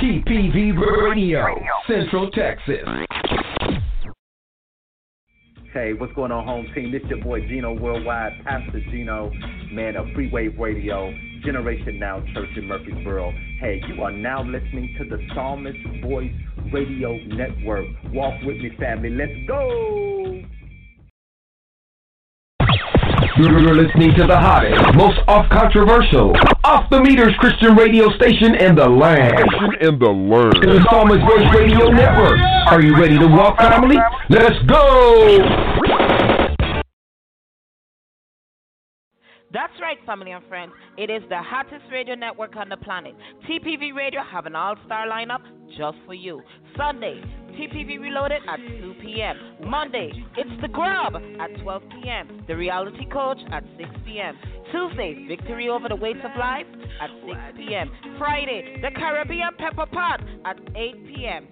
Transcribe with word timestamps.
TPV 0.00 0.72
Radio, 1.04 1.44
Central 1.86 2.30
Texas. 2.30 2.78
Hey, 5.74 5.92
what's 5.92 6.14
going 6.14 6.32
on, 6.32 6.46
home 6.46 6.66
team? 6.74 6.90
This 6.90 7.02
your 7.10 7.22
boy 7.22 7.40
Gino 7.46 7.78
Worldwide, 7.78 8.32
Pastor 8.42 8.80
Gino, 8.90 9.30
man 9.70 9.96
of 9.96 10.06
Free 10.14 10.30
Wave 10.32 10.58
Radio, 10.58 11.12
Generation 11.44 11.98
Now 11.98 12.24
Church 12.32 12.48
in 12.56 12.66
Murfreesboro. 12.66 13.30
Hey, 13.60 13.82
you 13.88 14.02
are 14.02 14.10
now 14.10 14.42
listening 14.42 14.96
to 14.98 15.04
the 15.04 15.22
Psalmist 15.34 15.76
Voice 16.02 16.32
Radio 16.72 17.18
Network. 17.26 17.84
Walk 18.06 18.40
with 18.42 18.56
me, 18.56 18.70
family. 18.80 19.10
Let's 19.10 19.46
go. 19.46 20.42
You're 23.36 23.74
listening 23.74 24.14
to 24.16 24.26
the 24.26 24.36
hottest, 24.36 24.94
most 24.94 25.18
off 25.28 25.48
controversial, 25.50 26.32
off 26.64 26.88
the 26.90 27.00
meters 27.00 27.34
Christian 27.38 27.74
radio 27.74 28.08
station 28.16 28.54
in 28.54 28.74
the 28.74 28.88
land. 28.88 29.44
In 29.80 29.98
the 29.98 30.10
land. 30.10 30.64
In 30.64 30.70
the 30.70 30.86
Psalmist 30.90 31.20
Voice 31.20 31.54
Radio 31.54 31.90
Network. 31.90 32.40
Are 32.66 32.82
you 32.82 32.96
ready 32.96 33.18
to 33.18 33.26
walk, 33.26 33.58
family? 33.58 33.96
Let's 34.28 34.58
go! 34.66 35.69
That's 39.52 39.72
right, 39.80 39.98
family 40.06 40.30
and 40.30 40.44
friends. 40.46 40.72
It 40.96 41.10
is 41.10 41.22
the 41.28 41.42
hottest 41.42 41.84
radio 41.90 42.14
network 42.14 42.54
on 42.54 42.68
the 42.68 42.76
planet. 42.76 43.14
TPV 43.48 43.92
Radio 43.94 44.22
have 44.22 44.46
an 44.46 44.54
all-star 44.54 45.08
lineup 45.08 45.40
just 45.76 45.98
for 46.06 46.14
you. 46.14 46.40
Sunday, 46.76 47.20
TPV 47.52 48.00
Reloaded 48.00 48.42
at 48.48 48.58
2 48.58 48.94
p.m. 49.02 49.36
Monday, 49.68 50.12
it's 50.36 50.62
The 50.62 50.68
Grub 50.68 51.16
at 51.16 51.62
12 51.62 51.82
p.m. 51.90 52.44
The 52.46 52.56
Reality 52.56 53.06
Coach 53.10 53.38
at 53.50 53.64
6 53.76 53.90
p.m. 54.04 54.38
Tuesday, 54.70 55.26
Victory 55.26 55.68
Over 55.68 55.88
the 55.88 55.96
Weights 55.96 56.20
of 56.24 56.30
Life 56.38 56.66
at 57.00 57.10
6 57.26 57.36
p.m. 57.56 57.90
Friday, 58.18 58.78
The 58.80 58.90
Caribbean 58.96 59.50
Pepper 59.58 59.86
Pot 59.86 60.20
at 60.44 60.58
8 60.76 61.06
p.m. 61.08 61.48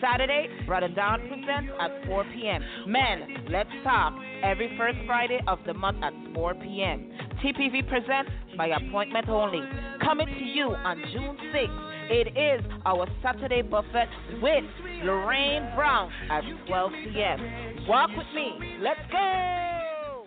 Saturday, 0.00 0.48
Brother 0.66 0.88
Don 0.88 1.20
presents 1.28 1.72
at 1.80 2.06
4 2.06 2.24
p.m. 2.32 2.62
Men, 2.86 3.44
let's 3.50 3.70
talk 3.84 4.14
every 4.42 4.74
first 4.78 4.98
Friday 5.06 5.40
of 5.46 5.58
the 5.66 5.74
month 5.74 6.02
at 6.02 6.12
4 6.34 6.54
p.m. 6.54 7.10
TPV 7.44 7.86
presents 7.88 8.30
by 8.56 8.68
appointment 8.68 9.28
only. 9.28 9.60
Coming 10.02 10.26
to 10.26 10.44
you 10.44 10.74
on 10.74 11.02
June 11.12 11.36
6th. 11.54 11.90
It 12.10 12.36
is 12.36 12.64
our 12.86 13.06
Saturday 13.22 13.62
buffet 13.62 14.08
with 14.42 14.64
Lorraine 15.04 15.70
Brown 15.76 16.10
at 16.30 16.42
12 16.66 16.92
p.m. 17.04 17.86
Walk 17.86 18.10
with 18.16 18.26
me. 18.34 18.78
Let's 18.80 19.00
go. 19.10 20.26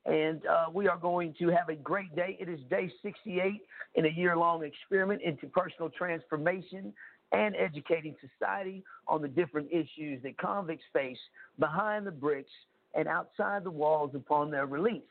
and 0.06 0.46
uh, 0.46 0.66
we 0.74 0.88
are 0.88 0.98
going 0.98 1.34
to 1.40 1.48
have 1.50 1.70
a 1.70 1.75
great 1.75 2.14
day. 2.14 2.38
It 2.40 2.50
is 2.50 2.59
day 2.70 2.92
68 3.02 3.62
in 3.96 4.06
a 4.06 4.09
year-long 4.09 4.66
experiment 4.66 5.22
into 5.22 5.48
personal 5.48 5.90
transformation 5.90 6.92
and 7.31 7.56
educating 7.56 8.16
society 8.20 8.84
on 9.08 9.22
the 9.22 9.28
different 9.28 9.70
issues 9.72 10.22
that 10.24 10.38
convicts 10.38 10.86
face 10.92 11.19
behind 11.59 12.06
the 12.06 12.12
bricks 12.12 12.52
and 12.94 13.08
outside 13.08 13.64
the 13.64 13.72
walls 13.72 14.12
upon 14.16 14.52
their 14.52 14.66
release. 14.66 15.02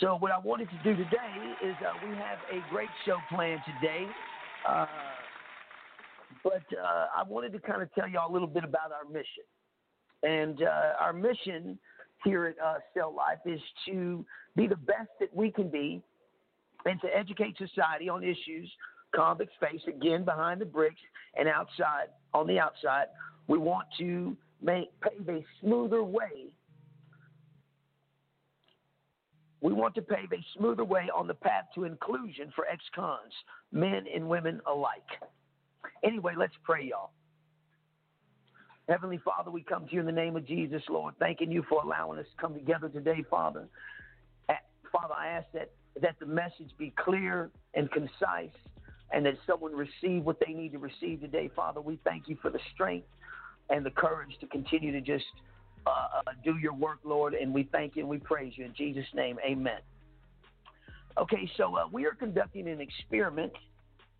So, 0.00 0.16
what 0.18 0.30
I 0.30 0.38
wanted 0.38 0.68
to 0.70 0.78
do 0.84 0.94
today 0.96 1.54
is 1.64 1.74
uh, 1.80 1.92
we 2.08 2.14
have 2.16 2.38
a 2.52 2.62
great 2.70 2.90
show 3.04 3.16
planned 3.28 3.60
today. 3.80 4.06
Uh, 4.68 4.86
but 6.46 6.62
uh, 6.78 7.06
I 7.16 7.24
wanted 7.24 7.52
to 7.54 7.58
kind 7.58 7.82
of 7.82 7.92
tell 7.92 8.08
y'all 8.08 8.30
a 8.30 8.32
little 8.32 8.46
bit 8.46 8.62
about 8.62 8.92
our 8.92 9.04
mission. 9.10 9.42
And 10.22 10.62
uh, 10.62 10.92
our 11.00 11.12
mission 11.12 11.76
here 12.24 12.46
at 12.46 12.64
uh, 12.64 12.74
Cell 12.94 13.12
Life 13.12 13.40
is 13.44 13.60
to 13.88 14.24
be 14.54 14.68
the 14.68 14.76
best 14.76 15.10
that 15.18 15.34
we 15.34 15.50
can 15.50 15.68
be 15.68 16.00
and 16.84 17.00
to 17.00 17.08
educate 17.08 17.56
society 17.58 18.08
on 18.08 18.22
issues 18.22 18.70
convicts 19.12 19.54
face, 19.60 19.80
again, 19.88 20.24
behind 20.24 20.60
the 20.60 20.64
bricks 20.64 21.00
and 21.36 21.48
outside, 21.48 22.10
on 22.32 22.46
the 22.46 22.60
outside. 22.60 23.06
We 23.48 23.58
want 23.58 23.88
to 23.98 24.36
make, 24.62 24.88
pave 25.00 25.28
a 25.28 25.44
smoother 25.60 26.04
way. 26.04 26.52
We 29.62 29.72
want 29.72 29.96
to 29.96 30.02
pave 30.02 30.30
a 30.32 30.44
smoother 30.56 30.84
way 30.84 31.08
on 31.12 31.26
the 31.26 31.34
path 31.34 31.64
to 31.74 31.84
inclusion 31.84 32.52
for 32.54 32.66
ex 32.66 32.84
cons, 32.94 33.32
men 33.72 34.04
and 34.14 34.28
women 34.28 34.60
alike. 34.70 35.00
Anyway, 36.06 36.34
let's 36.38 36.54
pray, 36.62 36.84
y'all. 36.84 37.10
Heavenly 38.88 39.18
Father, 39.24 39.50
we 39.50 39.62
come 39.62 39.86
to 39.88 39.92
you 39.92 40.00
in 40.00 40.06
the 40.06 40.12
name 40.12 40.36
of 40.36 40.46
Jesus, 40.46 40.82
Lord, 40.88 41.14
thanking 41.18 41.50
you 41.50 41.64
for 41.68 41.82
allowing 41.82 42.20
us 42.20 42.26
to 42.30 42.40
come 42.40 42.54
together 42.54 42.88
today, 42.88 43.24
Father. 43.28 43.66
Father, 44.92 45.14
I 45.18 45.28
ask 45.28 45.46
that, 45.52 45.72
that 46.00 46.16
the 46.20 46.26
message 46.26 46.70
be 46.78 46.92
clear 46.96 47.50
and 47.74 47.90
concise 47.90 48.54
and 49.12 49.26
that 49.26 49.34
someone 49.46 49.72
receive 49.72 50.24
what 50.24 50.38
they 50.46 50.52
need 50.52 50.72
to 50.72 50.78
receive 50.78 51.20
today, 51.20 51.50
Father. 51.54 51.80
We 51.80 51.98
thank 52.04 52.28
you 52.28 52.36
for 52.40 52.50
the 52.50 52.60
strength 52.72 53.08
and 53.68 53.84
the 53.84 53.90
courage 53.90 54.36
to 54.40 54.46
continue 54.46 54.92
to 54.92 55.00
just 55.00 55.24
uh, 55.86 55.90
uh, 55.90 56.32
do 56.44 56.56
your 56.56 56.72
work, 56.72 57.00
Lord, 57.04 57.34
and 57.34 57.52
we 57.52 57.68
thank 57.72 57.96
you 57.96 58.02
and 58.02 58.08
we 58.08 58.18
praise 58.18 58.52
you. 58.56 58.64
In 58.64 58.74
Jesus' 58.74 59.06
name, 59.14 59.38
amen. 59.44 59.80
Okay, 61.18 61.50
so 61.56 61.76
uh, 61.76 61.84
we 61.90 62.06
are 62.06 62.14
conducting 62.14 62.68
an 62.68 62.80
experiment, 62.80 63.52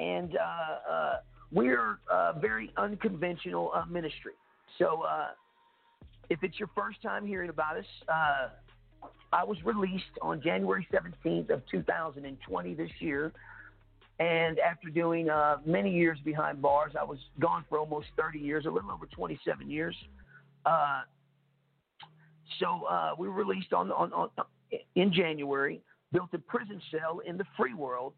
and 0.00 0.36
uh, 0.36 0.92
uh, 0.92 1.16
we're 1.56 1.99
a 2.12 2.38
very 2.38 2.70
unconventional 2.76 3.73
uh, 3.75 3.87
ministry. 3.87 4.35
So, 4.79 5.03
uh, 5.03 5.29
if 6.29 6.41
it's 6.43 6.58
your 6.58 6.69
first 6.76 7.00
time 7.03 7.26
hearing 7.26 7.49
about 7.49 7.79
us, 7.79 7.85
uh, 8.08 8.49
I 9.32 9.43
was 9.43 9.56
released 9.64 10.05
on 10.20 10.43
January 10.43 10.87
17th 10.93 11.50
of 11.50 11.62
2020 11.70 12.75
this 12.75 12.91
year. 12.99 13.32
And 14.19 14.58
after 14.58 14.88
doing 14.91 15.31
uh, 15.31 15.58
many 15.64 15.93
years 15.93 16.19
behind 16.25 16.61
bars, 16.61 16.93
I 16.99 17.05
was 17.05 17.19
gone 17.38 17.64
for 17.69 17.79
almost 17.79 18.08
30 18.19 18.38
years, 18.38 18.67
a 18.67 18.70
little 18.70 18.91
over 18.91 19.06
27 19.06 19.70
years. 19.70 19.97
Uh, 20.67 21.03
so 22.61 22.85
uh, 22.85 23.11
we 23.19 23.29
were 23.29 23.35
released 23.35 23.73
on, 23.73 23.91
on, 23.93 24.12
on 24.12 24.29
in 24.94 25.12
January, 25.12 25.81
built 26.12 26.31
a 26.35 26.38
prison 26.38 26.82
cell 26.91 27.20
in 27.26 27.38
the 27.38 27.44
free 27.56 27.75
world, 27.75 28.12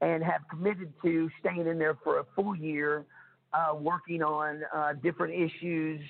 and 0.00 0.22
have 0.22 0.42
committed 0.50 0.92
to 1.02 1.30
staying 1.40 1.66
in 1.66 1.78
there 1.78 1.96
for 2.02 2.18
a 2.18 2.24
full 2.34 2.54
year, 2.56 3.04
uh, 3.52 3.74
working 3.74 4.22
on 4.22 4.62
uh, 4.74 4.92
different 5.02 5.32
issues 5.32 6.00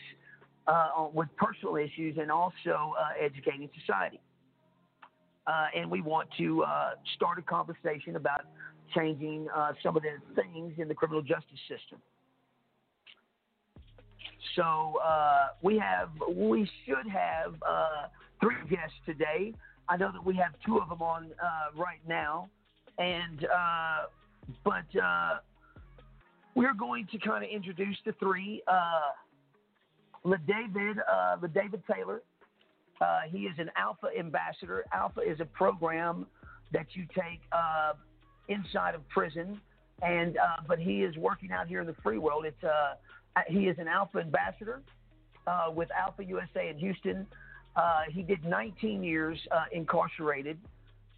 uh, 0.66 1.08
with 1.12 1.28
personal 1.36 1.76
issues 1.76 2.16
and 2.18 2.30
also 2.30 2.94
uh, 2.98 3.22
educating 3.22 3.68
society. 3.80 4.20
Uh, 5.46 5.66
and 5.76 5.90
we 5.90 6.00
want 6.00 6.26
to 6.38 6.62
uh, 6.62 6.92
start 7.16 7.38
a 7.38 7.42
conversation 7.42 8.16
about 8.16 8.46
changing 8.94 9.46
some 9.82 9.96
of 9.96 10.02
the 10.02 10.10
things 10.34 10.72
in 10.78 10.88
the 10.88 10.94
criminal 10.94 11.20
justice 11.20 11.58
system. 11.68 11.98
So 14.56 14.94
we 15.62 15.78
have, 15.78 16.10
we 16.34 16.68
should 16.86 17.10
have 17.10 17.54
three 18.40 18.56
guests 18.70 18.96
today. 19.04 19.52
I 19.88 19.96
know 19.96 20.12
that 20.12 20.24
we 20.24 20.34
have 20.36 20.52
two 20.64 20.78
of 20.78 20.88
them 20.88 21.02
on 21.02 21.30
right 21.74 22.00
now 22.08 22.48
and 22.98 23.44
uh, 23.44 23.98
but 24.64 25.00
uh, 25.00 25.38
we're 26.54 26.74
going 26.74 27.06
to 27.12 27.18
kind 27.18 27.44
of 27.44 27.50
introduce 27.50 27.96
the 28.04 28.12
three. 28.12 28.62
Uh, 28.66 29.12
LaDavid, 30.24 30.98
uh, 30.98 31.36
LaDavid 31.36 31.82
Taylor. 31.92 32.22
Uh, 33.00 33.20
he 33.28 33.40
is 33.40 33.54
an 33.58 33.70
Alpha 33.76 34.08
ambassador. 34.18 34.84
Alpha 34.92 35.20
is 35.20 35.40
a 35.40 35.44
program 35.44 36.26
that 36.72 36.86
you 36.94 37.04
take 37.14 37.40
uh, 37.52 37.92
inside 38.48 38.94
of 38.94 39.06
prison, 39.08 39.60
and 40.02 40.36
uh, 40.36 40.62
but 40.66 40.78
he 40.78 41.02
is 41.02 41.16
working 41.16 41.52
out 41.52 41.66
here 41.66 41.80
in 41.80 41.86
the 41.86 41.96
free 42.02 42.18
world. 42.18 42.46
It's 42.46 42.64
uh, 42.64 42.94
he 43.48 43.66
is 43.66 43.78
an 43.78 43.88
Alpha 43.88 44.18
ambassador 44.20 44.80
uh, 45.46 45.70
with 45.74 45.88
Alpha 45.90 46.24
USA 46.24 46.68
in 46.68 46.78
Houston. 46.78 47.26
Uh, 47.76 48.02
he 48.08 48.22
did 48.22 48.44
19 48.44 49.02
years 49.02 49.38
uh, 49.50 49.64
incarcerated 49.72 50.58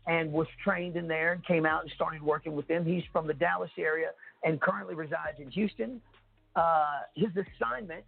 and 0.06 0.32
was 0.32 0.46
trained 0.62 0.96
in 0.96 1.08
there 1.08 1.32
and 1.32 1.44
came 1.44 1.66
out 1.66 1.82
and 1.82 1.90
started 1.92 2.22
working 2.22 2.54
with 2.54 2.66
them. 2.68 2.84
He's 2.84 3.02
from 3.12 3.26
the 3.26 3.34
Dallas 3.34 3.70
area 3.78 4.10
and 4.44 4.60
currently 4.60 4.94
resides 4.94 5.38
in 5.38 5.50
Houston. 5.50 6.00
Uh, 6.54 7.00
his 7.14 7.30
assignment, 7.30 8.04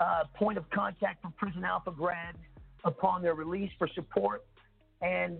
uh, 0.00 0.24
point 0.34 0.58
of 0.58 0.68
contact 0.70 1.22
for 1.22 1.32
Prison 1.36 1.64
Alpha 1.64 1.90
grads 1.90 2.38
upon 2.84 3.22
their 3.22 3.34
release 3.34 3.70
for 3.78 3.88
support 3.94 4.44
and 5.00 5.38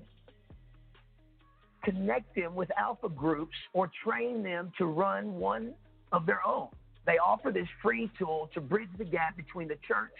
connect 1.84 2.34
them 2.34 2.54
with 2.54 2.70
Alpha 2.76 3.08
groups 3.08 3.54
or 3.72 3.90
train 4.04 4.42
them 4.42 4.72
to 4.78 4.86
run 4.86 5.34
one 5.34 5.74
of 6.12 6.26
their 6.26 6.46
own. 6.46 6.68
They 7.06 7.18
offer 7.18 7.50
this 7.50 7.68
free 7.82 8.10
tool 8.18 8.50
to 8.54 8.60
bridge 8.60 8.88
the 8.98 9.04
gap 9.04 9.36
between 9.36 9.68
the 9.68 9.78
church 9.86 10.12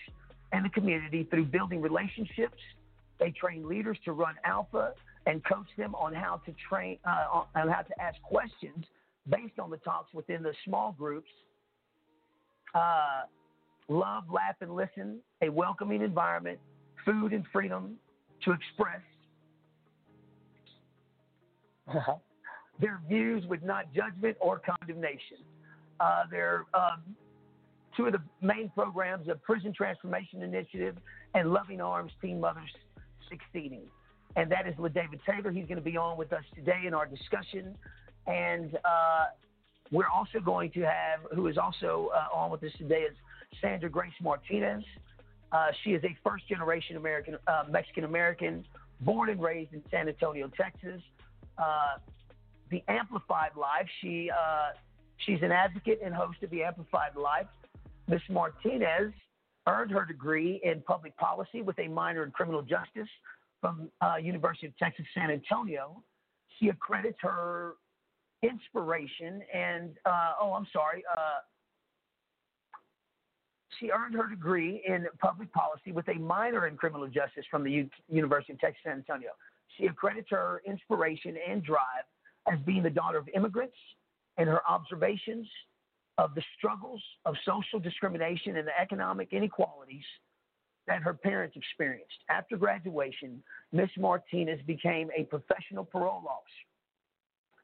and 0.53 0.65
the 0.65 0.71
community 0.71 1.27
through 1.31 1.47
building 1.47 1.81
relationships. 1.81 2.59
They 3.21 3.31
train 3.31 3.69
leaders 3.69 3.99
to 4.05 4.13
run 4.13 4.35
Alpha 4.45 4.95
and 5.29 5.45
coach 5.45 5.67
them 5.77 5.95
on 5.95 6.13
how 6.15 6.41
to 6.47 6.55
train, 6.69 6.99
uh, 7.07 7.43
on 7.55 7.69
how 7.69 7.83
to 7.83 8.03
ask 8.03 8.21
questions 8.23 8.85
based 9.29 9.59
on 9.59 9.71
the 9.71 9.77
talks 9.79 10.13
within 10.15 10.43
the 10.43 10.55
small 10.65 10.93
groups. 10.99 11.29
Uh, 12.75 13.23
love, 13.89 14.25
laugh, 14.33 14.57
and 14.63 14.75
listen, 14.75 15.19
a 15.43 15.51
welcoming 15.51 16.01
environment, 16.01 16.59
food 17.05 17.33
and 17.33 17.45
freedom 17.53 17.97
to 18.43 18.53
express 18.53 19.03
their 22.81 23.01
views 23.07 23.45
with 23.47 23.63
not 23.63 23.93
judgment 23.95 24.37
or 24.41 24.59
condemnation. 24.59 25.39
Uh, 26.01 26.23
they're 26.31 26.65
um, 26.73 27.03
two 27.97 28.07
of 28.07 28.13
the 28.13 28.23
main 28.41 28.71
programs 28.75 29.27
the 29.27 29.35
Prison 29.35 29.75
Transformation 29.75 30.43
Initiative 30.43 30.97
and 31.35 31.53
Loving 31.53 31.83
Arms 31.83 32.13
Teen 32.23 32.41
Mothers 32.41 32.71
Succeeding 33.29 33.83
and 34.37 34.51
that 34.51 34.67
is 34.67 34.77
with 34.79 34.95
David 34.95 35.21
Taylor. 35.29 35.51
He's 35.51 35.67
going 35.67 35.79
to 35.79 35.83
be 35.83 35.97
on 35.97 36.17
with 36.17 36.33
us 36.33 36.45
today 36.55 36.83
in 36.87 36.95
our 36.95 37.07
discussion. 37.07 37.77
And 38.27 38.75
uh, 38.85 39.27
we're 39.91 40.09
also 40.09 40.41
going 40.41 40.71
to 40.73 40.81
have, 40.81 41.21
who 41.35 41.47
is 41.47 41.57
also 41.57 42.11
uh, 42.15 42.37
on 42.37 42.51
with 42.51 42.63
us 42.63 42.73
today, 42.79 43.07
is 43.11 43.17
Sandra 43.61 43.89
Grace 43.89 44.13
Martinez. 44.23 44.85
Uh, 45.51 45.69
she 45.83 45.91
is 45.91 46.05
a 46.05 46.17
first 46.23 46.47
generation 46.47 46.97
American, 46.97 47.37
uh, 47.47 47.65
Mexican 47.71 48.05
American, 48.05 48.65
born 49.01 49.31
and 49.31 49.41
raised 49.41 49.73
in 49.73 49.83
San 49.91 50.09
Antonio, 50.09 50.51
Texas. 50.57 51.01
Uh, 51.57 51.97
the 52.71 52.83
Amplified 52.89 53.53
Life, 53.57 53.89
she, 54.03 54.31
uh, 54.31 54.71
she's 55.25 55.41
an 55.43 55.53
advocate 55.53 56.01
and 56.05 56.15
host 56.15 56.43
of 56.43 56.51
the 56.51 56.63
Amplified 56.63 57.17
Life. 57.17 57.47
Miss 58.09 58.21
Martinez 58.29 59.13
earned 59.67 59.91
her 59.91 60.05
degree 60.05 60.61
in 60.63 60.83
public 60.83 61.17
policy 61.17 61.63
with 61.63 61.79
a 61.79 61.89
minor 61.89 62.25
in 62.25 62.31
criminal 62.31 62.63
justice 62.63 63.09
from 63.61 63.91
uh, 64.01 64.17
University 64.17 64.67
of 64.67 64.77
Texas 64.79 65.07
San 65.15 65.31
Antonio. 65.31 66.03
She 66.59 66.69
accredits 66.69 67.19
her 67.23 67.75
inspiration 68.43 69.43
and 69.53 69.97
uh, 70.05 70.33
oh, 70.41 70.53
I'm 70.53 70.67
sorry. 70.73 71.03
Uh, 71.11 71.41
she 73.79 73.91
earned 73.91 74.15
her 74.15 74.29
degree 74.29 74.83
in 74.87 75.07
public 75.21 75.53
policy 75.53 75.93
with 75.93 76.09
a 76.09 76.15
minor 76.15 76.67
in 76.67 76.77
criminal 76.77 77.07
justice 77.07 77.45
from 77.51 77.63
the 77.63 77.71
U- 77.71 77.91
University 78.09 78.53
of 78.53 78.61
Texas 78.61 78.81
San 78.85 78.95
Antonio. 78.95 79.31
She 79.77 79.87
accredits 79.87 80.29
her 80.31 80.63
inspiration 80.67 81.37
and 81.49 81.63
drive 81.63 82.07
as 82.51 82.59
being 82.67 82.83
the 82.83 82.91
daughter 82.91 83.19
of 83.19 83.29
immigrants 83.35 83.77
and 84.37 84.49
her 84.49 84.63
observations 84.69 85.47
of 86.17 86.35
the 86.35 86.43
struggles 86.57 87.03
of 87.25 87.37
social 87.45 87.79
discrimination 87.79 88.57
and 88.57 88.67
the 88.67 88.81
economic 88.81 89.33
inequalities 89.33 90.05
that 90.89 91.03
her 91.03 91.15
parents 91.15 91.55
experienced. 91.55 92.17
After 92.31 92.57
graduation, 92.57 93.43
Miss 93.73 93.91
Martinez 93.97 94.59
became 94.67 95.11
a 95.17 95.25
professional 95.25 95.85
parole 95.85 96.25
officer. 96.27 96.67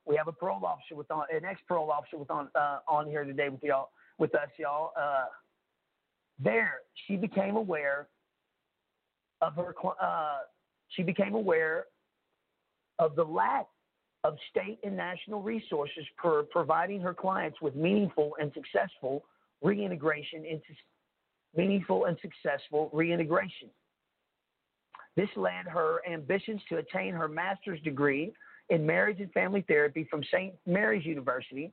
We 0.07 0.15
have 0.17 0.29
a 0.29 0.33
parole 0.33 0.65
officer 0.65 0.95
with 0.95 1.11
on, 1.11 1.25
an 1.35 1.45
ex-parole 1.45 1.91
officer 1.91 2.19
with 2.19 2.31
on 2.31 2.49
uh, 2.55 2.81
on 2.87 3.09
here 3.09 3.25
today 3.25 3.49
with 3.49 3.63
y'all 3.63 3.89
with 4.19 4.35
us, 4.35 4.49
y'all. 4.59 4.93
Uh, 4.97 5.25
there, 6.39 6.81
she 7.07 7.17
became 7.17 7.57
aware 7.57 8.09
of 9.41 9.55
her. 9.55 9.75
Uh, 10.01 10.39
she 10.91 11.03
became 11.03 11.35
aware 11.35 11.87
of 12.99 13.17
the 13.17 13.25
lack 13.25 13.67
of 14.25 14.37
state 14.51 14.79
and 14.85 14.97
national 14.97 15.43
resources 15.43 16.05
for 16.21 16.43
providing 16.45 17.01
her 17.01 17.15
clients 17.15 17.61
with 17.63 17.75
meaningful 17.75 18.33
and 18.39 18.53
successful 18.53 19.25
reintegration 19.63 20.45
into 20.45 20.67
meaningful 21.57 22.07
and 22.07 22.17
successful 22.21 22.91
reintegration. 22.93 23.69
This 25.17 25.29
led 25.37 25.67
her 25.67 26.01
ambitions 26.11 26.61
to 26.69 26.79
attain 26.79 27.15
her 27.15 27.29
master's 27.29 27.81
degree 27.83 28.33
in 28.71 28.85
marriage 28.85 29.21
and 29.21 29.31
family 29.33 29.65
therapy 29.69 30.07
from 30.11 30.23
St. 30.25 30.55
Mary's 30.67 31.07
University 31.07 31.73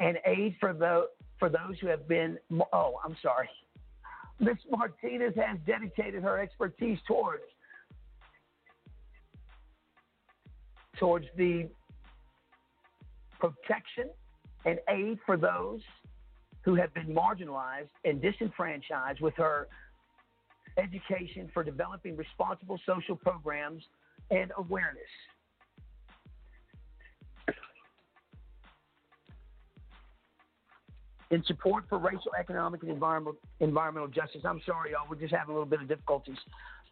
and 0.00 0.18
aid 0.26 0.56
for, 0.58 0.72
the, 0.72 1.06
for 1.38 1.48
those 1.48 1.78
who 1.80 1.86
have 1.86 2.08
been, 2.08 2.38
oh, 2.72 2.94
I'm 3.04 3.16
sorry. 3.22 3.48
Ms. 4.40 4.56
Martinez 4.70 5.34
has 5.36 5.58
dedicated 5.66 6.22
her 6.22 6.40
expertise 6.40 6.98
towards 7.06 7.42
towards 10.98 11.26
the 11.36 11.66
protection 13.40 14.10
and 14.66 14.78
aid 14.90 15.18
for 15.24 15.36
those 15.36 15.80
who 16.62 16.74
have 16.74 16.92
been 16.94 17.06
marginalized 17.06 17.88
and 18.04 18.20
disenfranchised 18.20 19.20
with 19.20 19.34
her 19.36 19.68
education 20.76 21.50
for 21.52 21.64
developing 21.64 22.16
responsible 22.16 22.78
social 22.86 23.16
programs 23.16 23.82
and 24.30 24.52
awareness. 24.56 25.02
In 31.30 31.44
support 31.44 31.84
for 31.88 31.98
racial, 31.98 32.32
economic, 32.38 32.82
and 32.82 32.90
environmental, 32.90 33.38
environmental 33.60 34.08
justice. 34.08 34.42
I'm 34.44 34.60
sorry, 34.66 34.90
y'all, 34.92 35.06
we're 35.08 35.16
just 35.16 35.32
having 35.32 35.50
a 35.50 35.52
little 35.52 35.64
bit 35.64 35.80
of 35.80 35.86
difficulties. 35.86 36.38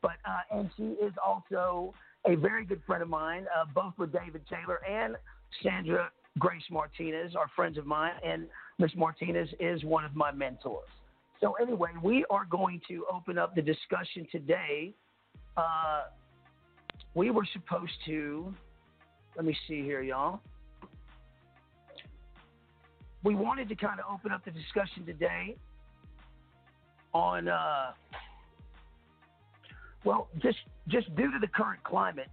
But, 0.00 0.12
uh, 0.25 0.58
and 0.58 0.70
she 0.76 0.84
is 1.04 1.12
also 1.25 1.92
a 2.25 2.37
very 2.37 2.64
good 2.64 2.80
friend 2.87 3.02
of 3.02 3.08
mine, 3.08 3.46
uh, 3.56 3.64
both 3.75 3.94
with 3.98 4.12
David 4.12 4.42
Taylor 4.48 4.80
and 4.88 5.16
Sandra 5.62 6.10
Grace 6.38 6.62
Martinez 6.70 7.34
are 7.34 7.50
friends 7.56 7.78
of 7.78 7.87
mine. 7.87 8.12
And 8.25 8.46
Ms. 8.78 8.90
Martinez 8.97 9.49
is 9.58 9.82
one 9.85 10.04
of 10.04 10.14
my 10.14 10.30
mentors. 10.30 10.88
So, 11.40 11.54
anyway, 11.54 11.90
we 12.02 12.25
are 12.30 12.44
going 12.44 12.80
to 12.88 13.04
open 13.12 13.38
up 13.38 13.54
the 13.54 13.62
discussion 13.62 14.26
today. 14.30 14.92
Uh, 15.56 16.02
we 17.14 17.30
were 17.30 17.47
supposed 17.52 17.92
to, 18.06 18.52
let 19.37 19.44
me 19.44 19.56
see 19.66 19.82
here, 19.82 20.02
y'all. 20.02 20.40
We 23.25 23.35
wanted 23.35 23.68
to 23.68 23.75
kind 23.75 23.99
of 24.00 24.06
open 24.12 24.30
up 24.32 24.44
the 24.44 24.52
discussion 24.52 25.04
today 25.04 25.56
on 27.12 27.49
uh, 27.49 27.92
Well, 30.04 30.28
just 30.40 30.58
just 30.87 31.14
due 31.16 31.30
to 31.32 31.38
the 31.40 31.49
current 31.49 31.82
climate 31.82 32.28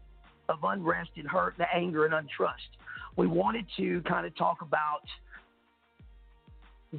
of 0.47 0.59
unrest 0.63 1.09
and 1.17 1.27
hurt, 1.27 1.55
and 1.57 1.67
anger 1.73 2.05
and 2.05 2.13
untrust, 2.13 2.77
we 3.17 3.27
wanted 3.27 3.65
to 3.77 4.01
kind 4.01 4.25
of 4.25 4.35
talk 4.37 4.61
about 4.61 5.01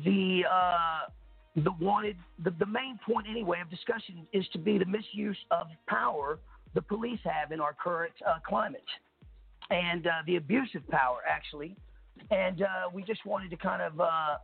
the 0.05 0.43
uh, 0.50 1.11
the 1.57 1.73
wanted 1.81 2.17
the, 2.45 2.50
the 2.59 2.67
main 2.67 2.99
point 3.09 3.26
anyway 3.29 3.61
of 3.61 3.71
discussion 3.71 4.26
is 4.33 4.45
to 4.53 4.59
be 4.59 4.79
the 4.79 4.85
misuse 4.85 5.38
of 5.50 5.67
power 5.88 6.38
the 6.75 6.83
police 6.83 7.21
have 7.25 7.53
in 7.53 7.61
our 7.61 7.73
current 7.73 8.12
uh, 8.29 8.38
climate 8.47 8.83
and 9.71 10.07
uh, 10.07 10.11
the 10.26 10.37
abuse 10.37 10.69
of 10.75 10.87
power 10.88 11.19
actually 11.29 11.75
and 12.31 12.62
uh, 12.62 12.67
we 12.93 13.03
just 13.03 13.25
wanted 13.25 13.50
to 13.50 13.57
kind 13.57 13.83
of 13.83 14.00
uh, 14.00 14.37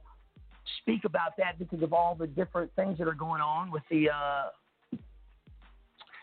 speak 0.80 1.04
about 1.04 1.37
that 1.37 1.59
because 1.59 1.82
of 1.82 1.92
all 1.92 2.14
the 2.14 2.26
different 2.26 2.71
things 2.76 2.99
that 2.99 3.09
are 3.09 3.14
going 3.14 3.40
on 3.40 3.71
with 3.71 3.82
the 3.90 4.09
uh, 4.09 4.97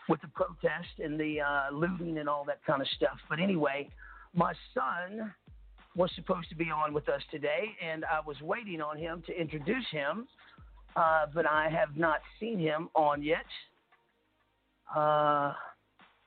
with 0.08 0.20
the 0.22 0.28
protest 0.28 0.98
and 0.98 1.20
the 1.20 1.38
looting 1.72 2.18
and 2.18 2.28
all 2.28 2.44
that 2.44 2.58
kind 2.66 2.82
of 2.82 2.88
stuff. 2.96 3.16
But 3.28 3.38
anyway, 3.38 3.88
my 4.34 4.52
son 4.74 5.32
was 5.96 6.10
supposed 6.14 6.48
to 6.50 6.54
be 6.54 6.70
on 6.70 6.92
with 6.94 7.08
us 7.08 7.22
today, 7.30 7.64
and 7.84 8.04
I 8.04 8.20
was 8.24 8.36
waiting 8.40 8.80
on 8.80 8.96
him 8.96 9.22
to 9.26 9.38
introduce 9.38 9.86
him, 9.90 10.28
uh, 10.96 11.26
but 11.34 11.46
I 11.46 11.68
have 11.68 11.96
not 11.96 12.20
seen 12.38 12.58
him 12.58 12.88
on 12.94 13.22
yet. 13.22 13.46
Uh, 14.94 15.52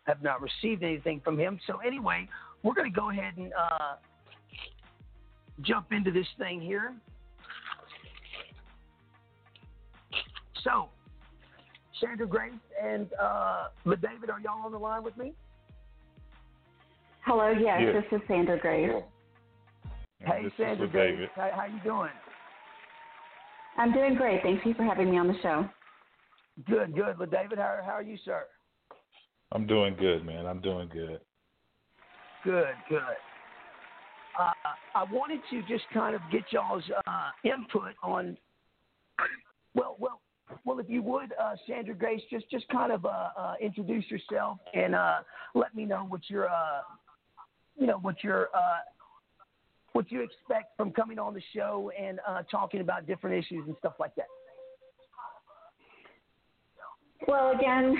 have 0.06 0.22
not 0.22 0.42
received 0.42 0.84
anything 0.84 1.22
from 1.24 1.40
him. 1.40 1.60
So 1.66 1.78
anyway, 1.78 2.28
we're 2.62 2.74
going 2.74 2.92
to 2.92 3.00
go 3.00 3.10
ahead 3.10 3.38
and 3.38 3.54
uh, 3.54 3.96
jump 5.62 5.92
into 5.92 6.12
this 6.12 6.28
thing 6.38 6.60
here. 6.62 6.94
So, 10.64 10.90
Sandra 12.00 12.28
Grace 12.28 12.52
and 12.82 13.08
uh, 13.22 13.68
David, 13.86 14.30
are 14.30 14.40
y'all 14.40 14.66
on 14.66 14.72
the 14.72 14.78
line 14.78 15.04
with 15.04 15.18
me? 15.18 15.34
Hello, 17.26 17.50
yes, 17.52 17.82
Yes. 17.82 18.04
this 18.12 18.20
is 18.22 18.28
Sandra 18.28 18.58
Grace. 18.60 18.92
Hey, 20.26 20.44
this 20.44 20.54
Sandra 20.58 20.86
is 20.86 20.92
Grace, 20.92 21.12
David. 21.12 21.30
how, 21.36 21.50
how 21.56 21.66
you 21.66 21.80
doing? 21.84 22.10
I'm 23.78 23.92
doing 23.94 24.16
great. 24.16 24.42
Thank 24.44 24.66
you 24.66 24.74
for 24.74 24.84
having 24.84 25.12
me 25.12 25.18
on 25.18 25.28
the 25.28 25.36
show. 25.42 25.68
Good, 26.68 26.96
good. 26.96 27.16
But 27.18 27.32
David, 27.32 27.58
how, 27.58 27.80
how 27.84 27.92
are 27.94 28.04
you, 28.04 28.18
sir? 28.24 28.44
I'm 29.52 29.68
doing 29.68 29.96
good, 29.96 30.26
man. 30.26 30.46
I'm 30.46 30.62
doing 30.62 30.90
good. 30.92 31.20
Good, 32.44 32.76
good. 32.90 33.02
Uh, 34.40 34.52
I 34.96 35.04
wanted 35.04 35.42
to 35.52 35.62
just 35.64 35.84
kind 35.94 36.16
of 36.16 36.22
get 36.32 36.44
y'all's 36.52 36.84
uh, 37.08 37.30
input 37.44 37.94
on. 38.04 38.38
Well, 39.76 39.96
well, 40.00 40.22
well. 40.66 40.80
If 40.80 40.90
you 40.90 41.02
would, 41.04 41.34
uh, 41.42 41.56
Sandra 41.68 41.94
Grace, 41.94 42.22
just 42.30 42.50
just 42.50 42.68
kind 42.70 42.92
of 42.92 43.06
uh, 43.06 43.30
uh, 43.38 43.54
introduce 43.62 44.06
yourself 44.10 44.58
and 44.74 44.96
uh, 44.96 45.20
let 45.54 45.76
me 45.76 45.86
know 45.86 46.06
what 46.08 46.22
your, 46.30 46.50
uh, 46.50 46.82
you 47.80 47.86
know, 47.88 47.98
what 48.00 48.24
your, 48.24 48.50
uh, 48.56 48.80
what 49.94 50.12
you 50.12 50.22
expect 50.22 50.76
from 50.76 50.92
coming 50.92 51.20
on 51.20 51.34
the 51.34 51.42
show 51.56 51.92
and 52.00 52.20
uh, 52.28 52.42
talking 52.52 52.82
about 52.82 53.08
different 53.08 53.38
issues 53.38 53.64
and 53.68 53.76
stuff 53.80 53.94
like 54.00 54.14
that. 54.16 54.28
Well, 57.28 57.54
again, 57.58 57.96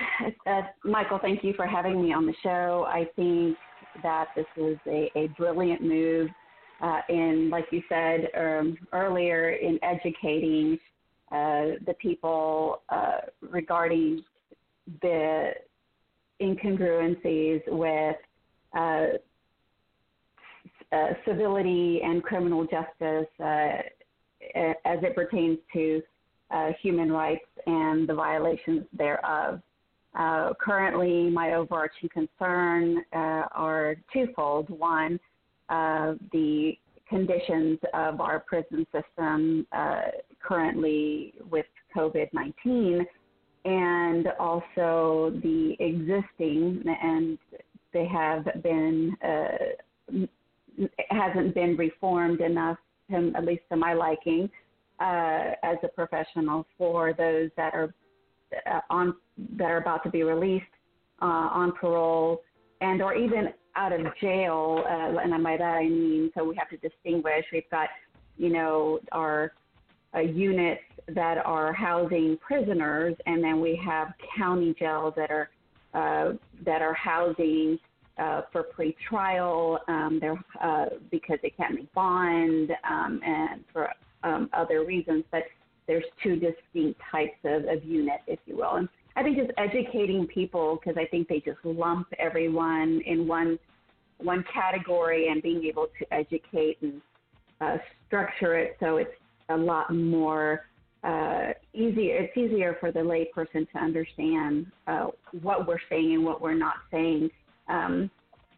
uh, 0.48 0.62
Michael, 0.84 1.20
thank 1.22 1.44
you 1.44 1.54
for 1.54 1.66
having 1.66 2.02
me 2.02 2.12
on 2.12 2.26
the 2.26 2.34
show. 2.44 2.86
I 2.90 3.06
think 3.16 3.56
that 4.02 4.28
this 4.36 4.46
is 4.58 4.78
a, 4.86 5.10
a 5.16 5.28
brilliant 5.38 5.82
move 5.82 6.30
uh, 6.82 7.00
in, 7.08 7.50
like 7.50 7.66
you 7.72 7.82
said 7.88 8.28
um, 8.38 8.78
earlier, 8.92 9.52
in 9.52 9.80
educating 9.82 10.78
uh, 11.32 11.80
the 11.86 11.96
people 12.02 12.82
uh, 12.90 13.20
regarding 13.42 14.24
the 15.02 15.52
incongruencies 16.42 17.62
with 17.68 18.18
uh, 20.94 21.14
civility 21.26 22.02
and 22.04 22.24
criminal 22.24 22.64
justice 22.64 23.28
uh, 23.40 23.82
as 24.86 25.00
it 25.02 25.16
pertains 25.16 25.58
to 25.74 26.02
uh, 26.52 26.70
human 26.82 27.12
rights 27.12 27.46
and 27.66 28.08
the 28.08 28.14
violations 28.14 28.84
thereof. 28.98 29.62
Currently, 30.60 31.30
my 31.32 31.56
overarching 31.56 32.10
concern 32.10 33.04
are 33.12 33.96
twofold. 34.12 34.70
One, 34.70 35.20
the 35.70 36.74
conditions 37.10 37.80
of 37.94 38.22
our 38.22 38.40
prison 38.40 38.86
system 38.92 39.66
currently 40.44 41.34
with 41.50 41.66
COVID 41.96 42.30
19, 42.34 43.06
and 43.66 44.28
also 44.40 45.32
the 45.42 45.76
existing, 45.80 46.84
and 47.02 47.38
they 47.94 48.06
have 48.08 48.46
been, 48.62 49.16
uh, 49.24 50.28
hasn't 51.10 51.54
been 51.54 51.76
reformed 51.78 52.42
enough, 52.42 52.78
to, 53.10 53.32
at 53.36 53.46
least 53.46 53.64
to 53.72 53.76
my 53.76 53.94
liking, 53.94 54.50
uh, 55.00 55.52
as 55.64 55.78
a 55.84 55.88
professional 55.88 56.66
for 56.78 57.14
those 57.14 57.50
that 57.58 57.74
are 57.74 57.94
uh, 58.68 58.82
on 58.90 59.16
that 59.58 59.72
are 59.72 59.78
about 59.78 60.04
to 60.04 60.10
be 60.10 60.24
released 60.24 60.66
uh, 61.22 61.26
on 61.26 61.72
parole 61.72 62.42
and 62.82 63.02
or 63.02 63.16
even 63.16 63.50
out 63.76 63.92
of 63.92 64.02
jail. 64.22 64.84
Uh, 64.86 65.18
and 65.18 65.44
by 65.44 65.58
that 65.58 65.64
I 65.64 65.84
mean, 65.84 66.32
so 66.36 66.44
we 66.44 66.56
have 66.56 66.70
to 66.70 66.78
distinguish. 66.78 67.46
We've 67.52 67.70
got, 67.72 67.90
you 68.38 68.50
know, 68.50 69.00
our 69.12 69.54
uh, 70.16 70.20
units 70.20 70.82
that 71.08 71.38
are 71.44 71.74
housing 71.74 72.38
prisoners, 72.38 73.16
and 73.26 73.44
then 73.44 73.60
we 73.60 73.80
have 73.84 74.14
county 74.38 74.76
jails 74.78 75.14
that 75.18 75.32
are 75.32 75.50
uh, 75.94 76.34
that 76.66 76.82
are 76.82 76.94
housing 76.94 77.78
uh, 78.18 78.42
for 78.52 78.66
pretrial. 78.78 79.80
Um, 79.88 80.20
they're 80.22 80.44
uh, 80.62 80.86
because 81.12 81.40
they 81.42 81.50
can't 81.50 81.76
make 81.76 81.92
bond 81.94 82.72
um, 82.90 83.22
and 83.26 83.64
for 83.72 83.90
um, 84.24 84.50
other 84.54 84.86
reasons, 84.86 85.24
but 85.32 85.44
there's 85.88 86.04
two 86.22 86.36
distinct 86.36 87.00
types 87.12 87.38
of, 87.44 87.66
of 87.66 87.84
unit, 87.84 88.22
if 88.28 88.40
you 88.46 88.58
will. 88.58 88.76
And 88.76 88.88
I 89.16 89.24
think 89.24 89.38
just 89.38 89.52
educating 89.58 90.28
people 90.28 90.80
because 90.80 90.98
I 90.98 91.06
think 91.06 91.28
they 91.28 91.40
just 91.40 91.60
lump 91.64 92.08
everyone 92.20 93.02
in 93.06 93.28
one 93.28 93.60
one 94.20 94.46
category 94.54 95.28
and 95.28 95.42
being 95.42 95.66
able 95.66 95.88
to 96.00 96.14
educate 96.14 96.78
and 96.82 97.02
uh, 97.60 97.78
structure 98.08 98.58
it 98.58 98.78
so 98.80 98.98
it's 98.98 99.12
a 99.50 99.58
lot 99.58 99.94
more 99.94 100.62
uh, 101.04 101.50
easy. 101.74 102.12
It's 102.12 102.36
easier 102.38 102.78
for 102.80 102.92
the 102.92 103.00
layperson 103.00 103.70
to 103.72 103.78
understand 103.78 104.68
uh, 104.88 105.08
what 105.42 105.68
we're 105.68 105.80
saying 105.90 106.14
and 106.14 106.24
what 106.24 106.42
we're 106.42 106.54
not 106.54 106.76
saying 106.92 107.30
um, 107.68 108.10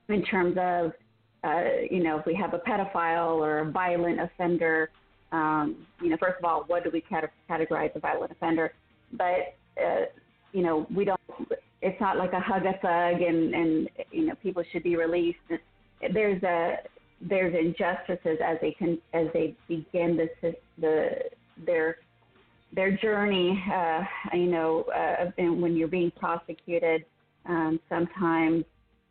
in 0.09 0.23
terms 0.23 0.57
of 0.59 0.91
uh, 1.43 1.63
you 1.89 2.03
know 2.03 2.17
if 2.17 2.25
we 2.25 2.35
have 2.35 2.53
a 2.53 2.59
pedophile 2.59 3.35
or 3.35 3.59
a 3.59 3.71
violent 3.71 4.19
offender 4.19 4.89
um, 5.35 5.85
you 6.01 6.09
know, 6.09 6.17
first 6.17 6.37
of 6.39 6.45
all, 6.45 6.63
what 6.67 6.83
do 6.83 6.89
we 6.91 7.01
cate- 7.01 7.29
categorize 7.49 7.95
a 7.95 7.99
violent 7.99 8.31
offender? 8.31 8.73
But 9.11 9.55
uh, 9.81 10.05
you 10.53 10.63
know, 10.63 10.87
we 10.95 11.05
don't. 11.05 11.19
It's 11.81 11.99
not 11.99 12.17
like 12.17 12.33
a 12.33 12.39
hug 12.39 12.65
a 12.65 12.73
thug, 12.73 13.21
and 13.21 13.53
and 13.53 13.89
you 14.11 14.27
know, 14.27 14.35
people 14.41 14.63
should 14.71 14.83
be 14.83 14.95
released. 14.95 15.39
There's 16.13 16.41
a 16.43 16.77
there's 17.21 17.53
injustices 17.53 18.39
as 18.43 18.57
they 18.61 18.71
can 18.71 18.97
as 19.13 19.27
they 19.33 19.55
begin 19.67 20.17
the 20.17 20.55
the 20.79 21.09
their 21.65 21.97
their 22.73 22.95
journey. 22.97 23.61
Uh, 23.73 24.03
you 24.33 24.47
know, 24.47 24.83
uh, 24.95 25.31
when 25.37 25.75
you're 25.75 25.87
being 25.87 26.11
prosecuted, 26.11 27.05
um, 27.45 27.79
sometimes 27.89 28.63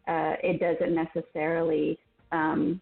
uh, 0.09 0.35
it 0.43 0.61
doesn't 0.61 0.95
necessarily 0.95 1.99
um, 2.33 2.81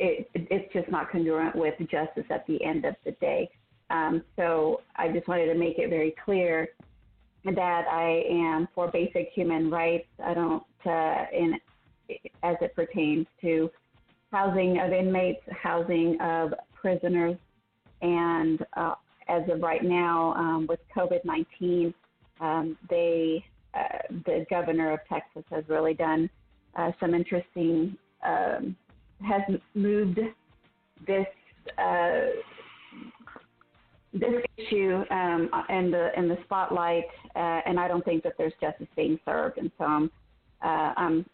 it, 0.00 0.28
it's 0.34 0.72
just 0.72 0.90
not 0.90 1.10
congruent 1.10 1.54
with 1.54 1.74
justice 1.90 2.24
at 2.30 2.46
the 2.46 2.62
end 2.64 2.84
of 2.84 2.94
the 3.04 3.12
day. 3.12 3.50
Um, 3.90 4.22
so 4.36 4.80
I 4.96 5.08
just 5.08 5.28
wanted 5.28 5.52
to 5.52 5.58
make 5.58 5.78
it 5.78 5.90
very 5.90 6.14
clear 6.24 6.68
that 7.44 7.84
I 7.90 8.24
am 8.30 8.68
for 8.74 8.90
basic 8.90 9.30
human 9.34 9.70
rights. 9.70 10.06
I 10.24 10.34
don't, 10.34 10.62
uh, 10.86 11.24
in 11.32 11.54
as 12.42 12.56
it 12.60 12.74
pertains 12.74 13.26
to 13.40 13.70
housing 14.32 14.80
of 14.80 14.92
inmates, 14.92 15.42
housing 15.62 16.20
of 16.20 16.54
prisoners, 16.74 17.36
and 18.02 18.64
uh, 18.76 18.94
as 19.28 19.42
of 19.48 19.60
right 19.60 19.84
now, 19.84 20.34
um, 20.34 20.66
with 20.68 20.80
COVID 20.96 21.24
19, 21.24 21.94
um, 22.40 22.76
they, 22.88 23.44
uh, 23.74 23.98
the 24.26 24.46
governor 24.50 24.92
of 24.92 25.00
Texas 25.08 25.44
has 25.50 25.64
really 25.68 25.94
done 25.94 26.28
uh, 26.76 26.92
some 27.00 27.14
interesting 27.14 27.96
um, 28.24 28.76
has 29.26 29.42
moved 29.74 30.18
this 31.06 31.26
uh, 31.78 32.26
this 34.12 34.42
issue 34.56 35.04
um, 35.10 35.50
in 35.68 35.90
the 35.90 36.10
in 36.16 36.28
the 36.28 36.36
spotlight, 36.44 37.04
uh, 37.36 37.60
and 37.66 37.78
I 37.78 37.86
don't 37.86 38.04
think 38.04 38.22
that 38.24 38.34
there's 38.38 38.52
justice 38.60 38.88
being 38.96 39.18
served. 39.24 39.58
And 39.58 39.70
so 39.78 39.84
I'm 39.84 40.10
uh, 40.62 40.92
I'm 40.96 41.26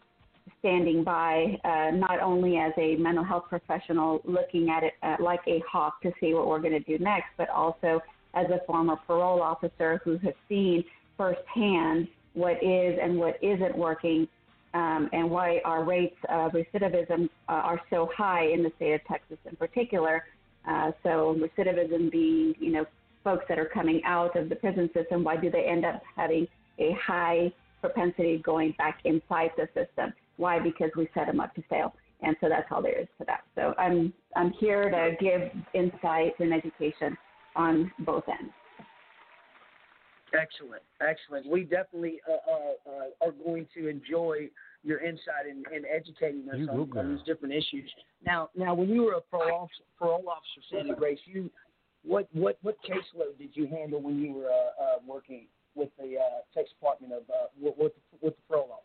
standing 0.59 1.03
by, 1.03 1.59
not 1.93 2.19
only 2.21 2.57
as 2.57 2.71
a 2.77 2.95
mental 2.95 3.23
health 3.23 3.43
professional 3.49 4.21
looking 4.23 4.69
at 4.69 4.83
it 4.83 4.93
like 5.21 5.41
a 5.45 5.61
hawk 5.69 6.01
to 6.01 6.11
see 6.19 6.33
what 6.33 6.47
we're 6.47 6.59
going 6.59 6.73
to 6.73 6.79
do 6.79 6.97
next, 7.03 7.27
but 7.37 7.49
also 7.49 8.01
as 8.33 8.47
a 8.49 8.65
former 8.65 8.95
parole 9.05 9.41
officer 9.41 10.01
who 10.03 10.17
has 10.19 10.33
seen 10.47 10.83
firsthand 11.17 12.07
what 12.37 12.63
is 12.63 12.99
and 13.01 13.17
what 13.17 13.35
isn't 13.41 13.75
working, 13.75 14.27
um, 14.75 15.09
and 15.11 15.29
why 15.29 15.59
our 15.65 15.83
rates 15.83 16.15
of 16.29 16.51
recidivism 16.51 17.25
uh, 17.49 17.51
are 17.51 17.81
so 17.89 18.09
high 18.15 18.45
in 18.45 18.61
the 18.61 18.71
state 18.75 18.93
of 18.93 19.01
Texas 19.05 19.39
in 19.49 19.55
particular. 19.55 20.23
Uh, 20.69 20.91
so 21.01 21.35
recidivism 21.39 22.11
being, 22.11 22.53
you 22.59 22.71
know, 22.71 22.85
folks 23.23 23.45
that 23.49 23.57
are 23.57 23.71
coming 23.73 24.01
out 24.05 24.35
of 24.35 24.49
the 24.49 24.55
prison 24.55 24.89
system, 24.93 25.23
why 25.23 25.35
do 25.35 25.49
they 25.49 25.63
end 25.63 25.83
up 25.83 26.01
having 26.15 26.47
a 26.77 26.91
high 26.93 27.51
propensity 27.81 28.37
going 28.37 28.73
back 28.77 28.99
inside 29.03 29.49
the 29.57 29.67
system? 29.73 30.13
Why? 30.37 30.59
Because 30.59 30.91
we 30.95 31.09
set 31.15 31.25
them 31.25 31.39
up 31.39 31.55
to 31.55 31.63
fail. 31.63 31.93
And 32.21 32.35
so 32.39 32.49
that's 32.49 32.67
all 32.71 32.81
there 32.81 32.99
is 32.99 33.07
to 33.19 33.25
that. 33.25 33.41
So 33.55 33.73
I'm 33.77 34.13
I'm 34.35 34.51
here 34.59 34.89
to 34.89 35.15
give 35.19 35.41
insight 35.73 36.33
and 36.39 36.53
education 36.53 37.17
on 37.55 37.91
both 37.99 38.23
ends. 38.29 38.53
Excellent, 40.33 40.83
excellent. 41.01 41.47
We 41.47 41.63
definitely 41.63 42.19
uh, 42.27 42.51
uh, 42.51 42.91
uh, 42.91 43.27
are 43.27 43.31
going 43.31 43.65
to 43.75 43.87
enjoy 43.87 44.49
your 44.83 44.99
insight 44.99 45.47
and, 45.49 45.65
and 45.73 45.85
educating 45.85 46.47
us 46.49 46.67
on, 46.69 46.97
on, 46.97 47.15
these 47.15 47.25
different 47.25 47.53
issues. 47.53 47.89
Now, 48.25 48.49
now, 48.55 48.73
when 48.73 48.89
you 48.89 49.03
were 49.03 49.13
a 49.13 49.21
parole 49.21 49.63
officer, 49.63 49.83
parole 49.97 50.25
officer 50.27 50.65
Sandy 50.69 50.93
Grace, 50.93 51.19
you 51.25 51.49
what 52.03 52.27
what 52.33 52.57
what 52.61 52.77
caseload 52.83 53.37
did 53.37 53.49
you 53.53 53.67
handle 53.67 54.01
when 54.01 54.19
you 54.19 54.33
were 54.33 54.49
uh, 54.49 54.83
uh, 54.83 54.97
working 55.05 55.47
with 55.75 55.89
the 55.97 56.15
uh, 56.17 56.41
Texas 56.53 56.73
Department 56.79 57.13
of 57.13 57.23
with, 57.59 57.75
with, 57.77 57.91
with 58.21 58.35
the 58.35 58.41
parole 58.49 58.69
office? 58.71 58.83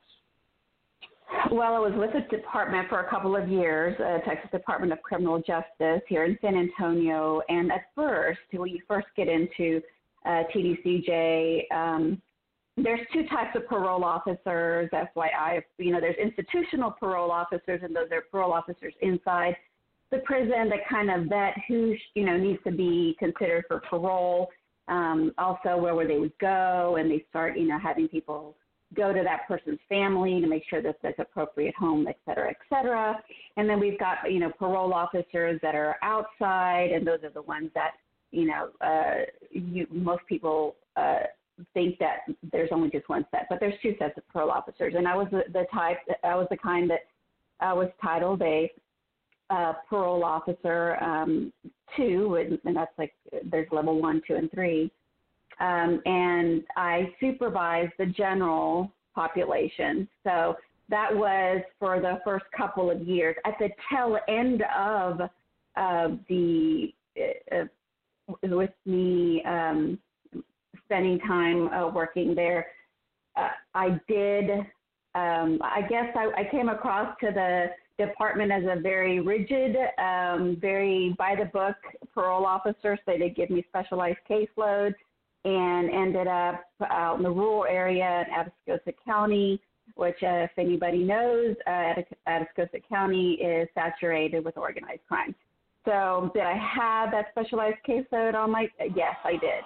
Well, 1.51 1.75
I 1.75 1.79
was 1.79 1.93
with 1.97 2.11
the 2.13 2.37
department 2.37 2.89
for 2.89 3.01
a 3.01 3.09
couple 3.09 3.37
of 3.37 3.49
years, 3.49 3.99
uh, 4.01 4.19
Texas 4.29 4.51
Department 4.51 4.93
of 4.93 5.03
Criminal 5.03 5.39
Justice 5.39 6.03
here 6.09 6.25
in 6.25 6.37
San 6.43 6.57
Antonio. 6.57 7.41
And 7.49 7.73
at 7.73 7.85
first, 7.95 8.41
when 8.53 8.71
you 8.71 8.81
first 8.87 9.07
get 9.17 9.29
into 9.29 9.81
uh, 10.25 10.43
TDCJ. 10.55 11.73
Um, 11.73 12.23
there's 12.77 13.01
two 13.13 13.27
types 13.29 13.55
of 13.55 13.67
parole 13.67 14.05
officers, 14.05 14.89
FYI. 14.93 15.63
You 15.79 15.93
know, 15.93 16.01
there's 16.01 16.17
institutional 16.17 16.91
parole 16.91 17.31
officers, 17.31 17.81
and 17.83 17.95
those 17.95 18.09
are 18.13 18.23
parole 18.31 18.53
officers 18.53 18.95
inside 19.03 19.57
the 20.11 20.19
prison 20.19 20.69
that 20.69 20.87
kind 20.89 21.11
of 21.11 21.29
vet 21.29 21.55
who 21.69 21.95
you 22.15 22.25
know 22.25 22.37
needs 22.37 22.61
to 22.65 22.73
be 22.73 23.17
considered 23.19 23.65
for 23.69 23.81
parole. 23.81 24.49
Um, 24.89 25.33
also, 25.39 25.77
where 25.77 25.95
where 25.95 26.09
they 26.09 26.19
would 26.19 26.37
go, 26.41 26.97
and 26.99 27.11
they 27.11 27.25
start 27.29 27.59
you 27.59 27.69
know 27.69 27.79
having 27.79 28.09
people 28.09 28.57
go 28.95 29.13
to 29.13 29.23
that 29.23 29.49
person's 29.49 29.79
family 29.89 30.41
to 30.41 30.47
make 30.47 30.65
sure 30.69 30.83
that 30.83 30.97
there's 31.03 31.15
appropriate 31.19 31.75
home, 31.75 32.07
et 32.07 32.19
cetera, 32.27 32.51
et 32.51 32.59
cetera. 32.69 33.19
And 33.57 33.69
then 33.69 33.81
we've 33.81 33.99
got 33.99 34.31
you 34.31 34.41
know 34.41 34.51
parole 34.51 34.93
officers 34.95 35.61
that 35.63 35.75
are 35.75 35.97
outside, 36.03 36.91
and 36.93 37.07
those 37.07 37.23
are 37.23 37.31
the 37.31 37.43
ones 37.43 37.71
that 37.75 37.93
you 38.33 38.47
know, 38.47 38.69
uh, 38.85 39.25
you, 39.51 39.87
most 39.91 40.23
people 40.29 40.75
uh, 40.97 41.21
think 41.75 41.99
that 41.99 42.21
there's 42.51 42.71
only 42.73 42.91
just 42.91 43.09
one 43.09 43.27
set, 43.31 43.47
but 43.49 43.61
there's 43.61 43.75
two 43.83 43.95
sets 43.99 44.17
of 44.17 44.27
parole 44.29 44.51
officers. 44.51 44.95
And 44.97 45.07
I 45.07 45.17
was 45.17 45.29
the, 45.31 45.43
the 45.53 45.67
type, 45.73 45.99
I 46.25 46.35
was 46.35 46.47
the 46.51 46.57
kind 46.57 46.91
that 46.91 47.01
uh, 47.61 47.75
was 47.75 47.89
titled 48.03 48.43
a 48.43 48.73
uh, 49.51 49.75
parole 49.89 50.25
officer 50.25 50.97
um, 51.03 51.53
two, 51.97 52.37
and, 52.37 52.59
and 52.65 52.75
that's 52.75 52.93
like 52.99 53.13
there's 53.45 53.69
level 53.71 54.01
one, 54.01 54.23
two, 54.27 54.35
and 54.35 54.51
three. 54.51 54.91
Um, 55.61 56.01
and 56.07 56.63
I 56.77 57.13
supervised 57.21 57.93
the 57.99 58.07
general 58.07 58.91
population. 59.15 60.09
So 60.25 60.57
that 60.89 61.15
was 61.15 61.63
for 61.79 62.01
the 62.01 62.21
first 62.25 62.47
couple 62.57 62.91
of 62.91 63.03
years. 63.03 63.37
At 63.45 63.55
the 63.59 63.69
tail 63.91 64.19
end 64.27 64.65
of 64.77 65.21
uh, 65.77 66.17
the 66.29 66.93
uh, 67.53 67.65
with 68.43 68.71
me 68.87 69.43
um, 69.45 69.99
spending 70.85 71.19
time 71.21 71.69
uh, 71.69 71.89
working 71.89 72.35
there, 72.35 72.67
uh, 73.37 73.49
I 73.75 74.01
did. 74.09 74.51
Um, 75.15 75.59
I 75.63 75.83
guess 75.89 76.07
I, 76.15 76.31
I 76.37 76.49
came 76.51 76.69
across 76.69 77.15
to 77.21 77.31
the 77.33 77.67
department 77.99 78.51
as 78.51 78.65
a 78.65 78.81
very 78.81 79.21
rigid, 79.21 79.77
um, 79.99 80.57
very 80.61 81.15
by 81.19 81.35
the 81.37 81.47
book 81.47 81.77
parole 82.15 82.47
officer. 82.47 82.97
So 82.97 83.03
they 83.07 83.19
did 83.19 83.37
give 83.37 83.51
me 83.51 83.65
specialized 83.69 84.19
caseloads 84.29 84.95
and 85.45 85.91
ended 85.91 86.27
up 86.27 86.65
out 86.89 87.17
in 87.17 87.23
the 87.23 87.31
rural 87.31 87.65
area 87.65 88.25
in 88.27 88.75
Atascosa 88.75 88.95
County, 89.05 89.61
which, 89.97 90.23
uh, 90.23 90.47
if 90.47 90.51
anybody 90.57 91.03
knows, 91.03 91.57
uh, 91.67 91.95
Atascosa 92.29 92.81
County 92.89 93.33
is 93.35 93.69
saturated 93.75 94.45
with 94.45 94.57
organized 94.57 95.01
crime. 95.09 95.35
So 95.85 96.31
did 96.35 96.43
I 96.43 96.57
have 96.57 97.11
that 97.11 97.27
specialized 97.31 97.79
caseload 97.89 98.35
on 98.35 98.51
my? 98.51 98.69
Yes, 98.95 99.17
I 99.25 99.33
did. 99.33 99.65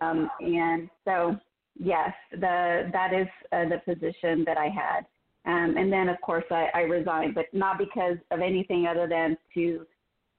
Um, 0.00 0.30
and 0.40 0.88
so 1.04 1.36
yes, 1.78 2.12
the 2.32 2.90
that 2.92 3.12
is 3.14 3.26
uh, 3.52 3.64
the 3.68 3.80
position 3.84 4.44
that 4.44 4.58
I 4.58 4.68
had. 4.68 5.06
Um, 5.46 5.76
and 5.76 5.92
then 5.92 6.08
of 6.08 6.20
course 6.20 6.44
I, 6.50 6.68
I 6.74 6.80
resigned, 6.80 7.34
but 7.34 7.46
not 7.52 7.78
because 7.78 8.16
of 8.30 8.40
anything 8.40 8.86
other 8.86 9.06
than 9.08 9.36
to 9.54 9.86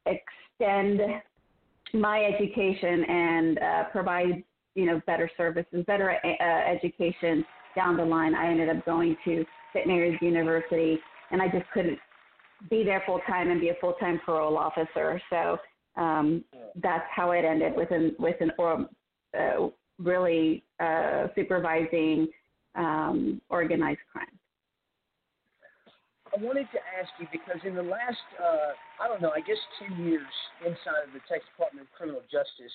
extend 0.05 0.99
my 1.93 2.23
education 2.23 3.03
and 3.05 3.59
uh, 3.59 3.83
provide 3.91 4.43
you 4.75 4.85
know 4.85 5.01
better 5.07 5.29
services, 5.37 5.83
better 5.87 6.11
uh, 6.11 6.71
education 6.71 7.43
down 7.75 7.97
the 7.97 8.05
line. 8.05 8.35
I 8.35 8.49
ended 8.51 8.69
up 8.69 8.85
going 8.85 9.15
to 9.25 9.45
St. 9.73 9.87
Mary's 9.87 10.19
University, 10.21 10.99
and 11.31 11.41
I 11.41 11.47
just 11.47 11.69
couldn't 11.73 11.99
be 12.69 12.83
there 12.83 13.03
full 13.05 13.21
time 13.27 13.49
and 13.49 13.61
be 13.61 13.69
a 13.69 13.75
full 13.79 13.93
time 13.93 14.19
parole 14.25 14.57
officer. 14.57 15.21
So 15.29 15.57
um, 15.95 16.43
that's 16.75 17.05
how 17.13 17.31
it 17.31 17.45
ended 17.45 17.75
with 17.75 17.91
an 17.91 18.15
with 18.19 18.35
an 18.41 18.51
or 18.57 18.87
uh, 19.37 19.67
really 19.99 20.63
uh, 20.79 21.27
supervising 21.35 22.27
um, 22.75 23.41
organized 23.49 23.99
crime. 24.11 24.27
I 26.35 26.43
wanted 26.43 26.67
to 26.73 26.79
ask 26.99 27.09
you 27.19 27.27
because 27.31 27.59
in 27.65 27.73
the 27.73 27.81
last, 27.81 28.21
uh, 28.37 28.73
I 29.01 29.07
don't 29.07 29.21
know, 29.21 29.31
I 29.31 29.39
guess 29.39 29.57
two 29.79 30.03
years 30.03 30.27
inside 30.61 31.07
of 31.07 31.13
the 31.13 31.19
Texas 31.27 31.49
Department 31.55 31.87
of 31.87 31.93
Criminal 31.97 32.21
Justice, 32.29 32.73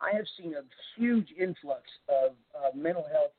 I 0.00 0.16
have 0.16 0.24
seen 0.38 0.54
a 0.54 0.62
huge 0.96 1.28
influx 1.38 1.82
of 2.08 2.32
uh, 2.56 2.76
mental 2.76 3.06
health 3.12 3.36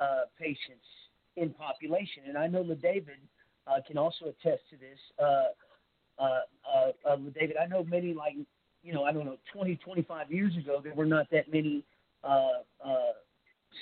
uh, 0.00 0.26
patients 0.38 0.88
in 1.36 1.50
population. 1.50 2.24
And 2.28 2.38
I 2.38 2.46
know 2.46 2.66
that 2.66 2.82
David 2.82 3.20
uh, 3.66 3.80
can 3.86 3.98
also 3.98 4.26
attest 4.26 4.62
to 4.70 4.76
this. 4.76 4.98
Uh, 5.18 6.22
uh, 6.22 6.40
uh, 6.72 7.10
uh, 7.10 7.16
David, 7.34 7.56
I 7.56 7.66
know 7.66 7.84
many 7.84 8.14
like 8.14 8.34
you 8.82 8.92
know 8.92 9.04
I 9.04 9.12
don't 9.12 9.24
know 9.24 9.38
20, 9.52 9.76
25 9.76 10.30
years 10.30 10.56
ago 10.56 10.80
there 10.82 10.94
were 10.94 11.06
not 11.06 11.26
that 11.30 11.52
many 11.52 11.84
uh, 12.22 12.62
uh, 12.84 13.12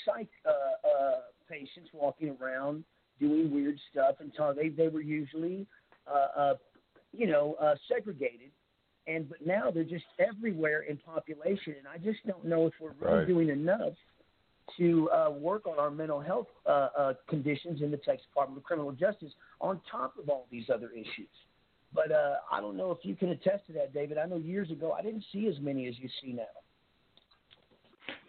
psych 0.05 0.29
uh, 0.47 0.51
uh, 0.89 1.21
patients 1.49 1.91
walking 1.93 2.37
around 2.41 2.85
doing 3.21 3.53
weird 3.53 3.79
stuff 3.91 4.17
until 4.21 4.55
they 4.55 4.69
they 4.69 4.89
were 4.89 5.03
usually 5.03 5.67
uh, 6.11 6.41
uh, 6.41 6.55
you 7.13 7.27
know 7.27 7.57
uh, 7.61 7.75
segregated. 7.89 8.51
And 9.09 9.29
but 9.29 9.45
now 9.45 9.69
they're 9.73 9.83
just 9.83 10.05
everywhere 10.21 10.83
in 10.83 10.97
population, 10.97 11.75
and 11.77 11.89
I 11.93 11.99
just 11.99 12.25
don't 12.25 12.45
know 12.45 12.69
if 12.69 12.73
we're 12.81 12.93
really 13.01 13.19
right. 13.19 13.27
doing 13.27 13.49
enough 13.49 13.95
to 14.79 15.11
uh, 15.11 15.31
work 15.31 15.67
on 15.67 15.79
our 15.79 15.91
mental 15.91 16.21
health 16.21 16.47
uh, 16.67 16.89
uh, 16.99 17.13
conditions 17.29 17.83
in 17.83 17.91
the 17.91 17.97
Texas 17.99 18.27
Department 18.29 18.59
of 18.59 18.65
Criminal 18.65 18.93
Justice 18.93 19.33
on 19.61 19.81
top 19.91 20.15
of 20.21 20.29
all 20.29 20.47
these 20.51 20.65
other 20.73 20.91
issues. 20.91 21.29
But 21.95 22.11
uh, 22.11 22.37
I 22.51 22.61
don't 22.61 22.77
know 22.77 22.91
if 22.91 22.99
you 23.03 23.15
can 23.15 23.31
attest 23.31 23.67
to 23.67 23.73
that, 23.75 23.93
David. 23.93 24.19
I 24.19 24.27
know 24.27 24.37
years 24.37 24.71
ago 24.71 24.93
I 24.93 25.03
didn't 25.03 25.25
see 25.33 25.47
as 25.47 25.61
many 25.61 25.87
as 25.89 25.95
you 25.99 26.09
see 26.23 26.33
now. 26.33 26.43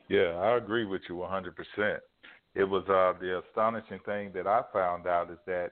Yeah, 0.10 0.36
I 0.36 0.58
agree 0.58 0.86
with 0.86 1.02
you 1.08 1.16
100%. 1.16 1.98
It 2.56 2.64
was 2.64 2.84
uh, 2.84 3.18
the 3.20 3.42
astonishing 3.48 4.00
thing 4.06 4.32
that 4.34 4.46
I 4.46 4.62
found 4.72 5.08
out 5.08 5.32
is 5.32 5.40
that 5.48 5.72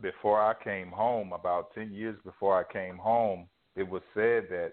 before 0.00 0.40
I 0.40 0.54
came 0.64 0.88
home, 0.88 1.32
about 1.32 1.74
10 1.74 1.92
years 1.92 2.16
before 2.24 2.58
I 2.58 2.72
came 2.72 2.96
home, 2.96 3.46
it 3.76 3.88
was 3.88 4.02
said 4.14 4.44
that 4.50 4.72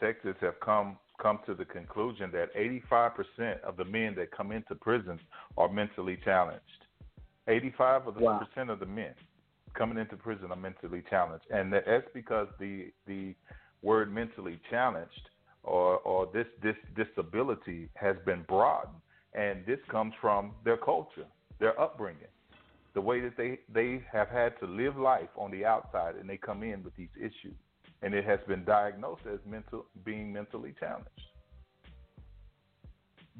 Texas 0.00 0.34
have 0.40 0.60
come 0.60 0.98
come 1.22 1.38
to 1.46 1.54
the 1.54 1.64
conclusion 1.64 2.30
that 2.32 2.54
85% 2.92 3.60
of 3.62 3.76
the 3.76 3.84
men 3.84 4.14
that 4.16 4.32
come 4.32 4.50
into 4.50 4.74
prisons 4.74 5.20
are 5.56 5.68
mentally 5.68 6.18
challenged. 6.24 6.62
85 7.48 8.08
of 8.08 8.14
the 8.14 8.20
wow. 8.20 8.38
percent 8.38 8.70
of 8.70 8.80
the 8.80 8.86
men 8.86 9.14
coming 9.74 9.98
into 9.98 10.16
prison 10.16 10.50
are 10.50 10.56
mentally 10.56 11.02
challenged, 11.08 11.44
and 11.50 11.72
that's 11.72 12.06
because 12.12 12.48
the 12.60 12.92
the 13.06 13.34
word 13.82 14.12
mentally 14.12 14.60
challenged 14.70 15.28
or 15.62 15.98
or 15.98 16.28
this 16.32 16.46
this 16.62 16.76
disability 16.94 17.88
has 17.94 18.16
been 18.24 18.42
broadened, 18.48 18.94
and 19.34 19.64
this 19.66 19.80
comes 19.90 20.12
from 20.20 20.52
their 20.64 20.76
culture, 20.76 21.26
their 21.58 21.78
upbringing, 21.80 22.32
the 22.94 23.00
way 23.00 23.20
that 23.20 23.36
they 23.36 23.58
they 23.72 24.04
have 24.12 24.28
had 24.28 24.58
to 24.60 24.66
live 24.66 24.96
life 24.96 25.30
on 25.36 25.50
the 25.50 25.64
outside, 25.64 26.14
and 26.16 26.28
they 26.28 26.36
come 26.36 26.62
in 26.62 26.84
with 26.84 26.94
these 26.96 27.14
issues 27.18 27.56
and 28.02 28.14
it 28.14 28.24
has 28.24 28.40
been 28.46 28.64
diagnosed 28.64 29.22
as 29.32 29.38
mental 29.48 29.86
being 30.04 30.32
mentally 30.32 30.74
challenged. 30.78 31.08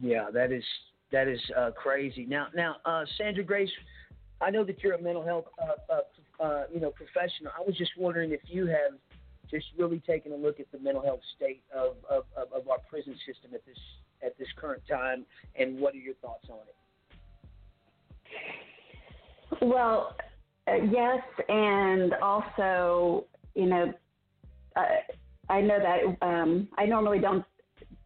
Yeah, 0.00 0.30
that 0.32 0.52
is 0.52 0.64
that 1.10 1.28
is 1.28 1.40
uh, 1.56 1.70
crazy. 1.72 2.24
Now, 2.24 2.46
now, 2.54 2.76
uh, 2.86 3.04
Sandra 3.18 3.44
Grace, 3.44 3.70
I 4.40 4.50
know 4.50 4.64
that 4.64 4.82
you're 4.82 4.94
a 4.94 5.02
mental 5.02 5.24
health, 5.24 5.44
uh, 5.60 5.92
uh, 5.92 6.42
uh, 6.42 6.64
you 6.72 6.80
know, 6.80 6.90
professional. 6.90 7.52
I 7.56 7.62
was 7.62 7.76
just 7.76 7.92
wondering 7.98 8.32
if 8.32 8.40
you 8.46 8.66
have 8.66 8.98
just 9.50 9.66
really 9.78 10.00
taken 10.00 10.32
a 10.32 10.36
look 10.36 10.58
at 10.58 10.72
the 10.72 10.78
mental 10.78 11.02
health 11.02 11.20
state 11.36 11.62
of, 11.74 11.96
of, 12.08 12.24
of, 12.36 12.50
of 12.52 12.68
our 12.68 12.78
prison 12.88 13.14
system 13.26 13.50
at 13.54 13.64
this 13.66 13.76
at 14.24 14.38
this 14.38 14.48
current 14.56 14.82
time, 14.88 15.26
and 15.56 15.78
what 15.80 15.94
are 15.94 15.98
your 15.98 16.14
thoughts 16.14 16.46
on 16.48 16.58
it? 16.68 16.76
Well, 19.60 20.16
uh, 20.68 20.76
yes, 20.76 21.20
and 21.48 22.14
also, 22.22 23.26
you 23.56 23.66
know, 23.66 23.92
I 25.48 25.60
know 25.60 25.78
that 25.78 26.26
um, 26.26 26.68
I 26.78 26.86
normally 26.86 27.18
don't 27.18 27.44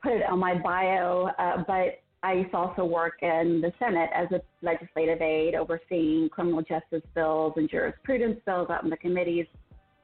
put 0.03 0.13
it 0.13 0.23
on 0.29 0.39
my 0.39 0.59
bio, 0.59 1.31
uh, 1.39 1.65
but 1.67 2.01
I 2.23 2.33
used 2.33 2.51
to 2.51 2.57
also 2.57 2.85
work 2.85 3.23
in 3.23 3.61
the 3.61 3.73
Senate 3.79 4.11
as 4.15 4.29
a 4.33 4.41
legislative 4.63 5.21
aide, 5.21 5.55
overseeing 5.55 6.29
criminal 6.29 6.63
justice 6.63 7.03
bills 7.15 7.53
and 7.57 7.71
jurisprudence 7.71 8.41
bills 8.47 8.69
out 8.71 8.85
in 8.85 8.91
the 8.91 8.97
committees. 8.97 9.47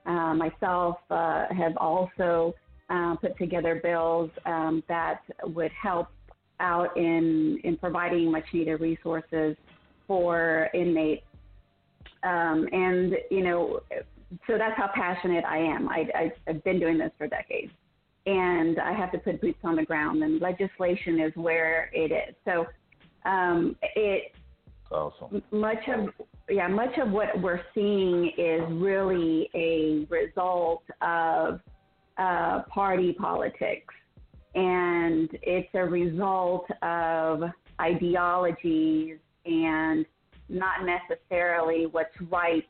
Uh, 0.06 0.34
myself 0.34 0.96
uh, 1.10 1.46
have 1.56 1.76
also 1.76 2.54
uh, 2.90 3.16
put 3.16 3.36
together 3.38 3.80
bills 3.82 4.30
um, 4.46 4.82
that 4.88 5.20
would 5.44 5.70
help 5.72 6.08
out 6.60 6.96
in 6.96 7.58
in 7.64 7.76
providing 7.76 8.30
much 8.30 8.44
needed 8.52 8.80
resources 8.80 9.56
for 10.06 10.68
inmates. 10.74 11.24
Um, 12.22 12.68
and 12.72 13.14
you 13.30 13.42
know, 13.42 13.80
so 14.46 14.58
that's 14.58 14.76
how 14.76 14.90
passionate 14.94 15.44
I 15.44 15.58
am. 15.58 15.88
I, 15.88 16.08
I, 16.14 16.32
I've 16.48 16.64
been 16.64 16.80
doing 16.80 16.98
this 16.98 17.10
for 17.18 17.26
decades 17.26 17.72
and 18.26 18.78
I 18.78 18.92
have 18.92 19.10
to 19.12 19.18
put 19.18 19.40
boots 19.40 19.58
on 19.64 19.76
the 19.76 19.84
ground, 19.84 20.22
and 20.22 20.40
legislation 20.40 21.20
is 21.20 21.32
where 21.34 21.90
it 21.92 22.12
is. 22.12 22.34
So 22.44 22.66
um, 23.28 23.76
it 23.96 24.32
awesome. 24.90 25.42
much 25.50 25.88
of 25.88 26.08
yeah 26.48 26.68
much 26.68 26.96
of 26.98 27.10
what 27.10 27.40
we're 27.40 27.62
seeing 27.74 28.30
is 28.38 28.62
really 28.70 29.50
a 29.54 30.06
result 30.08 30.84
of 31.00 31.60
uh, 32.18 32.62
party 32.72 33.12
politics, 33.12 33.94
and 34.54 35.28
it's 35.42 35.70
a 35.74 35.84
result 35.84 36.66
of 36.82 37.42
ideologies 37.80 39.18
and 39.44 40.06
not 40.48 40.84
necessarily 40.84 41.86
what's 41.86 42.14
right 42.30 42.64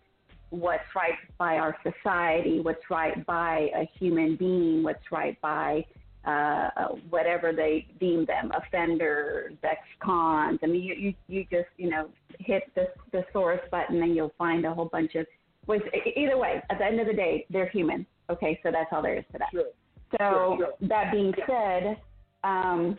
what's 0.52 0.84
right 0.94 1.14
by 1.38 1.56
our 1.56 1.74
society, 1.82 2.60
what's 2.60 2.90
right 2.90 3.24
by 3.24 3.70
a 3.74 3.88
human 3.98 4.36
being, 4.36 4.82
what's 4.82 5.10
right 5.10 5.40
by 5.40 5.84
uh, 6.26 6.88
whatever 7.08 7.52
they 7.54 7.86
deem 7.98 8.26
them, 8.26 8.52
offenders, 8.54 9.54
ex-cons. 9.64 10.58
I 10.62 10.66
mean, 10.66 10.82
you, 10.82 10.94
you, 10.94 11.14
you 11.26 11.44
just, 11.50 11.68
you 11.78 11.88
know, 11.88 12.10
hit 12.38 12.64
the, 12.74 12.88
the 13.12 13.24
source 13.32 13.60
button 13.70 14.02
and 14.02 14.14
you'll 14.14 14.34
find 14.36 14.66
a 14.66 14.74
whole 14.74 14.90
bunch 14.92 15.14
of, 15.14 15.26
which, 15.64 15.82
either 16.16 16.36
way, 16.36 16.62
at 16.68 16.78
the 16.78 16.84
end 16.84 17.00
of 17.00 17.06
the 17.06 17.14
day, 17.14 17.46
they're 17.48 17.70
human. 17.70 18.04
Okay, 18.30 18.60
so 18.62 18.70
that's 18.70 18.90
all 18.92 19.02
there 19.02 19.16
is 19.16 19.24
to 19.32 19.38
that. 19.38 19.48
Sure. 19.52 19.64
So 20.12 20.18
sure, 20.18 20.56
sure. 20.58 20.88
that 20.88 21.12
being 21.12 21.32
said, 21.46 21.96
um, 22.44 22.98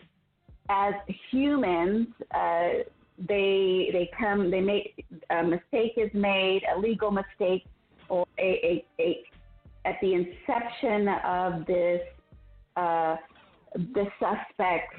as 0.68 0.94
humans, 1.30 2.08
uh, 2.34 2.82
they 3.18 3.90
they 3.92 4.10
come 4.18 4.50
they 4.50 4.60
make 4.60 5.04
a 5.30 5.42
mistake 5.42 5.92
is 5.96 6.10
made 6.14 6.62
a 6.74 6.78
legal 6.78 7.10
mistake 7.10 7.64
or 8.08 8.26
a, 8.38 8.84
a, 8.98 9.02
a 9.02 9.24
at 9.86 9.96
the 10.00 10.14
inception 10.14 11.08
of 11.24 11.66
this 11.66 12.00
uh, 12.76 13.16
the 13.74 14.06
suspect's 14.18 14.96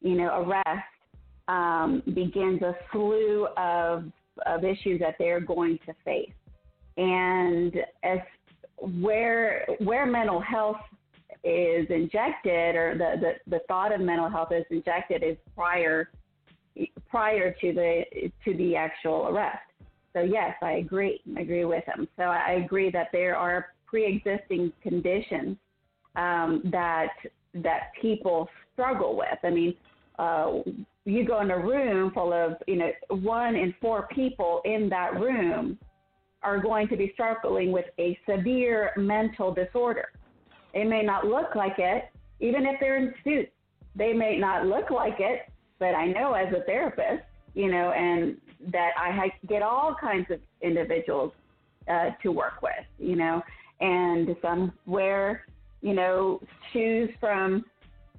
you 0.00 0.16
know 0.16 0.44
arrest 0.44 0.84
um, 1.48 2.02
begins 2.14 2.60
a 2.62 2.74
slew 2.92 3.46
of 3.56 4.04
of 4.46 4.64
issues 4.64 5.00
that 5.00 5.14
they're 5.18 5.40
going 5.40 5.78
to 5.86 5.94
face. 6.04 6.32
And 6.96 7.74
as 8.02 8.18
where 8.78 9.66
where 9.78 10.06
mental 10.06 10.40
health 10.40 10.80
is 11.44 11.86
injected 11.90 12.74
or 12.74 12.94
the, 12.96 13.20
the, 13.20 13.50
the 13.50 13.60
thought 13.68 13.94
of 13.94 14.00
mental 14.00 14.30
health 14.30 14.50
is 14.52 14.64
injected 14.70 15.22
is 15.22 15.36
prior 15.54 16.10
prior 17.08 17.52
to 17.60 17.72
the 17.72 18.02
to 18.44 18.56
the 18.56 18.76
actual 18.76 19.28
arrest. 19.28 19.62
So 20.12 20.20
yes, 20.20 20.54
I 20.62 20.72
agree. 20.72 21.20
I 21.36 21.40
agree 21.40 21.64
with 21.64 21.84
him. 21.84 22.08
So 22.16 22.24
I 22.24 22.62
agree 22.64 22.90
that 22.90 23.08
there 23.12 23.36
are 23.36 23.74
pre-existing 23.86 24.72
conditions 24.82 25.56
um, 26.16 26.62
that 26.72 27.10
that 27.54 27.92
people 28.00 28.48
struggle 28.72 29.16
with. 29.16 29.38
I 29.42 29.50
mean, 29.50 29.74
uh, 30.18 30.60
you 31.04 31.26
go 31.26 31.40
in 31.40 31.50
a 31.50 31.58
room 31.58 32.12
full 32.12 32.32
of 32.32 32.54
you 32.66 32.76
know 32.76 32.90
one 33.08 33.56
in 33.56 33.74
four 33.80 34.08
people 34.14 34.60
in 34.64 34.88
that 34.90 35.20
room 35.20 35.78
are 36.42 36.60
going 36.60 36.88
to 36.88 36.96
be 36.96 37.10
struggling 37.14 37.72
with 37.72 37.86
a 37.98 38.18
severe 38.28 38.92
mental 38.96 39.52
disorder. 39.52 40.08
They 40.74 40.84
may 40.84 41.02
not 41.02 41.26
look 41.26 41.54
like 41.54 41.76
it, 41.78 42.10
even 42.40 42.66
if 42.66 42.78
they're 42.80 42.98
in 42.98 43.14
suits. 43.24 43.50
They 43.96 44.12
may 44.12 44.36
not 44.38 44.66
look 44.66 44.90
like 44.90 45.16
it, 45.20 45.48
but 45.78 45.94
I 45.94 46.06
know 46.06 46.32
as 46.32 46.52
a 46.52 46.62
therapist, 46.64 47.24
you 47.54 47.70
know, 47.70 47.92
and 47.92 48.36
that 48.72 48.90
I 48.96 49.30
get 49.48 49.62
all 49.62 49.94
kinds 50.00 50.30
of 50.30 50.40
individuals 50.60 51.32
uh, 51.88 52.10
to 52.22 52.32
work 52.32 52.62
with, 52.62 52.72
you 52.98 53.16
know, 53.16 53.42
and 53.80 54.34
some 54.40 54.72
wear, 54.86 55.46
you 55.82 55.94
know, 55.94 56.40
shoes 56.72 57.10
from, 57.20 57.64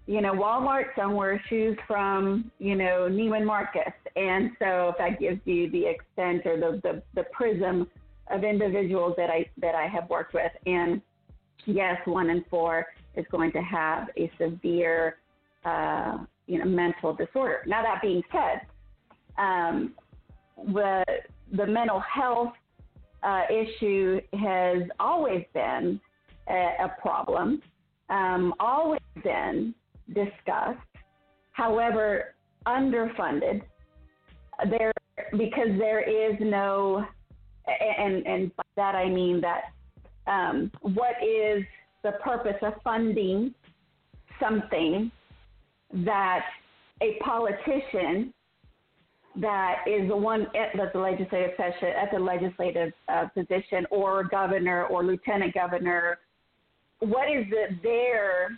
you 0.06 0.22
know, 0.22 0.34
Walmart, 0.34 0.86
some 0.96 1.16
wear 1.16 1.42
shoes 1.50 1.78
from, 1.88 2.52
you 2.60 2.76
know, 2.76 3.08
Neiman 3.10 3.46
Marcus. 3.46 3.94
And 4.16 4.52
so 4.60 4.90
if 4.90 4.98
that 5.00 5.20
gives 5.20 5.42
you 5.46 5.70
the 5.72 5.86
extent 5.88 6.46
or 6.46 6.58
the, 6.58 6.80
the, 6.84 7.04
the 7.16 7.24
prism 7.32 7.88
of 8.30 8.44
individuals 8.44 9.14
that 9.18 9.30
I, 9.30 9.50
that 9.58 9.76
I 9.76 9.88
have 9.88 10.10
worked 10.10 10.34
with. 10.34 10.52
And 10.66 11.02
yes, 11.66 11.98
one 12.06 12.30
in 12.30 12.46
four 12.50 12.86
is 13.16 13.26
going 13.32 13.52
to 13.54 13.62
have 13.62 14.10
a 14.18 14.32
severe, 14.38 15.18
uh, 15.64 16.20
you 16.48 16.60
know, 16.60 16.66
mental 16.66 17.14
disorder. 17.14 17.62
Now 17.66 17.82
that 17.82 18.02
being 18.02 18.22
said, 18.32 18.62
um, 19.38 19.94
the 20.74 21.04
the 21.52 21.68
mental 21.68 22.00
health 22.00 22.54
uh, 23.24 23.44
issue 23.50 24.20
has 24.34 24.84
always 25.00 25.44
been 25.54 26.00
a, 26.50 26.70
a 26.84 26.96
problem, 27.02 27.62
um, 28.10 28.54
always 28.60 29.02
been 29.24 29.74
discussed. 30.14 30.80
However, 31.52 32.36
underfunded. 32.66 33.62
There 34.70 34.92
because 35.32 35.78
there 35.78 36.02
is 36.02 36.38
no, 36.40 37.06
and 37.68 38.26
and 38.26 38.56
by 38.56 38.64
that 38.76 38.96
I 38.96 39.10
mean 39.10 39.42
that 39.42 39.64
um, 40.28 40.72
what 40.82 41.16
is 41.24 41.64
the 42.04 42.14
purpose 42.24 42.58
of 42.62 42.74
funding 42.84 43.54
something 44.40 45.12
that 45.94 46.46
a 47.02 47.18
politician 47.24 48.34
that 49.42 49.84
is 49.86 50.08
the 50.08 50.16
one 50.16 50.48
at 50.56 50.94
the 50.94 51.00
legislative 51.00 51.52
session, 51.58 51.90
at 51.90 52.10
the 52.12 52.20
legislative 52.20 52.94
uh, 53.10 53.28
position, 53.34 53.86
or 53.92 54.24
governor 54.24 54.86
or 54.86 55.04
lieutenant 55.04 55.54
governor, 55.54 56.20
what 57.00 57.30
is 57.30 57.46
the, 57.50 57.78
their 57.84 58.58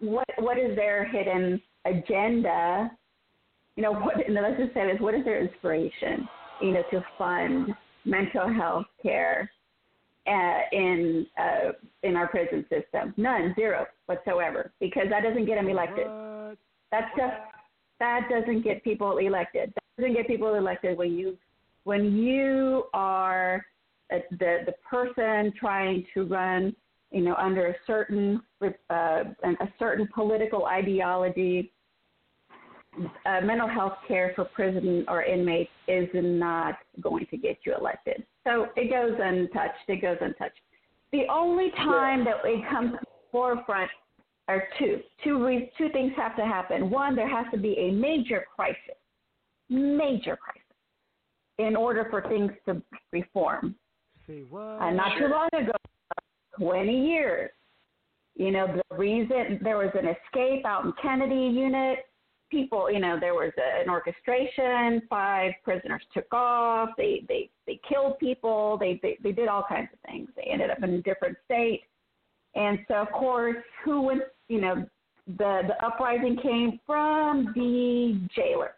what 0.00 0.26
what 0.38 0.58
is 0.58 0.74
their 0.74 1.04
hidden 1.04 1.60
agenda? 1.84 2.90
You 3.76 3.82
know, 3.82 3.92
what 3.92 4.26
and 4.26 4.34
let's 4.34 4.58
just 4.58 4.72
say 4.74 4.90
this: 4.90 5.00
what 5.00 5.14
is 5.14 5.24
their 5.24 5.42
inspiration? 5.42 6.26
You 6.62 6.72
know, 6.72 6.82
to 6.90 7.04
fund 7.18 7.74
mental 8.04 8.52
health 8.52 8.86
care 9.02 9.50
uh, 10.26 10.58
in 10.72 11.26
uh, 11.38 11.72
in 12.02 12.16
our 12.16 12.28
prison 12.28 12.64
system? 12.68 13.14
None, 13.16 13.54
zero 13.54 13.86
whatsoever, 14.06 14.72
because 14.80 15.06
that 15.10 15.22
doesn't 15.22 15.46
get 15.46 15.56
them 15.56 15.68
elected. 15.68 16.06
What? 16.06 16.58
That's 16.90 17.10
just 17.16 17.34
that 17.98 18.28
doesn't 18.30 18.62
get 18.62 18.84
people 18.84 19.18
elected. 19.18 19.72
That 19.74 20.02
doesn't 20.02 20.14
get 20.14 20.26
people 20.26 20.54
elected 20.54 20.98
when 20.98 21.12
you 21.12 21.36
when 21.84 22.16
you 22.16 22.84
are 22.94 23.64
a, 24.10 24.18
the 24.30 24.58
the 24.66 24.74
person 24.88 25.52
trying 25.58 26.04
to 26.14 26.24
run, 26.24 26.74
you 27.10 27.22
know, 27.22 27.34
under 27.36 27.68
a 27.68 27.74
certain 27.86 28.42
uh, 28.62 28.70
a 28.90 29.68
certain 29.78 30.08
political 30.14 30.66
ideology. 30.66 31.72
Uh, 33.24 33.40
mental 33.40 33.66
health 33.66 33.94
care 34.06 34.32
for 34.36 34.44
prison 34.44 35.02
or 35.08 35.22
inmates 35.22 35.70
is 35.88 36.06
not 36.12 36.74
going 37.00 37.24
to 37.30 37.38
get 37.38 37.56
you 37.64 37.74
elected. 37.74 38.22
So 38.44 38.68
it 38.76 38.90
goes 38.90 39.18
untouched. 39.22 39.88
It 39.88 40.02
goes 40.02 40.18
untouched. 40.20 40.58
The 41.12 41.24
only 41.30 41.70
time 41.76 42.24
that 42.24 42.36
it 42.44 42.68
comes 42.70 42.92
to 42.92 42.98
the 43.00 43.06
forefront 43.30 43.90
are 44.48 44.64
two. 44.78 45.00
Two, 45.22 45.44
re- 45.44 45.70
two 45.78 45.88
things 45.90 46.12
have 46.16 46.36
to 46.36 46.44
happen. 46.44 46.90
One, 46.90 47.14
there 47.14 47.28
has 47.28 47.46
to 47.52 47.58
be 47.58 47.74
a 47.78 47.92
major 47.92 48.44
crisis, 48.54 48.96
major 49.68 50.36
crisis, 50.36 50.62
in 51.58 51.76
order 51.76 52.06
for 52.10 52.22
things 52.28 52.50
to 52.66 52.82
reform. 53.12 53.74
See 54.26 54.44
what? 54.48 54.80
Uh, 54.80 54.90
not 54.90 55.18
too 55.18 55.28
long 55.28 55.48
ago, 55.52 55.72
20 56.58 57.06
years. 57.06 57.50
You 58.34 58.50
know, 58.50 58.66
the 58.66 58.96
reason 58.96 59.60
there 59.62 59.76
was 59.76 59.90
an 59.94 60.06
escape 60.08 60.64
out 60.64 60.84
in 60.84 60.92
Kennedy 61.00 61.34
unit, 61.34 62.06
people, 62.52 62.88
you 62.92 63.00
know, 63.00 63.18
there 63.18 63.34
was 63.34 63.52
a, 63.58 63.82
an 63.82 63.90
orchestration, 63.90 65.02
five 65.10 65.52
prisoners 65.64 66.02
took 66.14 66.32
off, 66.32 66.90
they, 66.96 67.24
they, 67.26 67.50
they 67.66 67.80
killed 67.88 68.18
people, 68.20 68.76
they, 68.78 69.00
they, 69.02 69.18
they 69.24 69.32
did 69.32 69.48
all 69.48 69.64
kinds 69.68 69.88
of 69.92 69.98
things. 70.08 70.28
They 70.36 70.48
ended 70.52 70.70
up 70.70 70.80
in 70.84 70.90
a 70.94 71.02
different 71.02 71.36
state 71.46 71.82
and 72.54 72.78
so, 72.88 72.94
of 72.94 73.10
course, 73.12 73.56
who 73.84 74.02
would, 74.02 74.22
you 74.48 74.60
know, 74.60 74.86
the, 75.26 75.62
the 75.66 75.84
uprising 75.84 76.38
came 76.42 76.80
from 76.86 77.52
the 77.54 78.20
jailer. 78.34 78.74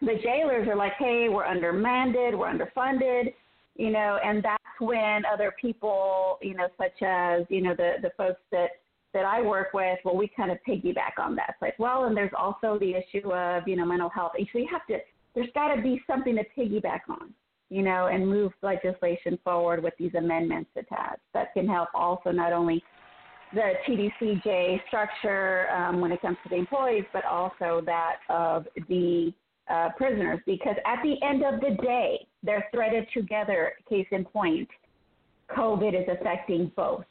the 0.00 0.14
jailers 0.22 0.68
are 0.68 0.76
like, 0.76 0.92
hey, 0.98 1.28
we're 1.28 1.44
undermanned, 1.44 2.14
we're 2.14 2.52
underfunded, 2.52 3.32
you 3.76 3.90
know, 3.90 4.18
and 4.24 4.42
that's 4.42 4.62
when 4.78 5.24
other 5.24 5.54
people, 5.60 6.38
you 6.42 6.54
know, 6.54 6.68
such 6.78 7.02
as, 7.02 7.42
you 7.48 7.62
know, 7.62 7.74
the, 7.74 7.94
the 8.02 8.10
folks 8.16 8.40
that, 8.52 8.68
that 9.16 9.24
I 9.24 9.40
work 9.40 9.72
with, 9.72 9.98
well, 10.04 10.14
we 10.14 10.28
kind 10.36 10.50
of 10.50 10.58
piggyback 10.68 11.18
on 11.18 11.34
that. 11.36 11.46
It's 11.48 11.62
like, 11.62 11.78
well, 11.78 12.04
and 12.04 12.14
there's 12.14 12.32
also 12.38 12.78
the 12.78 12.92
issue 12.94 13.32
of, 13.32 13.66
you 13.66 13.74
know, 13.74 13.86
mental 13.86 14.10
health. 14.10 14.32
So 14.36 14.58
you 14.58 14.68
have 14.70 14.86
to, 14.88 14.98
there's 15.34 15.48
got 15.54 15.74
to 15.74 15.80
be 15.80 16.02
something 16.06 16.36
to 16.36 16.44
piggyback 16.54 17.00
on, 17.08 17.32
you 17.70 17.80
know, 17.80 18.08
and 18.08 18.28
move 18.28 18.52
legislation 18.62 19.38
forward 19.42 19.82
with 19.82 19.94
these 19.98 20.14
amendments 20.14 20.68
attached 20.76 21.22
that 21.32 21.54
can 21.54 21.66
help 21.66 21.88
also 21.94 22.30
not 22.30 22.52
only 22.52 22.84
the 23.54 23.72
TDCJ 23.88 24.86
structure 24.86 25.70
um, 25.70 26.02
when 26.02 26.12
it 26.12 26.20
comes 26.20 26.36
to 26.42 26.50
the 26.50 26.56
employees, 26.56 27.04
but 27.14 27.24
also 27.24 27.82
that 27.86 28.16
of 28.28 28.66
the 28.90 29.32
uh, 29.70 29.88
prisoners 29.96 30.40
because 30.44 30.76
at 30.84 31.02
the 31.02 31.14
end 31.26 31.42
of 31.42 31.58
the 31.60 31.82
day, 31.82 32.26
they're 32.42 32.66
threaded 32.70 33.06
together. 33.14 33.72
Case 33.88 34.06
in 34.10 34.26
point, 34.26 34.68
COVID 35.56 35.98
is 35.98 36.06
affecting 36.20 36.70
both 36.76 37.04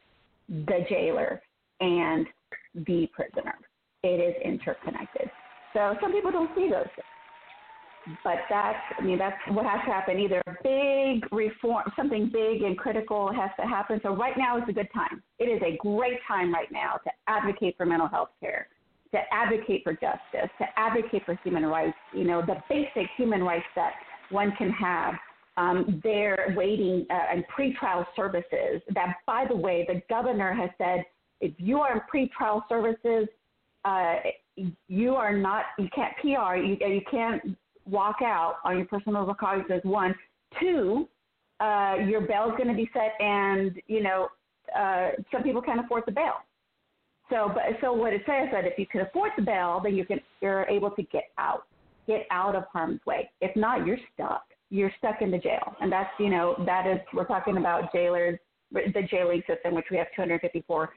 the 0.48 0.86
jailer 0.88 1.42
and 1.80 2.26
the 2.74 3.08
prisoner. 3.14 3.56
It 4.04 4.20
is 4.20 4.36
interconnected. 4.44 5.30
So 5.74 5.96
some 6.02 6.12
people 6.12 6.32
don't 6.32 6.50
see 6.56 6.70
those 6.70 6.86
things. 6.96 8.18
But 8.24 8.38
that's, 8.52 8.78
I 9.00 9.02
mean, 9.02 9.18
that's 9.18 9.36
what 9.50 9.66
has 9.66 9.80
to 9.86 9.92
happen. 9.92 10.20
Either 10.20 10.42
big 10.62 11.26
reform, 11.34 11.92
something 11.96 12.30
big 12.32 12.62
and 12.62 12.78
critical 12.78 13.34
has 13.34 13.50
to 13.60 13.66
happen. 13.66 14.00
So 14.04 14.16
right 14.16 14.38
now 14.38 14.58
is 14.58 14.64
a 14.70 14.74
good 14.74 14.90
time. 14.94 15.24
It 15.40 15.46
is 15.46 15.60
a 15.64 15.76
great 15.78 16.20
time 16.28 16.54
right 16.54 16.72
now 16.72 17.00
to 17.04 17.10
advocate 17.28 17.76
for 17.78 17.86
mental 17.88 18.08
health 18.08 18.30
care 18.40 18.68
to 19.16 19.22
advocate 19.32 19.82
for 19.84 19.94
justice, 19.94 20.50
to 20.60 20.66
advocate 20.76 21.24
for 21.26 21.40
human 21.44 21.66
rights, 21.66 21.96
you 22.14 22.26
know, 22.26 22.42
the 22.42 22.56
basic 22.70 23.10
human 23.16 23.42
rights 23.44 23.66
that 23.76 23.94
one 24.30 24.54
can 24.58 24.70
have. 24.72 25.14
Um, 25.58 26.02
they're 26.04 26.54
waiting 26.58 27.06
uh, 27.10 27.14
and 27.32 27.46
pretrial 27.48 28.06
services. 28.14 28.82
That, 28.94 29.16
by 29.26 29.46
the 29.48 29.56
way, 29.56 29.86
the 29.88 30.02
governor 30.10 30.54
has 30.54 30.70
said 30.78 31.06
if 31.46 31.54
you 31.58 31.80
are 31.80 31.94
in 31.94 32.02
pretrial 32.12 32.62
services, 32.68 33.28
uh, 33.84 34.16
you 34.88 35.16
are 35.16 35.38
not, 35.38 35.66
you 35.78 35.88
can't 35.94 36.14
PR, 36.22 36.56
you, 36.56 36.78
you 36.80 37.02
can't 37.10 37.58
walk 37.86 38.18
out 38.24 38.56
on 38.64 38.78
your 38.78 38.86
personal 38.88 39.26
recognizance. 39.26 39.84
One, 39.84 40.16
two, 40.60 41.08
uh, 41.60 41.96
your 42.08 42.22
bail 42.22 42.48
is 42.48 42.54
going 42.58 42.70
to 42.70 42.74
be 42.74 42.90
set, 42.94 43.14
and 43.20 43.80
you 43.88 44.02
know, 44.02 44.28
uh, 44.78 45.10
some 45.32 45.44
people 45.44 45.62
can't 45.62 45.80
afford 45.80 46.04
the 46.06 46.12
bail. 46.12 46.34
So, 47.30 47.52
but 47.54 47.64
so 47.82 47.94
what 47.94 48.14
it 48.14 48.22
says 48.26 48.50
that 48.52 48.66
if 48.66 48.78
you 48.78 48.86
can 48.86 49.02
afford 49.02 49.32
the 49.36 49.44
bail, 49.44 49.82
then 49.84 49.96
you 49.96 50.06
can 50.06 50.20
you're 50.42 50.64
able 50.66 50.92
to 50.92 51.04
get 51.04 51.26
out, 51.38 51.64
get 52.08 52.26
out 52.32 52.56
of 52.56 52.64
harm's 52.72 53.00
way. 53.06 53.30
If 53.42 53.56
not, 53.56 53.86
you're 53.86 54.00
stuck. 54.14 54.44
You're 54.70 54.92
stuck 54.98 55.22
in 55.22 55.32
the 55.32 55.38
jail, 55.38 55.76
and 55.80 55.92
that's 55.92 56.10
you 56.20 56.30
know 56.30 56.56
that 56.66 56.88
is 56.88 57.00
we're 57.14 57.26
talking 57.26 57.58
about 57.58 57.94
jailers, 57.94 58.40
the 58.72 59.04
jailing 59.10 59.44
system, 59.48 59.76
which 59.76 59.86
we 59.92 59.98
have 59.98 60.08
254 60.16 60.90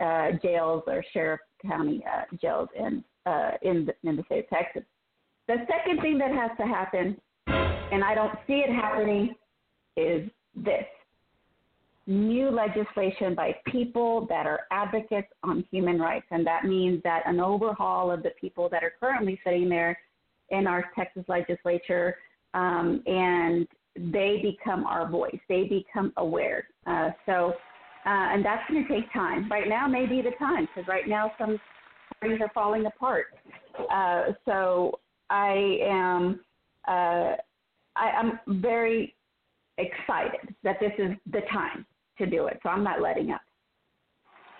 uh, 0.00 0.32
jails 0.42 0.82
or 0.86 1.04
sheriff 1.12 1.40
county 1.66 2.04
uh, 2.10 2.22
jails 2.40 2.68
in 2.76 3.04
uh, 3.26 3.52
in 3.62 3.86
the, 3.86 4.08
in 4.08 4.16
the 4.16 4.22
state 4.24 4.44
of 4.44 4.50
Texas. 4.50 4.82
The 5.48 5.56
second 5.68 6.00
thing 6.00 6.18
that 6.18 6.32
has 6.32 6.50
to 6.58 6.66
happen, 6.66 7.16
and 7.46 8.04
I 8.04 8.14
don't 8.14 8.34
see 8.46 8.64
it 8.66 8.70
happening, 8.70 9.34
is 9.96 10.28
this 10.54 10.84
new 12.06 12.50
legislation 12.50 13.34
by 13.34 13.54
people 13.66 14.26
that 14.28 14.46
are 14.46 14.60
advocates 14.70 15.28
on 15.42 15.64
human 15.70 15.98
rights. 15.98 16.26
And 16.30 16.46
that 16.46 16.64
means 16.64 17.02
that 17.04 17.22
an 17.26 17.40
overhaul 17.40 18.10
of 18.10 18.22
the 18.22 18.32
people 18.40 18.68
that 18.70 18.82
are 18.82 18.92
currently 19.00 19.40
sitting 19.44 19.68
there 19.68 19.98
in 20.50 20.66
our 20.66 20.84
Texas 20.94 21.24
legislature 21.28 22.16
um, 22.52 23.02
and 23.06 23.66
they 23.96 24.40
become 24.42 24.84
our 24.84 25.08
voice, 25.08 25.38
they 25.48 25.64
become 25.64 26.12
aware. 26.16 26.66
Uh, 26.86 27.10
so, 27.26 27.54
uh, 28.06 28.34
and 28.34 28.44
that's 28.44 28.62
going 28.70 28.86
to 28.86 28.92
take 28.92 29.12
time. 29.12 29.50
Right 29.50 29.68
now 29.68 29.86
may 29.86 30.06
be 30.06 30.20
the 30.22 30.32
time 30.38 30.68
because 30.74 30.86
right 30.88 31.08
now 31.08 31.32
some 31.38 31.58
parties 32.20 32.40
are 32.40 32.50
falling 32.54 32.86
apart. 32.86 33.26
Uh, 33.92 34.32
so 34.44 34.98
I 35.30 35.78
am, 35.82 36.40
uh, 36.86 37.36
I, 37.96 38.10
I'm 38.18 38.60
very 38.60 39.14
excited 39.78 40.54
that 40.62 40.76
this 40.80 40.92
is 40.98 41.12
the 41.32 41.40
time 41.52 41.86
to 42.18 42.26
do 42.26 42.46
it. 42.46 42.60
So 42.62 42.68
I'm 42.68 42.84
not 42.84 43.00
letting 43.00 43.30
up. 43.30 43.40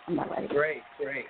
I'm 0.06 0.16
not 0.16 0.30
letting 0.30 0.48
great, 0.48 0.78
up. 0.78 0.84
Great, 0.98 1.06
great. 1.06 1.24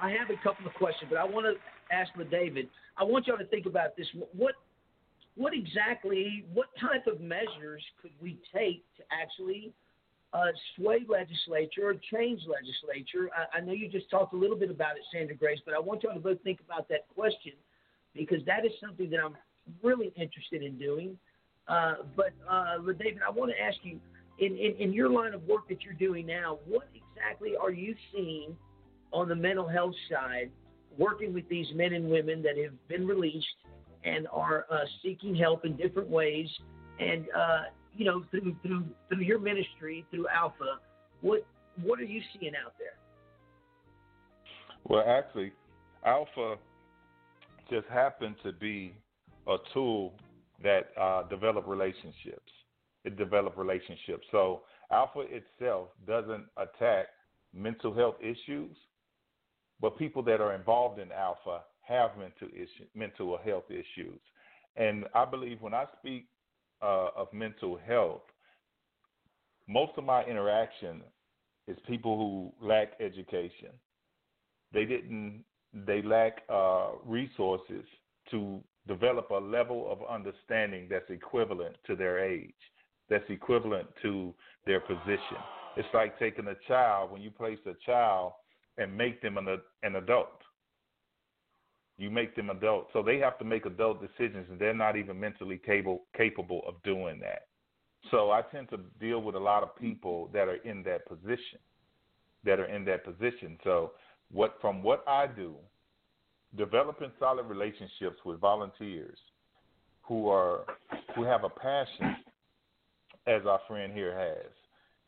I 0.00 0.10
have 0.10 0.30
a 0.30 0.42
couple 0.42 0.66
of 0.66 0.74
questions, 0.74 1.10
but 1.10 1.18
I 1.18 1.24
want 1.24 1.46
to 1.46 1.94
ask 1.94 2.10
the 2.16 2.24
David. 2.24 2.68
I 2.96 3.04
want 3.04 3.26
y'all 3.26 3.38
to 3.38 3.46
think 3.46 3.66
about 3.66 3.96
this. 3.96 4.06
What 4.34 4.54
what 5.34 5.54
exactly, 5.54 6.44
what 6.52 6.66
type 6.78 7.06
of 7.06 7.20
measures 7.20 7.82
could 8.02 8.10
we 8.20 8.38
take 8.54 8.84
to 8.98 9.02
actually 9.10 9.72
uh, 10.32 10.46
sway 10.76 11.00
legislature 11.08 11.88
or 11.88 11.94
change 11.94 12.42
legislature? 12.46 13.30
I, 13.36 13.58
I, 13.58 13.60
know 13.60 13.72
you 13.72 13.88
just 13.88 14.10
talked 14.10 14.32
a 14.34 14.36
little 14.36 14.56
bit 14.56 14.70
about 14.70 14.96
it, 14.96 15.02
Sandra 15.12 15.36
Grace, 15.36 15.60
but 15.64 15.74
I 15.74 15.78
want 15.78 16.02
y'all 16.02 16.14
to 16.14 16.20
both 16.20 16.42
think 16.42 16.60
about 16.64 16.88
that 16.88 17.06
question 17.14 17.52
because 18.14 18.44
that 18.46 18.64
is 18.64 18.72
something 18.80 19.10
that 19.10 19.20
I'm 19.20 19.36
really 19.82 20.12
interested 20.16 20.62
in 20.62 20.78
doing. 20.78 21.18
Uh, 21.68 21.94
but 22.16 22.32
uh, 22.48 22.78
David, 22.98 23.20
I 23.26 23.30
want 23.30 23.52
to 23.52 23.62
ask 23.62 23.76
you 23.82 24.00
in, 24.38 24.56
in, 24.56 24.74
in 24.76 24.92
your 24.92 25.08
line 25.08 25.34
of 25.34 25.42
work 25.44 25.68
that 25.68 25.82
you're 25.82 25.94
doing 25.94 26.26
now, 26.26 26.58
what 26.66 26.88
exactly 26.94 27.52
are 27.60 27.70
you 27.70 27.94
seeing 28.12 28.56
on 29.12 29.28
the 29.28 29.34
mental 29.34 29.68
health 29.68 29.94
side, 30.10 30.50
working 30.98 31.32
with 31.32 31.48
these 31.48 31.66
men 31.74 31.92
and 31.92 32.08
women 32.08 32.42
that 32.42 32.56
have 32.56 32.72
been 32.88 33.06
released 33.06 33.46
and 34.04 34.26
are 34.32 34.66
uh, 34.70 34.78
seeking 35.02 35.34
help 35.34 35.64
in 35.64 35.76
different 35.76 36.08
ways, 36.08 36.48
and 36.98 37.26
uh, 37.36 37.62
you 37.96 38.04
know 38.04 38.24
through 38.30 38.56
through 38.62 38.84
through 39.08 39.22
your 39.22 39.38
ministry 39.38 40.04
through 40.10 40.26
Alpha, 40.28 40.78
what 41.20 41.46
what 41.82 41.98
are 41.98 42.04
you 42.04 42.20
seeing 42.32 42.52
out 42.54 42.74
there? 42.78 42.94
Well, 44.84 45.04
actually, 45.06 45.52
Alpha 46.04 46.56
just 47.70 47.86
happened 47.88 48.36
to 48.42 48.52
be 48.52 48.94
a 49.46 49.56
tool 49.72 50.12
that 50.62 50.90
uh, 51.00 51.22
develop 51.28 51.66
relationships 51.66 52.50
it 53.04 53.16
develop 53.16 53.56
relationships. 53.56 54.26
So 54.30 54.62
alpha 54.90 55.24
itself 55.28 55.88
doesn't 56.06 56.44
attack 56.56 57.06
mental 57.54 57.94
health 57.94 58.16
issues, 58.20 58.76
but 59.80 59.98
people 59.98 60.22
that 60.24 60.40
are 60.40 60.54
involved 60.54 61.00
in 61.00 61.10
alpha 61.12 61.62
have 61.80 62.10
mental 62.16 62.48
issue, 62.54 62.86
mental 62.94 63.38
health 63.44 63.64
issues. 63.70 64.20
And 64.76 65.04
I 65.14 65.24
believe 65.24 65.60
when 65.60 65.74
I 65.74 65.84
speak 65.98 66.26
uh, 66.82 67.08
of 67.16 67.32
mental 67.32 67.78
health, 67.86 68.22
most 69.68 69.92
of 69.96 70.04
my 70.04 70.24
interaction 70.24 71.02
is 71.68 71.76
people 71.86 72.16
who 72.16 72.66
lack 72.66 72.92
education. 73.00 73.70
They 74.72 74.84
didn't. 74.84 75.44
They 75.86 76.02
lack 76.02 76.42
uh, 76.50 76.90
resources 77.06 77.84
to 78.30 78.60
develop 78.86 79.30
a 79.30 79.36
level 79.36 79.90
of 79.90 79.98
understanding 80.10 80.88
that's 80.90 81.08
equivalent 81.08 81.76
to 81.86 81.96
their 81.96 82.18
age 82.18 82.52
that's 83.12 83.28
equivalent 83.28 83.86
to 84.00 84.34
their 84.66 84.80
position. 84.80 85.36
It's 85.76 85.88
like 85.92 86.18
taking 86.18 86.48
a 86.48 86.54
child 86.66 87.10
when 87.10 87.20
you 87.20 87.30
place 87.30 87.58
a 87.66 87.74
child 87.84 88.32
and 88.78 88.96
make 88.96 89.20
them 89.20 89.36
an, 89.38 89.58
an 89.82 89.96
adult. 89.96 90.41
You 92.02 92.10
make 92.10 92.34
them 92.34 92.50
adult, 92.50 92.88
so 92.92 93.00
they 93.00 93.18
have 93.18 93.38
to 93.38 93.44
make 93.44 93.64
adult 93.64 94.00
decisions, 94.00 94.48
and 94.50 94.58
they're 94.58 94.74
not 94.74 94.96
even 94.96 95.20
mentally 95.20 95.56
capable 95.64 96.02
capable 96.16 96.62
of 96.66 96.82
doing 96.82 97.20
that. 97.20 97.46
So 98.10 98.32
I 98.32 98.42
tend 98.42 98.70
to 98.70 98.78
deal 98.98 99.22
with 99.22 99.36
a 99.36 99.38
lot 99.38 99.62
of 99.62 99.76
people 99.76 100.28
that 100.32 100.48
are 100.48 100.56
in 100.64 100.82
that 100.82 101.06
position, 101.06 101.60
that 102.42 102.58
are 102.58 102.64
in 102.64 102.84
that 102.86 103.04
position. 103.04 103.56
So 103.62 103.92
what 104.32 104.56
from 104.60 104.82
what 104.82 105.04
I 105.06 105.28
do, 105.28 105.54
developing 106.56 107.12
solid 107.20 107.44
relationships 107.44 108.16
with 108.24 108.40
volunteers 108.40 109.18
who 110.02 110.28
are 110.28 110.64
who 111.14 111.22
have 111.22 111.44
a 111.44 111.50
passion 111.50 112.16
as 113.28 113.42
our 113.46 113.60
friend 113.68 113.92
here 113.92 114.18
has. 114.18 114.50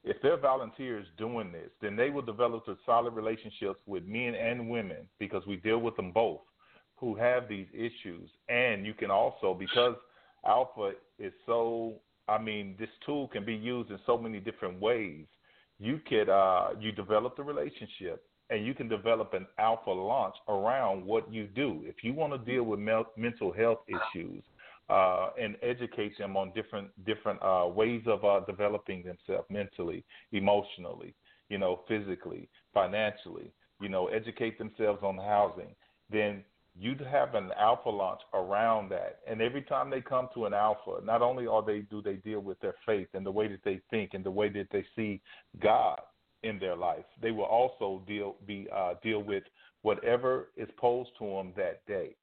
If 0.05 0.23
they're 0.23 0.37
volunteers 0.37 1.09
doing 1.19 1.51
this, 1.51 1.71
then 1.83 1.97
they 1.97 2.11
will 2.11 2.23
develop 2.23 2.69
a 2.69 2.77
solid 2.87 3.15
relationships 3.15 3.81
with 3.85 4.05
men 4.05 4.37
and 4.37 4.71
women 4.71 5.09
because 5.19 5.45
we 5.45 5.57
deal 5.57 5.79
with 5.79 5.97
them 5.97 6.13
both 6.13 6.43
who 6.97 7.15
have 7.17 7.49
these 7.49 7.67
issues. 7.73 8.29
And 8.49 8.87
you 8.87 8.95
can 8.95 9.11
also, 9.11 9.55
because 9.55 9.97
Alpha 10.47 10.93
is 11.19 11.33
so, 11.47 11.95
I 12.29 12.39
mean, 12.39 12.77
this 12.79 12.89
tool 13.05 13.29
can 13.29 13.45
be 13.45 13.55
used 13.55 13.91
in 13.91 13.99
so 14.07 14.17
many 14.17 14.41
different 14.41 14.81
ways. 14.81 15.27
You 15.79 16.01
could, 16.09 16.29
uh, 16.29 16.71
you 16.79 16.93
develop 16.93 17.37
the 17.37 17.43
relationship 17.43 18.25
and 18.51 18.65
you 18.65 18.75
can 18.75 18.89
develop 18.89 19.33
an 19.35 19.47
alpha 19.59 19.91
launch 19.91 20.35
around 20.49 21.05
what 21.05 21.33
you 21.33 21.47
do. 21.47 21.83
If 21.85 22.05
you 22.05 22.13
want 22.13 22.33
to 22.33 22.39
deal 22.51 22.63
with 22.65 22.79
mental 22.79 23.53
health 23.53 23.81
issues, 23.89 24.43
uh, 24.91 25.31
and 25.41 25.57
educate 25.63 26.17
them 26.19 26.37
on 26.37 26.53
different 26.55 26.89
different 27.07 27.43
uh, 27.43 27.67
ways 27.67 28.03
of 28.07 28.25
uh, 28.25 28.41
developing 28.41 29.03
themselves 29.03 29.47
mentally, 29.49 30.05
emotionally, 30.33 31.15
you 31.49 31.59
know, 31.59 31.81
physically, 31.89 32.49
financially. 32.73 33.51
You 33.81 33.89
know, 33.89 34.07
educate 34.09 34.59
themselves 34.59 35.01
on 35.03 35.17
housing. 35.17 35.75
Then 36.11 36.45
you'd 36.79 37.01
have 37.01 37.35
an 37.35 37.51
alpha 37.59 37.89
launch 37.89 38.21
around 38.33 38.91
that. 38.91 39.21
And 39.29 39.41
every 39.41 39.63
time 39.63 39.91
they 39.91 40.01
come 40.01 40.29
to 40.35 40.47
an 40.47 40.55
alpha, 40.55 41.01
not 41.05 41.23
only 41.23 41.47
are 41.47 41.63
they 41.65 41.81
do 41.81 42.03
they 42.03 42.15
deal 42.15 42.41
with 42.41 42.61
their 42.61 42.75
faith 42.85 43.09
and 43.15 43.25
the 43.25 43.31
way 43.31 43.49
that 43.49 43.61
they 43.65 43.81
think 43.91 44.15
and 44.15 44.25
the 44.25 44.31
way 44.31 44.49
that 44.51 44.69
they 44.73 44.85
see 44.97 45.21
God 45.63 46.01
in 46.43 46.59
their 46.59 46.77
life, 46.77 47.05
they 47.23 47.31
will 47.31 47.45
also 47.45 48.03
deal 48.07 48.37
be 48.47 48.67
uh, 48.75 48.95
deal 49.03 49.23
with 49.23 49.45
whatever 49.83 50.49
is 50.57 50.69
posed 50.77 51.11
to 51.19 51.25
them 51.25 51.53
that 51.57 51.87
day. 51.87 52.17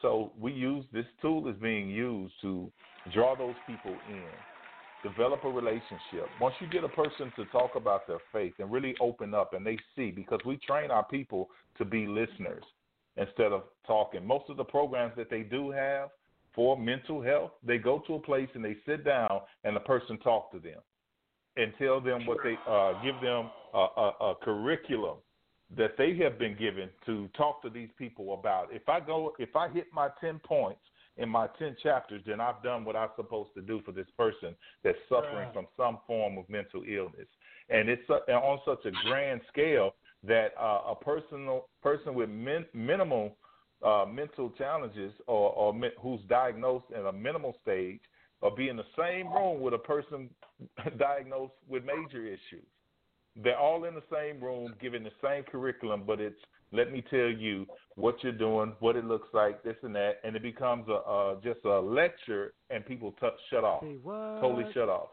So 0.00 0.32
we 0.40 0.52
use 0.52 0.84
this 0.92 1.06
tool 1.20 1.48
is 1.48 1.56
being 1.60 1.90
used 1.90 2.34
to 2.42 2.70
draw 3.12 3.34
those 3.36 3.56
people 3.66 3.96
in, 4.08 5.10
develop 5.10 5.44
a 5.44 5.48
relationship. 5.48 6.28
Once 6.40 6.54
you 6.60 6.68
get 6.68 6.84
a 6.84 6.88
person 6.88 7.32
to 7.36 7.44
talk 7.46 7.72
about 7.74 8.06
their 8.06 8.20
faith 8.32 8.54
and 8.60 8.70
really 8.70 8.94
open 9.00 9.34
up 9.34 9.54
and 9.54 9.66
they 9.66 9.76
see, 9.96 10.12
because 10.12 10.38
we 10.46 10.56
train 10.58 10.92
our 10.92 11.04
people 11.04 11.48
to 11.78 11.84
be 11.84 12.06
listeners 12.06 12.62
instead 13.18 13.52
of 13.52 13.64
talking. 13.86 14.24
Most 14.24 14.48
of 14.48 14.56
the 14.56 14.64
programs 14.64 15.12
that 15.16 15.30
they 15.30 15.42
do 15.42 15.70
have 15.70 16.10
for 16.54 16.78
mental 16.78 17.22
health, 17.22 17.52
they 17.64 17.78
go 17.78 18.02
to 18.06 18.14
a 18.14 18.18
place 18.18 18.48
and 18.54 18.64
they 18.64 18.76
sit 18.86 19.04
down 19.04 19.40
and 19.64 19.76
the 19.76 19.80
person 19.80 20.18
talk 20.18 20.50
to 20.52 20.58
them 20.58 20.80
and 21.56 21.72
tell 21.78 22.00
them 22.00 22.24
what 22.26 22.38
they 22.44 22.56
uh, 22.68 22.92
give 23.02 23.20
them 23.20 23.50
a, 23.74 23.78
a, 23.78 24.12
a 24.20 24.34
curriculum 24.42 25.16
that 25.76 25.96
they 25.98 26.16
have 26.16 26.38
been 26.38 26.56
given 26.56 26.88
to 27.04 27.28
talk 27.36 27.60
to 27.62 27.68
these 27.68 27.90
people 27.98 28.34
about. 28.34 28.68
If 28.72 28.88
I 28.88 29.00
go, 29.00 29.34
if 29.38 29.54
I 29.54 29.68
hit 29.68 29.86
my 29.92 30.08
ten 30.20 30.40
points 30.44 30.80
in 31.16 31.28
my 31.28 31.48
ten 31.58 31.76
chapters, 31.82 32.22
then 32.26 32.40
I've 32.40 32.62
done 32.62 32.84
what 32.84 32.96
I'm 32.96 33.10
supposed 33.16 33.50
to 33.54 33.60
do 33.60 33.82
for 33.84 33.92
this 33.92 34.06
person 34.16 34.54
that's 34.82 34.98
suffering 35.08 35.50
from 35.52 35.66
some 35.76 35.98
form 36.06 36.38
of 36.38 36.48
mental 36.48 36.82
illness. 36.88 37.26
And 37.68 37.88
it's 37.88 38.08
uh, 38.08 38.32
on 38.32 38.60
such 38.64 38.86
a 38.86 39.08
grand 39.08 39.42
scale 39.52 39.94
that 40.24 40.52
uh, 40.58 40.80
a 40.90 40.94
personal 40.94 41.68
person 41.82 42.14
with 42.14 42.28
min, 42.28 42.66
minimal 42.74 43.36
uh, 43.84 44.04
mental 44.10 44.50
challenges 44.50 45.12
or, 45.26 45.52
or 45.52 45.72
mi- 45.72 45.90
who's 46.00 46.20
diagnosed 46.28 46.86
in 46.96 47.06
a 47.06 47.12
minimal 47.12 47.56
stage 47.62 48.00
or 48.40 48.54
be 48.54 48.68
in 48.68 48.76
the 48.76 48.84
same 48.96 49.32
room 49.32 49.60
with 49.60 49.74
a 49.74 49.78
person 49.78 50.28
diagnosed 50.98 51.54
with 51.68 51.84
major 51.84 52.24
issues. 52.26 52.66
They're 53.36 53.58
all 53.58 53.84
in 53.84 53.94
the 53.94 54.02
same 54.12 54.42
room, 54.42 54.74
given 54.80 55.04
the 55.04 55.12
same 55.22 55.44
curriculum, 55.44 56.02
but 56.06 56.20
it's 56.20 56.38
let 56.72 56.92
me 56.92 57.02
tell 57.08 57.30
you 57.30 57.66
what 57.94 58.22
you're 58.22 58.32
doing, 58.32 58.74
what 58.80 58.96
it 58.96 59.04
looks 59.04 59.28
like, 59.32 59.62
this 59.62 59.76
and 59.82 59.94
that, 59.94 60.20
and 60.24 60.34
it 60.36 60.42
becomes 60.42 60.88
a 60.88 60.94
uh, 60.94 61.40
just 61.40 61.64
a 61.64 61.78
lecture, 61.80 62.52
and 62.70 62.84
people 62.84 63.12
t- 63.20 63.28
shut 63.48 63.64
off, 63.64 63.82
totally 64.40 64.64
shut 64.74 64.88
off. 64.88 65.10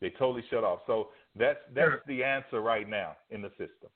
They 0.00 0.10
totally 0.10 0.44
shut 0.50 0.62
off. 0.64 0.80
So 0.86 1.08
that's 1.38 1.58
that's 1.74 1.90
sure. 1.90 2.02
the 2.06 2.22
answer 2.24 2.60
right 2.60 2.88
now 2.88 3.16
in 3.30 3.42
the 3.42 3.50
system. 3.50 3.90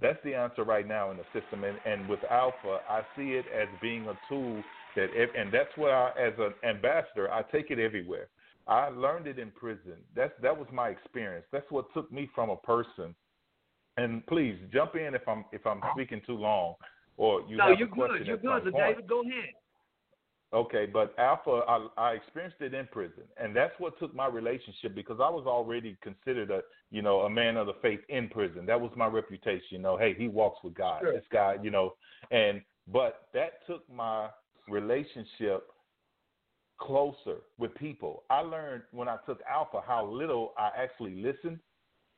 That's 0.00 0.18
the 0.24 0.34
answer 0.34 0.62
right 0.64 0.86
now 0.86 1.10
in 1.10 1.16
the 1.16 1.24
system, 1.32 1.64
and, 1.64 1.76
and 1.84 2.08
with 2.08 2.20
Alpha, 2.30 2.80
I 2.88 3.02
see 3.16 3.32
it 3.32 3.44
as 3.54 3.68
being 3.82 4.06
a 4.06 4.18
tool 4.28 4.62
that, 4.96 5.08
and 5.36 5.52
that's 5.52 5.76
what 5.76 5.90
I, 5.90 6.10
as 6.18 6.32
an 6.38 6.54
ambassador, 6.68 7.30
I 7.30 7.42
take 7.42 7.70
it 7.70 7.78
everywhere. 7.78 8.28
I 8.66 8.88
learned 8.88 9.26
it 9.26 9.38
in 9.38 9.50
prison. 9.50 9.96
That's 10.14 10.32
that 10.42 10.56
was 10.56 10.68
my 10.72 10.88
experience. 10.88 11.46
That's 11.52 11.70
what 11.70 11.92
took 11.92 12.10
me 12.12 12.30
from 12.34 12.50
a 12.50 12.56
person. 12.56 13.14
And 13.96 14.24
please 14.26 14.56
jump 14.72 14.94
in 14.94 15.14
if 15.14 15.26
I'm 15.26 15.44
if 15.52 15.66
I'm 15.66 15.80
speaking 15.94 16.20
too 16.26 16.36
long, 16.36 16.74
or 17.16 17.42
you 17.48 17.56
no, 17.56 17.70
have 17.70 17.78
you're 17.78 17.88
a 17.88 17.90
question 17.90 18.18
good. 18.18 18.26
You're 18.26 18.36
good, 18.60 18.72
David. 18.72 19.08
Go 19.08 19.22
ahead. 19.22 19.54
Okay, 20.52 20.84
but 20.92 21.14
Alpha, 21.16 21.62
I, 21.68 21.86
I 21.96 22.12
experienced 22.12 22.60
it 22.60 22.74
in 22.74 22.88
prison, 22.90 23.22
and 23.36 23.54
that's 23.54 23.72
what 23.78 23.96
took 24.00 24.12
my 24.16 24.26
relationship 24.26 24.96
because 24.96 25.18
I 25.22 25.30
was 25.30 25.44
already 25.46 25.96
considered 26.02 26.50
a, 26.50 26.62
you 26.90 27.02
know, 27.02 27.20
a 27.20 27.30
man 27.30 27.56
of 27.56 27.68
the 27.68 27.76
faith 27.80 28.00
in 28.08 28.28
prison. 28.28 28.66
That 28.66 28.80
was 28.80 28.90
my 28.96 29.06
reputation. 29.06 29.68
You 29.70 29.78
know, 29.78 29.96
hey, 29.96 30.12
he 30.18 30.26
walks 30.26 30.58
with 30.64 30.74
God. 30.74 31.02
Sure. 31.02 31.12
This 31.12 31.22
guy, 31.32 31.56
you 31.62 31.70
know, 31.70 31.94
and 32.32 32.62
but 32.92 33.28
that 33.32 33.64
took 33.68 33.88
my 33.94 34.28
relationship 34.68 35.68
closer 36.80 37.36
with 37.58 37.72
people. 37.76 38.24
I 38.28 38.40
learned 38.40 38.82
when 38.90 39.06
I 39.06 39.18
took 39.26 39.38
Alpha 39.48 39.80
how 39.86 40.04
little 40.04 40.52
I 40.58 40.70
actually 40.76 41.22
listened 41.22 41.60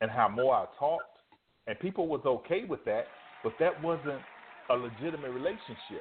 and 0.00 0.10
how 0.10 0.28
more 0.30 0.54
I 0.54 0.64
talked, 0.78 1.18
and 1.66 1.78
people 1.80 2.08
was 2.08 2.22
okay 2.24 2.64
with 2.64 2.82
that, 2.86 3.08
but 3.44 3.52
that 3.60 3.82
wasn't 3.82 4.22
a 4.70 4.74
legitimate 4.74 5.32
relationship 5.32 6.00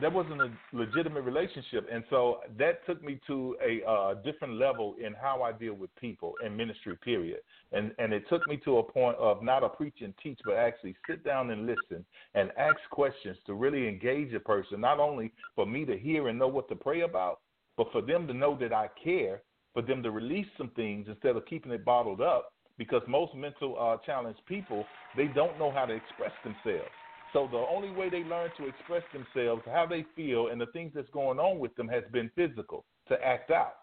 that 0.00 0.12
wasn't 0.12 0.40
a 0.40 0.50
legitimate 0.72 1.22
relationship, 1.22 1.86
and 1.90 2.02
so 2.10 2.40
that 2.58 2.84
took 2.86 3.02
me 3.02 3.20
to 3.26 3.56
a 3.64 3.88
uh, 3.88 4.14
different 4.24 4.54
level 4.54 4.94
in 5.04 5.14
how 5.14 5.42
I 5.42 5.52
deal 5.52 5.74
with 5.74 5.94
people 5.96 6.34
in 6.44 6.56
ministry. 6.56 6.96
Period, 7.04 7.40
and 7.72 7.92
and 7.98 8.12
it 8.12 8.24
took 8.28 8.46
me 8.48 8.56
to 8.64 8.78
a 8.78 8.82
point 8.82 9.16
of 9.18 9.42
not 9.42 9.62
a 9.62 9.68
preach 9.68 9.96
and 10.00 10.12
teach, 10.22 10.38
but 10.44 10.56
actually 10.56 10.96
sit 11.08 11.24
down 11.24 11.50
and 11.50 11.66
listen 11.66 12.04
and 12.34 12.50
ask 12.58 12.76
questions 12.90 13.36
to 13.46 13.54
really 13.54 13.86
engage 13.88 14.34
a 14.34 14.40
person, 14.40 14.80
not 14.80 14.98
only 14.98 15.32
for 15.54 15.66
me 15.66 15.84
to 15.84 15.96
hear 15.96 16.28
and 16.28 16.38
know 16.38 16.48
what 16.48 16.68
to 16.68 16.76
pray 16.76 17.02
about, 17.02 17.40
but 17.76 17.90
for 17.92 18.02
them 18.02 18.26
to 18.26 18.34
know 18.34 18.56
that 18.60 18.72
I 18.72 18.88
care, 19.02 19.42
for 19.72 19.82
them 19.82 20.02
to 20.02 20.10
release 20.10 20.46
some 20.58 20.70
things 20.70 21.06
instead 21.08 21.36
of 21.36 21.46
keeping 21.46 21.72
it 21.72 21.84
bottled 21.84 22.20
up. 22.20 22.52
Because 22.76 23.02
most 23.06 23.34
mental 23.36 23.76
uh, 23.78 23.98
challenged 24.04 24.40
people, 24.46 24.84
they 25.16 25.28
don't 25.28 25.56
know 25.60 25.70
how 25.70 25.86
to 25.86 25.94
express 25.94 26.32
themselves. 26.42 26.90
So 27.34 27.48
the 27.50 27.58
only 27.58 27.90
way 27.90 28.08
they 28.08 28.22
learn 28.22 28.50
to 28.56 28.68
express 28.68 29.02
themselves, 29.12 29.62
how 29.66 29.86
they 29.90 30.06
feel, 30.14 30.48
and 30.48 30.60
the 30.60 30.66
things 30.66 30.92
that's 30.94 31.10
going 31.10 31.40
on 31.40 31.58
with 31.58 31.74
them 31.74 31.88
has 31.88 32.04
been 32.12 32.30
physical 32.36 32.84
to 33.08 33.20
act 33.22 33.50
out. 33.50 33.74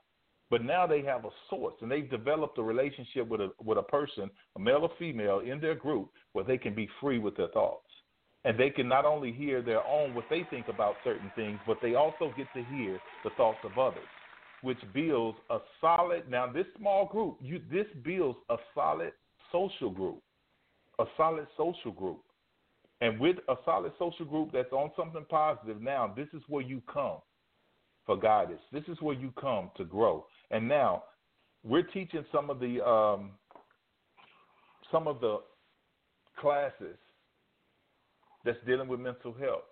But 0.49 0.63
now 0.63 0.87
they 0.87 1.01
have 1.03 1.25
a 1.25 1.29
source, 1.49 1.75
and 1.81 1.91
they've 1.91 2.09
developed 2.09 2.57
a 2.57 2.63
relationship 2.63 3.27
with 3.27 3.41
a 3.41 3.49
with 3.61 3.77
a 3.77 3.83
person, 3.83 4.29
a 4.55 4.59
male 4.59 4.83
or 4.83 4.91
female, 4.97 5.39
in 5.39 5.59
their 5.59 5.75
group 5.75 6.09
where 6.31 6.45
they 6.45 6.57
can 6.57 6.73
be 6.73 6.89
free 7.01 7.19
with 7.19 7.35
their 7.35 7.49
thoughts, 7.49 7.89
and 8.45 8.57
they 8.57 8.69
can 8.69 8.87
not 8.87 9.03
only 9.03 9.33
hear 9.33 9.61
their 9.61 9.85
own 9.85 10.15
what 10.15 10.25
they 10.29 10.45
think 10.49 10.69
about 10.69 10.95
certain 11.03 11.29
things, 11.35 11.59
but 11.67 11.77
they 11.81 11.95
also 11.95 12.33
get 12.37 12.47
to 12.55 12.63
hear 12.75 12.99
the 13.25 13.31
thoughts 13.31 13.59
of 13.65 13.77
others, 13.77 14.07
which 14.61 14.79
builds 14.93 15.37
a 15.49 15.59
solid. 15.81 16.29
Now 16.29 16.49
this 16.49 16.67
small 16.77 17.05
group, 17.05 17.37
you 17.41 17.61
this 17.69 17.87
builds 18.03 18.39
a 18.49 18.55
solid 18.73 19.11
social 19.51 19.89
group, 19.89 20.19
a 20.99 21.05
solid 21.17 21.47
social 21.57 21.91
group 21.91 22.21
and 23.01 23.19
with 23.19 23.37
a 23.49 23.55
solid 23.65 23.91
social 23.97 24.25
group 24.25 24.51
that's 24.53 24.71
on 24.71 24.91
something 24.95 25.25
positive 25.27 25.81
now, 25.81 26.13
this 26.15 26.27
is 26.33 26.43
where 26.47 26.61
you 26.61 26.81
come 26.91 27.17
for 28.05 28.17
guidance. 28.17 28.61
This 28.71 28.83
is 28.87 28.97
where 29.01 29.15
you 29.15 29.33
come 29.39 29.71
to 29.77 29.83
grow. 29.83 30.25
And 30.51 30.67
now 30.67 31.03
we're 31.63 31.83
teaching 31.83 32.23
some 32.31 32.49
of 32.51 32.59
the 32.59 32.85
um, 32.87 33.31
some 34.91 35.07
of 35.07 35.19
the 35.19 35.39
classes 36.39 36.97
that's 38.45 38.57
dealing 38.65 38.87
with 38.87 38.99
mental 38.99 39.33
health. 39.33 39.63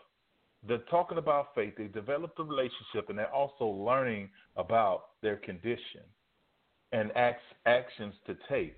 They're 0.68 0.80
talking 0.90 1.18
about 1.18 1.56
faith. 1.56 1.74
They 1.78 1.86
developed 1.86 2.40
a 2.40 2.44
relationship, 2.44 3.10
and 3.10 3.18
they're 3.18 3.34
also 3.34 3.66
learning 3.66 4.30
about 4.58 5.04
their 5.22 5.38
condition 5.38 6.02
and 6.92 7.12
acts, 7.16 7.44
actions 7.66 8.14
to 8.26 8.36
take 8.50 8.78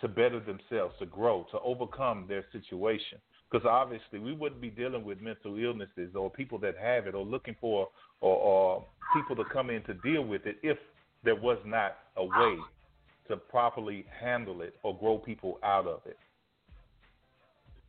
to 0.00 0.08
better 0.08 0.40
themselves, 0.40 0.94
to 0.98 1.06
grow, 1.06 1.46
to 1.50 1.60
overcome 1.60 2.24
their 2.26 2.44
situation 2.52 3.18
because 3.50 3.66
obviously 3.66 4.18
we 4.18 4.32
wouldn't 4.32 4.60
be 4.60 4.70
dealing 4.70 5.04
with 5.04 5.20
mental 5.20 5.58
illnesses 5.58 6.14
or 6.14 6.30
people 6.30 6.58
that 6.58 6.76
have 6.76 7.06
it 7.06 7.14
or 7.14 7.24
looking 7.24 7.56
for 7.60 7.88
or, 8.20 8.36
or 8.36 8.84
people 9.14 9.34
to 9.36 9.44
come 9.52 9.70
in 9.70 9.82
to 9.84 9.94
deal 9.94 10.22
with 10.22 10.46
it 10.46 10.56
if 10.62 10.78
there 11.24 11.34
was 11.34 11.58
not 11.64 11.96
a 12.16 12.24
way 12.24 12.56
to 13.28 13.36
properly 13.36 14.04
handle 14.20 14.62
it 14.62 14.74
or 14.82 14.96
grow 14.96 15.18
people 15.18 15.58
out 15.62 15.86
of 15.86 16.00
it. 16.06 16.16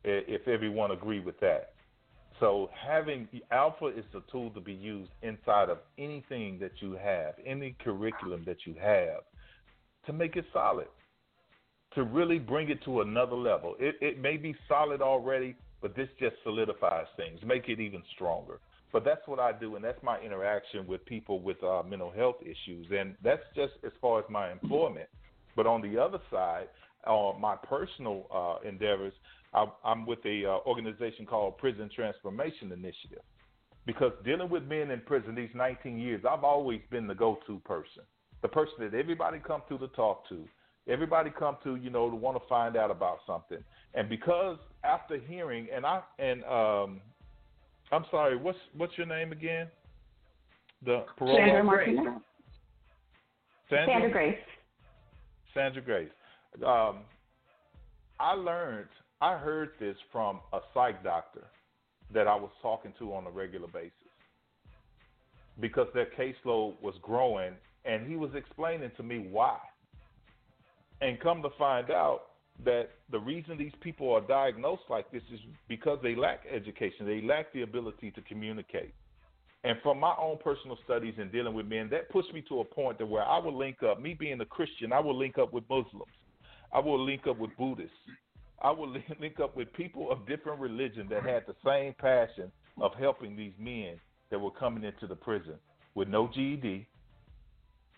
If 0.04 0.48
everyone 0.48 0.92
agree 0.92 1.20
with 1.20 1.40
that. 1.42 1.74
So 2.40 2.72
having 2.74 3.28
alpha 3.52 3.88
is 3.88 4.06
a 4.16 4.32
tool 4.32 4.50
to 4.52 4.60
be 4.60 4.74
used 4.74 5.12
inside 5.22 5.70
of 5.70 5.78
anything 6.00 6.58
that 6.60 6.72
you 6.80 6.94
have, 6.94 7.36
any 7.46 7.76
curriculum 7.84 8.44
that 8.48 8.66
you 8.66 8.74
have, 8.82 9.22
to 10.08 10.14
make 10.14 10.36
it 10.36 10.46
solid 10.52 10.88
to 11.96 12.04
really 12.04 12.40
bring 12.40 12.70
it 12.70 12.84
to 12.86 13.02
another 13.02 13.36
level. 13.36 13.76
It, 13.80 13.96
it 14.02 14.22
may 14.22 14.38
be 14.38 14.56
solid 14.68 15.02
already, 15.02 15.56
but 15.82 15.96
this 15.96 16.08
just 16.20 16.36
solidifies 16.44 17.08
things, 17.18 17.40
make 17.46 17.68
it 17.68 17.80
even 17.80 18.02
stronger. 18.16 18.60
But 18.94 19.06
that's 19.06 19.22
what 19.26 19.40
I 19.40 19.52
do, 19.54 19.76
and 19.76 19.84
that's 19.84 20.02
my 20.04 20.20
interaction 20.20 20.86
with 20.86 21.06
people 21.06 21.42
with 21.42 21.62
uh, 21.64 21.84
mental 21.88 22.12
health 22.12 22.36
issues, 22.42 22.88
and 22.92 23.16
that's 23.24 23.44
just 23.56 23.74
as 23.86 23.92
far 24.02 24.20
as 24.20 24.26
my 24.30 24.52
employment. 24.52 25.08
But 25.56 25.66
on 25.66 25.82
the 25.82 25.98
other 26.02 26.20
side, 26.30 26.68
uh, 27.06 27.32
my 27.40 27.56
personal 27.56 28.28
uh, 28.34 28.68
endeavors, 28.68 29.14
I, 29.54 29.66
I'm 29.84 30.06
with 30.06 30.20
a 30.26 30.46
uh, 30.46 30.58
organization 30.68 31.26
called 31.26 31.58
Prison 31.58 31.90
Transformation 31.94 32.72
Initiative. 32.72 33.24
Because 33.86 34.12
dealing 34.24 34.50
with 34.50 34.64
men 34.64 34.92
in 34.92 35.02
prison 35.02 35.34
these 35.34 35.50
19 35.56 35.98
years, 35.98 36.24
I've 36.30 36.44
always 36.44 36.82
been 36.92 37.08
the 37.08 37.16
go-to 37.16 37.60
person, 37.60 38.04
the 38.42 38.48
person 38.48 38.74
that 38.80 38.94
everybody 38.94 39.40
come 39.40 39.64
to 39.70 39.78
to 39.80 39.88
talk 39.90 40.30
to, 40.30 40.46
Everybody 40.88 41.30
come 41.38 41.58
to 41.64 41.76
you 41.76 41.90
know 41.90 42.10
to 42.10 42.16
want 42.16 42.42
to 42.42 42.48
find 42.48 42.76
out 42.76 42.92
about 42.92 43.20
something, 43.28 43.64
and 43.94 44.10
because 44.10 44.58
after 44.84 45.18
hearing 45.18 45.68
and 45.74 45.86
I 45.86 46.02
and 46.18 46.44
um, 46.46 47.02
I'm 47.92 48.06
sorry, 48.10 48.36
what's 48.36 48.58
what's 48.76 48.98
your 48.98 49.08
name 49.08 49.32
again? 49.32 49.68
The 50.84 51.06
parole 51.18 51.38
Sandra 51.38 51.64
Martinez. 51.64 52.06
Sandra? 53.70 53.94
Sandra 53.94 54.12
Grace. 54.12 54.38
Sandra 55.54 55.82
Grace. 55.82 56.10
Um, 56.66 57.00
I 58.20 58.34
learned, 58.34 58.90
I 59.22 59.38
heard 59.38 59.72
this 59.80 59.96
from 60.12 60.40
a 60.54 60.60
psych 60.74 61.04
doctor 61.04 61.44
that 62.14 62.28
I 62.28 62.36
was 62.36 62.52
talking 62.62 62.94
to 63.00 63.14
on 63.14 63.26
a 63.26 63.32
regular 63.32 63.68
basis 63.68 63.92
because 65.60 65.88
their 65.94 66.08
caseload 66.18 66.82
was 66.82 66.96
growing, 67.02 67.54
and 67.86 68.08
he 68.08 68.16
was 68.16 68.32
explaining 68.36 68.92
to 68.98 69.04
me 69.04 69.28
why. 69.30 69.58
And 71.02 71.20
come 71.20 71.42
to 71.42 71.50
find 71.58 71.90
out 71.90 72.22
that 72.64 72.90
the 73.12 73.20
reason 73.20 73.58
these 73.58 73.74
people 73.82 74.12
are 74.14 74.22
diagnosed 74.22 74.84
like 74.90 75.12
this 75.12 75.24
is 75.34 75.40
because 75.68 76.00
they 76.04 76.16
lack 76.16 76.42
education, 76.52 77.06
they 77.06 77.22
lack 77.22 77.52
the 77.54 77.64
ability 77.64 78.12
to 78.12 78.22
communicate. 78.22 78.94
And 79.64 79.78
from 79.84 80.00
my 80.00 80.16
own 80.20 80.38
personal 80.44 80.78
studies 80.84 81.16
in 81.18 81.30
dealing 81.30 81.54
with 81.54 81.68
men, 81.68 81.88
that 81.92 82.10
pushed 82.10 82.34
me 82.34 82.44
to 82.50 82.62
a 82.62 82.66
point 82.66 82.98
that 82.98 83.06
where 83.06 83.24
I 83.24 83.38
will 83.38 83.56
link 83.56 83.84
up, 83.84 84.02
me 84.02 84.16
being 84.16 84.42
a 84.42 84.46
Christian, 84.46 84.92
I 84.92 85.00
will 85.00 85.18
link 85.18 85.38
up 85.38 85.54
with 85.54 85.64
Muslims. 85.70 86.12
I 86.74 86.80
will 86.80 87.04
link 87.04 87.28
up 87.28 87.38
with 87.38 87.56
Buddhists. 87.58 87.94
I 88.62 88.72
will 88.72 88.90
link 89.20 89.40
up 89.40 89.56
with 89.56 89.72
people 89.74 90.12
of 90.12 90.28
different 90.28 90.60
religion 90.60 91.08
that 91.10 91.24
had 91.24 91.44
the 91.48 91.56
same 91.66 91.94
passion 92.00 92.52
of 92.80 92.92
helping 92.96 93.36
these 93.36 93.54
men 93.60 94.00
that 94.32 94.40
were 94.40 94.52
coming 94.52 94.84
into 94.84 95.06
the 95.06 95.16
prison 95.16 95.56
with 95.94 96.08
no 96.08 96.28
GED. 96.34 96.88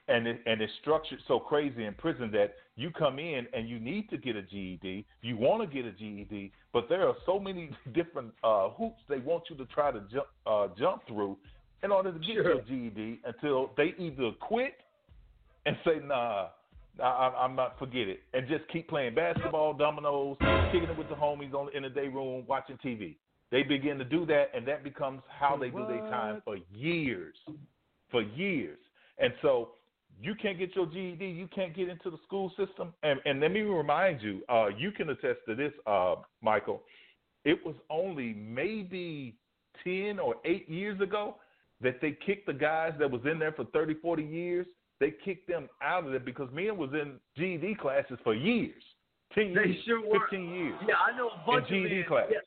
And 0.09 0.27
it, 0.27 0.41
and 0.45 0.61
it's 0.61 0.73
structured 0.81 1.19
so 1.27 1.39
crazy 1.39 1.85
in 1.85 1.93
prison 1.93 2.29
that 2.31 2.55
you 2.75 2.89
come 2.91 3.19
in 3.19 3.45
and 3.53 3.69
you 3.69 3.79
need 3.79 4.09
to 4.09 4.17
get 4.17 4.35
a 4.35 4.41
GED. 4.41 5.05
You 5.21 5.37
want 5.37 5.61
to 5.61 5.73
get 5.73 5.85
a 5.85 5.91
GED, 5.91 6.51
but 6.71 6.89
there 6.89 7.07
are 7.07 7.15
so 7.25 7.39
many 7.39 7.69
different 7.93 8.33
uh, 8.43 8.69
hoops 8.69 9.01
they 9.07 9.19
want 9.19 9.43
you 9.49 9.55
to 9.57 9.65
try 9.65 9.91
to 9.91 10.01
jump 10.11 10.27
uh, 10.45 10.67
jump 10.77 11.05
through 11.07 11.37
in 11.83 11.91
order 11.91 12.11
to 12.11 12.19
get 12.19 12.35
sure. 12.35 12.55
your 12.55 12.61
GED 12.61 13.19
until 13.25 13.71
they 13.77 13.93
either 13.99 14.31
quit 14.39 14.75
and 15.65 15.77
say, 15.85 15.99
"Nah, 16.03 16.47
I, 17.01 17.33
I'm 17.37 17.55
not 17.55 17.77
forget 17.77 18.07
it," 18.07 18.21
and 18.33 18.47
just 18.47 18.67
keep 18.71 18.89
playing 18.89 19.13
basketball, 19.15 19.73
dominoes, 19.73 20.37
kicking 20.71 20.89
it 20.89 20.97
with 20.97 21.09
the 21.09 21.15
homies 21.15 21.53
on 21.53 21.69
in 21.75 21.83
the 21.83 21.89
day 21.89 22.07
room, 22.07 22.43
watching 22.47 22.77
TV. 22.83 23.15
They 23.51 23.61
begin 23.61 23.99
to 23.99 24.05
do 24.05 24.25
that, 24.25 24.49
and 24.55 24.67
that 24.67 24.83
becomes 24.83 25.21
how 25.29 25.55
they 25.57 25.69
do 25.69 25.85
their 25.87 25.99
time 26.09 26.41
for 26.43 26.57
years, 26.73 27.35
for 28.09 28.23
years. 28.23 28.79
And 29.19 29.31
so 29.43 29.73
you 30.23 30.35
can't 30.35 30.57
get 30.57 30.73
your 30.75 30.85
GED, 30.85 31.25
you 31.25 31.47
can't 31.53 31.75
get 31.75 31.89
into 31.89 32.09
the 32.09 32.17
school 32.25 32.49
system. 32.57 32.93
And, 33.03 33.19
and 33.25 33.41
let 33.41 33.51
me 33.51 33.61
remind 33.61 34.21
you, 34.21 34.41
uh, 34.47 34.67
you 34.77 34.91
can 34.91 35.09
attest 35.09 35.39
to 35.47 35.55
this, 35.55 35.73
uh, 35.85 36.15
Michael. 36.41 36.81
It 37.43 37.59
was 37.65 37.75
only 37.89 38.33
maybe 38.33 39.35
10 39.83 40.19
or 40.19 40.35
8 40.45 40.69
years 40.69 41.01
ago 41.01 41.35
that 41.81 41.99
they 42.01 42.17
kicked 42.25 42.47
the 42.47 42.53
guys 42.53 42.93
that 42.99 43.11
was 43.11 43.21
in 43.29 43.37
there 43.37 43.51
for 43.51 43.65
30, 43.65 43.95
40 43.95 44.23
years. 44.23 44.65
They 45.01 45.13
kicked 45.25 45.49
them 45.49 45.67
out 45.81 46.05
of 46.05 46.11
there 46.11 46.21
because 46.21 46.47
men 46.53 46.77
was 46.77 46.91
in 46.93 47.19
GED 47.37 47.75
classes 47.81 48.17
for 48.23 48.33
years. 48.33 48.81
10 49.35 49.47
years, 49.51 49.75
sure 49.85 50.01
15 50.21 50.49
were. 50.49 50.55
years. 50.55 50.75
Yeah, 50.87 50.95
I 51.05 51.17
know 51.17 51.27
a 51.29 51.45
bunch 51.45 51.69
in 51.69 51.83
GED 51.83 52.01
of 52.01 52.07
class. 52.07 52.27
Yes. 52.31 52.43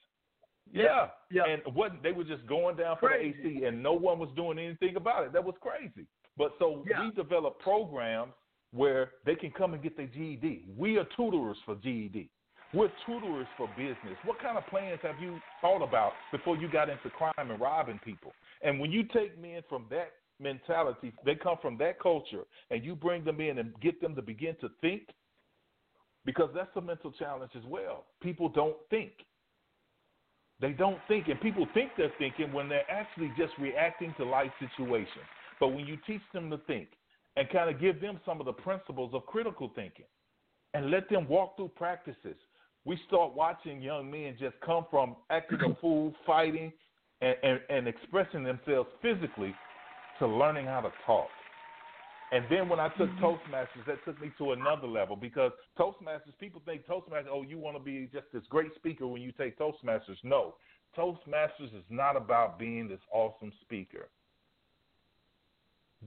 Yeah. 0.73 1.09
yeah. 1.31 1.53
And 1.53 1.75
what 1.75 1.93
they 2.03 2.13
were 2.13 2.25
just 2.25 2.47
going 2.47 2.77
down 2.77 2.97
for 2.99 3.11
crazy. 3.11 3.37
the 3.43 3.49
AC 3.59 3.65
and 3.65 3.83
no 3.83 3.93
one 3.93 4.19
was 4.19 4.31
doing 4.35 4.59
anything 4.59 4.97
about 4.97 5.25
it. 5.25 5.33
That 5.33 5.45
was 5.45 5.55
crazy. 5.61 6.07
But 6.37 6.53
so 6.59 6.85
yeah. 6.89 7.05
we 7.05 7.11
develop 7.13 7.59
programs 7.61 8.33
where 8.73 9.13
they 9.25 9.35
can 9.35 9.51
come 9.51 9.75
and 9.75 9.83
get 9.83 9.97
their 9.97 10.07
GED. 10.07 10.65
We 10.77 10.99
are 10.99 11.07
tutors 11.17 11.57
for 11.65 11.77
GED. 11.77 12.29
We're 12.75 12.91
tutors 13.07 13.47
for 13.57 13.69
business. 13.77 14.19
What 14.25 14.41
kind 14.41 14.59
of 14.59 14.67
plans 14.67 14.99
have 15.03 15.15
you 15.21 15.39
thought 15.61 15.83
about 15.83 16.13
before 16.33 16.57
you 16.57 16.71
got 16.71 16.89
into 16.89 17.09
crime 17.11 17.33
and 17.39 17.61
robbing 17.61 18.01
people? 18.05 18.33
And 18.63 18.81
when 18.81 18.91
you 18.91 19.05
take 19.05 19.41
men 19.41 19.63
from 19.69 19.87
that 19.91 20.13
mentality, 20.41 21.13
they 21.25 21.37
come 21.37 21.57
from 21.63 21.79
that 21.79 22.01
culture, 22.01 22.43
and 22.71 22.85
you 22.85 22.95
bring 22.95 23.25
them 23.25 23.41
in 23.41 23.59
and 23.59 23.73
get 23.81 24.01
them 24.01 24.15
to 24.17 24.23
begin 24.23 24.57
to 24.61 24.69
think, 24.81 25.03
because 26.25 26.51
that's 26.55 26.77
a 26.77 26.81
mental 26.81 27.13
challenge 27.13 27.53
as 27.57 27.63
well. 27.67 28.05
People 28.21 28.49
don't 28.49 28.77
think. 28.91 29.13
They 30.61 30.73
don't 30.73 30.99
think, 31.07 31.29
and 31.29 31.41
people 31.41 31.67
think 31.73 31.93
they're 31.97 32.13
thinking 32.19 32.53
when 32.53 32.69
they're 32.69 32.91
actually 32.91 33.31
just 33.39 33.53
reacting 33.59 34.13
to 34.19 34.25
life 34.25 34.51
situations. 34.59 35.25
But 35.59 35.69
when 35.69 35.87
you 35.87 35.97
teach 36.07 36.21
them 36.33 36.51
to 36.51 36.59
think 36.67 36.89
and 37.37 37.49
kind 37.51 37.71
of 37.71 37.81
give 37.81 38.01
them 38.01 38.21
some 38.25 38.41
of 38.41 38.47
the 38.47 38.53
principles 38.53 39.13
of 39.15 39.27
critical 39.27 39.71
thinking 39.75 40.07
and 40.75 40.91
let 40.91 41.09
them 41.09 41.27
walk 41.29 41.57
through 41.57 41.71
practices, 41.77 42.37
we 42.85 42.99
start 43.09 43.35
watching 43.35 43.83
young 43.83 44.11
men 44.11 44.37
just 44.39 44.55
come 44.65 44.87
from 44.91 45.17
acting 45.31 45.59
a 45.61 45.75
fool, 45.81 46.15
fighting, 46.27 46.73
and, 47.21 47.37
and, 47.43 47.61
and 47.71 47.89
expressing 47.89 48.45
themselves 48.45 48.89
physically 49.03 49.55
to 50.19 50.27
learning 50.27 50.67
how 50.67 50.81
to 50.81 50.93
talk. 51.05 51.29
And 52.33 52.45
then 52.51 52.69
when 52.69 52.81
I 52.81 52.89
took 52.89 53.09
mm-hmm. 53.09 53.25
Toastmasters, 53.25 53.87
that 53.87 54.05
took 54.05 54.21
me 54.21 54.33
to 54.39 54.53
another 54.53 54.89
level 54.89 55.15
because 55.15 55.53
Toastmasters, 55.79 56.37
people 56.41 56.61
think 56.65 56.87
Toastmasters, 56.87 57.29
oh, 57.31 57.43
you 57.43 57.59
want 57.59 57.77
to 57.77 57.83
be 57.83 58.09
just 58.13 58.27
this 58.33 58.43
great 58.51 58.75
speaker 58.75 59.07
when 59.07 59.23
you 59.23 59.33
take 59.33 59.59
Toastmasters. 59.59 60.17
No, 60.25 60.55
Toastmasters 60.97 61.75
is 61.75 61.85
not 61.89 62.17
about 62.17 62.59
being 62.59 62.89
this 62.89 63.01
awesome 63.13 63.53
speaker. 63.63 64.09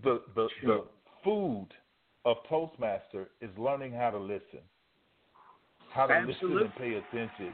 The 0.03 0.21
the, 0.35 0.47
the 0.63 0.83
food 1.23 1.67
of 2.25 2.37
Toastmaster 2.49 3.29
is 3.41 3.49
learning 3.57 3.93
how 3.93 4.11
to 4.11 4.19
listen, 4.19 4.61
how 5.91 6.07
to 6.07 6.13
Absolutely. 6.13 6.63
listen 6.63 6.65
and 6.65 6.75
pay 6.75 6.93
attention. 6.95 7.53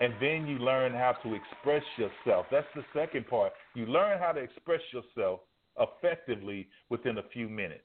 And 0.00 0.12
then 0.20 0.46
you 0.46 0.58
learn 0.58 0.92
how 0.92 1.12
to 1.22 1.34
express 1.34 1.82
yourself. 1.96 2.46
That's 2.50 2.66
the 2.74 2.84
second 2.92 3.28
part. 3.28 3.52
You 3.74 3.86
learn 3.86 4.18
how 4.18 4.32
to 4.32 4.40
express 4.40 4.80
yourself 4.92 5.40
effectively 5.78 6.68
within 6.90 7.18
a 7.18 7.22
few 7.32 7.48
minutes. 7.48 7.84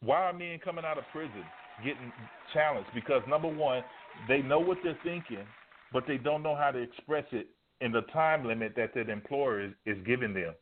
Why 0.00 0.24
are 0.24 0.32
men 0.32 0.58
coming 0.64 0.84
out 0.84 0.98
of 0.98 1.04
prison 1.12 1.44
getting 1.84 2.12
challenged? 2.52 2.90
Because 2.94 3.22
number 3.28 3.48
one, 3.48 3.82
they 4.28 4.42
know 4.42 4.58
what 4.58 4.78
they're 4.82 4.98
thinking, 5.04 5.46
but 5.92 6.04
they 6.06 6.16
don't 6.16 6.42
know 6.42 6.56
how 6.56 6.70
to 6.70 6.78
express 6.78 7.24
it 7.32 7.48
in 7.80 7.92
the 7.92 8.02
time 8.12 8.46
limit 8.46 8.74
that 8.76 8.94
their 8.94 9.08
employer 9.08 9.62
is, 9.62 9.72
is 9.86 9.98
giving 10.06 10.34
them 10.34 10.54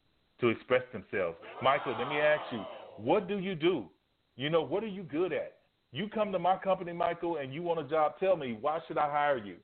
to 0.43 0.49
express 0.49 0.83
themselves. 0.93 1.39
Michael, 1.63 1.95
let 1.99 2.09
me 2.09 2.17
ask 2.17 2.43
you, 2.53 2.63
what 2.99 3.29
do 3.29 3.39
you 3.39 3.55
do? 3.55 3.87
You 4.37 4.51
know, 4.51 4.63
what 4.63 4.83
are 4.83 4.89
you 4.89 5.05
good 5.05 5.33
at? 5.33 5.55
You 5.93 6.09
come 6.09 6.33
to 6.33 6.39
my 6.39 6.57
company, 6.57 6.93
Michael, 6.93 7.37
and 7.37 7.55
you 7.55 7.63
want 7.63 7.81
a 7.81 7.85
job, 7.85 8.15
tell 8.19 8.37
me, 8.37 8.59
why 8.61 8.81
should 8.87 8.99
I 8.99 9.09
hire 9.11 9.39
you? 9.39 9.57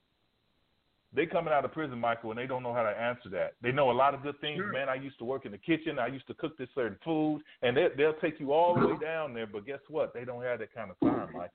They 1.13 1.25
coming 1.27 1.53
out 1.53 1.65
of 1.65 1.73
prison, 1.73 1.99
Michael, 1.99 2.31
and 2.31 2.39
they 2.39 2.47
don't 2.47 2.63
know 2.63 2.75
how 2.75 2.83
to 2.83 2.91
answer 2.91 3.31
that. 3.31 3.55
They 3.63 3.73
know 3.73 3.91
a 3.91 3.93
lot 3.93 4.15
of 4.15 4.23
good 4.23 4.39
things. 4.41 4.59
Sure. 4.59 4.73
Man, 4.73 4.91
I 4.91 4.95
used 4.95 5.19
to 5.19 5.25
work 5.25 5.47
in 5.47 5.53
the 5.53 5.59
kitchen. 5.59 5.99
I 5.99 6.09
used 6.09 6.27
to 6.27 6.35
cook 6.35 6.59
this 6.59 6.69
certain 6.75 6.99
food, 7.03 7.41
and 7.63 7.75
they, 7.75 7.89
they'll 7.97 8.13
take 8.21 8.39
you 8.39 8.53
all 8.53 8.79
the 8.79 8.87
way 8.87 8.95
down 9.03 9.33
there. 9.33 9.47
But 9.47 9.67
guess 9.67 9.81
what? 9.89 10.13
They 10.13 10.25
don't 10.25 10.43
have 10.43 10.59
that 10.59 10.75
kind 10.75 10.91
of 10.91 11.01
time, 11.01 11.31
Mike. 11.35 11.51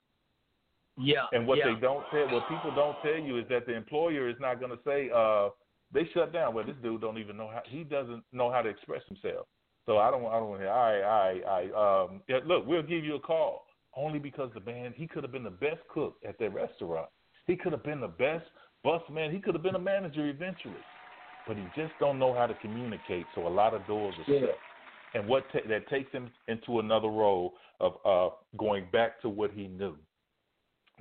Yeah. 0.98 1.26
And 1.32 1.48
what 1.48 1.60
yeah. 1.60 1.74
they 1.74 1.80
don't 1.80 2.04
tell, 2.12 2.28
what 2.32 2.50
people 2.50 2.74
don't 2.76 2.98
tell 3.04 3.24
you 3.24 3.38
is 3.38 3.46
that 3.50 3.68
the 3.68 3.76
employer 3.76 4.28
is 4.28 4.36
not 4.40 4.60
going 4.60 4.72
to 4.72 4.80
say, 4.84 5.12
uh, 5.16 5.50
they 5.94 6.10
shut 6.14 6.34
down. 6.34 6.54
Well, 6.54 6.66
this 6.66 6.76
dude 6.82 7.02
don't 7.02 7.18
even 7.18 7.38
know 7.38 7.50
how. 7.54 7.62
He 7.68 7.84
doesn't 7.84 8.24
know 8.32 8.52
how 8.52 8.62
to 8.62 8.70
express 8.70 9.02
himself. 9.08 9.48
So 9.86 9.98
I 9.98 10.10
don't. 10.10 10.26
I 10.26 10.40
don't 10.40 10.50
want 10.50 10.62
to. 10.62 10.66
hear. 10.66 10.74
All 10.74 10.92
right, 10.92 11.04
all 11.04 11.34
right, 11.34 11.44
all 11.44 12.02
right. 12.02 12.06
Um, 12.06 12.22
yeah, 12.28 12.40
look, 12.46 12.66
we'll 12.66 12.82
give 12.82 13.04
you 13.04 13.16
a 13.16 13.20
call 13.20 13.66
only 13.96 14.20
because 14.20 14.50
the 14.54 14.62
man. 14.62 14.94
He 14.96 15.08
could 15.08 15.24
have 15.24 15.32
been 15.32 15.44
the 15.44 15.50
best 15.50 15.82
cook 15.94 16.16
at 16.28 16.40
that 16.40 16.54
restaurant. 16.54 17.10
He 17.46 17.56
could 17.56 17.74
have 17.74 17.84
been 17.84 18.02
the 18.02 18.08
best 18.08 18.46
bus 18.84 19.02
man. 19.12 19.32
He 19.32 19.40
could 19.40 19.54
have 19.54 19.64
been 19.64 19.76
a 19.76 19.80
manager 19.80 20.28
eventually, 20.28 20.74
but 21.48 21.58
he 21.58 21.64
just 21.76 21.94
don't 22.00 22.18
know 22.18 22.34
how 22.34 22.48
to 22.48 22.54
communicate. 22.56 23.26
So 23.36 23.48
a 23.48 23.50
lot 23.50 23.74
of 23.74 23.86
doors 23.86 24.16
are 24.26 24.34
yeah. 24.34 24.40
shut. 24.42 24.58
And 25.16 25.28
what 25.28 25.44
ta- 25.54 25.60
that 25.70 25.88
takes 25.90 26.12
him 26.12 26.32
into 26.48 26.80
another 26.80 27.10
role 27.10 27.54
of 27.80 27.94
uh, 28.04 28.34
going 28.58 28.88
back 28.92 29.22
to 29.22 29.30
what 29.30 29.52
he 29.52 29.68
knew 29.68 29.96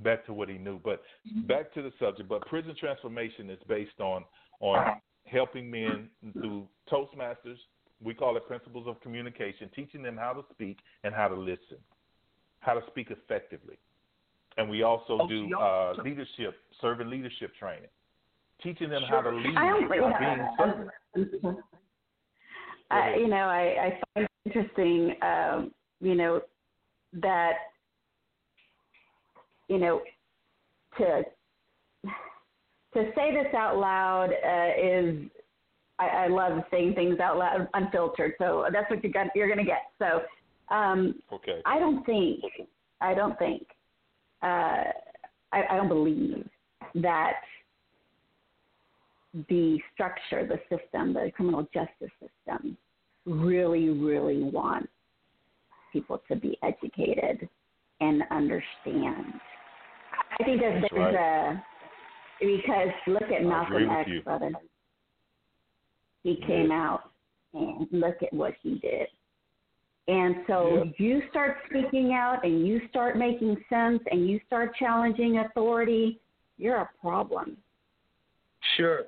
back 0.03 0.25
to 0.27 0.33
what 0.33 0.49
he 0.49 0.59
knew. 0.59 0.81
But 0.83 1.03
back 1.47 1.73
to 1.75 1.83
the 1.83 1.93
subject. 1.99 2.29
But 2.29 2.47
prison 2.47 2.75
transformation 2.79 3.51
is 3.51 3.59
based 3.69 4.01
on 4.01 4.25
on 4.63 5.01
helping 5.27 5.71
men 5.71 6.09
through 6.33 6.67
Toastmasters. 6.91 7.59
We 8.03 8.15
call 8.15 8.37
it 8.37 8.47
principles 8.47 8.87
of 8.89 9.01
communication, 9.01 9.69
teaching 9.77 10.03
them 10.03 10.17
how 10.17 10.33
to 10.33 10.43
speak 10.53 10.79
and 11.05 11.15
how 11.15 11.29
to 11.29 11.35
listen, 11.35 11.77
how 12.61 12.75
to 12.75 12.81
speak 12.87 13.11
effectively. 13.11 13.77
And 14.57 14.71
we 14.71 14.83
also 14.83 15.19
Oh, 15.23 15.29
do 15.29 15.55
uh, 15.55 15.95
leadership, 16.03 16.55
servant 16.81 17.11
leadership 17.11 17.53
training, 17.59 17.89
teaching 18.63 18.89
them 18.89 19.03
Sure. 19.07 19.23
how 19.23 19.31
to 19.31 19.37
lead 19.37 19.55
by 19.55 20.19
being 20.19 20.49
servants. 20.59 20.93
I, 22.91 23.15
you 23.17 23.29
know, 23.29 23.37
I, 23.37 23.87
I 23.87 24.01
find 24.15 24.27
it 24.27 24.31
interesting, 24.45 25.15
um, 25.23 25.73
you 26.01 26.15
know, 26.15 26.43
that, 27.15 27.53
you 29.69 29.79
know, 29.79 30.03
to 30.99 31.23
to 32.95 33.11
say 33.15 33.33
this 33.33 33.53
out 33.55 33.79
loud 33.79 34.31
uh, 34.31 34.81
is, 34.81 35.17
I, 35.99 36.07
I 36.07 36.27
love 36.29 36.63
saying 36.71 36.95
things 36.95 37.21
out 37.21 37.39
loud, 37.39 37.69
unfiltered. 37.75 38.35
So 38.39 38.67
that's 38.73 38.89
what 38.91 39.03
you're 39.03 39.13
gonna, 39.13 39.31
you're 39.35 39.47
going 39.47 39.59
to 39.59 39.65
get. 39.65 39.91
So 39.99 40.23
um, 40.75 41.15
Okay. 41.33 41.61
I 41.67 41.79
don't 41.79 42.05
think, 42.05 42.41
I 43.01 43.15
don't 43.15 43.39
think, 43.39 43.67
uh, 44.43 44.85
I, 45.53 45.63
I 45.71 45.77
don't 45.77 45.89
believe 45.89 46.49
that 46.97 47.35
the 49.49 49.79
structure, 49.95 50.47
the 50.47 50.61
system, 50.69 51.15
the 51.15 51.31
criminal 51.35 51.67
justice 51.73 52.13
system, 52.21 52.77
really, 53.25 53.89
really 53.91 54.43
wants 54.43 54.89
people 55.93 56.21
to 56.29 56.37
be 56.37 56.59
educated 56.63 57.49
and 58.01 58.23
understand. 58.31 59.35
I 60.39 60.45
think 60.45 60.61
that 60.61 60.83
there's 60.91 61.15
right. 61.15 61.15
a 61.15 61.65
because 62.43 62.89
look 63.07 63.31
at 63.31 63.45
Malcolm 63.45 63.89
X, 63.89 64.11
brother. 64.25 64.53
he 66.25 66.37
came 66.47 66.71
out 66.71 67.11
and 67.55 67.87
look 67.93 68.23
at 68.23 68.33
what 68.33 68.55
he 68.63 68.79
did. 68.79 69.09
And 70.09 70.45
so 70.47 70.85
Yeah. 70.85 70.93
you 70.99 71.29
start 71.31 71.59
speaking 71.69 72.13
out 72.13 72.45
and 72.45 72.67
you 72.67 72.87
start 72.89 73.17
making 73.17 73.63
sense 73.69 74.03
and 74.11 74.29
you 74.29 74.41
start 74.47 74.75
challenging 74.77 75.39
authority, 75.39 76.21
you're 76.59 76.79
a 76.79 76.91
problem. 77.01 77.57
Sure. 78.77 79.07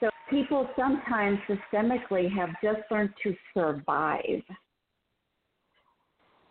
So 0.00 0.08
people 0.30 0.68
sometimes 0.76 1.40
systemically 1.48 2.30
have 2.30 2.50
just 2.62 2.80
learned 2.90 3.14
to 3.24 3.36
survive. 3.54 4.42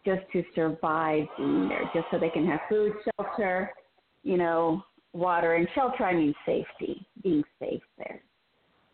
Just 0.05 0.29
to 0.31 0.43
survive 0.55 1.27
being 1.37 1.67
there, 1.67 1.89
just 1.93 2.07
so 2.11 2.17
they 2.17 2.29
can 2.29 2.45
have 2.45 2.61
food, 2.69 2.93
shelter, 3.17 3.73
you 4.27 4.37
know, 4.37 4.83
water 5.13 5.53
and 5.53 5.67
shelter. 5.73 6.03
I 6.03 6.13
mean 6.13 6.33
safety, 6.45 7.07
being 7.23 7.43
safe 7.59 7.81
there, 7.97 8.21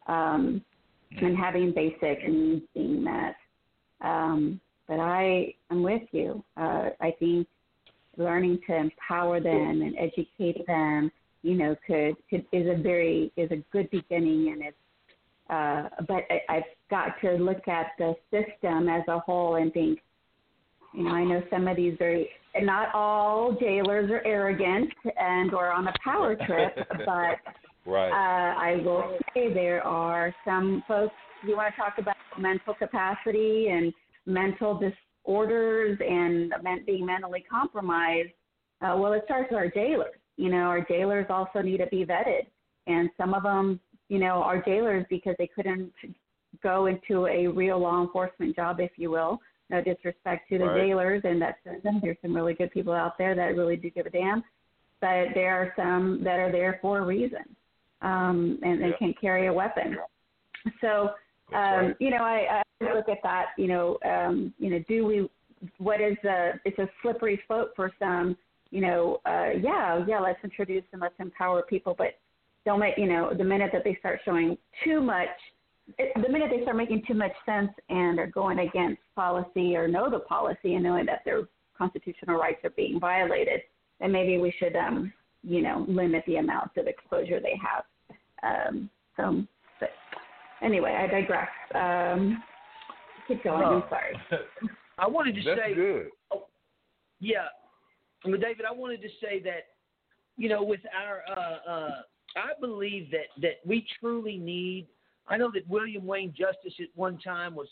um, 0.07 0.63
and 1.21 1.35
having 1.35 1.73
basic 1.73 2.27
needs 2.27 2.63
being 2.75 3.03
met. 3.03 3.35
Um, 4.01 4.61
but 4.87 4.99
I 4.99 5.55
am 5.71 5.81
with 5.81 6.03
you. 6.11 6.43
Uh, 6.55 6.89
I 7.01 7.11
think 7.19 7.47
learning 8.17 8.59
to 8.67 8.75
empower 8.75 9.39
them 9.39 9.81
and 9.81 9.95
educate 9.97 10.67
them, 10.67 11.11
you 11.41 11.55
know, 11.55 11.75
could, 11.87 12.15
could 12.29 12.45
is 12.51 12.67
a 12.69 12.81
very 12.81 13.31
is 13.35 13.49
a 13.51 13.63
good 13.71 13.89
beginning, 13.89 14.51
and 14.53 14.61
it's. 14.61 14.77
Uh, 15.49 16.03
but 16.07 16.23
I, 16.29 16.41
I've 16.49 16.71
got 16.89 17.19
to 17.21 17.31
look 17.33 17.67
at 17.67 17.87
the 17.97 18.15
system 18.31 18.87
as 18.87 19.01
a 19.07 19.19
whole 19.19 19.55
and 19.55 19.73
think, 19.73 19.99
you 20.93 21.03
know, 21.03 21.11
I 21.11 21.23
know 21.25 21.43
some 21.51 21.67
of 21.67 21.75
these 21.75 21.95
very, 21.99 22.29
not 22.61 22.93
all 22.93 23.57
jailers 23.59 24.11
are 24.11 24.25
arrogant 24.25 24.91
and 25.17 25.53
or 25.53 25.71
on 25.71 25.87
a 25.87 25.93
power 26.03 26.35
trip, 26.47 26.75
but 27.05 27.37
Right. 27.85 28.11
uh, 28.11 28.55
I 28.59 28.81
will 28.83 29.17
say 29.33 29.53
there 29.53 29.85
are 29.85 30.33
some 30.45 30.83
folks. 30.87 31.13
You 31.45 31.57
want 31.57 31.73
to 31.75 31.81
talk 31.81 31.95
about 31.97 32.15
mental 32.39 32.73
capacity 32.73 33.67
and 33.69 33.93
mental 34.25 34.79
disorders 34.79 35.99
and 35.99 36.53
being 36.85 37.05
mentally 37.05 37.43
compromised. 37.49 38.29
Uh, 38.81 38.95
well, 38.97 39.13
it 39.13 39.23
starts 39.25 39.51
with 39.51 39.57
our 39.57 39.69
jailers. 39.69 40.15
You 40.37 40.49
know, 40.49 40.63
our 40.63 40.81
jailers 40.85 41.25
also 41.29 41.61
need 41.61 41.77
to 41.77 41.87
be 41.87 42.05
vetted, 42.05 42.47
and 42.87 43.09
some 43.17 43.33
of 43.33 43.43
them, 43.43 43.79
you 44.09 44.17
know, 44.17 44.41
are 44.41 44.63
jailers 44.63 45.05
because 45.09 45.35
they 45.37 45.47
couldn't 45.47 45.91
go 46.61 46.85
into 46.85 47.27
a 47.27 47.47
real 47.47 47.79
law 47.79 48.01
enforcement 48.01 48.55
job, 48.55 48.79
if 48.79 48.91
you 48.95 49.11
will. 49.11 49.39
No 49.73 49.81
disrespect 49.81 50.47
to 50.49 50.57
the 50.59 50.65
Right. 50.65 50.81
jailers 50.87 51.21
and 51.25 51.41
that. 51.41 51.57
There's 52.01 52.17
some 52.21 52.35
really 52.35 52.53
good 52.53 52.71
people 52.71 52.93
out 52.93 53.17
there 53.17 53.33
that 53.35 53.55
really 53.57 53.75
do 53.75 53.89
give 53.89 54.05
a 54.05 54.09
damn, 54.09 54.43
but 55.01 55.33
there 55.33 55.55
are 55.55 55.73
some 55.75 56.23
that 56.23 56.39
are 56.39 56.51
there 56.51 56.77
for 56.81 56.99
a 56.99 57.01
reason 57.01 57.43
um, 58.03 58.59
and 58.61 58.81
they 58.81 58.89
Yeah. 58.89 58.97
can 58.97 59.13
carry 59.15 59.47
a 59.47 59.53
weapon. 59.53 59.97
So, 60.81 61.15
um, 61.51 61.87
right. 61.87 61.95
you 61.99 62.11
know, 62.11 62.23
I, 62.23 62.61
I 62.81 62.93
look 62.93 63.09
at 63.09 63.21
that. 63.23 63.47
You 63.57 63.67
know, 63.67 63.97
um, 64.05 64.53
you 64.59 64.69
know, 64.69 64.79
do 64.87 65.05
we? 65.05 65.29
What 65.77 66.01
is 66.01 66.17
the? 66.23 66.59
It's 66.65 66.77
a 66.79 66.89
slippery 67.01 67.41
slope 67.47 67.75
for 67.75 67.91
some. 67.99 68.37
You 68.69 68.81
know, 68.81 69.21
uh, 69.25 69.51
yeah, 69.59 70.05
yeah. 70.07 70.19
Let's 70.19 70.43
introduce 70.43 70.83
and 70.91 71.01
let's 71.01 71.19
empower 71.19 71.63
people, 71.63 71.95
but 71.97 72.19
don't 72.65 72.79
make. 72.79 72.97
You 72.97 73.07
know, 73.07 73.33
the 73.33 73.43
minute 73.43 73.71
that 73.73 73.83
they 73.83 73.95
start 73.95 74.19
showing 74.23 74.57
too 74.83 75.01
much, 75.01 75.29
it, 75.97 76.11
the 76.21 76.31
minute 76.31 76.49
they 76.55 76.61
start 76.63 76.77
making 76.77 77.03
too 77.07 77.13
much 77.13 77.33
sense 77.45 77.71
and 77.89 78.19
are 78.19 78.27
going 78.27 78.59
against 78.59 79.01
policy 79.15 79.75
or 79.75 79.87
know 79.87 80.09
the 80.09 80.19
policy 80.19 80.75
and 80.75 80.83
knowing 80.83 81.05
that 81.05 81.21
their 81.25 81.43
constitutional 81.77 82.37
rights 82.37 82.59
are 82.63 82.69
being 82.71 82.99
violated, 82.99 83.61
then 83.99 84.11
maybe 84.11 84.37
we 84.37 84.53
should, 84.59 84.75
um, 84.75 85.11
you 85.43 85.61
know, 85.61 85.85
limit 85.87 86.23
the 86.25 86.37
amount 86.37 86.71
of 86.77 86.87
exposure 86.87 87.39
they 87.39 87.59
have. 87.61 87.83
Um, 88.43 88.89
so, 89.17 89.43
but 89.79 89.89
anyway, 90.61 90.97
I 90.99 91.07
digress. 91.07 91.49
Um, 91.75 92.43
keep 93.27 93.43
going. 93.43 93.63
I'm 93.63 93.83
sorry. 93.89 94.17
I 94.99 95.07
wanted 95.07 95.35
to 95.35 95.41
That's 95.43 95.59
say, 95.59 95.73
good. 95.73 96.07
yeah, 97.19 97.47
but 98.23 98.39
David, 98.39 98.65
I 98.69 98.73
wanted 98.73 99.01
to 99.01 99.09
say 99.21 99.41
that, 99.43 99.67
you 100.37 100.49
know, 100.49 100.63
with 100.63 100.81
our, 100.95 101.23
uh, 101.35 101.69
uh, 101.69 101.89
I 102.35 102.59
believe 102.59 103.11
that 103.11 103.27
that 103.41 103.59
we 103.65 103.85
truly 103.99 104.37
need. 104.37 104.87
I 105.27 105.37
know 105.37 105.51
that 105.53 105.67
William 105.67 106.05
Wayne 106.05 106.33
Justice 106.37 106.73
at 106.79 106.87
one 106.95 107.17
time 107.17 107.55
was, 107.55 107.67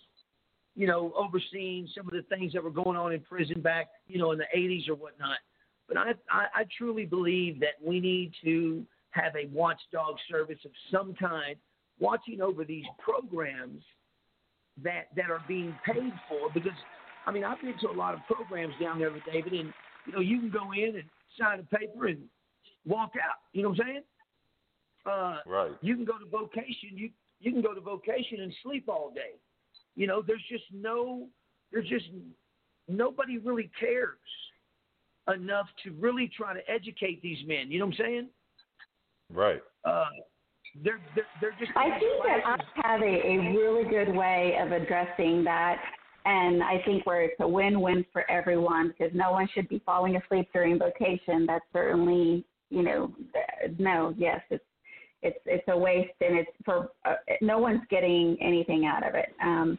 you 0.75 0.87
know, 0.87 1.13
overseeing 1.15 1.87
some 1.95 2.07
of 2.07 2.13
the 2.13 2.23
things 2.23 2.53
that 2.53 2.63
were 2.63 2.71
going 2.71 2.97
on 2.97 3.11
in 3.11 3.19
prison 3.21 3.61
back, 3.61 3.89
you 4.07 4.19
know, 4.19 4.31
in 4.31 4.37
the 4.37 4.45
80s 4.55 4.89
or 4.89 4.95
whatnot. 4.95 5.37
But 5.87 5.97
I, 5.97 6.11
I, 6.29 6.45
I 6.55 6.65
truly 6.77 7.05
believe 7.05 7.59
that 7.59 7.75
we 7.83 7.99
need 7.99 8.31
to 8.43 8.85
have 9.11 9.33
a 9.35 9.47
watchdog 9.47 10.15
service 10.29 10.59
of 10.63 10.71
some 10.89 11.13
kind 11.13 11.55
watching 11.99 12.41
over 12.41 12.63
these 12.63 12.85
programs 12.97 13.83
that 14.81 15.07
that 15.17 15.29
are 15.29 15.43
being 15.47 15.75
paid 15.85 16.13
for 16.29 16.49
because 16.53 16.71
I 17.27 17.31
mean 17.31 17.43
I've 17.43 17.61
been 17.61 17.77
to 17.81 17.89
a 17.89 17.91
lot 17.91 18.13
of 18.13 18.21
programs 18.25 18.73
down 18.81 18.99
there 18.99 19.11
with 19.11 19.21
David 19.31 19.51
and 19.51 19.73
you 20.07 20.13
know 20.13 20.19
you 20.19 20.39
can 20.39 20.49
go 20.49 20.71
in 20.71 20.95
and 20.95 21.03
sign 21.37 21.59
a 21.59 21.77
paper 21.77 22.07
and 22.07 22.19
walk 22.85 23.11
out. 23.15 23.39
You 23.51 23.63
know 23.63 23.69
what 23.69 23.81
I'm 23.81 23.87
saying? 23.87 24.03
Uh, 25.05 25.37
Right. 25.45 25.71
you 25.81 25.95
can 25.95 26.05
go 26.05 26.17
to 26.17 26.25
vocation. 26.25 26.95
You 26.95 27.09
you 27.41 27.51
can 27.51 27.61
go 27.61 27.73
to 27.73 27.81
vocation 27.81 28.41
and 28.41 28.53
sleep 28.63 28.85
all 28.87 29.11
day. 29.13 29.39
You 29.95 30.07
know, 30.07 30.23
there's 30.25 30.43
just 30.49 30.63
no, 30.73 31.27
there's 31.71 31.87
just 31.89 32.05
nobody 32.87 33.37
really 33.37 33.69
cares 33.79 34.17
enough 35.33 35.67
to 35.83 35.91
really 35.99 36.31
try 36.35 36.53
to 36.53 36.61
educate 36.69 37.21
these 37.21 37.39
men. 37.45 37.69
You 37.69 37.79
know 37.79 37.85
what 37.85 37.95
I'm 37.99 38.05
saying? 38.05 38.27
Right. 39.33 39.61
Uh, 39.85 40.05
they're, 40.83 41.01
they're 41.15 41.25
they're 41.41 41.55
just. 41.59 41.71
I 41.75 41.99
think 41.99 42.23
that 42.23 42.39
I 42.45 42.87
have 42.87 43.01
a, 43.01 43.05
a 43.05 43.37
really 43.53 43.89
good 43.89 44.15
way 44.15 44.57
of 44.61 44.71
addressing 44.71 45.43
that, 45.43 45.81
and 46.25 46.63
I 46.63 46.81
think 46.85 47.05
where 47.05 47.23
it's 47.23 47.35
a 47.39 47.47
win-win 47.47 48.05
for 48.13 48.29
everyone 48.31 48.89
because 48.89 49.13
no 49.13 49.31
one 49.31 49.49
should 49.53 49.67
be 49.67 49.81
falling 49.85 50.15
asleep 50.15 50.47
during 50.53 50.79
vacation. 50.79 51.45
That's 51.45 51.65
certainly, 51.73 52.45
you 52.69 52.83
know, 52.83 53.13
no, 53.79 54.13
yes, 54.17 54.41
it's 54.49 54.63
it's 55.23 55.39
it's 55.45 55.63
a 55.67 55.77
waste, 55.77 56.13
and 56.21 56.37
it's 56.37 56.51
for 56.65 56.91
uh, 57.05 57.15
no 57.41 57.59
one's 57.59 57.81
getting 57.89 58.37
anything 58.41 58.85
out 58.85 59.07
of 59.07 59.15
it. 59.15 59.29
Um, 59.43 59.77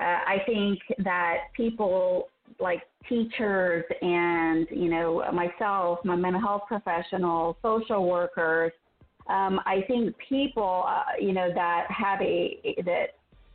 uh, 0.00 0.04
I 0.04 0.42
think 0.46 0.78
that 1.04 1.36
people 1.56 2.28
like 2.60 2.82
teachers 3.08 3.84
and 4.02 4.66
you 4.70 4.88
know 4.88 5.24
myself, 5.32 6.00
my 6.04 6.16
mental 6.16 6.40
health 6.40 6.62
professionals, 6.68 7.56
social 7.62 8.08
workers. 8.08 8.72
Um, 9.28 9.60
I 9.66 9.84
think 9.86 10.16
people, 10.26 10.84
uh, 10.86 11.02
you 11.20 11.32
know, 11.32 11.52
that 11.54 11.86
have 11.90 12.20
a 12.22 12.58
that 12.84 13.14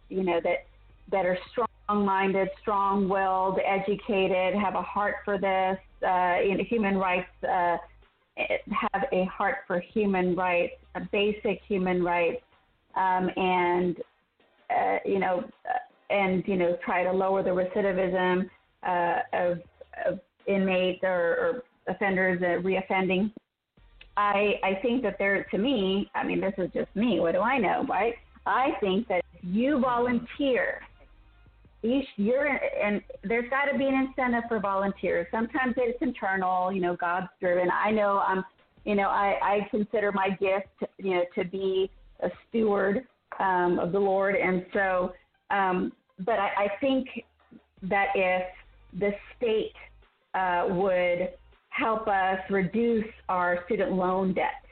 you 0.09 0.23
know 0.23 0.39
that 0.43 0.65
that 1.11 1.25
are 1.25 1.37
strong-minded, 1.51 2.47
strong-willed, 2.61 3.59
educated, 3.65 4.55
have 4.55 4.75
a 4.75 4.81
heart 4.81 5.15
for 5.25 5.37
this, 5.37 5.77
uh, 6.07 6.37
in 6.41 6.63
human 6.65 6.97
rights, 6.97 7.27
uh, 7.43 7.77
have 8.37 9.03
a 9.11 9.25
heart 9.25 9.57
for 9.67 9.79
human 9.79 10.35
rights, 10.35 10.73
basic 11.11 11.61
human 11.67 12.03
rights, 12.03 12.41
um, 12.95 13.29
and 13.35 13.97
uh, 14.69 14.97
you 15.05 15.19
know, 15.19 15.43
uh, 15.69 16.13
and 16.13 16.43
you 16.47 16.55
know, 16.55 16.77
try 16.83 17.03
to 17.03 17.11
lower 17.11 17.43
the 17.43 17.49
recidivism 17.49 18.49
uh, 18.87 19.19
of, 19.33 19.59
of 20.05 20.19
inmates 20.47 20.99
or, 21.03 21.63
or 21.87 21.93
offenders 21.93 22.41
reoffending. 22.41 23.31
I 24.15 24.53
I 24.63 24.79
think 24.81 25.01
that 25.03 25.17
there, 25.17 25.43
to 25.51 25.57
me, 25.57 26.09
I 26.15 26.23
mean, 26.23 26.39
this 26.39 26.53
is 26.57 26.69
just 26.73 26.95
me. 26.95 27.19
What 27.19 27.33
do 27.33 27.39
I 27.39 27.57
know, 27.57 27.85
right? 27.89 28.13
I 28.45 28.71
think 28.79 29.07
that 29.07 29.23
if 29.33 29.39
you 29.43 29.79
volunteer, 29.79 30.81
each 31.83 32.07
you're 32.15 32.47
and 32.47 33.01
there's 33.23 33.49
got 33.49 33.65
to 33.71 33.77
be 33.77 33.85
an 33.85 33.93
incentive 33.93 34.43
for 34.47 34.59
volunteers. 34.59 35.27
Sometimes 35.31 35.75
it's 35.77 35.97
internal, 36.01 36.71
you 36.71 36.81
know, 36.81 36.95
God's 36.95 37.27
driven. 37.39 37.69
I 37.71 37.91
know 37.91 38.19
I'm, 38.19 38.43
you 38.85 38.95
know, 38.95 39.09
I 39.09 39.37
I 39.41 39.67
consider 39.69 40.11
my 40.11 40.29
gift, 40.29 40.91
you 40.97 41.15
know, 41.15 41.23
to 41.35 41.45
be 41.45 41.89
a 42.21 42.29
steward 42.49 43.05
um, 43.39 43.79
of 43.79 43.91
the 43.91 43.99
Lord, 43.99 44.35
and 44.35 44.65
so, 44.73 45.13
um, 45.49 45.91
but 46.19 46.39
I, 46.39 46.49
I 46.57 46.67
think 46.79 47.07
that 47.83 48.07
if 48.15 48.43
the 48.99 49.11
state 49.37 49.73
uh, 50.33 50.67
would 50.69 51.29
help 51.69 52.07
us 52.07 52.39
reduce 52.49 53.05
our 53.29 53.59
student 53.65 53.91
loan 53.91 54.33
debt. 54.33 54.63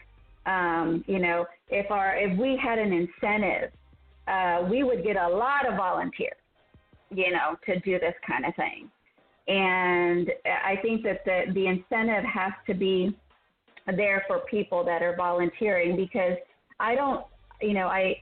Um, 0.45 1.03
you 1.07 1.19
know, 1.19 1.45
if 1.69 1.89
our 1.91 2.17
if 2.17 2.37
we 2.37 2.59
had 2.61 2.79
an 2.79 2.91
incentive, 2.93 3.71
uh, 4.27 4.67
we 4.69 4.83
would 4.83 5.03
get 5.03 5.15
a 5.15 5.27
lot 5.27 5.67
of 5.67 5.75
volunteers. 5.77 6.40
You 7.13 7.31
know, 7.31 7.57
to 7.65 7.79
do 7.79 7.99
this 7.99 8.15
kind 8.25 8.45
of 8.45 8.55
thing, 8.55 8.89
and 9.47 10.31
I 10.45 10.77
think 10.81 11.03
that 11.03 11.25
the 11.25 11.51
the 11.53 11.67
incentive 11.67 12.23
has 12.23 12.53
to 12.67 12.73
be 12.73 13.15
there 13.85 14.23
for 14.27 14.39
people 14.39 14.83
that 14.85 15.01
are 15.01 15.15
volunteering 15.15 15.95
because 15.95 16.37
I 16.79 16.95
don't, 16.95 17.25
you 17.61 17.73
know, 17.73 17.87
I. 17.87 18.19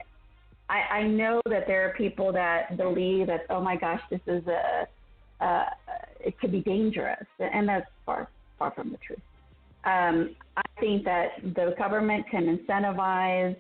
I, 0.72 0.98
I 1.00 1.08
know 1.08 1.42
that 1.50 1.66
there 1.66 1.90
are 1.90 1.94
people 1.96 2.32
that 2.34 2.78
believe 2.78 3.26
that 3.26 3.48
oh 3.50 3.60
my 3.60 3.76
gosh 3.76 4.02
this 4.12 4.20
is 4.28 4.46
a 4.46 4.88
uh, 5.44 5.66
it 6.20 6.40
could 6.40 6.52
be 6.52 6.60
dangerous, 6.62 7.26
and 7.40 7.68
that's 7.68 7.88
far 8.06 8.30
far 8.58 8.72
from 8.72 8.92
the 8.92 8.98
truth. 8.98 9.20
Um, 9.86 10.36
I 10.58 10.62
think 10.80 11.06
that 11.06 11.30
the 11.42 11.74
government 11.78 12.26
can 12.30 12.58
incentivize 12.58 13.56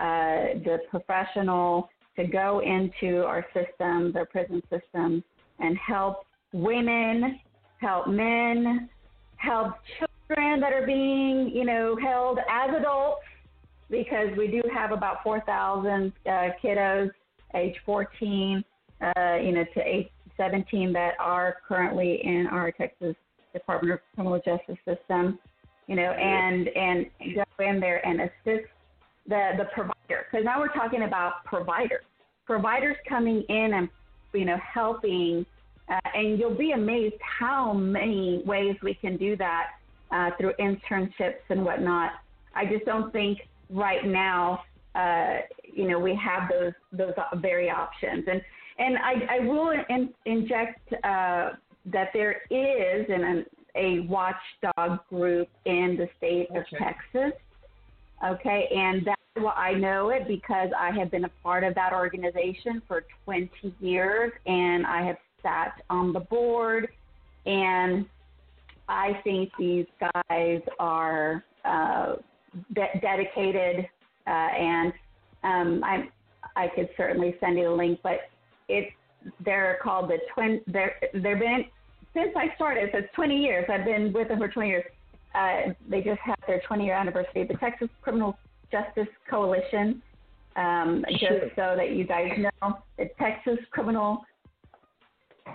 uh, 0.00 0.58
the 0.62 0.78
professional 0.90 1.88
to 2.16 2.26
go 2.26 2.60
into 2.60 3.24
our 3.24 3.44
system, 3.54 4.12
our 4.16 4.26
prison 4.26 4.62
system, 4.70 5.22
and 5.58 5.76
help 5.78 6.26
women, 6.52 7.40
help 7.80 8.08
men, 8.08 8.88
help 9.36 9.74
children 9.98 10.60
that 10.60 10.72
are 10.72 10.86
being, 10.86 11.50
you 11.54 11.64
know, 11.64 11.96
held 12.02 12.38
as 12.50 12.70
adults, 12.76 13.22
because 13.90 14.28
we 14.36 14.46
do 14.48 14.62
have 14.72 14.92
about 14.92 15.22
4,000 15.22 16.12
uh, 16.26 16.30
kiddos 16.62 17.10
age 17.54 17.76
14, 17.84 18.64
uh, 19.00 19.34
you 19.42 19.52
know, 19.52 19.64
to 19.74 19.80
age 19.80 20.08
17 20.36 20.92
that 20.92 21.14
are 21.20 21.56
currently 21.66 22.20
in 22.24 22.46
our 22.46 22.72
Texas 22.72 23.14
Department 23.52 23.94
of 23.94 24.00
Criminal 24.14 24.40
Justice 24.44 24.78
system, 24.86 25.38
you 25.86 25.96
know, 25.96 26.10
and 26.12 26.68
and 26.68 27.06
go 27.34 27.64
in 27.64 27.80
there 27.80 28.06
and 28.06 28.22
assist 28.22 28.68
the 29.26 29.50
the 29.58 29.64
provider 29.74 30.26
because 30.30 30.44
now 30.44 30.58
we're 30.58 30.72
talking 30.72 31.02
about 31.02 31.44
providers, 31.44 32.04
providers 32.46 32.96
coming 33.08 33.42
in 33.48 33.74
and 33.74 33.88
you 34.32 34.44
know 34.44 34.58
helping, 34.58 35.46
uh, 35.88 35.98
and 36.14 36.38
you'll 36.38 36.54
be 36.56 36.72
amazed 36.72 37.16
how 37.20 37.72
many 37.72 38.42
ways 38.44 38.76
we 38.82 38.94
can 38.94 39.16
do 39.16 39.36
that 39.36 39.70
uh, 40.10 40.30
through 40.38 40.52
internships 40.60 41.42
and 41.48 41.64
whatnot. 41.64 42.12
I 42.54 42.66
just 42.66 42.84
don't 42.84 43.12
think 43.12 43.38
right 43.70 44.04
now, 44.04 44.62
uh, 44.94 45.38
you 45.64 45.88
know, 45.88 45.98
we 45.98 46.14
have 46.16 46.50
those 46.50 46.72
those 46.92 47.14
very 47.36 47.70
options. 47.70 48.24
And 48.30 48.42
and 48.78 48.98
I, 48.98 49.36
I 49.36 49.40
will 49.40 49.72
in, 49.88 50.10
inject 50.26 50.92
uh, 51.04 51.50
that 51.86 52.08
there 52.12 52.42
is 52.50 53.06
an, 53.08 53.44
a 53.76 54.00
watchdog 54.00 55.06
group 55.08 55.48
in 55.64 55.96
the 55.98 56.08
state 56.18 56.48
okay. 56.50 56.58
of 56.58 56.64
Texas. 56.78 57.38
Okay, 58.24 58.68
and 58.74 59.04
that's 59.04 59.20
why 59.34 59.52
I 59.52 59.74
know 59.74 60.10
it 60.10 60.28
because 60.28 60.70
I 60.78 60.90
have 60.92 61.10
been 61.10 61.24
a 61.24 61.30
part 61.42 61.64
of 61.64 61.74
that 61.74 61.92
organization 61.92 62.80
for 62.86 63.04
20 63.24 63.50
years 63.80 64.32
and 64.46 64.86
I 64.86 65.02
have 65.04 65.16
sat 65.42 65.82
on 65.90 66.12
the 66.12 66.20
board. 66.20 66.88
And 67.46 68.06
I 68.88 69.20
think 69.24 69.50
these 69.58 69.86
guys 70.00 70.60
are 70.78 71.44
uh, 71.64 72.16
de- 72.74 73.00
dedicated, 73.00 73.86
uh, 74.26 74.30
and 74.30 74.92
um, 75.42 75.84
I 75.84 76.08
I 76.54 76.68
could 76.74 76.88
certainly 76.96 77.34
send 77.40 77.58
you 77.58 77.64
the 77.64 77.70
link, 77.70 78.00
but 78.02 78.20
it's 78.68 78.92
they're 79.44 79.78
called 79.82 80.10
the 80.10 80.18
twin. 80.34 80.60
They're 80.66 80.94
they've 81.14 81.38
been 81.38 81.64
since 82.14 82.30
I 82.36 82.54
started. 82.54 82.90
So 82.92 82.98
it's 82.98 83.14
20 83.14 83.36
years. 83.36 83.64
I've 83.68 83.84
been 83.84 84.12
with 84.12 84.28
them 84.28 84.38
for 84.38 84.48
20 84.48 84.68
years. 84.68 84.84
Uh, 85.34 85.72
they 85.88 86.02
just 86.02 86.20
had 86.20 86.36
their 86.46 86.60
20 86.66 86.84
year 86.84 86.94
anniversary. 86.94 87.46
The 87.46 87.54
Texas 87.54 87.88
Criminal 88.02 88.36
Justice 88.70 89.08
Coalition. 89.28 90.02
Um, 90.56 91.04
sure. 91.18 91.40
Just 91.40 91.56
so 91.56 91.74
that 91.76 91.92
you 91.92 92.06
guys 92.06 92.30
know, 92.38 92.78
the 92.98 93.08
Texas 93.18 93.58
Criminal 93.70 94.24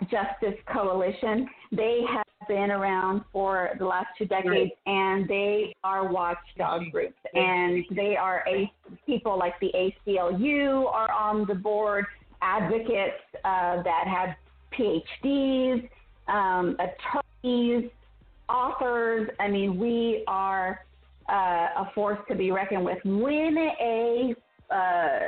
Justice 0.03 0.59
Coalition. 0.71 1.47
They 1.71 2.01
have 2.11 2.25
been 2.47 2.71
around 2.71 3.23
for 3.32 3.71
the 3.78 3.86
last 3.86 4.07
two 4.17 4.25
decades, 4.25 4.71
and 4.86 5.28
they 5.28 5.75
are 5.84 6.11
watchdog 6.11 6.84
groups, 6.91 7.17
and 7.34 7.84
they 7.95 8.15
are 8.15 8.43
a 8.47 8.71
people 9.05 9.38
like 9.38 9.53
the 9.59 9.71
ACLU 9.75 10.86
are 10.86 11.11
on 11.11 11.45
the 11.47 11.55
board, 11.55 12.05
advocates 12.41 13.21
uh, 13.43 13.82
that 13.84 14.05
have 14.07 14.30
PhDs, 14.78 15.89
um, 16.28 16.78
attorneys, 16.80 17.89
authors. 18.49 19.29
I 19.39 19.47
mean, 19.47 19.77
we 19.77 20.23
are 20.27 20.85
uh, 21.29 21.33
a 21.83 21.91
force 21.93 22.19
to 22.29 22.35
be 22.35 22.51
reckoned 22.51 22.85
with. 22.85 22.99
When 23.03 23.57
a 23.57 24.35
uh, 24.71 25.19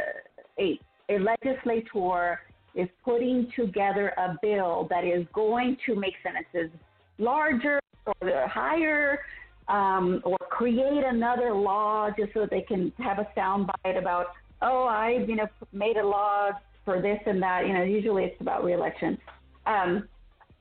a, 0.60 0.80
a 1.10 1.20
legislator 1.20 2.40
is 2.76 2.88
putting 3.04 3.52
together 3.56 4.10
a 4.18 4.36
bill 4.42 4.88
that 4.90 5.04
is 5.04 5.26
going 5.34 5.78
to 5.86 5.96
make 5.96 6.14
sentences 6.24 6.72
larger 7.18 7.80
or 8.06 8.48
higher, 8.48 9.20
um, 9.68 10.22
or 10.24 10.38
create 10.50 11.04
another 11.06 11.54
law 11.54 12.10
just 12.18 12.34
so 12.34 12.48
they 12.50 12.62
can 12.62 12.92
have 12.98 13.20
a 13.20 13.28
soundbite 13.38 13.98
about, 13.98 14.28
oh, 14.62 14.86
I 14.86 15.24
you 15.28 15.36
know 15.36 15.48
made 15.72 15.98
a 15.98 16.06
law 16.06 16.50
for 16.86 17.02
this 17.02 17.20
and 17.26 17.42
that. 17.42 17.68
You 17.68 17.74
know, 17.74 17.84
usually 17.84 18.24
it's 18.24 18.42
about 18.42 18.64
reelection. 18.64 19.18
Um, 19.66 20.08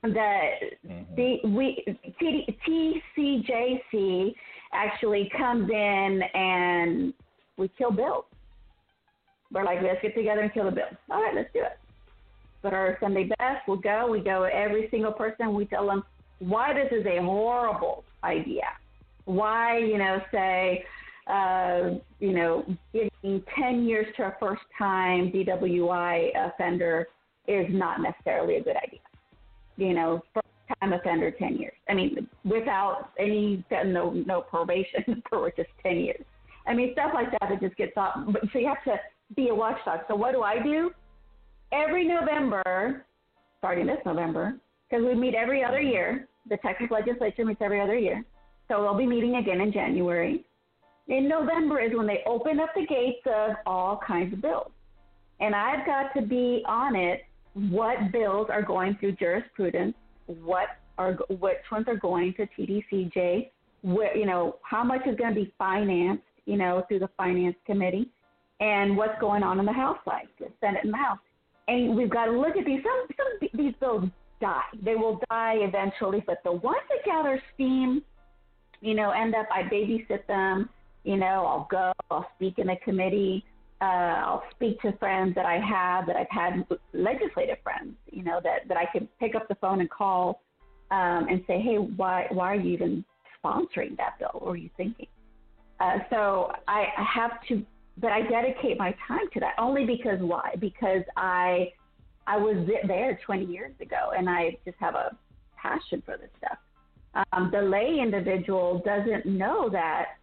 that 0.03 0.51
mm-hmm. 0.87 1.15
the 1.17 1.39
we 1.49 1.85
T, 2.21 2.55
TCJC 3.17 4.35
actually 4.73 5.31
comes 5.37 5.69
in 5.71 6.21
and 6.35 7.13
we 7.57 7.69
kill 7.77 7.91
bills. 7.91 8.25
We're 9.53 9.65
like, 9.65 9.79
let's 9.83 10.01
get 10.03 10.15
together 10.15 10.43
and 10.43 10.53
kill 10.53 10.67
the 10.67 10.71
bill. 10.71 10.85
All 11.11 11.23
right, 11.23 11.35
let's 11.35 11.49
do 11.53 11.61
it. 11.61 11.79
But 12.63 12.75
our 12.75 12.99
Sunday 13.01 13.31
best, 13.39 13.67
we'll 13.67 13.79
go. 13.79 14.09
We 14.11 14.21
go 14.21 14.45
every 14.45 14.89
single 14.91 15.13
person. 15.13 15.55
We 15.55 15.65
tell 15.65 15.87
them 15.87 16.03
why 16.39 16.75
this 16.75 16.93
is 16.93 17.07
a 17.07 17.23
horrible 17.23 18.05
idea. 18.25 18.65
Why, 19.25 19.79
you 19.79 19.99
know, 19.99 20.21
say, 20.33 20.85
uh, 21.29 21.99
you 22.21 22.33
know, 22.33 22.65
giving 22.93 23.43
10 23.59 23.85
years 23.85 24.07
to 24.17 24.25
a 24.25 24.37
first 24.41 24.63
time 24.79 25.31
DWI 25.33 26.31
offender 26.35 27.09
is 27.47 27.67
not 27.71 28.01
necessarily 28.01 28.57
a 28.57 28.63
good 28.63 28.77
idea. 28.77 29.01
You 29.79 29.95
know, 29.95 30.23
first 30.35 30.47
time 30.81 30.93
offender, 30.93 31.31
10 31.31 31.57
years. 31.57 31.73
I 31.89 31.95
mean, 31.95 32.29
without 32.45 33.11
any, 33.19 33.65
no, 33.71 34.11
no 34.11 34.43
probation 34.43 35.23
for 35.31 35.51
just 35.57 35.71
10 35.83 35.97
years. 35.97 36.25
I 36.67 36.75
mean, 36.75 36.93
stuff 36.93 37.13
like 37.15 37.31
that 37.31 37.49
that 37.49 37.61
just 37.61 37.77
gets 37.77 37.93
off. 37.97 38.19
But 38.31 38.43
so 38.53 38.59
you 38.59 38.67
have 38.67 38.85
to 38.85 39.01
be 39.35 39.49
a 39.49 39.55
watchdog. 39.55 40.01
So 40.09 40.15
what 40.15 40.33
do 40.33 40.43
I 40.43 40.63
do? 40.63 40.91
Every 41.73 42.07
November, 42.07 43.07
starting 43.59 43.87
this 43.87 43.99
November, 44.05 44.57
because 44.89 45.05
we 45.05 45.15
meet 45.15 45.35
every 45.35 45.65
other 45.65 45.81
year. 45.81 46.29
The 46.49 46.59
Texas 46.59 46.89
legislature 46.91 47.45
meets 47.45 47.61
every 47.63 47.81
other 47.81 47.97
year. 47.97 48.25
So 48.69 48.83
we'll 48.83 48.97
be 48.97 49.07
meeting 49.07 49.37
again 49.37 49.61
in 49.61 49.73
January. 49.73 50.45
In 51.09 51.29
November 51.29 51.81
is 51.81 51.97
when 51.97 52.07
they 52.07 52.21
open 52.27 52.61
up 52.61 52.71
the 52.75 52.87
gates 52.87 53.27
of 53.27 53.57
all 53.65 54.01
kinds 54.07 54.33
of 54.35 54.43
bills. 54.43 54.71
And 55.41 55.55
I've 55.55 55.87
got 55.87 56.13
to 56.15 56.23
be 56.23 56.63
on 56.67 56.97
it 56.97 57.23
what 57.55 58.13
bills 58.13 58.49
are 58.51 58.63
going 58.63 58.97
through 58.99 59.13
jurisprudence, 59.13 59.95
what 60.27 60.69
are 60.99 61.13
which 61.31 61.57
ones 61.71 61.87
are 61.89 61.97
going 61.97 62.35
to 62.35 62.47
TDCJ, 62.59 63.51
where 63.83 64.17
you 64.17 64.27
know 64.27 64.57
how 64.63 64.85
much 64.85 65.03
is 65.07 65.17
going 65.17 65.35
to 65.35 65.41
be 65.41 65.53
financed, 65.59 66.23
you 66.47 66.57
know, 66.57 66.85
through 66.89 67.01
the 67.01 67.11
finance 67.17 67.57
committee, 67.67 68.11
and 68.61 68.97
what's 68.97 69.19
going 69.21 69.43
on 69.43 69.59
in 69.59 69.67
the 69.67 69.73
House 69.73 69.99
side, 70.05 70.29
the 70.39 70.47
Senate 70.61 70.85
and 70.85 70.93
the 70.93 70.99
House. 70.99 71.19
And 71.69 71.97
we've 71.97 72.11
got 72.11 72.27
to 72.27 72.33
look 72.33 72.57
at 72.57 72.65
these. 72.65 72.81
Some 72.83 73.17
some 73.17 73.49
these 73.55 73.75
bills 73.81 74.05
die. 74.41 74.63
They 74.83 74.95
will 74.95 75.21
die 75.31 75.57
eventually, 75.57 76.23
but 76.27 76.39
the 76.45 76.53
ones 76.53 76.81
that 76.89 77.05
gather 77.05 77.43
steam, 77.55 78.03
you 78.81 78.95
know, 78.95 79.11
end 79.11 79.35
up, 79.35 79.47
I 79.53 79.63
babysit 79.63 80.27
them, 80.27 80.69
you 81.05 81.17
know, 81.17 81.47
I'll 81.47 81.69
go, 81.71 81.93
I'll 82.11 82.29
speak 82.37 82.59
in 82.59 82.71
a 82.71 82.77
committee, 82.81 83.45
uh, 83.81 83.85
I'll 83.85 84.43
speak 84.51 84.81
to 84.83 84.93
friends 84.99 85.35
that 85.35 85.47
I 85.47 85.59
have, 85.59 86.07
that 86.07 86.17
I've 86.17 86.31
had 86.31 86.67
legislative 86.93 87.59
friends, 87.63 87.95
you 88.11 88.23
know, 88.23 88.41
that, 88.43 88.67
that 88.69 88.77
I 88.77 88.87
can 88.87 89.09
pick 89.21 89.35
up 89.35 89.49
the 89.49 89.55
phone 89.57 89.81
and 89.81 89.91
call 89.91 90.43
um, 90.91 91.27
and 91.29 91.43
say, 91.47 91.61
hey, 91.61 91.77
why, 91.77 92.27
why 92.31 92.53
are 92.53 92.57
you 92.57 92.73
even 92.73 93.05
sponsoring 93.43 93.97
that 93.99 94.19
bill? 94.19 94.31
What 94.33 94.47
were 94.47 94.57
you 94.57 94.71
thinking? 94.77 95.07
Uh, 95.81 95.99
so 96.11 96.53
I, 96.67 96.87
I 96.97 97.05
have 97.15 97.33
to, 97.49 97.65
but 97.99 98.11
I 98.11 98.23
dedicate 98.23 98.79
my 98.79 98.95
time 99.07 99.29
to 99.35 99.41
that 99.41 99.55
only 99.59 99.85
because 99.85 100.19
why? 100.21 100.55
Because 100.59 101.03
I 101.17 101.73
I 102.29 102.37
was 102.37 102.69
there 102.87 103.19
20 103.25 103.47
years 103.47 103.73
ago, 103.81 104.11
and 104.17 104.29
I 104.29 104.59
just 104.67 104.77
have 104.81 104.95
a 104.95 105.17
passion 105.57 106.03
for 106.05 106.19
this 106.19 106.29
stuff. 106.37 106.59
Um, 107.33 107.51
the 107.51 107.63
lay 107.63 107.99
individual 108.01 108.83
doesn't 108.85 109.25
know 109.25 109.71
that. 109.71 110.18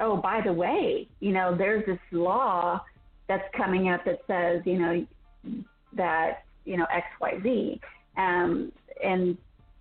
Oh, 0.00 0.16
by 0.16 0.40
the 0.44 0.52
way, 0.52 1.08
you 1.20 1.32
know, 1.32 1.56
there's 1.56 1.84
this 1.86 1.98
law 2.10 2.80
that's 3.28 3.44
coming 3.56 3.88
up 3.88 4.04
that 4.04 4.20
says, 4.26 4.62
you 4.64 4.78
know, 4.78 5.06
that 5.94 6.44
you 6.64 6.76
know 6.76 6.86
X, 6.92 7.06
Y, 7.20 7.32
Z, 7.42 7.80
um, 8.16 8.72
and 9.02 9.36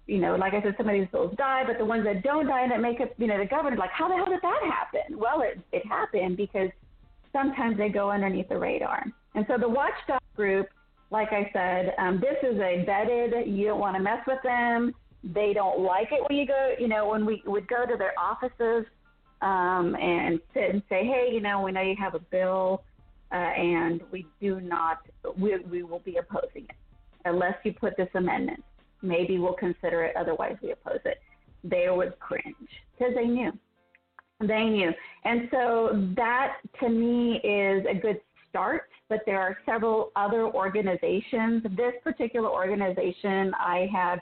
you 0.05 0.20
know, 0.20 0.36
like 0.36 0.53
I 0.53 0.61
said, 0.61 0.76
some 0.78 0.88
of 0.88 0.93
these 0.93 1.07
bills 1.11 1.34
die, 1.38 1.64
but 1.66 1.78
the 1.78 1.86
ones 1.86 2.03
that 2.03 2.24
don't 2.24 2.47
die 2.47 2.61
and 2.61 2.72
that 2.72 2.82
make 2.82 2.99
it, 2.99 3.16
you 3.18 3.26
know, 3.26 3.38
the 3.38 3.45
governor, 3.45 3.78
like, 3.78 3.89
how 3.91 4.09
the 4.09 4.16
hell 4.16 4.26
did 4.26 4.41
that 4.41 4.61
happen? 4.64 5.18
Well, 5.18 5.41
it, 5.41 5.59
it 5.72 5.86
happened 5.88 6.36
because 6.36 6.70
sometimes 7.32 7.78
they 7.78 7.88
go 7.88 8.11
underneath 8.11 8.49
the 8.49 8.57
radar. 8.57 9.05
And 9.34 9.45
so 9.47 9.57
the 9.57 9.70
watchdog 9.70 10.20
group 10.36 10.68
like 11.14 11.32
I 11.32 11.47
said, 11.53 11.93
um, 11.99 12.20
this 12.20 12.38
is 12.41 12.57
a 12.57 12.84
vetted. 12.89 13.55
You 13.55 13.68
don't 13.68 13.80
want 13.80 13.95
to 13.95 14.01
mess 14.01 14.20
with 14.26 14.39
them. 14.43 14.95
They 15.24 15.53
don't 15.53 15.80
like 15.80 16.07
it 16.11 16.28
when 16.28 16.38
you 16.38 16.47
go. 16.47 16.74
You 16.80 16.88
know, 16.88 17.07
when 17.07 17.24
we 17.24 17.43
would 17.45 17.68
go 17.68 17.86
to 17.86 17.95
their 17.95 18.14
offices 18.20 18.88
um, 19.43 19.95
and 19.95 20.39
sit 20.53 20.69
and 20.71 20.81
say, 20.89 21.05
"Hey, 21.05 21.29
you 21.31 21.41
know, 21.41 21.61
we 21.61 21.71
know 21.71 21.81
you 21.81 21.95
have 21.99 22.15
a 22.15 22.19
bill, 22.19 22.83
uh, 23.31 23.35
and 23.35 24.01
we 24.11 24.25
do 24.41 24.61
not. 24.61 24.99
We 25.37 25.57
we 25.69 25.83
will 25.83 25.99
be 25.99 26.17
opposing 26.17 26.65
it 26.69 26.75
unless 27.25 27.55
you 27.63 27.73
put 27.73 27.95
this 27.97 28.09
amendment. 28.15 28.63
Maybe 29.01 29.37
we'll 29.37 29.53
consider 29.53 30.03
it. 30.03 30.15
Otherwise, 30.15 30.55
we 30.63 30.71
oppose 30.71 31.01
it." 31.05 31.19
They 31.63 31.87
would 31.89 32.17
cringe 32.19 32.69
because 32.97 33.13
they 33.15 33.25
knew. 33.25 33.51
They 34.39 34.65
knew. 34.65 34.91
And 35.23 35.47
so 35.51 36.11
that 36.17 36.57
to 36.81 36.89
me 36.89 37.39
is 37.43 37.85
a 37.89 37.93
good 37.93 38.19
start, 38.49 38.89
but 39.07 39.19
there 39.25 39.39
are 39.39 39.57
several 39.65 40.11
other 40.15 40.45
organizations. 40.45 41.63
This 41.77 41.93
particular 42.03 42.49
organization 42.49 43.53
I 43.57 43.87
have 43.93 44.19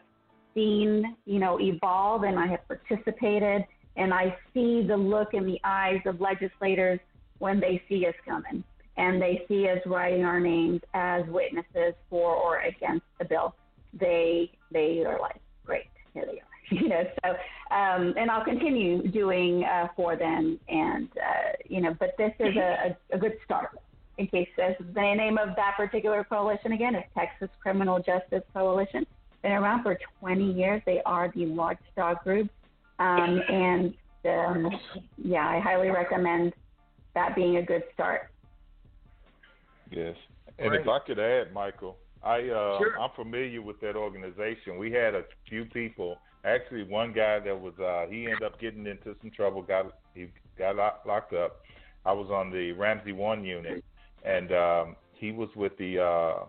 seen, 0.53 1.15
you 1.25 1.39
know, 1.39 1.59
evolve 1.59 2.23
and 2.23 2.37
I 2.37 2.45
have 2.47 2.67
participated 2.67 3.65
and 3.95 4.13
I 4.13 4.37
see 4.53 4.83
the 4.83 4.97
look 4.97 5.33
in 5.33 5.45
the 5.45 5.59
eyes 5.63 6.01
of 6.05 6.21
legislators 6.21 6.99
when 7.39 7.59
they 7.59 7.81
see 7.89 8.05
us 8.05 8.15
coming 8.25 8.63
and 8.97 9.21
they 9.21 9.43
see 9.47 9.67
us 9.67 9.79
writing 9.85 10.23
our 10.23 10.39
names 10.39 10.81
as 10.93 11.23
witnesses 11.27 11.93
for 12.09 12.35
or 12.35 12.59
against 12.59 13.05
the 13.19 13.25
bill. 13.25 13.55
They 13.93 14.51
they 14.71 15.03
are 15.05 15.19
like, 15.19 15.41
great, 15.65 15.87
here 16.13 16.25
they 16.25 16.39
are. 16.39 16.45
You 16.71 16.87
know, 16.87 17.03
so 17.21 17.31
um, 17.75 18.13
and 18.17 18.31
I'll 18.31 18.45
continue 18.45 19.05
doing 19.05 19.65
uh, 19.65 19.89
for 19.93 20.15
them, 20.15 20.57
and 20.69 21.09
uh, 21.17 21.51
you 21.67 21.81
know, 21.81 21.93
but 21.99 22.15
this 22.17 22.31
is 22.39 22.55
a, 22.55 22.95
a, 23.11 23.17
good 23.17 23.33
start. 23.43 23.77
In 24.17 24.27
case 24.27 24.47
uh, 24.57 24.71
the 24.93 25.01
name 25.01 25.37
of 25.37 25.49
that 25.57 25.73
particular 25.75 26.23
coalition 26.23 26.71
again 26.71 26.95
is 26.95 27.03
Texas 27.13 27.49
Criminal 27.61 28.01
Justice 28.01 28.43
Coalition. 28.53 29.05
Been 29.41 29.51
around 29.51 29.83
for 29.83 29.97
20 30.21 30.49
years. 30.53 30.81
They 30.85 31.01
are 31.05 31.29
the 31.35 31.45
large 31.47 31.77
watchdog 31.97 32.23
group, 32.23 32.49
um, 33.01 33.41
and 33.49 33.93
um, 34.25 34.69
yeah, 35.17 35.47
I 35.47 35.59
highly 35.59 35.89
recommend 35.89 36.53
that 37.15 37.35
being 37.35 37.57
a 37.57 37.63
good 37.63 37.83
start. 37.93 38.29
Yes, 39.89 40.15
and 40.59 40.73
if 40.75 40.87
I 40.87 40.99
could 40.99 41.19
add, 41.19 41.51
Michael, 41.53 41.97
I 42.23 42.37
uh, 42.49 42.77
Sure. 42.77 42.99
I'm 42.99 43.09
familiar 43.15 43.61
with 43.61 43.79
that 43.81 43.95
organization. 43.95 44.77
We 44.77 44.91
had 44.91 45.15
a 45.15 45.23
few 45.49 45.65
people. 45.65 46.17
Actually, 46.45 46.83
one 46.83 47.13
guy 47.13 47.39
that 47.39 47.59
was 47.59 47.73
uh, 47.79 48.09
he 48.09 48.25
ended 48.25 48.43
up 48.43 48.59
getting 48.59 48.85
into 48.85 49.15
some 49.21 49.31
trouble. 49.31 49.61
Got 49.61 49.93
he 50.13 50.27
got 50.57 50.75
lock- 50.75 51.03
locked 51.05 51.33
up. 51.33 51.61
I 52.05 52.13
was 52.13 52.29
on 52.31 52.51
the 52.51 52.71
Ramsey 52.71 53.11
One 53.11 53.43
unit, 53.43 53.83
and 54.23 54.51
um, 54.51 54.95
he 55.13 55.31
was 55.31 55.49
with 55.55 55.77
the 55.77 55.99
uh, 55.99 56.45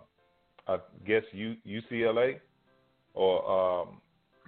I 0.69 0.79
guess 1.07 1.23
U, 1.33 1.57
UCLA 1.67 2.41
or 3.15 3.83
um, 3.83 4.01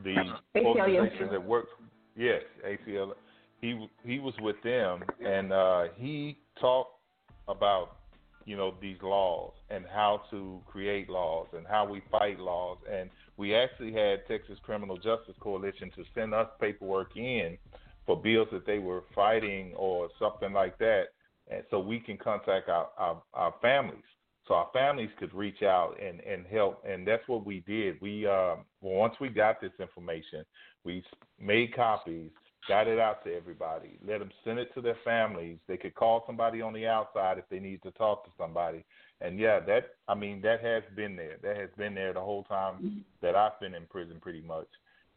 the 0.03 0.15
ACLU. 0.57 0.65
organization 0.65 1.29
that 1.31 1.43
works. 1.43 1.71
Yes, 2.17 2.43
ACL. 2.67 3.13
He 3.61 3.89
he 4.05 4.19
was 4.19 4.35
with 4.41 4.57
them, 4.63 5.03
and 5.25 5.53
uh, 5.53 5.85
he 5.97 6.39
talked 6.61 7.01
about 7.49 7.97
you 8.45 8.57
know 8.57 8.75
these 8.81 8.99
laws 9.03 9.53
and 9.71 9.85
how 9.93 10.23
to 10.31 10.61
create 10.67 11.09
laws 11.09 11.49
and 11.57 11.67
how 11.67 11.87
we 11.87 12.03
fight 12.11 12.39
laws. 12.39 12.79
And 12.91 13.11
we 13.37 13.55
actually 13.55 13.93
had 13.93 14.27
Texas 14.29 14.59
Criminal 14.63 14.97
Justice 14.97 15.35
Coalition 15.41 15.91
to 15.97 16.05
send 16.15 16.35
us 16.35 16.49
paperwork 16.61 17.17
in 17.17 17.59
for 18.07 18.21
bills 18.21 18.49
that 18.53 18.67
they 18.67 18.79
were 18.79 19.03
fighting 19.15 19.73
or 19.77 20.09
something 20.19 20.53
like 20.53 20.79
that. 20.79 21.05
And 21.51 21.65
so 21.71 21.81
we 21.81 22.01
can 22.01 22.17
contact 22.19 22.69
our 22.69 22.89
our, 22.99 23.23
our 23.33 23.55
families 23.61 24.05
so 24.47 24.55
our 24.55 24.69
families 24.73 25.11
could 25.19 25.33
reach 25.35 25.63
out 25.63 25.97
and 26.03 26.21
and 26.21 26.47
help 26.47 26.83
and 26.89 27.07
that's 27.07 27.27
what 27.29 27.45
we 27.45 27.61
did 27.61 28.01
we 28.01 28.25
well, 28.25 28.65
once 28.81 29.15
we 29.21 29.29
got 29.29 29.61
this 29.61 29.73
information 29.81 30.45
we 30.85 31.03
made 31.41 31.75
copies 31.75 32.31
got 32.69 32.89
it 32.89 32.99
out 32.99 33.25
to 33.25 33.35
everybody, 33.35 33.99
let 34.07 34.19
them 34.19 34.31
send 34.45 34.59
it 34.59 34.73
to 34.75 34.81
their 34.81 34.97
families. 35.05 35.59
They 35.69 35.77
could 35.77 35.95
call 35.95 36.25
somebody 36.27 36.63
on 36.63 36.73
the 36.73 36.87
outside 36.87 37.39
if 37.39 37.45
they 37.51 37.59
need 37.59 37.83
to 37.83 37.91
talk 37.93 38.25
to 38.25 38.31
somebody. 38.39 38.85
And 39.21 39.39
yeah, 39.39 39.61
that 39.61 39.91
I 40.09 40.15
mean 40.15 40.41
that 40.43 40.63
has 40.63 40.83
been 40.97 41.17
there. 41.17 41.37
That 41.43 41.57
has 41.57 41.71
been 41.77 41.95
there 41.95 42.13
the 42.13 42.21
whole 42.21 42.45
time 42.45 43.05
that 43.23 43.35
I've 43.35 43.59
been 43.61 43.75
in 43.75 43.87
prison, 43.87 44.19
pretty 44.21 44.43
much. 44.43 44.69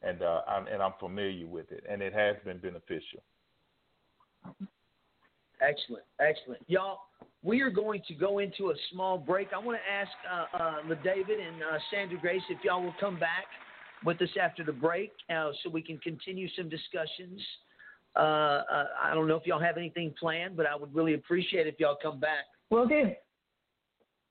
And 0.04 0.22
uh, 0.22 0.42
I'm, 0.48 0.68
and 0.68 0.82
I'm 0.82 0.94
familiar 1.00 1.48
with 1.48 1.72
it, 1.72 1.84
and 1.90 2.02
it 2.02 2.14
has 2.14 2.36
been 2.46 2.60
beneficial. 2.60 3.24
Excellent, 5.62 6.04
excellent, 6.20 6.62
y'all. 6.68 7.00
We 7.44 7.62
are 7.62 7.70
going 7.70 8.02
to 8.08 8.14
go 8.14 8.40
into 8.40 8.72
a 8.72 8.74
small 8.92 9.18
break. 9.18 9.50
I 9.56 9.60
want 9.60 9.80
to 9.80 9.92
ask 9.92 10.12
uh, 10.32 10.64
uh, 10.64 10.96
David 11.04 11.40
and 11.40 11.62
uh, 11.62 11.78
Sandra 11.92 12.20
Grace 12.20 12.42
if 12.50 12.58
y'all 12.64 12.84
will 12.84 12.96
come 13.00 13.20
back 13.20 13.46
with 14.04 14.22
us 14.22 14.30
after 14.42 14.64
the 14.64 14.72
break, 14.72 15.12
uh, 15.30 15.52
so 15.64 15.70
we 15.70 15.82
can 15.82 15.98
continue 16.00 16.48
some 16.56 16.70
discussions. 16.70 17.42
Uh, 18.16 18.20
uh, 18.20 18.86
I 19.02 19.14
don't 19.14 19.28
know 19.28 19.36
if 19.36 19.46
y'all 19.46 19.60
have 19.60 19.78
anything 19.78 20.14
planned, 20.20 20.58
but 20.58 20.66
I 20.66 20.76
would 20.76 20.94
really 20.94 21.14
appreciate 21.14 21.68
if 21.68 21.76
y'all 21.80 21.98
come 22.02 22.20
back. 22.20 22.46
Will 22.70 22.88
do. 22.88 23.12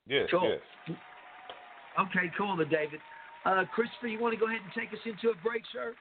Yes, 0.08 0.28
Cool. 0.30 0.56
yes. 0.88 0.96
Okay, 1.98 2.30
cool, 2.36 2.56
David. 2.56 3.00
Uh, 3.44 3.64
Christopher, 3.74 4.08
you 4.08 4.20
want 4.20 4.34
to 4.34 4.40
go 4.40 4.46
ahead 4.46 4.60
and 4.62 4.72
take 4.74 4.92
us 4.92 5.04
into 5.04 5.30
a 5.30 5.42
break, 5.42 5.62
sir? 5.72 5.94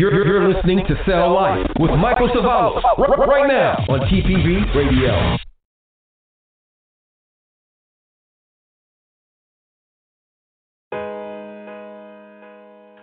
You're, 0.00 0.26
you're 0.26 0.48
listening 0.48 0.78
to 0.88 0.94
Cell 1.04 1.34
Life 1.34 1.66
with 1.78 1.90
Michael 1.90 2.30
Cevallos 2.30 2.80
r- 2.96 3.28
right 3.28 3.46
now 3.46 3.84
on 3.92 4.00
TPV 4.08 4.74
Radio. 4.74 5.36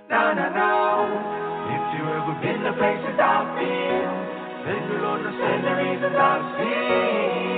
Now, 0.10 0.34
now, 0.34 0.50
now, 0.50 1.06
if 1.70 1.84
you 1.94 2.02
ever 2.02 2.34
been 2.42 2.66
the 2.66 2.74
places 2.82 3.14
I've 3.22 3.54
been, 3.62 4.10
then 4.66 4.82
you'll 4.90 5.06
understand 5.06 5.70
the 5.70 5.74
reasons 5.78 6.16
I've 6.18 6.46
seen. 6.58 7.58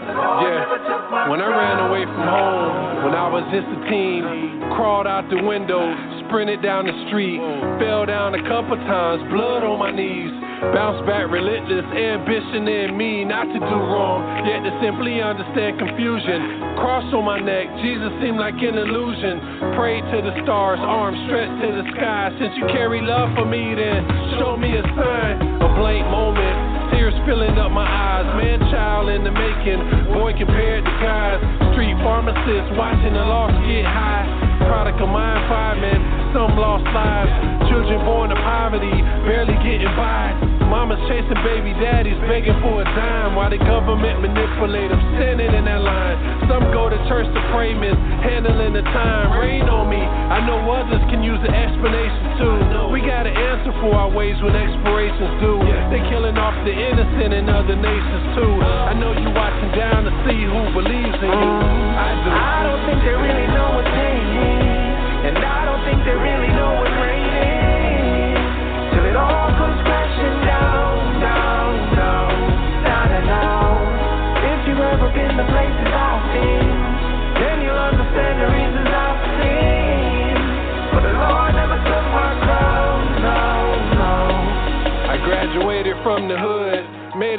The 0.00 0.14
Lord 0.14 0.46
never 0.46 0.78
took 0.86 1.10
my 1.10 1.26
Yeah. 1.26 1.30
When 1.30 1.40
I 1.42 1.48
ran 1.50 1.78
away 1.90 2.04
from 2.06 2.22
home, 2.22 3.04
when 3.04 3.14
I 3.18 3.26
was 3.28 3.42
just 3.50 3.66
a 3.66 3.90
teen, 3.90 4.62
crawled 4.78 5.06
out 5.06 5.28
the 5.28 5.42
window, 5.42 5.82
sprinted 6.30 6.62
down 6.62 6.86
the 6.86 6.94
street, 7.10 7.42
fell 7.82 8.06
down 8.06 8.38
a 8.38 8.42
couple 8.46 8.78
times, 8.86 9.18
blood 9.34 9.66
on 9.66 9.82
my 9.82 9.90
knees. 9.90 10.30
Bounced 10.70 11.02
back 11.08 11.26
relentless, 11.26 11.88
ambition 11.90 12.68
in 12.68 12.94
me 12.94 13.24
not 13.24 13.48
to 13.48 13.58
do 13.58 13.76
wrong, 13.90 14.22
yet 14.46 14.62
to 14.62 14.70
simply 14.78 15.18
understand 15.18 15.80
confusion. 15.80 16.78
Cross 16.78 17.10
on 17.16 17.24
my 17.24 17.40
neck, 17.40 17.66
Jesus 17.82 18.12
seemed 18.22 18.38
like 18.38 18.54
an 18.62 18.78
illusion. 18.78 19.74
Prayed 19.74 20.06
to 20.12 20.22
the 20.22 20.36
stars, 20.44 20.78
arms 20.78 21.18
stretched 21.26 21.58
to 21.64 21.68
the 21.80 21.84
sky. 21.96 22.30
Since 22.38 22.54
you 22.60 22.68
carry 22.70 23.02
love 23.02 23.34
for 23.34 23.48
me, 23.48 23.74
then 23.74 24.04
show 24.38 24.54
me 24.54 24.76
a 24.76 24.84
sign. 24.94 25.34
A 25.64 25.68
blank 25.80 26.04
moment, 26.12 26.92
tears 26.92 27.16
filling 27.26 27.56
up 27.56 27.72
my 27.72 27.88
eyes. 27.88 28.28
Man, 28.36 28.60
child 28.70 29.08
in 29.08 29.24
the 29.24 29.32
making, 29.32 30.12
boy 30.12 30.36
compared 30.36 30.84
to 30.84 30.92
guys. 31.00 31.40
Street 31.72 31.96
pharmacist 32.04 32.76
watching 32.76 33.16
the 33.16 33.24
lost 33.24 33.56
get 33.64 33.88
high. 33.88 34.49
Product 34.68 35.00
of 35.00 35.08
mind 35.08 35.42
firemen, 35.48 36.00
some 36.32 36.56
lost 36.56 36.86
lives. 36.94 37.32
Children 37.70 38.04
born 38.04 38.30
to 38.30 38.38
poverty, 38.42 38.92
barely 39.26 39.54
getting 39.62 39.90
by. 39.96 40.34
Mamas 40.70 41.02
chasing 41.10 41.38
baby 41.42 41.74
daddies, 41.82 42.14
begging 42.30 42.54
for 42.62 42.82
a 42.82 42.86
dime. 42.94 43.34
While 43.34 43.50
the 43.50 43.58
government 43.58 44.22
manipulate 44.22 44.90
them, 44.90 45.02
standing 45.18 45.50
in 45.50 45.66
that 45.66 45.82
line. 45.82 46.46
Some 46.46 46.70
go 46.70 46.86
to 46.86 46.98
church 47.10 47.26
to 47.26 47.42
pray, 47.50 47.74
miss, 47.74 47.98
handling 48.22 48.74
the 48.74 48.86
time. 48.94 49.34
Rain 49.38 49.66
on 49.66 49.90
me, 49.90 49.98
I 49.98 50.38
know 50.46 50.62
others 50.70 51.02
can 51.10 51.22
use 51.26 51.42
an 51.42 51.50
explanation 51.50 52.38
too. 52.38 52.54
We 52.94 53.02
gotta 53.02 53.30
answer 53.30 53.74
for 53.82 53.94
our 53.94 54.10
ways 54.10 54.38
when 54.42 54.54
expirations 54.54 55.42
do. 55.42 55.58
They 55.90 56.02
killing 56.10 56.38
off 56.38 56.54
the 56.62 56.74
innocent 56.74 57.34
in 57.34 57.50
other 57.50 57.74
nations 57.74 58.24
too. 58.38 58.54
I 58.62 58.94
know 58.94 59.10
you 59.14 59.30
watching 59.34 59.74
down 59.74 60.06
to 60.06 60.12
see 60.26 60.38
who 60.46 60.62
believes 60.74 61.18
in 61.18 61.34
you. 61.34 61.50
Mm. 61.58 61.98
I 61.98 62.10
do. 62.22 62.30
I 62.30 62.58
don't 62.66 62.82
think 62.86 63.00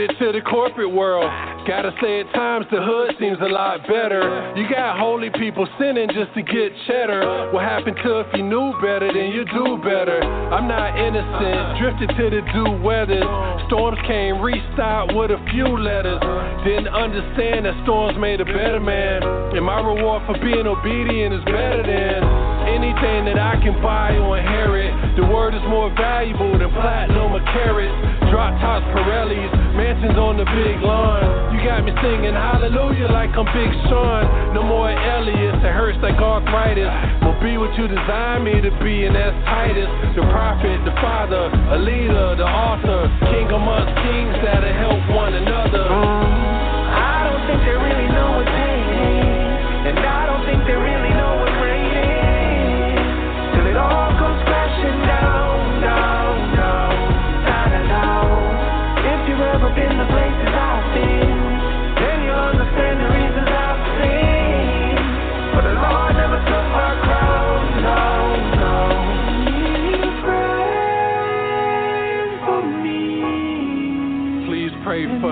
it 0.01 0.17
to 0.17 0.31
the 0.33 0.41
corporate 0.41 0.89
world. 0.89 1.29
Gotta 1.67 1.93
say, 2.01 2.21
at 2.21 2.33
times 2.33 2.65
the 2.71 2.81
hood 2.81 3.13
seems 3.21 3.37
a 3.37 3.51
lot 3.51 3.85
better. 3.85 4.53
You 4.57 4.65
got 4.65 4.97
holy 4.97 5.29
people 5.29 5.67
sinning 5.77 6.09
just 6.09 6.33
to 6.33 6.41
get 6.41 6.73
cheddar. 6.89 7.53
What 7.53 7.63
happened 7.63 7.97
to 8.01 8.25
if 8.25 8.33
you 8.33 8.41
knew 8.41 8.73
better, 8.81 9.13
then 9.13 9.29
you 9.29 9.45
do 9.45 9.77
better? 9.85 10.17
I'm 10.49 10.67
not 10.67 10.97
innocent, 10.97 11.77
drifted 11.77 12.09
to 12.17 12.25
the 12.33 12.41
due 12.49 12.81
weather. 12.81 13.21
Storms 13.69 14.01
came, 14.09 14.41
restocked 14.41 15.13
with 15.13 15.29
a 15.29 15.39
few 15.53 15.69
letters. 15.69 16.19
Didn't 16.65 16.89
understand 16.89 17.69
that 17.69 17.77
storms 17.85 18.17
made 18.17 18.41
a 18.41 18.45
better 18.45 18.81
man. 18.81 19.21
And 19.53 19.63
my 19.63 19.79
reward 19.79 20.25
for 20.25 20.33
being 20.41 20.65
obedient 20.65 21.37
is 21.37 21.45
better 21.45 21.85
than 21.85 22.51
Anything 22.71 23.25
that 23.25 23.41
I 23.41 23.57
can 23.57 23.73
buy 23.81 24.13
or 24.21 24.37
inherit, 24.37 24.93
the 25.17 25.25
word 25.25 25.57
is 25.57 25.65
more 25.65 25.89
valuable 25.97 26.53
than 26.55 26.69
platinum 26.77 27.33
or 27.33 27.41
carrots. 27.57 27.91
Drop 28.29 28.53
tops, 28.61 28.85
Pirellis, 28.93 29.49
mansions 29.81 30.13
on 30.13 30.37
the 30.37 30.45
big 30.45 30.77
lawn. 30.85 31.57
You 31.57 31.65
got 31.65 31.81
me 31.81 31.89
singing 32.05 32.37
hallelujah 32.37 33.09
like 33.09 33.33
I'm 33.33 33.49
Big 33.49 33.73
Sean. 33.89 34.53
No 34.53 34.61
more 34.61 34.93
Elias, 34.93 35.57
it 35.57 35.73
hurts 35.73 35.97
like 36.05 36.21
arthritis. 36.21 36.85
Will 37.25 37.33
be 37.41 37.57
what 37.57 37.73
you 37.73 37.89
designed 37.89 38.45
me 38.45 38.61
to 38.61 38.69
be, 38.77 39.09
and 39.09 39.17
that's 39.17 39.33
Titus. 39.49 39.89
The 40.13 40.21
prophet, 40.29 40.77
the 40.85 40.93
father, 41.01 41.49
a 41.73 41.79
leader, 41.81 42.37
the 42.37 42.45
author, 42.45 43.09
king 43.33 43.49
amongst 43.49 43.97
kings 44.05 44.37
that'll 44.45 44.69
help 44.69 45.01
one 45.17 45.33
another. 45.33 45.89
I 45.89 47.25
don't 47.25 47.41
think 47.49 47.59
they 47.65 47.73
really 47.73 48.09
know 48.13 48.37
what's 48.37 48.53
pain, 48.53 48.80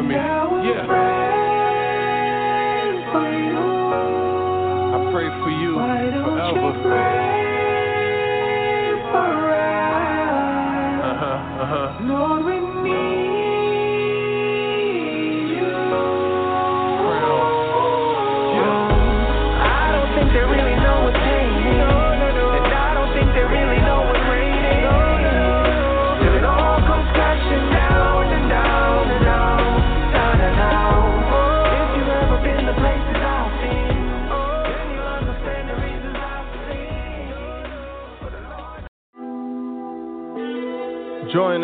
pray 0.10 0.18
for 0.18 0.57
me. 0.57 0.70
Yeah. 0.70 0.86
I 4.95 5.12
pray 5.12 5.30
for 5.41 5.51
you 5.51 5.74
forever. 5.76 6.72
Uh 10.99 11.16
huh. 11.20 11.38
Uh 11.62 11.68
huh. 11.68 12.48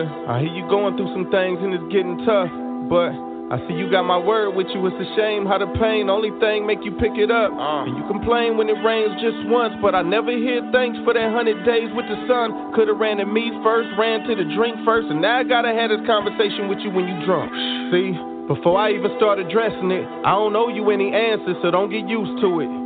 I 0.04 0.42
hear 0.42 0.52
you 0.52 0.68
going 0.68 0.98
through 0.98 1.12
some 1.14 1.32
things 1.32 1.60
and 1.62 1.74
it's 1.74 1.90
getting 1.94 2.20
tough, 2.26 2.52
but 2.90 3.14
I 3.54 3.62
see 3.70 3.78
you 3.78 3.86
got 3.94 4.10
my 4.10 4.18
word 4.18 4.58
with 4.58 4.66
you. 4.74 4.82
It's 4.90 4.98
a 4.98 5.10
shame 5.14 5.46
how 5.46 5.62
the 5.62 5.70
pain 5.78 6.10
only 6.10 6.34
thing 6.42 6.66
make 6.66 6.82
you 6.82 6.98
pick 6.98 7.14
it 7.14 7.30
up. 7.30 7.54
Uh. 7.54 7.86
And 7.86 7.94
you 7.94 8.04
complain 8.10 8.58
when 8.58 8.68
it 8.68 8.80
rains 8.82 9.14
just 9.22 9.38
once, 9.46 9.78
but 9.86 9.94
I 9.94 10.02
never 10.02 10.34
hear 10.34 10.66
thanks 10.74 10.98
for 11.06 11.14
that 11.14 11.30
hundred 11.30 11.62
days 11.62 11.94
with 11.94 12.10
the 12.10 12.18
sun. 12.26 12.74
Coulda 12.74 12.98
ran 12.98 13.22
to 13.22 13.28
me 13.30 13.54
first, 13.62 13.94
ran 14.02 14.26
to 14.26 14.34
the 14.34 14.50
drink 14.58 14.82
first, 14.82 15.14
and 15.14 15.22
now 15.22 15.40
I 15.40 15.44
gotta 15.46 15.78
have 15.78 15.94
this 15.94 16.02
conversation 16.10 16.66
with 16.68 16.82
you 16.82 16.90
when 16.90 17.06
you 17.06 17.16
drunk. 17.26 17.54
See, 17.94 18.18
before 18.50 18.82
I 18.82 18.98
even 18.98 19.14
start 19.22 19.38
addressing 19.38 19.94
it, 19.94 20.06
I 20.26 20.34
don't 20.34 20.56
owe 20.58 20.74
you 20.74 20.90
any 20.90 21.14
answers, 21.14 21.56
so 21.62 21.70
don't 21.70 21.94
get 21.94 22.10
used 22.10 22.42
to 22.42 22.50
it. 22.66 22.85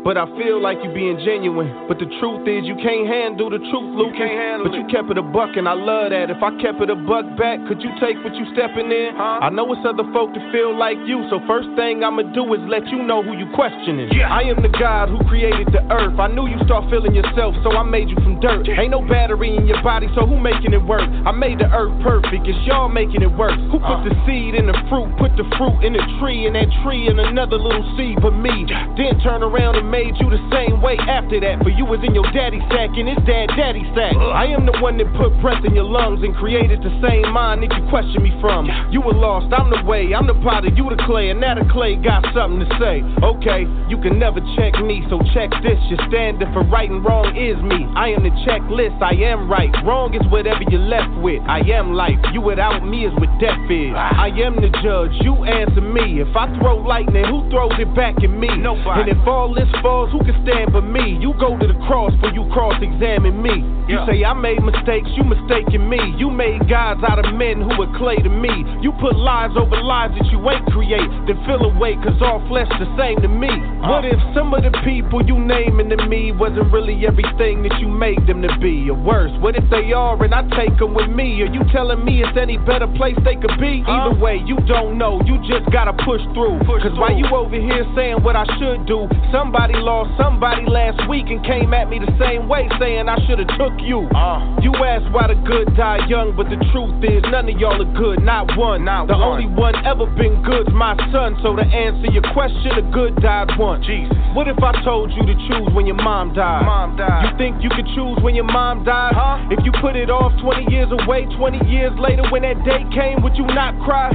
But 0.00 0.16
I 0.16 0.24
feel 0.40 0.62
like 0.62 0.80
you 0.80 0.88
being 0.96 1.20
genuine. 1.20 1.84
But 1.84 2.00
the 2.00 2.08
truth 2.24 2.48
is, 2.48 2.64
you 2.64 2.72
can't 2.80 3.04
handle 3.04 3.52
the 3.52 3.60
truth, 3.60 3.90
Lucas. 4.00 4.32
but 4.64 4.72
you 4.72 4.88
kept 4.88 5.12
it 5.12 5.20
a 5.20 5.22
buck, 5.22 5.60
and 5.60 5.68
I 5.68 5.76
love 5.76 6.16
that. 6.16 6.32
If 6.32 6.40
I 6.40 6.56
kept 6.56 6.80
it 6.80 6.88
a 6.88 6.96
buck 6.96 7.28
back, 7.36 7.60
could 7.68 7.84
you 7.84 7.92
take 8.00 8.16
what 8.24 8.32
you 8.32 8.48
stepping 8.56 8.88
in? 8.88 9.12
I 9.20 9.52
know 9.52 9.68
it's 9.76 9.84
other 9.84 10.08
folk 10.16 10.32
that 10.32 10.44
feel 10.56 10.72
like 10.72 10.96
you, 11.04 11.28
so 11.28 11.36
first 11.44 11.68
thing 11.76 12.00
I'ma 12.00 12.32
do 12.32 12.48
is 12.56 12.64
let 12.64 12.88
you 12.88 13.04
know 13.04 13.20
who 13.20 13.36
you 13.36 13.44
questioning. 13.52 14.08
Yeah. 14.16 14.32
I 14.32 14.48
am 14.48 14.64
the 14.64 14.72
God 14.72 15.12
who 15.12 15.20
created 15.28 15.68
the 15.68 15.84
earth. 15.92 16.16
I 16.16 16.32
knew 16.32 16.48
you 16.48 16.56
start 16.64 16.88
feeling 16.88 17.12
yourself, 17.12 17.52
so 17.60 17.76
I 17.76 17.84
made 17.84 18.08
you 18.08 18.16
from 18.24 18.40
dirt. 18.40 18.64
Ain't 18.72 18.96
no 18.96 19.04
battery 19.04 19.52
in 19.52 19.68
your 19.68 19.84
body, 19.84 20.08
so 20.16 20.24
who 20.24 20.40
making 20.40 20.72
it 20.72 20.80
work? 20.80 21.04
I 21.28 21.32
made 21.36 21.60
the 21.60 21.68
earth 21.68 21.92
perfect, 22.00 22.48
it's 22.48 22.56
y'all 22.64 22.88
making 22.88 23.20
it 23.20 23.32
work. 23.36 23.58
Who 23.68 23.76
put 23.76 24.00
the 24.08 24.16
seed 24.24 24.56
in 24.56 24.64
the 24.64 24.76
fruit, 24.88 25.12
put 25.20 25.36
the 25.36 25.44
fruit 25.60 25.84
in 25.84 25.92
the 25.92 26.04
tree, 26.24 26.48
and 26.48 26.56
that 26.56 26.72
tree 26.80 27.04
in 27.04 27.20
another 27.20 27.60
little 27.60 27.84
seed 28.00 28.16
but 28.24 28.32
me? 28.32 28.64
Then 28.96 29.20
turn 29.20 29.44
around 29.44 29.76
and 29.76 29.89
made 29.90 30.14
you 30.22 30.30
the 30.30 30.40
same 30.54 30.78
way 30.80 30.94
after 30.96 31.42
that. 31.42 31.60
For 31.66 31.74
you 31.74 31.84
was 31.84 31.98
in 32.06 32.14
your 32.14 32.24
daddy 32.30 32.62
sack 32.70 32.94
and 32.94 33.10
his 33.10 33.18
dad 33.26 33.50
daddy 33.58 33.82
sack. 33.92 34.14
I 34.14 34.46
am 34.54 34.64
the 34.64 34.78
one 34.78 34.96
that 35.02 35.10
put 35.18 35.34
breath 35.42 35.66
in 35.66 35.74
your 35.74 35.90
lungs 35.90 36.22
and 36.22 36.30
created 36.38 36.80
the 36.80 36.94
same 37.02 37.26
mind 37.34 37.66
that 37.66 37.74
you 37.74 37.82
question 37.90 38.22
me 38.22 38.30
from. 38.40 38.70
You 38.94 39.02
were 39.02 39.18
lost, 39.18 39.50
I'm 39.50 39.68
the 39.68 39.82
way, 39.82 40.14
I'm 40.14 40.30
the 40.30 40.38
potter, 40.46 40.70
you 40.70 40.86
the 40.86 41.02
clay, 41.04 41.34
and 41.34 41.42
now 41.42 41.58
the 41.58 41.66
clay 41.74 41.98
got 41.98 42.22
something 42.30 42.62
to 42.62 42.68
say. 42.78 43.02
Okay, 43.22 43.66
you 43.90 43.98
can 43.98 44.18
never 44.18 44.38
check 44.54 44.78
me, 44.78 45.02
so 45.10 45.18
check 45.34 45.50
this. 45.66 45.78
Your 45.90 45.98
standard 46.06 46.48
for 46.54 46.62
right 46.70 46.88
and 46.88 47.02
wrong 47.02 47.34
is 47.34 47.58
me. 47.58 47.82
I 47.98 48.14
am 48.14 48.22
the 48.22 48.34
checklist, 48.46 49.02
I 49.02 49.18
am 49.26 49.50
right. 49.50 49.74
Wrong 49.82 50.14
is 50.14 50.22
whatever 50.30 50.62
you're 50.70 50.86
left 50.86 51.10
with. 51.18 51.42
I 51.50 51.66
am 51.74 51.92
life, 51.92 52.22
you 52.30 52.40
without 52.40 52.86
me 52.86 53.10
is 53.10 53.14
what 53.18 53.30
death 53.42 53.58
is. 53.66 53.90
I 53.90 54.30
am 54.38 54.54
the 54.54 54.70
judge, 54.82 55.14
you 55.26 55.34
answer 55.42 55.82
me. 55.82 56.22
If 56.22 56.30
I 56.36 56.46
throw 56.62 56.78
lightning, 56.78 57.26
who 57.26 57.48
throws 57.50 57.74
it 57.78 57.90
back 57.98 58.14
at 58.22 58.30
me? 58.30 58.48
Nobody. 58.54 59.10
And 59.10 59.10
if 59.10 59.26
all 59.26 59.52
this 59.54 59.68
who 59.82 60.18
can 60.24 60.36
stand 60.44 60.72
but 60.72 60.82
me? 60.84 61.16
You 61.20 61.32
go 61.40 61.56
to 61.56 61.66
the 61.66 61.78
cross 61.86 62.12
for 62.20 62.28
you 62.30 62.44
cross 62.52 62.76
examine 62.82 63.40
me. 63.40 63.64
You 63.88 63.98
say 64.06 64.22
I 64.22 64.34
made 64.34 64.62
mistakes, 64.62 65.10
you 65.18 65.24
mistaken 65.24 65.88
me. 65.88 65.98
You 66.14 66.30
made 66.30 66.68
gods 66.68 67.02
out 67.02 67.18
of 67.18 67.34
men 67.34 67.58
who 67.58 67.74
were 67.74 67.90
clay 67.98 68.16
to 68.22 68.30
me. 68.30 68.62
You 68.82 68.92
put 69.00 69.16
lies 69.16 69.50
over 69.58 69.82
lies 69.82 70.14
that 70.14 70.30
you 70.30 70.38
ain't 70.46 70.62
create. 70.70 71.08
Then 71.26 71.42
feel 71.42 71.64
away, 71.66 71.96
cause 71.98 72.14
all 72.22 72.38
flesh 72.46 72.70
the 72.78 72.86
same 72.94 73.18
to 73.22 73.28
me. 73.28 73.50
Uh. 73.50 73.90
What 73.90 74.04
if 74.04 74.20
some 74.34 74.54
of 74.54 74.62
the 74.62 74.70
people 74.84 75.26
you 75.26 75.34
naming 75.40 75.90
to 75.90 75.98
me 76.06 76.30
wasn't 76.30 76.70
really 76.70 77.02
everything 77.06 77.66
that 77.66 77.80
you 77.80 77.88
made 77.88 78.22
them 78.28 78.42
to 78.42 78.52
be? 78.60 78.86
Or 78.90 78.94
worse, 78.94 79.32
what 79.42 79.56
if 79.56 79.64
they 79.70 79.90
are 79.90 80.14
and 80.22 80.34
I 80.34 80.46
take 80.54 80.78
them 80.78 80.94
with 80.94 81.10
me? 81.10 81.42
Are 81.42 81.50
you 81.50 81.64
telling 81.72 82.04
me 82.04 82.22
it's 82.22 82.36
any 82.38 82.58
better 82.58 82.86
place 82.94 83.18
they 83.24 83.34
could 83.34 83.58
be? 83.58 83.82
Uh. 83.88 83.90
Either 83.90 84.20
way, 84.20 84.38
you 84.46 84.54
don't 84.70 84.98
know, 84.98 85.18
you 85.26 85.34
just 85.50 85.66
gotta 85.72 85.96
push 86.04 86.22
through. 86.36 86.62
Cause 86.62 86.94
while 86.94 87.16
you 87.16 87.26
over 87.34 87.58
here 87.58 87.84
saying 87.96 88.22
what 88.22 88.36
I 88.36 88.46
should 88.58 88.86
do, 88.86 89.10
somebody 89.32 89.69
lost 89.78 90.10
somebody 90.18 90.66
last 90.66 90.98
week 91.08 91.26
and 91.28 91.44
came 91.44 91.74
at 91.74 91.88
me 91.88 91.98
the 91.98 92.10
same 92.18 92.48
way, 92.48 92.68
saying 92.78 93.08
I 93.08 93.18
should've 93.26 93.50
took 93.58 93.74
you. 93.78 94.08
Uh. 94.10 94.58
You 94.60 94.74
asked 94.82 95.12
why 95.12 95.28
the 95.28 95.38
good 95.46 95.74
die 95.76 96.06
young, 96.08 96.34
but 96.34 96.50
the 96.50 96.58
truth 96.72 96.98
is 97.04 97.22
none 97.30 97.48
of 97.48 97.56
y'all 97.58 97.78
are 97.78 97.94
good, 97.98 98.22
not 98.22 98.50
one. 98.56 98.84
the 98.84 99.14
only 99.14 99.46
one 99.46 99.74
ever 99.84 100.06
been 100.16 100.42
good's 100.42 100.72
my 100.72 100.96
son. 101.12 101.36
So 101.42 101.54
to 101.56 101.62
answer 101.62 102.10
your 102.10 102.24
question, 102.32 102.74
the 102.74 102.86
good 102.90 103.20
died 103.20 103.52
once. 103.58 103.84
Jesus. 103.86 104.16
What 104.32 104.46
if 104.46 104.62
I 104.62 104.72
told 104.84 105.10
you 105.12 105.22
to 105.26 105.34
choose 105.50 105.68
when 105.74 105.86
your 105.86 105.98
mom 105.98 106.32
died? 106.32 106.64
Mom 106.64 106.96
died. 106.96 107.26
You 107.26 107.30
think 107.36 107.62
you 107.62 107.70
could 107.70 107.86
choose 107.94 108.16
when 108.22 108.34
your 108.34 108.46
mom 108.46 108.84
died? 108.84 109.12
Huh? 109.14 109.42
If 109.50 109.64
you 109.66 109.72
put 109.82 109.96
it 109.96 110.08
off 110.08 110.32
20 110.40 110.70
years 110.70 110.88
away, 110.94 111.26
20 111.26 111.66
years 111.68 111.92
later 111.98 112.22
when 112.30 112.42
that 112.42 112.62
day 112.64 112.86
came, 112.94 113.22
would 113.22 113.36
you 113.36 113.46
not 113.46 113.74
cry? 113.82 114.08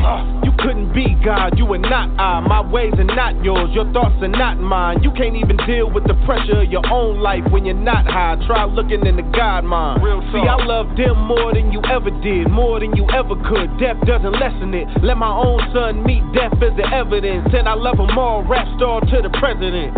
You 0.43 0.51
couldn't 0.59 0.93
be 0.93 1.13
God, 1.23 1.59
you 1.59 1.67
are 1.73 1.81
not 1.81 2.09
I. 2.17 2.39
My 2.39 2.61
ways 2.61 2.93
are 2.97 3.03
not 3.03 3.43
yours, 3.43 3.69
your 3.73 3.91
thoughts 3.91 4.15
are 4.21 4.31
not 4.31 4.57
mine. 4.57 5.03
You 5.03 5.11
can't 5.11 5.35
even 5.35 5.44
deal 5.53 5.89
with 5.89 6.05
the 6.09 6.17
pressure 6.25 6.61
of 6.61 6.71
your 6.71 6.85
own 6.89 7.21
life 7.21 7.43
when 7.51 7.65
you're 7.65 7.77
not 7.77 8.05
high. 8.05 8.35
Try 8.47 8.65
looking 8.65 9.05
in 9.05 9.15
the 9.15 9.27
God 9.35 9.63
mind. 9.63 10.01
Real 10.01 10.21
See, 10.33 10.41
I 10.41 10.57
love 10.65 10.97
them 10.97 11.21
more 11.21 11.53
than 11.53 11.71
you 11.71 11.81
ever 11.85 12.09
did, 12.25 12.49
more 12.49 12.79
than 12.79 12.95
you 12.97 13.05
ever 13.13 13.35
could. 13.45 13.69
Death 13.77 14.01
doesn't 14.05 14.33
lessen 14.41 14.73
it. 14.73 14.87
Let 15.03 15.17
my 15.17 15.29
own 15.31 15.61
son 15.73 16.03
meet 16.03 16.25
death 16.33 16.57
as 16.61 16.73
the 16.75 16.87
evidence. 16.89 17.47
And 17.53 17.69
I 17.69 17.75
love 17.75 17.97
them 17.97 18.17
all, 18.17 18.43
rap 18.43 18.65
star 18.75 19.01
to 19.01 19.17
the 19.21 19.29
president. 19.37 19.93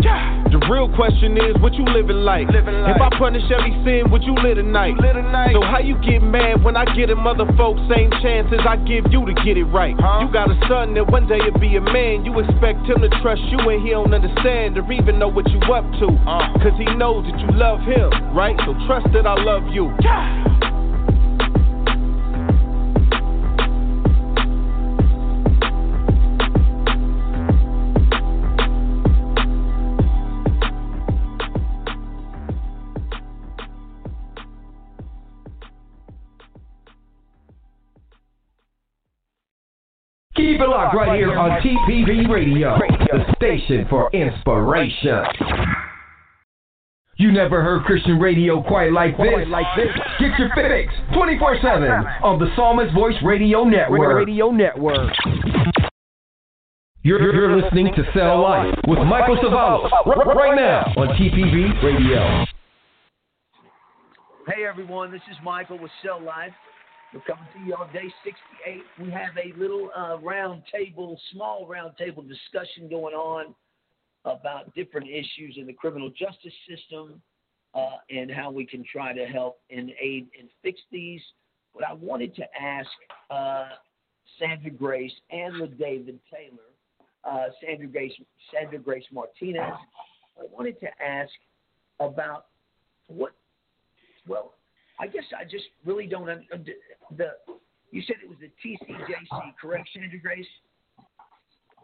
The 0.52 0.60
real 0.68 0.88
question 0.94 1.36
is, 1.36 1.56
what 1.60 1.74
you 1.74 1.84
living 1.84 2.22
like? 2.24 2.48
If 2.52 3.00
I 3.00 3.08
punish 3.18 3.44
every 3.50 3.72
sin, 3.84 4.10
would 4.12 4.22
you 4.24 4.34
live 4.38 4.56
tonight? 4.56 4.94
So 5.52 5.62
how 5.62 5.78
you 5.80 5.96
get 6.04 6.22
mad 6.22 6.62
when 6.64 6.76
I 6.76 6.84
get 6.94 7.08
them 7.08 7.26
other 7.26 7.46
folks 7.56 7.80
same 7.88 8.10
chances 8.20 8.60
I 8.68 8.76
give 8.84 9.06
you 9.12 9.24
to 9.24 9.34
get 9.44 9.56
it 9.56 9.68
right? 9.72 9.96
You 10.20 10.28
got 10.32 10.50
a 10.50 10.56
son 10.68 10.94
that 10.94 11.06
one 11.10 11.26
day 11.26 11.38
will 11.38 11.60
be 11.60 11.76
a 11.76 11.80
man. 11.80 12.24
You 12.24 12.38
expect 12.40 12.84
him 12.88 13.00
to 13.00 13.08
trust 13.20 13.42
you 13.48 13.58
and 13.58 13.80
he 13.84 13.90
don't 13.90 14.12
understand 14.12 14.76
or 14.78 14.92
even 14.92 15.18
know 15.18 15.28
what 15.38 15.48
you 15.52 15.60
up 15.72 15.84
to. 16.00 16.06
Uh. 16.26 16.52
Cause 16.58 16.74
he 16.76 16.84
knows 16.96 17.24
that 17.30 17.38
you 17.38 17.46
love 17.56 17.78
him, 17.86 18.10
right? 18.34 18.56
So 18.66 18.74
trust 18.88 19.06
that 19.12 19.24
I 19.24 19.34
love 19.38 19.68
you. 19.70 19.86
Keep 40.58 40.66
it 40.66 40.70
locked 40.70 40.96
right 40.96 41.16
here 41.16 41.38
on 41.38 41.62
TPV 41.62 42.28
Radio, 42.28 42.76
the 43.12 43.32
station 43.36 43.86
for 43.88 44.10
inspiration. 44.10 45.22
You 47.16 47.30
never 47.30 47.62
heard 47.62 47.84
Christian 47.84 48.18
radio 48.18 48.60
quite 48.60 48.90
like 48.90 49.16
this. 49.16 49.46
Like 49.46 49.66
this. 49.76 49.86
Get 50.18 50.36
your 50.36 50.50
fix 50.56 50.92
24/7 51.14 52.24
on 52.24 52.40
the 52.40 52.48
Psalmist 52.56 52.92
Voice 52.92 53.14
Radio 53.22 53.62
Network. 53.62 54.16
Radio 54.26 54.50
Network. 54.50 55.12
You're, 57.02 57.22
you're 57.32 57.62
listening 57.62 57.94
to 57.94 58.02
Cell 58.12 58.42
Life 58.42 58.74
with 58.88 58.98
Michael 58.98 59.36
Cevallos 59.36 59.92
right 60.34 60.56
now 60.56 60.92
on 60.96 61.16
TPV 61.16 61.80
Radio. 61.84 62.44
Hey 64.48 64.66
everyone, 64.68 65.12
this 65.12 65.22
is 65.30 65.36
Michael 65.44 65.78
with 65.78 65.92
Cell 66.02 66.20
Life. 66.20 66.52
We're 67.12 67.20
coming 67.20 67.46
to 67.54 67.60
you 67.64 67.74
on 67.74 67.90
day 67.92 68.12
68. 68.22 68.82
We 69.00 69.10
have 69.10 69.32
a 69.42 69.58
little 69.58 69.90
uh, 69.96 70.18
round 70.18 70.62
table, 70.70 71.18
small 71.32 71.66
round 71.66 71.96
table 71.96 72.22
discussion 72.22 72.88
going 72.90 73.14
on 73.14 73.54
about 74.26 74.74
different 74.74 75.08
issues 75.08 75.56
in 75.56 75.66
the 75.66 75.72
criminal 75.72 76.10
justice 76.10 76.52
system 76.68 77.22
uh, 77.74 77.96
and 78.10 78.30
how 78.30 78.50
we 78.50 78.66
can 78.66 78.84
try 78.92 79.14
to 79.14 79.24
help 79.24 79.58
and 79.70 79.90
aid 79.98 80.28
and 80.38 80.50
fix 80.62 80.80
these. 80.92 81.22
But 81.74 81.84
I 81.84 81.94
wanted 81.94 82.36
to 82.36 82.44
ask 82.60 82.88
uh, 83.30 83.68
Sandra 84.38 84.70
Grace 84.70 85.12
and 85.30 85.78
David 85.78 86.18
Taylor, 86.30 86.68
uh, 87.24 87.48
Sandra 87.64 87.86
Grace, 87.86 88.12
Sandra 88.52 88.78
Grace 88.78 89.04
Martinez. 89.10 89.62
I 90.38 90.44
wanted 90.52 90.78
to 90.80 90.88
ask 91.02 91.32
about 92.00 92.46
what. 93.06 93.32
Well, 94.26 94.52
I 95.00 95.06
guess 95.06 95.24
I 95.38 95.44
just 95.44 95.66
really 95.84 96.06
don't. 96.06 96.28
Un- 96.28 96.46
the 97.16 97.30
you 97.90 98.02
said 98.06 98.16
it 98.22 98.28
was 98.28 98.38
the 98.40 98.50
TCJC, 98.64 99.54
correct, 99.60 99.88
Sandra 99.94 100.18
Grace? 100.18 100.46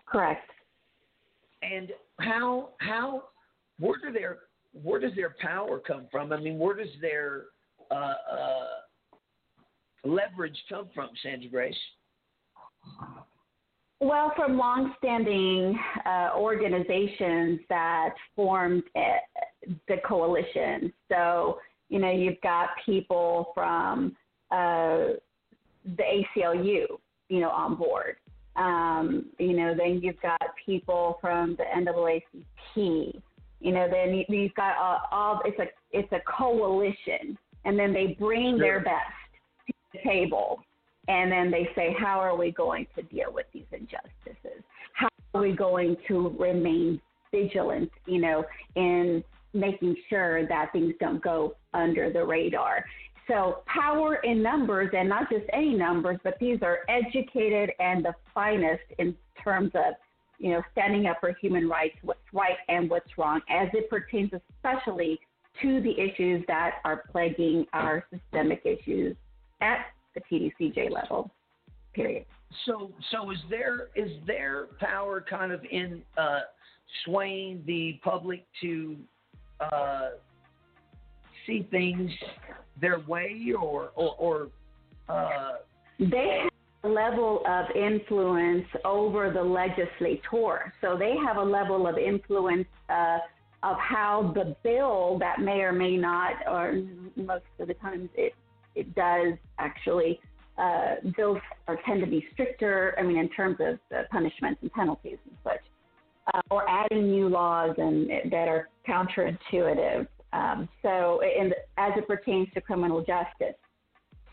Correct. 0.06 0.50
And 1.62 1.90
how 2.20 2.70
how 2.78 3.24
where 3.78 3.98
do 3.98 4.12
their 4.12 4.38
where 4.82 5.00
does 5.00 5.14
their 5.14 5.34
power 5.40 5.78
come 5.78 6.06
from? 6.10 6.32
I 6.32 6.40
mean, 6.40 6.58
where 6.58 6.76
does 6.76 6.88
their 7.00 7.44
uh, 7.90 7.94
uh, 7.94 8.66
leverage 10.04 10.56
come 10.68 10.88
from, 10.94 11.10
Sandra 11.22 11.48
Grace? 11.48 11.76
Well, 14.00 14.32
from 14.36 14.58
longstanding 14.58 15.78
uh, 16.04 16.30
organizations 16.36 17.60
that 17.68 18.10
formed 18.36 18.82
uh, 18.96 19.00
the 19.88 19.96
coalition. 20.06 20.92
So, 21.08 21.58
you 21.88 21.98
know, 21.98 22.10
you've 22.10 22.40
got 22.42 22.70
people 22.84 23.52
from 23.54 24.16
uh, 24.50 25.14
the 25.84 26.02
ACLU, 26.36 26.86
you 27.28 27.40
know, 27.40 27.50
on 27.50 27.76
board. 27.76 28.16
Um, 28.56 29.26
you 29.38 29.54
know, 29.54 29.74
then 29.76 30.00
you've 30.02 30.20
got 30.20 30.40
people 30.64 31.18
from 31.20 31.56
the 31.56 31.64
NAACP. 31.64 33.20
You 33.60 33.72
know, 33.72 33.88
then 33.90 34.14
you, 34.14 34.24
you've 34.28 34.54
got 34.54 34.76
uh, 34.76 34.98
all. 35.10 35.40
It's 35.44 35.58
a 35.58 35.66
it's 35.92 36.12
a 36.12 36.20
coalition, 36.30 37.36
and 37.64 37.78
then 37.78 37.92
they 37.92 38.16
bring 38.18 38.58
their 38.58 38.80
best 38.80 38.96
to 39.66 39.72
the 39.92 39.98
table, 40.08 40.60
and 41.08 41.32
then 41.32 41.50
they 41.50 41.68
say, 41.74 41.94
how 41.98 42.20
are 42.20 42.36
we 42.36 42.50
going 42.52 42.86
to 42.96 43.02
deal 43.02 43.32
with 43.32 43.46
these 43.52 43.64
injustices? 43.72 44.62
How 44.92 45.08
are 45.34 45.40
we 45.40 45.52
going 45.52 45.96
to 46.08 46.36
remain 46.38 47.00
vigilant? 47.32 47.90
You 48.06 48.20
know, 48.20 48.44
in 48.76 49.24
making 49.54 49.96
sure 50.08 50.46
that 50.48 50.72
things 50.72 50.94
don't 51.00 51.22
go 51.22 51.54
under 51.72 52.12
the 52.12 52.24
radar. 52.24 52.84
So 53.28 53.62
power 53.66 54.16
in 54.16 54.42
numbers, 54.42 54.90
and 54.96 55.08
not 55.08 55.30
just 55.30 55.44
any 55.52 55.74
numbers, 55.74 56.18
but 56.22 56.34
these 56.38 56.58
are 56.62 56.80
educated 56.88 57.70
and 57.78 58.04
the 58.04 58.14
finest 58.34 58.82
in 58.98 59.16
terms 59.42 59.70
of, 59.74 59.94
you 60.38 60.50
know, 60.50 60.62
standing 60.72 61.06
up 61.06 61.18
for 61.20 61.34
human 61.40 61.68
rights, 61.68 61.96
what's 62.02 62.20
right 62.32 62.56
and 62.68 62.90
what's 62.90 63.16
wrong, 63.16 63.40
as 63.48 63.68
it 63.72 63.88
pertains 63.88 64.30
especially 64.32 65.18
to 65.62 65.80
the 65.80 65.98
issues 65.98 66.44
that 66.48 66.76
are 66.84 67.04
plaguing 67.10 67.64
our 67.72 68.04
systemic 68.12 68.60
issues 68.64 69.16
at 69.60 69.86
the 70.14 70.20
TDCJ 70.30 70.90
level. 70.90 71.30
Period. 71.94 72.26
So, 72.66 72.92
so 73.10 73.30
is 73.30 73.38
there 73.48 73.88
is 73.94 74.10
their 74.26 74.66
power 74.80 75.24
kind 75.28 75.52
of 75.52 75.60
in 75.70 76.02
uh, 76.18 76.40
swaying 77.04 77.62
the 77.66 77.98
public 78.02 78.44
to 78.62 78.96
uh, 79.60 80.10
see 81.46 81.66
things 81.70 82.10
their 82.80 83.00
way, 83.00 83.52
or 83.58 83.90
or, 83.94 84.14
or 84.18 84.48
uh, 85.08 85.52
they 85.98 86.40
have 86.42 86.50
a 86.84 86.88
level 86.88 87.42
of 87.46 87.66
influence 87.76 88.66
over 88.84 89.30
the 89.30 89.42
legislator. 89.42 90.72
So 90.80 90.96
they 90.98 91.14
have 91.24 91.36
a 91.36 91.42
level 91.42 91.86
of 91.86 91.98
influence 91.98 92.66
uh, 92.88 93.18
of 93.62 93.76
how 93.78 94.32
the 94.34 94.54
bill 94.62 95.18
that 95.20 95.40
may 95.40 95.60
or 95.60 95.72
may 95.72 95.96
not, 95.96 96.34
or 96.46 96.82
most 97.16 97.44
of 97.58 97.68
the 97.68 97.74
times 97.74 98.10
it 98.14 98.34
it 98.74 98.94
does 98.94 99.34
actually. 99.58 100.20
Uh, 100.56 100.94
bills 101.16 101.38
are 101.66 101.78
tend 101.84 102.00
to 102.00 102.06
be 102.06 102.24
stricter. 102.32 102.94
I 102.96 103.02
mean, 103.02 103.16
in 103.16 103.28
terms 103.30 103.56
of 103.58 103.78
the 103.90 104.02
punishments 104.12 104.60
and 104.62 104.72
penalties 104.72 105.18
and 105.28 105.36
such, 105.42 105.64
uh, 106.32 106.40
or 106.50 106.68
adding 106.68 107.10
new 107.10 107.28
laws 107.28 107.74
and 107.78 108.08
that 108.30 108.48
are 108.48 108.68
counterintuitive. 108.88 110.06
Um, 110.32 110.68
so, 110.82 111.20
in, 111.22 111.52
as 111.76 111.92
it 111.96 112.08
pertains 112.08 112.48
to 112.54 112.60
criminal 112.60 113.00
justice, 113.00 113.54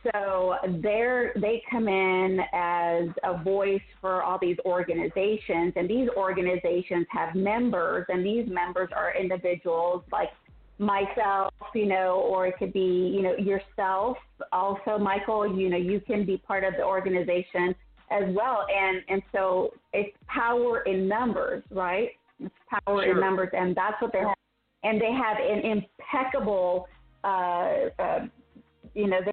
so 0.03 0.55
they 0.81 1.27
they 1.35 1.61
come 1.69 1.87
in 1.87 2.39
as 2.53 3.09
a 3.23 3.41
voice 3.43 3.81
for 3.99 4.23
all 4.23 4.39
these 4.41 4.57
organizations, 4.65 5.73
and 5.75 5.87
these 5.87 6.09
organizations 6.17 7.05
have 7.11 7.35
members, 7.35 8.05
and 8.09 8.25
these 8.25 8.47
members 8.49 8.89
are 8.95 9.13
individuals 9.15 10.03
like 10.11 10.29
myself, 10.79 11.53
you 11.75 11.85
know, 11.85 12.25
or 12.27 12.47
it 12.47 12.57
could 12.57 12.73
be, 12.73 13.11
you 13.15 13.21
know, 13.21 13.35
yourself. 13.35 14.17
Also, 14.51 14.97
Michael, 14.97 15.55
you 15.55 15.69
know, 15.69 15.77
you 15.77 15.99
can 15.99 16.25
be 16.25 16.37
part 16.37 16.63
of 16.63 16.73
the 16.73 16.83
organization 16.83 17.75
as 18.11 18.33
well, 18.35 18.65
and 18.73 19.01
and 19.09 19.21
so 19.31 19.73
it's 19.93 20.15
power 20.27 20.81
in 20.81 21.07
numbers, 21.07 21.63
right? 21.71 22.09
It's 22.39 22.53
power 22.69 23.03
Sure. 23.03 23.13
in 23.13 23.19
numbers, 23.19 23.49
and 23.53 23.75
that's 23.75 24.01
what 24.01 24.11
they 24.11 24.19
have 24.19 24.35
and 24.83 24.99
they 24.99 25.11
have 25.11 25.37
an 25.37 25.83
impeccable, 26.09 26.87
uh, 27.23 27.27
uh, 27.99 28.25
you 28.93 29.07
know, 29.07 29.19
they 29.23 29.31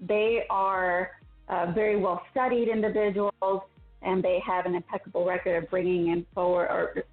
they 0.00 0.44
are 0.50 1.10
uh, 1.48 1.72
very 1.72 1.96
well 1.96 2.22
studied 2.30 2.68
individuals, 2.68 3.62
and 4.02 4.22
they 4.22 4.40
have 4.46 4.66
an 4.66 4.74
impeccable 4.74 5.24
record 5.24 5.62
of 5.62 5.70
bringing 5.70 6.08
in 6.08 6.26
forward 6.34 6.66
or 6.66 7.04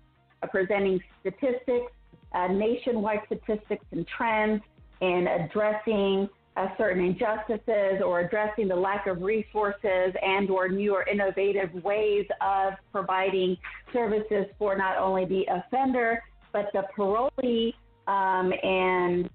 uh, 0.41 0.47
presenting 0.47 0.99
statistics, 1.19 1.91
uh, 2.33 2.47
nationwide 2.47 3.19
statistics 3.25 3.85
and 3.91 4.07
trends, 4.07 4.61
and 5.01 5.27
addressing 5.27 6.29
uh, 6.57 6.67
certain 6.77 7.03
injustices 7.03 8.01
or 8.05 8.21
addressing 8.21 8.67
the 8.67 8.75
lack 8.75 9.07
of 9.07 9.21
resources 9.21 10.13
and 10.21 10.49
or 10.49 10.67
new 10.67 10.93
or 10.93 11.07
innovative 11.07 11.73
ways 11.83 12.25
of 12.41 12.73
providing 12.91 13.55
services 13.93 14.45
for 14.59 14.75
not 14.77 14.97
only 14.97 15.25
the 15.25 15.45
offender 15.49 16.21
but 16.51 16.65
the 16.73 16.83
parolee 16.97 17.73
um, 18.07 18.51
and 18.63 19.29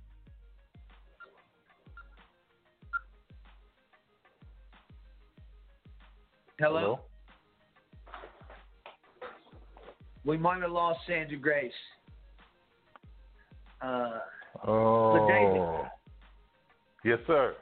Hello? 6.59 7.01
We 10.25 10.39
might 10.39 10.63
have 10.63 10.71
lost 10.71 11.01
Sandra 11.07 11.37
Grace. 11.37 11.71
Uh, 13.83 14.21
Oh. 14.65 15.87
Yes, 17.07 17.21
sir. 17.25 17.55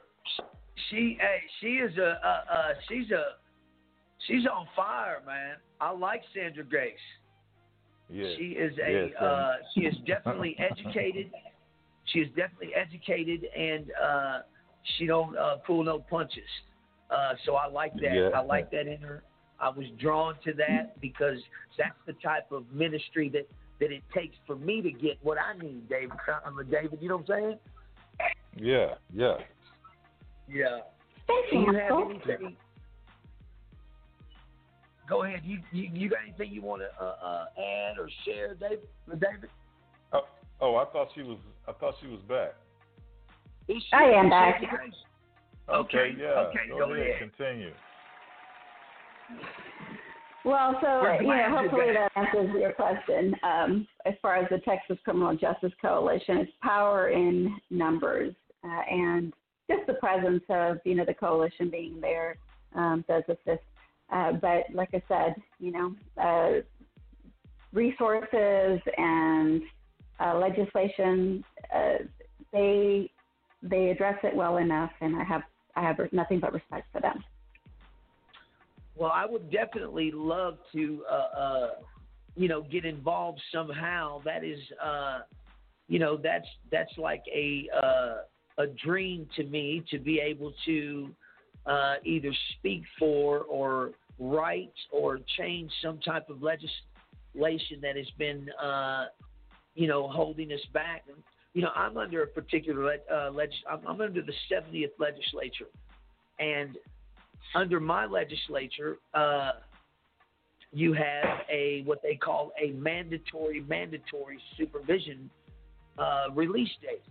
she, 0.89 1.19
hey, 1.21 1.37
she 1.61 1.67
is 1.75 1.95
a, 1.99 2.19
uh, 2.25 2.51
uh, 2.51 2.73
she's 2.89 3.11
a, 3.11 3.23
she's 4.25 4.47
on 4.47 4.65
fire, 4.75 5.21
man. 5.23 5.57
I 5.79 5.91
like 5.91 6.23
Sandra 6.33 6.63
Grace. 6.63 6.93
Yes. 8.09 8.31
She 8.37 8.43
is 8.43 8.73
a, 8.83 8.91
Yes, 8.91 9.21
uh, 9.21 9.53
she 9.75 9.81
is 9.81 9.93
definitely 10.07 10.57
educated. 10.57 11.29
She 12.05 12.19
is 12.19 12.27
definitely 12.29 12.73
educated, 12.75 13.45
and 13.55 13.85
uh, 14.03 14.39
she 14.97 15.05
don't 15.05 15.37
uh, 15.37 15.57
pull 15.57 15.83
no 15.83 15.99
punches. 15.99 16.41
Uh, 17.11 17.33
so 17.45 17.53
I 17.53 17.67
like 17.67 17.93
that. 18.01 18.15
Yeah. 18.15 18.29
I 18.33 18.41
like 18.41 18.71
that 18.71 18.87
in 18.87 18.99
her. 19.01 19.21
I 19.59 19.69
was 19.69 19.85
drawn 19.99 20.35
to 20.43 20.53
that 20.53 20.99
because 21.01 21.37
that's 21.77 21.93
the 22.07 22.13
type 22.13 22.51
of 22.51 22.63
ministry 22.73 23.29
that 23.29 23.47
that 23.79 23.91
it 23.91 24.01
takes 24.11 24.35
for 24.47 24.55
me 24.55 24.81
to 24.81 24.91
get 24.91 25.19
what 25.21 25.37
I 25.37 25.55
need, 25.61 25.87
David. 25.87 26.17
David. 26.71 26.97
You 26.99 27.09
know 27.09 27.17
what 27.17 27.29
I'm 27.29 27.43
saying? 27.43 27.59
Yeah, 28.55 28.95
yeah. 29.13 29.35
Yeah. 30.47 30.79
Do 31.27 31.57
you, 31.57 31.61
you 31.61 31.73
have 31.73 32.09
anything? 32.09 32.55
Go 35.09 35.23
ahead. 35.23 35.41
You 35.43 35.59
you, 35.71 35.89
you 35.93 36.09
got 36.09 36.19
anything 36.27 36.51
you 36.51 36.61
want 36.61 36.81
to 36.81 37.03
uh, 37.03 37.15
uh, 37.23 37.45
add 37.57 37.99
or 37.99 38.09
share, 38.23 38.55
David? 38.55 38.87
David? 39.07 39.49
Oh, 40.13 40.21
oh, 40.61 40.75
I 40.75 40.85
thought 40.85 41.09
she 41.13 41.21
was. 41.21 41.37
I 41.67 41.73
thought 41.73 41.95
she 42.01 42.07
was 42.07 42.21
back. 42.27 42.55
Is 43.67 43.81
she- 43.81 43.93
I 43.93 44.03
am 44.11 44.29
back. 44.29 44.61
Okay, 44.61 44.75
Okay, 45.69 46.15
yeah. 46.19 46.25
okay, 46.25 46.59
go, 46.69 46.77
go 46.77 46.93
ahead. 46.93 47.07
ahead. 47.07 47.19
Continue. 47.19 47.71
Well, 50.43 50.77
so 50.79 50.99
We're 51.01 51.21
you 51.23 51.27
know, 51.27 51.57
hopefully 51.59 51.87
that 51.93 52.11
answers 52.15 52.51
your 52.53 52.71
question. 52.73 53.35
Um, 53.41 53.87
as 54.05 54.13
far 54.21 54.35
as 54.35 54.47
the 54.51 54.59
Texas 54.59 54.99
Criminal 55.03 55.35
Justice 55.35 55.73
Coalition, 55.81 56.37
it's 56.37 56.51
power 56.61 57.09
in 57.09 57.57
numbers, 57.71 58.35
uh, 58.65 58.81
and 58.89 59.33
just 59.69 59.85
the 59.87 59.93
presence 59.95 60.43
of 60.49 60.77
you 60.85 60.95
know 60.95 61.05
the 61.05 61.13
coalition 61.13 61.69
being 61.69 61.99
there 62.01 62.37
um, 62.75 63.03
does 63.07 63.23
assist. 63.27 63.63
Uh, 64.11 64.33
but 64.33 64.65
like 64.73 64.89
I 64.93 65.01
said, 65.07 65.35
you 65.59 65.71
know, 65.71 65.95
uh, 66.21 66.61
resources 67.73 68.79
and 68.97 69.61
uh, 70.19 70.37
legislation, 70.37 71.43
uh, 71.73 71.97
they 72.51 73.11
they 73.63 73.89
address 73.89 74.19
it 74.23 74.35
well 74.35 74.57
enough, 74.57 74.91
and 75.01 75.15
I 75.15 75.23
have 75.23 75.41
I 75.75 75.81
have 75.81 75.97
nothing 76.11 76.39
but 76.39 76.53
respect 76.53 76.87
for 76.91 77.01
them. 77.01 77.23
Well, 78.95 79.11
I 79.13 79.25
would 79.25 79.51
definitely 79.51 80.11
love 80.13 80.57
to, 80.71 81.03
uh, 81.11 81.67
you 82.37 82.47
know, 82.47 82.61
get 82.61 82.85
involved 82.85 83.41
somehow. 83.53 84.21
That 84.23 84.45
is, 84.45 84.59
you 85.89 85.99
know, 85.99 86.15
that's 86.15 86.47
that's 86.71 86.97
like 86.97 87.23
a 87.33 87.67
a 88.57 88.67
dream 88.67 89.27
to 89.35 89.43
me 89.43 89.83
to 89.91 89.99
be 89.99 90.19
able 90.19 90.53
to 90.65 91.09
uh, 91.65 91.95
either 92.03 92.31
speak 92.57 92.83
for 92.97 93.39
or 93.41 93.91
write 94.19 94.73
or 94.91 95.19
change 95.37 95.71
some 95.81 95.99
type 95.99 96.29
of 96.29 96.41
legislation 96.41 97.81
that 97.81 97.97
has 97.97 98.09
been, 98.17 98.49
uh, 98.63 99.05
you 99.73 99.87
know, 99.87 100.07
holding 100.07 100.51
us 100.51 100.61
back. 100.73 101.03
You 101.53 101.63
know, 101.63 101.71
I'm 101.75 101.97
under 101.97 102.23
a 102.23 102.27
particular 102.27 102.97
uh, 103.11 103.29
legis- 103.29 103.63
I'm, 103.69 103.79
I'm 103.87 104.01
under 104.01 104.21
the 104.21 104.33
70th 104.51 104.91
legislature, 104.99 105.67
and 106.39 106.77
under 107.55 107.79
my 107.79 108.05
legislature, 108.05 108.97
uh, 109.13 109.51
you 110.71 110.93
have 110.93 111.39
a 111.49 111.83
what 111.85 112.01
they 112.03 112.15
call 112.15 112.51
a 112.61 112.71
mandatory 112.71 113.61
mandatory 113.61 114.39
supervision 114.57 115.29
uh, 115.97 116.25
release 116.33 116.71
date, 116.81 117.01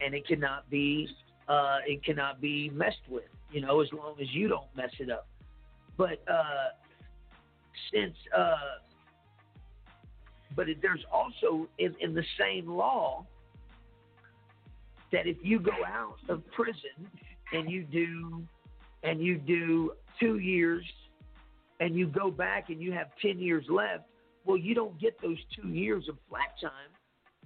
and 0.00 0.14
it 0.14 0.26
cannot 0.26 0.68
be 0.70 1.08
uh, 1.48 1.78
it 1.86 2.04
cannot 2.04 2.40
be 2.40 2.70
messed 2.70 3.08
with. 3.08 3.24
You 3.50 3.60
know, 3.60 3.80
as 3.80 3.88
long 3.92 4.14
as 4.20 4.28
you 4.32 4.48
don't 4.48 4.68
mess 4.76 4.90
it 4.98 5.10
up. 5.10 5.26
But 5.96 6.22
uh, 6.28 6.70
since 7.92 8.16
uh, 8.36 8.56
but 10.56 10.68
it, 10.68 10.78
there's 10.82 11.04
also 11.12 11.68
in, 11.78 11.94
in 12.00 12.14
the 12.14 12.24
same 12.38 12.68
law 12.68 13.26
that 15.12 15.26
if 15.26 15.36
you 15.42 15.58
go 15.58 15.72
out 15.86 16.16
of 16.28 16.42
prison 16.52 17.08
and 17.52 17.70
you 17.70 17.84
do 17.84 18.42
and 19.02 19.20
you 19.20 19.36
do 19.36 19.92
two 20.18 20.38
years 20.38 20.84
and 21.80 21.94
you 21.94 22.06
go 22.06 22.30
back 22.30 22.70
and 22.70 22.80
you 22.80 22.92
have 22.92 23.08
10 23.20 23.38
years 23.38 23.64
left, 23.68 24.04
well, 24.44 24.56
you 24.56 24.74
don't 24.74 24.98
get 25.00 25.20
those 25.20 25.38
two 25.54 25.68
years 25.68 26.08
of 26.08 26.16
flat 26.28 26.54
time. 26.60 26.90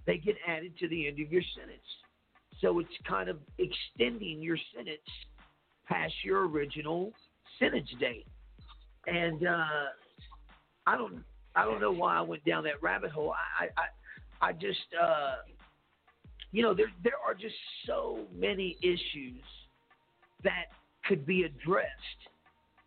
They 0.07 0.19
get 0.19 0.37
added 0.47 0.79
to 0.79 0.89
the 0.89 1.09
end 1.09 1.21
of 1.21 1.33
your 1.33 1.43
sentence. 1.57 1.81
So 2.61 2.79
it's 2.79 2.89
kind 3.09 3.29
of 3.29 3.39
extending 3.59 4.41
your 4.41 4.57
sentence 4.75 4.99
past 5.87 6.15
your 6.25 6.49
original 6.49 7.13
sentence 7.59 7.89
date. 8.01 8.27
And 9.07 9.47
uh, 9.47 9.67
I 10.87 10.97
don't, 10.97 11.23
I 11.55 11.65
don't 11.65 11.81
know 11.81 11.93
why 11.93 12.17
I 12.17 12.21
went 12.23 12.45
down 12.45 12.65
that 12.65 12.83
rabbit 12.83 13.11
hole. 13.11 13.35
I, 13.61 13.67
I, 13.81 14.49
I 14.49 14.53
just, 14.53 14.79
uh, 15.01 15.37
you 16.53 16.63
know, 16.63 16.75
there, 16.75 16.91
there 17.05 17.19
are 17.27 17.35
just 17.35 17.55
so 17.87 18.21
many 18.35 18.77
issues 18.83 19.43
that 20.45 20.67
could 21.07 21.27
be 21.27 21.45
addressed, 21.45 21.91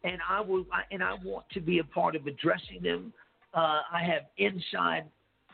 and 0.04 0.18
I 0.28 0.42
will, 0.42 0.66
I, 0.74 0.82
and 0.92 1.04
I 1.04 1.16
want 1.24 1.46
to 1.54 1.62
be 1.62 1.80
a 1.80 1.84
part 1.84 2.16
of 2.16 2.28
addressing 2.28 2.82
them. 2.82 3.14
Uh, 3.54 3.82
I 3.92 4.04
have 4.04 4.24
inside, 4.38 5.06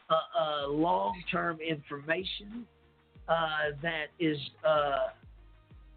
uh, 0.10 0.16
uh, 0.40 0.68
long-term 0.68 1.60
information 1.62 2.66
uh, 3.28 3.76
that 3.82 4.08
is, 4.20 4.38
uh, 4.68 5.08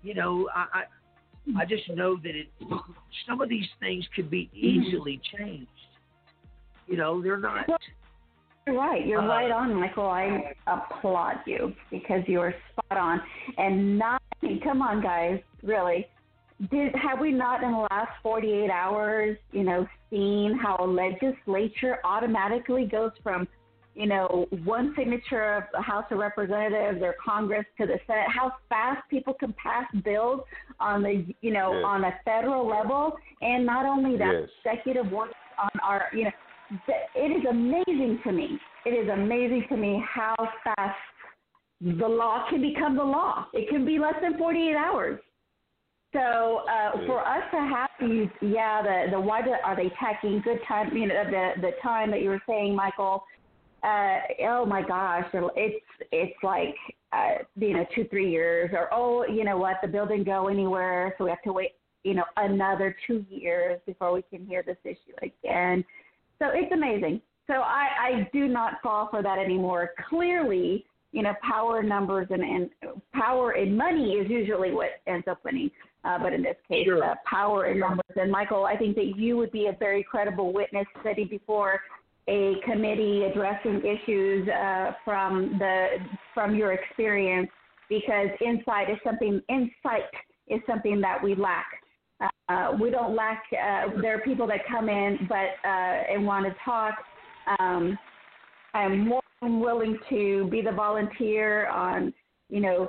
you 0.03 0.15
know, 0.15 0.49
I, 0.55 0.81
I, 0.81 1.63
I 1.63 1.65
just 1.65 1.89
know 1.91 2.17
that 2.17 2.35
it. 2.35 2.49
Some 3.27 3.41
of 3.41 3.49
these 3.49 3.67
things 3.81 4.07
could 4.15 4.31
be 4.31 4.51
easily 4.55 5.21
changed. 5.37 5.71
You 6.87 6.97
know, 6.97 7.23
they're 7.23 7.39
not. 7.39 7.67
You're 8.67 8.77
right. 8.77 9.07
You're 9.07 9.23
Uh, 9.23 9.29
right 9.29 9.51
on, 9.51 9.75
Michael. 9.75 10.09
I 10.09 10.55
applaud 10.67 11.37
you 11.47 11.75
because 11.91 12.23
you 12.27 12.41
are 12.41 12.55
spot 12.73 12.99
on. 12.99 13.23
And 13.57 13.99
not, 13.99 14.21
I 14.43 14.47
mean, 14.47 14.61
come 14.61 14.83
on, 14.83 15.03
guys, 15.03 15.41
really. 15.63 16.07
Did 16.71 16.95
have 16.97 17.21
we 17.21 17.31
not 17.31 17.63
in 17.63 17.71
the 17.71 17.87
last 17.91 18.11
48 18.23 18.69
hours, 18.71 19.39
you 19.53 19.63
know, 19.63 19.87
seen 20.11 20.59
how 20.61 20.77
a 20.81 20.85
legislature 20.85 21.99
automatically 22.05 22.85
goes 22.85 23.13
from, 23.23 23.47
you 23.99 24.07
know, 24.07 24.47
one 24.65 24.95
signature 24.97 25.57
of 25.57 25.65
the 25.73 25.83
House 25.83 26.05
of 26.13 26.19
Representatives 26.19 27.03
or 27.03 27.17
Congress 27.23 27.67
to 27.79 27.87
the 27.87 27.99
Senate? 28.07 28.29
How 28.33 28.53
fast 28.69 29.03
people 29.11 29.35
can 29.35 29.53
pass 29.61 29.87
bills 30.05 30.41
on 30.79 31.03
the, 31.03 31.27
you 31.41 31.53
know, 31.53 31.73
Yes. 31.75 31.85
on 31.85 32.05
a 32.05 32.13
federal 32.25 32.65
level, 32.67 33.19
and 33.43 33.67
not 33.67 33.85
only 33.87 34.17
that, 34.17 34.33
Yes. 34.33 34.49
executive 34.65 35.11
work 35.11 35.33
on 35.59 35.71
our, 35.83 36.09
you 36.13 36.25
know, 36.25 36.31
it 37.17 37.31
is 37.39 37.45
amazing 37.51 38.21
to 38.23 38.31
me. 38.31 38.61
It 38.87 38.91
is 38.91 39.09
amazing 39.09 39.67
to 39.71 39.77
me 39.77 40.01
how 40.09 40.37
fast 40.63 40.99
the 41.81 42.07
law 42.09 42.49
can 42.49 42.61
become 42.61 42.97
the 42.97 43.05
law. 43.05 43.47
It 43.53 43.69
can 43.69 43.85
be 43.85 43.99
less 43.99 44.15
than 44.21 44.39
48 44.39 44.77
hours. 44.77 45.19
So 46.13 46.63
uh, 46.71 46.93
for 47.07 47.21
us 47.27 47.43
to 47.51 47.59
have 47.59 47.91
these, 48.01 48.29
yeah, 48.41 48.81
the 48.83 49.11
the 49.13 49.21
why 49.21 49.43
do, 49.43 49.51
are 49.65 49.77
they 49.77 49.93
taking 50.03 50.41
good 50.41 50.61
time? 50.67 50.97
You 50.97 51.07
know, 51.09 51.25
the 51.25 51.61
the 51.61 51.73
time 51.83 52.11
that 52.13 52.23
you 52.23 52.31
were 52.31 52.43
saying, 52.47 52.75
Michael. 52.75 53.25
Uh, 53.83 54.19
oh 54.49 54.67
my 54.67 54.83
gosh, 54.83 55.27
it's 55.33 55.85
it's 56.11 56.37
like 56.43 56.75
uh, 57.13 57.43
you 57.57 57.75
know 57.75 57.87
two 57.95 58.07
three 58.09 58.31
years, 58.31 58.71
or 58.73 58.89
oh 58.93 59.25
you 59.27 59.45
know 59.45 59.57
what, 59.57 59.77
the 59.83 59.89
bill 59.89 60.07
didn't 60.07 60.25
go 60.25 60.49
anywhere, 60.49 61.15
so 61.17 61.25
we 61.25 61.31
have 61.31 61.43
to 61.43 61.53
wait 61.53 61.73
you 62.03 62.15
know 62.15 62.25
another 62.37 62.97
two 63.07 63.25
years 63.31 63.81
before 63.87 64.13
we 64.13 64.23
can 64.23 64.45
hear 64.47 64.63
this 64.63 64.77
issue 64.85 65.15
again. 65.23 65.85
So 66.39 66.47
it's 66.53 66.73
amazing. 66.73 67.21
So 67.47 67.55
I, 67.55 67.87
I 68.01 68.31
do 68.33 68.47
not 68.47 68.75
fall 68.83 69.09
for 69.11 69.23
that 69.23 69.39
anymore. 69.39 69.91
Clearly, 70.09 70.85
you 71.13 71.23
know, 71.23 71.33
power 71.43 71.83
numbers 71.83 72.29
and, 72.31 72.43
and 72.43 72.71
power 73.13 73.53
in 73.53 73.77
money 73.77 74.13
is 74.13 74.31
usually 74.31 74.71
what 74.73 74.89
ends 75.07 75.27
up 75.29 75.43
winning. 75.45 75.71
Uh, 76.05 76.19
but 76.19 76.33
in 76.33 76.43
this 76.43 76.57
case, 76.69 76.85
Sure. 76.87 77.03
uh, 77.03 77.15
power 77.29 77.67
in 77.67 77.81
numbers. 77.81 78.05
And 78.17 78.31
Michael, 78.31 78.65
I 78.67 78.77
think 78.77 78.95
that 78.97 79.17
you 79.17 79.37
would 79.37 79.51
be 79.51 79.67
a 79.67 79.73
very 79.79 80.03
credible 80.05 80.53
witness 80.53 80.87
sitting 81.03 81.27
before 81.27 81.81
a 82.29 82.55
committee 82.65 83.25
addressing 83.25 83.81
issues 83.85 84.49
uh, 84.49 84.93
from 85.05 85.57
the 85.59 85.87
from 86.35 86.55
your 86.55 86.73
experience, 86.73 87.51
because 87.89 88.29
insight 88.45 88.91
is 88.91 88.99
something 89.03 89.41
insight 89.49 90.05
is 90.49 90.61
something 90.67 91.01
that 91.01 91.23
we 91.23 91.35
lack. 91.35 91.67
Uh, 92.49 92.73
we 92.81 92.91
don't 92.91 93.15
lack. 93.15 93.43
Uh, 93.53 94.01
there 94.03 94.17
are 94.17 94.21
people 94.21 94.47
that 94.47 94.61
come 94.69 94.89
in, 94.89 95.19
but 95.29 95.51
uh, 95.65 96.13
and 96.13 96.27
want 96.27 96.47
to 96.47 96.55
talk. 96.65 96.95
Um, 97.59 97.99
I'm 98.75 99.09
more 99.09 99.23
than 99.41 99.61
willing 99.61 99.99
to 100.11 100.49
be 100.51 100.61
the 100.61 100.73
volunteer 100.73 101.69
on, 101.69 102.13
you 102.51 102.61
know, 102.61 102.89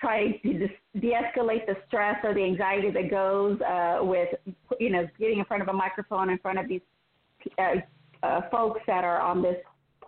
trying 0.00 0.40
to 0.42 0.68
de-escalate 0.98 1.66
the 1.66 1.76
stress 1.86 2.16
or 2.24 2.34
the 2.34 2.42
anxiety 2.42 2.90
that 2.90 3.10
goes 3.10 3.60
uh, 3.60 3.98
with, 4.02 4.28
you 4.78 4.90
know, 4.90 5.06
getting 5.18 5.38
in 5.38 5.44
front 5.44 5.62
of 5.62 5.68
a 5.68 5.72
microphone 5.72 6.30
in 6.30 6.38
front 6.38 6.58
of 6.58 6.68
these 6.68 6.80
uh, 7.58 7.76
uh, 8.22 8.42
folks 8.50 8.80
that 8.86 9.04
are 9.04 9.20
on 9.20 9.42
this, 9.42 9.56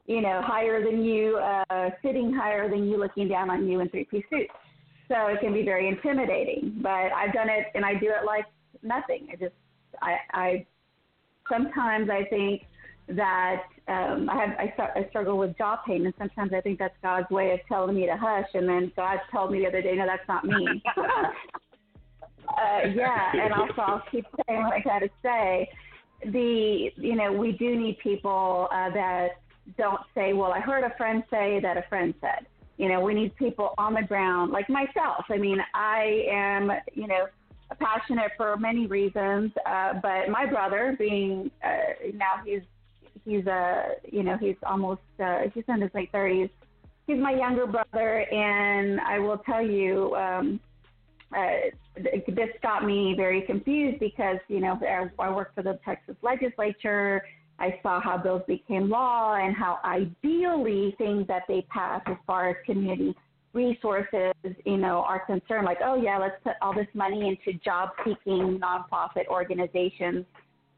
you 0.06 0.20
know, 0.20 0.40
higher 0.44 0.84
than 0.84 1.04
you, 1.04 1.38
uh, 1.38 1.90
sitting 2.02 2.32
higher 2.32 2.68
than 2.68 2.88
you, 2.88 2.98
looking 2.98 3.28
down 3.28 3.50
on 3.50 3.68
you 3.68 3.80
in 3.80 3.88
three-piece 3.88 4.24
suits. 4.30 4.52
So 5.08 5.26
it 5.26 5.40
can 5.40 5.52
be 5.52 5.62
very 5.62 5.88
intimidating. 5.88 6.78
But 6.82 7.12
I've 7.12 7.32
done 7.32 7.48
it, 7.48 7.66
and 7.74 7.84
I 7.84 7.94
do 7.94 8.06
it 8.06 8.24
like 8.24 8.46
nothing. 8.82 9.28
I 9.32 9.36
just, 9.36 9.54
I, 10.00 10.16
I 10.32 10.66
sometimes 11.50 12.08
I 12.10 12.24
think 12.28 12.62
that 13.08 13.62
um, 13.88 14.28
I 14.30 14.36
have 14.36 14.50
I, 14.58 14.72
start, 14.74 14.90
I 14.96 15.08
struggle 15.10 15.38
with 15.38 15.56
jaw 15.58 15.76
pain, 15.86 16.04
and 16.06 16.14
sometimes 16.18 16.52
I 16.56 16.60
think 16.60 16.78
that's 16.78 16.94
God's 17.02 17.28
way 17.30 17.52
of 17.52 17.60
telling 17.68 17.96
me 17.96 18.06
to 18.06 18.16
hush. 18.16 18.48
And 18.54 18.68
then 18.68 18.92
God 18.96 19.18
told 19.32 19.52
me 19.52 19.60
the 19.60 19.66
other 19.66 19.82
day, 19.82 19.94
no, 19.96 20.06
that's 20.06 20.26
not 20.28 20.44
me. 20.44 20.82
uh, 20.96 22.88
yeah, 22.94 23.32
and 23.34 23.52
also 23.52 23.80
I'll 23.80 24.02
keep 24.10 24.24
saying 24.46 24.62
what 24.62 24.72
I 24.72 24.80
got 24.80 25.00
to 25.00 25.08
say. 25.22 25.68
The 26.26 26.90
you 26.96 27.16
know 27.16 27.32
we 27.32 27.52
do 27.52 27.76
need 27.76 27.98
people 27.98 28.68
uh, 28.70 28.90
that 28.90 29.42
don't 29.78 30.00
say, 30.14 30.32
well, 30.32 30.52
I 30.52 30.60
heard 30.60 30.84
a 30.84 30.94
friend 30.96 31.22
say 31.30 31.60
that 31.62 31.76
a 31.76 31.82
friend 31.88 32.14
said. 32.20 32.46
You 32.78 32.88
know, 32.88 33.00
we 33.00 33.14
need 33.14 33.36
people 33.36 33.74
on 33.78 33.94
the 33.94 34.02
ground, 34.02 34.50
like 34.50 34.68
myself. 34.68 35.26
I 35.30 35.36
mean, 35.38 35.58
I 35.74 36.24
am, 36.30 36.72
you 36.94 37.06
know, 37.06 37.26
passionate 37.78 38.32
for 38.36 38.56
many 38.56 38.86
reasons, 38.86 39.52
uh, 39.66 39.94
but 40.02 40.28
my 40.28 40.46
brother, 40.46 40.96
being 40.98 41.50
uh, 41.64 42.10
now 42.14 42.42
he's 42.44 42.62
he's 43.24 43.46
uh, 43.46 43.82
you 44.10 44.22
know, 44.22 44.36
he's 44.36 44.56
almost 44.64 45.00
uh, 45.22 45.42
he's 45.54 45.64
in 45.68 45.80
his 45.80 45.90
late 45.94 46.10
thirties. 46.12 46.50
He's 47.06 47.18
my 47.18 47.32
younger 47.32 47.66
brother, 47.66 48.20
and 48.32 49.00
I 49.00 49.18
will 49.18 49.38
tell 49.38 49.64
you, 49.64 50.14
um, 50.16 50.60
uh, 51.36 52.02
this 52.28 52.48
got 52.62 52.84
me 52.84 53.14
very 53.16 53.42
confused 53.42 54.00
because 54.00 54.38
you 54.48 54.60
know 54.60 54.78
I, 54.82 55.08
I 55.22 55.30
worked 55.30 55.54
for 55.54 55.62
the 55.62 55.78
Texas 55.84 56.16
legislature. 56.22 57.22
I 57.58 57.78
saw 57.82 58.00
how 58.00 58.18
bills 58.18 58.42
became 58.48 58.88
law 58.88 59.36
and 59.36 59.54
how 59.54 59.78
ideally 59.84 60.94
things 60.98 61.26
that 61.28 61.42
they 61.48 61.64
pass 61.70 62.02
as 62.06 62.16
far 62.26 62.50
as 62.50 62.56
community 62.66 63.14
resources, 63.52 64.32
you 64.64 64.78
know, 64.78 65.04
are 65.06 65.24
concerned. 65.26 65.66
Like, 65.66 65.78
oh 65.84 66.00
yeah, 66.00 66.18
let's 66.18 66.36
put 66.42 66.54
all 66.62 66.74
this 66.74 66.88
money 66.94 67.28
into 67.28 67.58
job-seeking 67.58 68.58
nonprofit 68.58 69.26
organizations, 69.28 70.24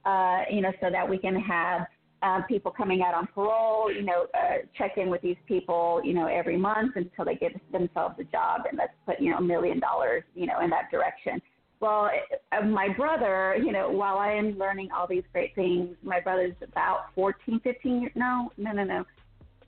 uh, 0.05 0.43
you 0.51 0.61
know, 0.61 0.73
so 0.81 0.91
that 0.91 1.09
we 1.09 1.19
can 1.19 1.37
have 1.37 1.87
uh, 2.25 2.41
people 2.49 2.71
coming 2.71 3.03
out 3.03 3.15
on 3.15 3.27
parole, 3.35 3.93
you 3.93 4.03
know, 4.03 4.27
uh, 4.35 4.59
check 4.77 4.93
in 4.97 5.11
with 5.11 5.21
these 5.21 5.37
people, 5.47 6.01
you 6.03 6.15
know, 6.15 6.27
every 6.27 6.57
month 6.57 6.97
until 6.97 7.25
they 7.25 7.35
get 7.35 7.53
themselves 7.71 8.15
a 8.19 8.25
job, 8.25 8.63
and 8.69 8.79
let's 8.79 8.95
put, 9.05 9.21
you 9.21 9.31
know, 9.31 9.39
a 9.39 9.43
million 9.43 9.79
dollars, 9.79 10.23
you 10.35 10.47
know, 10.47 10.61
in 10.61 10.71
that 10.71 10.91
direction. 10.91 11.41
Well, 11.81 12.09
uh, 12.53 12.65
my 12.65 12.89
brother, 12.89 13.57
you 13.63 13.73
know, 13.73 13.91
while 13.91 14.17
I 14.17 14.33
am 14.33 14.57
learning 14.59 14.89
all 14.97 15.07
these 15.07 15.25
great 15.33 15.55
things, 15.55 15.97
my 16.03 16.19
brother's 16.19 16.55
about 16.63 17.07
14, 17.15 17.61
15 17.63 18.01
years. 18.01 18.13
No, 18.15 18.51
no, 18.57 18.73
no, 18.73 18.85
no. 18.85 19.05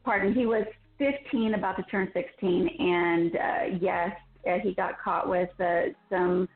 Pardon. 0.02 0.32
He 0.32 0.46
was 0.46 0.64
15, 0.98 1.54
about 1.54 1.76
to 1.76 1.82
turn 1.84 2.10
16, 2.14 2.68
and 2.78 3.36
uh, 3.36 3.78
yes, 3.82 4.12
uh, 4.48 4.58
he 4.62 4.72
got 4.72 4.98
caught 5.02 5.28
with 5.28 5.50
uh, 5.60 5.92
some 6.08 6.48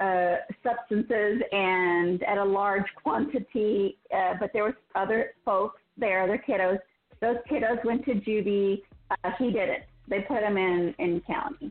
uh, 0.00 0.36
substances 0.62 1.42
and 1.52 2.22
at 2.24 2.38
a 2.38 2.44
large 2.44 2.86
quantity. 3.02 3.98
Uh, 4.14 4.34
but 4.40 4.50
there 4.52 4.64
was 4.64 4.74
other 4.94 5.32
folks 5.44 5.80
there, 5.96 6.22
other 6.22 6.42
kiddos. 6.46 6.78
Those 7.20 7.36
kiddos 7.50 7.84
went 7.84 8.04
to 8.06 8.14
juvie. 8.14 8.82
Uh, 9.10 9.30
he 9.38 9.50
didn't. 9.50 9.84
They 10.08 10.20
put 10.20 10.42
him 10.42 10.56
in 10.56 10.94
in 10.98 11.20
county. 11.26 11.70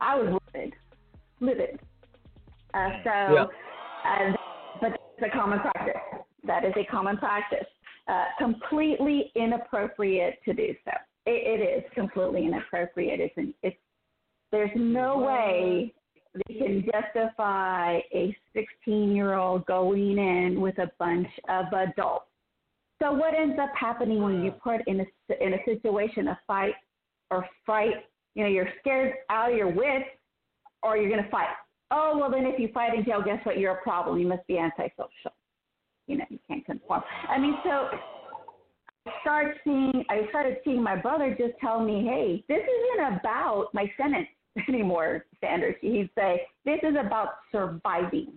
I 0.00 0.16
was 0.16 0.38
livid, 0.54 0.74
livid. 1.40 1.80
Uh, 2.74 2.88
so, 3.04 3.10
yeah. 3.10 3.46
uh, 4.04 4.32
but 4.80 4.92
it's 4.92 5.32
a 5.32 5.36
common 5.36 5.60
practice. 5.60 6.00
That 6.44 6.64
is 6.64 6.72
a 6.76 6.84
common 6.90 7.16
practice. 7.16 7.66
Uh, 8.08 8.24
completely 8.38 9.30
inappropriate 9.36 10.38
to 10.44 10.52
do 10.52 10.74
so. 10.84 10.90
It, 11.26 11.60
it 11.60 11.62
is 11.62 11.84
completely 11.94 12.46
inappropriate. 12.46 13.20
It's, 13.20 13.36
an, 13.36 13.54
it's 13.62 13.76
there's 14.50 14.70
no 14.74 15.18
way 15.18 15.94
they 16.34 16.54
can 16.54 16.84
justify 16.90 17.98
a 18.14 18.36
16 18.54 19.14
year 19.14 19.34
old 19.34 19.66
going 19.66 20.18
in 20.18 20.60
with 20.60 20.78
a 20.78 20.90
bunch 20.98 21.28
of 21.48 21.66
adults. 21.72 22.26
So 23.02 23.12
what 23.12 23.34
ends 23.34 23.58
up 23.60 23.70
happening 23.78 24.22
when 24.22 24.42
you 24.42 24.52
put 24.52 24.80
in 24.86 25.00
a 25.00 25.44
in 25.44 25.54
a 25.54 25.64
situation 25.64 26.28
of 26.28 26.36
fight 26.46 26.74
or 27.30 27.46
fight, 27.66 27.94
you 28.34 28.44
know, 28.44 28.48
you're 28.48 28.68
scared 28.80 29.14
out 29.28 29.50
of 29.50 29.56
your 29.56 29.68
wits, 29.68 30.06
or 30.82 30.96
you're 30.96 31.10
going 31.10 31.22
to 31.22 31.30
fight. 31.30 31.48
Oh 31.90 32.16
well, 32.18 32.30
then 32.30 32.46
if 32.46 32.58
you 32.58 32.68
fight 32.72 32.94
in 32.94 33.04
jail, 33.04 33.22
guess 33.22 33.44
what? 33.44 33.58
You're 33.58 33.74
a 33.74 33.82
problem. 33.82 34.18
You 34.18 34.28
must 34.28 34.46
be 34.46 34.58
antisocial. 34.58 35.32
You 36.06 36.18
know, 36.18 36.24
you 36.30 36.38
can't 36.48 36.64
conform. 36.64 37.02
I 37.28 37.38
mean, 37.38 37.54
so 37.64 37.88
I 39.06 39.10
start 39.20 39.56
seeing. 39.64 40.04
I 40.08 40.22
started 40.30 40.58
seeing 40.64 40.82
my 40.82 40.96
brother 40.96 41.34
just 41.36 41.58
tell 41.60 41.84
me, 41.84 42.04
"Hey, 42.04 42.44
this 42.48 42.62
isn't 42.62 43.18
about 43.18 43.68
my 43.74 43.92
sentence 43.96 44.28
anymore, 44.68 45.26
Sanders. 45.40 45.76
He'd 45.80 46.10
say, 46.16 46.42
This 46.64 46.80
is 46.82 46.96
about 46.98 47.34
surviving 47.50 48.32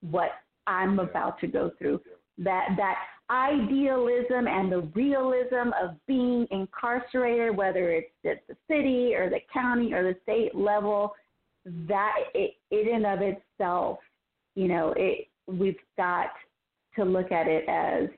what 0.00 0.30
I'm 0.66 0.98
about 0.98 1.38
to 1.40 1.46
go 1.46 1.70
through. 1.78 2.00
That 2.38 2.68
that 2.76 2.96
idealism 3.30 4.46
and 4.46 4.70
the 4.70 4.90
realism 4.94 5.70
of 5.80 5.96
being 6.06 6.46
incarcerated, 6.50 7.56
whether 7.56 7.90
it's 7.90 8.10
at 8.24 8.46
the 8.48 8.56
city 8.68 9.14
or 9.14 9.30
the 9.30 9.40
county 9.52 9.92
or 9.92 10.02
the 10.02 10.18
state 10.22 10.54
level, 10.54 11.14
that 11.64 12.14
it, 12.34 12.54
it 12.70 12.88
in 12.88 13.04
of 13.04 13.20
itself, 13.20 13.98
you 14.54 14.68
know, 14.68 14.94
it 14.96 15.28
we've 15.46 15.76
got 15.96 16.28
to 16.96 17.04
look 17.04 17.32
at 17.32 17.46
it 17.48 17.68
as 17.68 18.08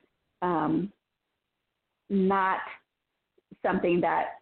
um, 0.41 0.91
not 2.09 2.59
something 3.65 4.01
that 4.01 4.39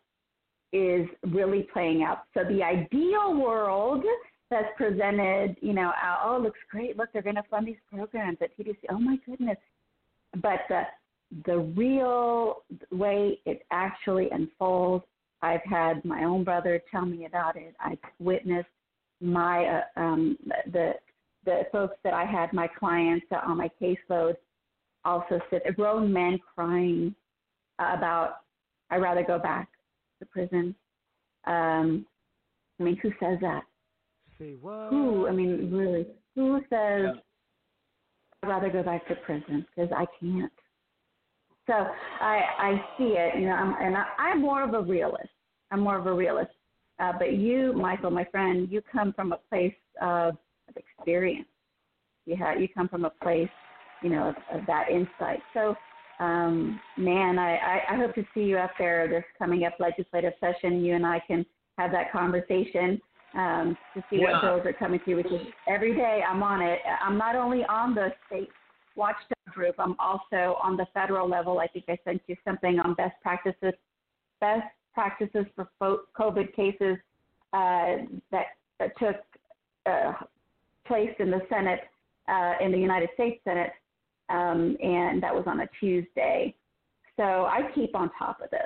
is 0.74 1.08
really 1.28 1.68
playing 1.72 2.04
out. 2.04 2.24
So 2.34 2.44
the 2.44 2.64
ideal 2.64 3.40
world 3.40 4.04
that's 4.50 4.68
presented, 4.76 5.56
you 5.62 5.74
know, 5.74 5.92
oh, 6.24 6.38
it 6.38 6.42
looks 6.42 6.60
great. 6.70 6.98
Look, 6.98 7.10
they're 7.14 7.22
going 7.22 7.36
to 7.36 7.44
fund 7.50 7.68
these 7.68 7.78
programs 7.92 8.40
at 8.42 8.58
TDC. 8.58 8.78
Oh 8.90 9.00
my 9.00 9.18
goodness. 9.26 9.58
But 10.42 10.62
the 10.68 10.82
the 11.48 11.58
real 11.58 12.58
way 12.92 13.40
it 13.46 13.66
actually 13.72 14.30
unfolds, 14.30 15.04
I've 15.42 15.64
had 15.64 16.04
my 16.06 16.24
own 16.26 16.44
brother 16.44 16.80
tell 16.92 17.06
me 17.06 17.26
about 17.26 17.56
it. 17.56 17.76
I've 17.84 17.98
witnessed 18.20 18.68
my 19.22 19.66
uh, 19.66 20.00
um, 20.00 20.38
the 20.72 20.94
the 21.46 21.64
folks 21.72 21.96
that 22.04 22.14
I 22.14 22.26
had, 22.26 22.54
my 22.54 22.68
clients 22.68 23.26
uh, 23.32 23.40
on 23.46 23.58
my 23.58 23.70
caseload, 23.82 24.36
also 25.06 25.40
sit 25.50 25.64
grown 25.76 26.12
men 26.12 26.40
crying 26.56 27.14
about 27.80 28.38
I'd 28.90 29.02
rather 29.02 29.24
go 29.24 29.40
back 29.40 29.70
to 30.24 30.30
prison. 30.30 30.76
Um, 31.46 32.06
I 32.80 32.84
mean, 32.84 32.98
who 33.02 33.10
says 33.20 33.38
that? 33.42 33.64
Say 34.40 34.56
what? 34.60 34.90
Who? 34.90 35.28
I 35.28 35.32
mean, 35.32 35.72
really, 35.72 36.08
who 36.36 36.60
says 36.70 36.70
yeah. 36.70 37.12
I'd 38.42 38.50
rather 38.50 38.70
go 38.70 38.84
back 38.84 39.08
to 39.08 39.16
prison 39.16 39.66
because 39.76 39.92
I 39.96 40.06
can't. 40.20 40.52
So 41.68 41.74
I 41.74 42.42
I 42.60 42.86
see 42.98 43.16
it, 43.18 43.40
you 43.40 43.48
know, 43.48 43.54
I'm, 43.54 43.76
and 43.82 43.96
I, 43.96 44.06
I'm 44.18 44.42
more 44.42 44.64
of 44.64 44.74
a 44.74 44.82
realist. 44.82 45.30
I'm 45.72 45.80
more 45.80 45.98
of 45.98 46.08
a 46.08 46.14
realist. 46.14 46.52
Uh, 47.00 47.14
but 47.18 47.34
you, 47.34 47.74
Michael, 47.74 48.12
my 48.12 48.26
friend, 48.26 48.68
you 48.70 48.82
come 48.92 49.14
from 49.14 49.34
a 49.34 49.40
place 49.50 49.74
of, 50.02 50.36
of 50.70 50.76
experience. 50.76 51.48
You 52.26 52.36
have 52.36 52.60
you 52.60 52.68
come 52.68 52.88
from 52.88 53.06
a 53.06 53.10
place, 53.10 53.50
you 54.02 54.10
know, 54.10 54.30
of, 54.30 54.60
of 54.60 54.66
that 54.68 54.90
insight. 54.90 55.40
So 55.54 55.76
um, 56.20 56.80
man, 56.98 57.40
I, 57.40 57.56
I, 57.56 57.82
I 57.92 57.98
hope 57.98 58.16
to 58.16 58.24
see 58.34 58.42
you 58.42 58.58
up 58.58 58.72
there 58.78 59.08
this 59.08 59.24
coming 59.38 59.66
up 59.66 59.74
legislative 59.80 60.34
session. 60.40 60.84
You 60.84 60.96
and 60.96 61.06
I 61.06 61.22
can 61.26 61.46
have 61.78 61.92
that 61.92 62.12
conversation 62.12 63.02
um, 63.36 63.78
to 63.94 64.04
see 64.10 64.18
yeah. 64.18 64.34
what 64.34 64.42
bills 64.42 64.62
are 64.66 64.74
coming 64.74 65.00
through. 65.04 65.24
Because 65.24 65.42
every 65.68 65.96
day 65.96 66.22
I'm 66.28 66.44
on 66.44 66.62
it. 66.62 66.80
I'm 67.02 67.18
not 67.18 67.36
only 67.36 67.64
on 67.66 67.96
the 67.96 68.10
state 68.28 68.50
watchdog 68.96 69.34
group. 69.52 69.76
I'm 69.80 69.96
also 70.00 70.58
on 70.62 70.78
the 70.78 70.86
federal 70.94 71.28
level. 71.28 71.60
I 71.60 71.68
think 71.68 71.86
I 71.88 71.98
sent 72.06 72.22
you 72.28 72.36
something 72.46 72.80
on 72.80 72.94
best 72.94 73.16
practices, 73.22 73.74
best 74.40 74.68
practices 74.94 75.46
for 75.56 76.00
COVID 76.18 76.56
cases 76.56 76.98
uh, 77.54 78.06
that, 78.32 78.46
that 78.80 78.98
took 79.00 79.16
uh, 79.86 80.14
place 80.86 81.14
in 81.20 81.32
the 81.32 81.42
Senate, 81.50 81.82
uh, 82.28 82.54
in 82.62 82.72
the 82.72 82.78
United 82.78 83.10
States 83.16 83.42
Senate 83.44 83.72
um, 84.30 84.78
and 84.82 85.22
that 85.22 85.34
was 85.34 85.44
on 85.48 85.62
a 85.62 85.68
Tuesday. 85.80 86.56
So 87.18 87.24
I 87.24 87.62
keep 87.76 87.96
on 87.96 88.10
top 88.18 88.42
of 88.42 88.50
this. 88.50 88.62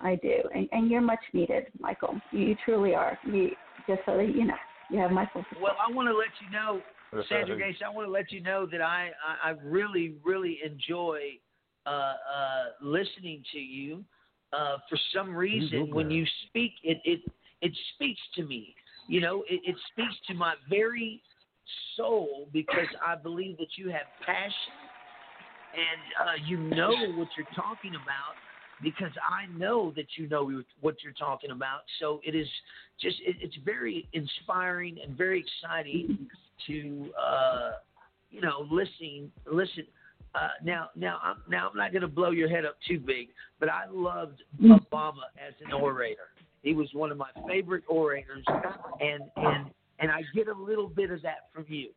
I 0.00 0.14
do, 0.16 0.34
and, 0.54 0.68
and 0.70 0.88
you're 0.88 1.00
much 1.00 1.18
needed, 1.32 1.66
Michael. 1.80 2.20
You, 2.30 2.40
you 2.40 2.56
truly 2.64 2.94
are. 2.94 3.18
You, 3.26 3.50
just 3.88 4.00
so 4.06 4.16
that 4.16 4.28
you 4.34 4.44
know, 4.44 4.54
you 4.90 4.98
have 5.00 5.10
my 5.10 5.28
full 5.32 5.44
support. 5.48 5.62
Well, 5.62 5.76
I 5.84 5.92
want 5.92 6.08
to 6.08 6.16
let 6.16 6.28
you 6.40 6.50
know, 6.52 6.80
Sandra 7.28 7.56
Grace. 7.56 7.76
I 7.84 7.92
want 7.92 8.06
to 8.06 8.12
let 8.12 8.30
you 8.30 8.40
know 8.40 8.66
that 8.70 8.80
I 8.80 9.10
I, 9.44 9.50
I 9.50 9.54
really 9.64 10.14
really 10.24 10.60
enjoy 10.64 11.20
uh, 11.84 11.90
uh, 11.90 12.14
listening 12.80 13.42
to 13.52 13.58
you. 13.58 14.04
Uh, 14.52 14.76
for 14.88 14.98
some 15.12 15.34
reason, 15.34 15.92
when 15.92 16.10
you 16.10 16.24
speak, 16.46 16.72
it 16.84 16.98
it 17.04 17.20
it 17.60 17.72
speaks 17.94 18.20
to 18.36 18.44
me. 18.44 18.74
You 19.08 19.20
know, 19.20 19.42
it, 19.48 19.60
it 19.64 19.76
speaks 19.92 20.14
to 20.28 20.34
my 20.34 20.54
very 20.70 21.20
soul 21.96 22.48
because 22.52 22.86
I 23.04 23.16
believe 23.16 23.56
that 23.58 23.76
you 23.76 23.88
have 23.90 24.06
passion 24.24 24.52
and 25.78 26.28
uh, 26.28 26.46
you 26.46 26.58
know 26.58 26.90
what 27.14 27.28
you're 27.36 27.46
talking 27.54 27.94
about 27.94 28.34
because 28.82 29.12
I 29.28 29.46
know 29.58 29.92
that 29.96 30.06
you 30.16 30.28
know 30.28 30.62
what 30.80 30.96
you're 31.02 31.12
talking 31.12 31.50
about. 31.50 31.80
So 32.00 32.20
it 32.24 32.34
is 32.34 32.46
just 33.00 33.16
it, 33.24 33.36
it's 33.40 33.56
very 33.64 34.08
inspiring 34.12 34.98
and 35.04 35.16
very 35.16 35.44
exciting 35.44 36.28
to 36.66 37.10
uh, 37.20 37.70
you 38.30 38.40
know 38.40 38.66
listen 38.70 39.30
listen. 39.50 39.84
Uh, 40.34 40.48
now 40.62 40.90
now 40.94 41.18
I'm 41.22 41.36
now 41.48 41.70
I'm 41.70 41.76
not 41.76 41.92
going 41.92 42.02
to 42.02 42.08
blow 42.08 42.30
your 42.30 42.48
head 42.48 42.64
up 42.64 42.76
too 42.86 42.98
big, 42.98 43.28
but 43.60 43.68
I 43.68 43.84
loved 43.90 44.42
Obama 44.62 45.26
as 45.36 45.54
an 45.64 45.72
orator. 45.72 46.28
He 46.62 46.74
was 46.74 46.88
one 46.92 47.10
of 47.10 47.16
my 47.16 47.30
favorite 47.48 47.84
orators, 47.88 48.44
and 49.00 49.22
and 49.36 49.70
and 50.00 50.10
I 50.10 50.22
get 50.34 50.48
a 50.48 50.54
little 50.54 50.88
bit 50.88 51.10
of 51.10 51.22
that 51.22 51.48
from 51.52 51.64
you. 51.68 51.90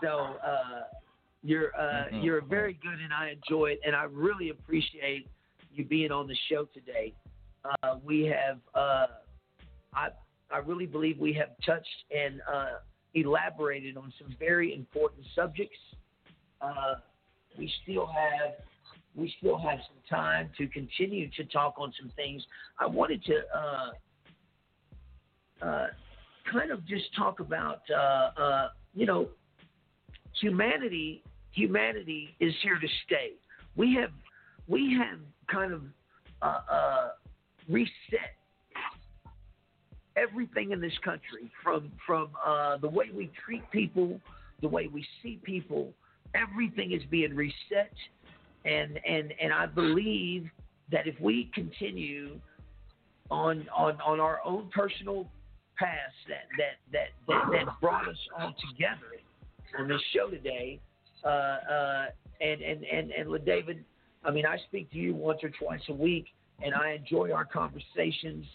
So 0.00 0.36
uh, 0.46 0.82
you're 1.42 1.74
uh, 1.76 2.06
mm-hmm. 2.06 2.20
you're 2.20 2.40
very 2.42 2.74
good, 2.74 3.00
and 3.02 3.12
I 3.12 3.30
enjoy 3.30 3.66
it, 3.66 3.80
and 3.84 3.94
I 3.96 4.04
really 4.04 4.50
appreciate 4.50 5.26
you 5.72 5.84
being 5.84 6.10
on 6.10 6.26
the 6.26 6.36
show 6.50 6.66
today. 6.74 7.14
Uh, 7.64 7.96
we 8.04 8.22
have, 8.24 8.58
uh, 8.74 9.06
I 9.94 10.08
I 10.50 10.58
really 10.58 10.86
believe 10.86 11.18
we 11.18 11.32
have 11.34 11.50
touched 11.64 11.86
and 12.14 12.40
uh, 12.52 12.78
elaborated 13.14 13.96
on 13.96 14.12
some 14.18 14.34
very 14.38 14.74
important 14.74 15.26
subjects. 15.34 15.78
Uh, 16.60 16.96
we 17.58 17.72
still 17.82 18.06
have 18.06 18.54
we 19.16 19.32
still 19.38 19.58
have 19.58 19.78
some 19.88 20.02
time 20.08 20.50
to 20.58 20.66
continue 20.68 21.28
to 21.36 21.44
talk 21.44 21.74
on 21.78 21.92
some 22.00 22.12
things. 22.16 22.42
I 22.78 22.86
wanted 22.86 23.24
to 23.24 23.34
uh, 25.62 25.86
kind 26.50 26.70
of 26.70 26.86
just 26.86 27.04
talk 27.16 27.40
about, 27.40 27.80
uh, 27.90 28.40
uh, 28.40 28.68
you 28.94 29.06
know, 29.06 29.28
humanity. 30.40 31.22
Humanity 31.52 32.34
is 32.40 32.54
here 32.62 32.78
to 32.78 32.88
stay. 33.06 33.32
We 33.76 33.94
have, 33.94 34.10
we 34.68 34.96
have 34.98 35.18
kind 35.48 35.72
of 35.72 35.82
uh, 36.42 36.60
uh, 36.70 37.08
reset 37.68 38.36
everything 40.16 40.72
in 40.72 40.80
this 40.80 40.96
country 41.04 41.50
from 41.62 41.90
from 42.06 42.30
uh, 42.44 42.76
the 42.78 42.88
way 42.88 43.06
we 43.14 43.30
treat 43.44 43.68
people, 43.70 44.20
the 44.60 44.68
way 44.68 44.86
we 44.86 45.04
see 45.22 45.40
people. 45.42 45.92
Everything 46.34 46.92
is 46.92 47.02
being 47.10 47.34
reset, 47.34 47.92
and 48.64 48.98
and 49.06 49.32
and 49.40 49.52
I 49.52 49.66
believe 49.66 50.48
that 50.92 51.06
if 51.06 51.18
we 51.20 51.50
continue 51.54 52.38
on 53.30 53.66
on 53.76 54.00
on 54.00 54.20
our 54.20 54.40
own 54.44 54.70
personal 54.74 55.28
paths 55.78 56.14
that 56.28 56.46
that 56.58 56.76
that 56.92 57.08
that, 57.28 57.66
that 57.66 57.80
brought 57.80 58.08
us 58.08 58.18
all 58.38 58.54
together 58.70 59.16
on 59.78 59.88
this 59.88 60.00
show 60.14 60.28
today, 60.28 60.80
uh, 61.24 61.28
uh, 61.28 62.06
and 62.40 62.60
and 62.62 62.84
and 62.84 63.10
and 63.10 63.44
David, 63.44 63.84
I 64.24 64.30
mean, 64.30 64.46
I 64.46 64.58
speak 64.68 64.90
to 64.92 64.98
you 64.98 65.14
once 65.14 65.40
or 65.42 65.50
twice 65.50 65.82
a 65.88 65.94
week, 65.94 66.26
and 66.62 66.74
I 66.74 66.92
enjoy 66.92 67.32
our 67.32 67.44
conversations. 67.44 68.46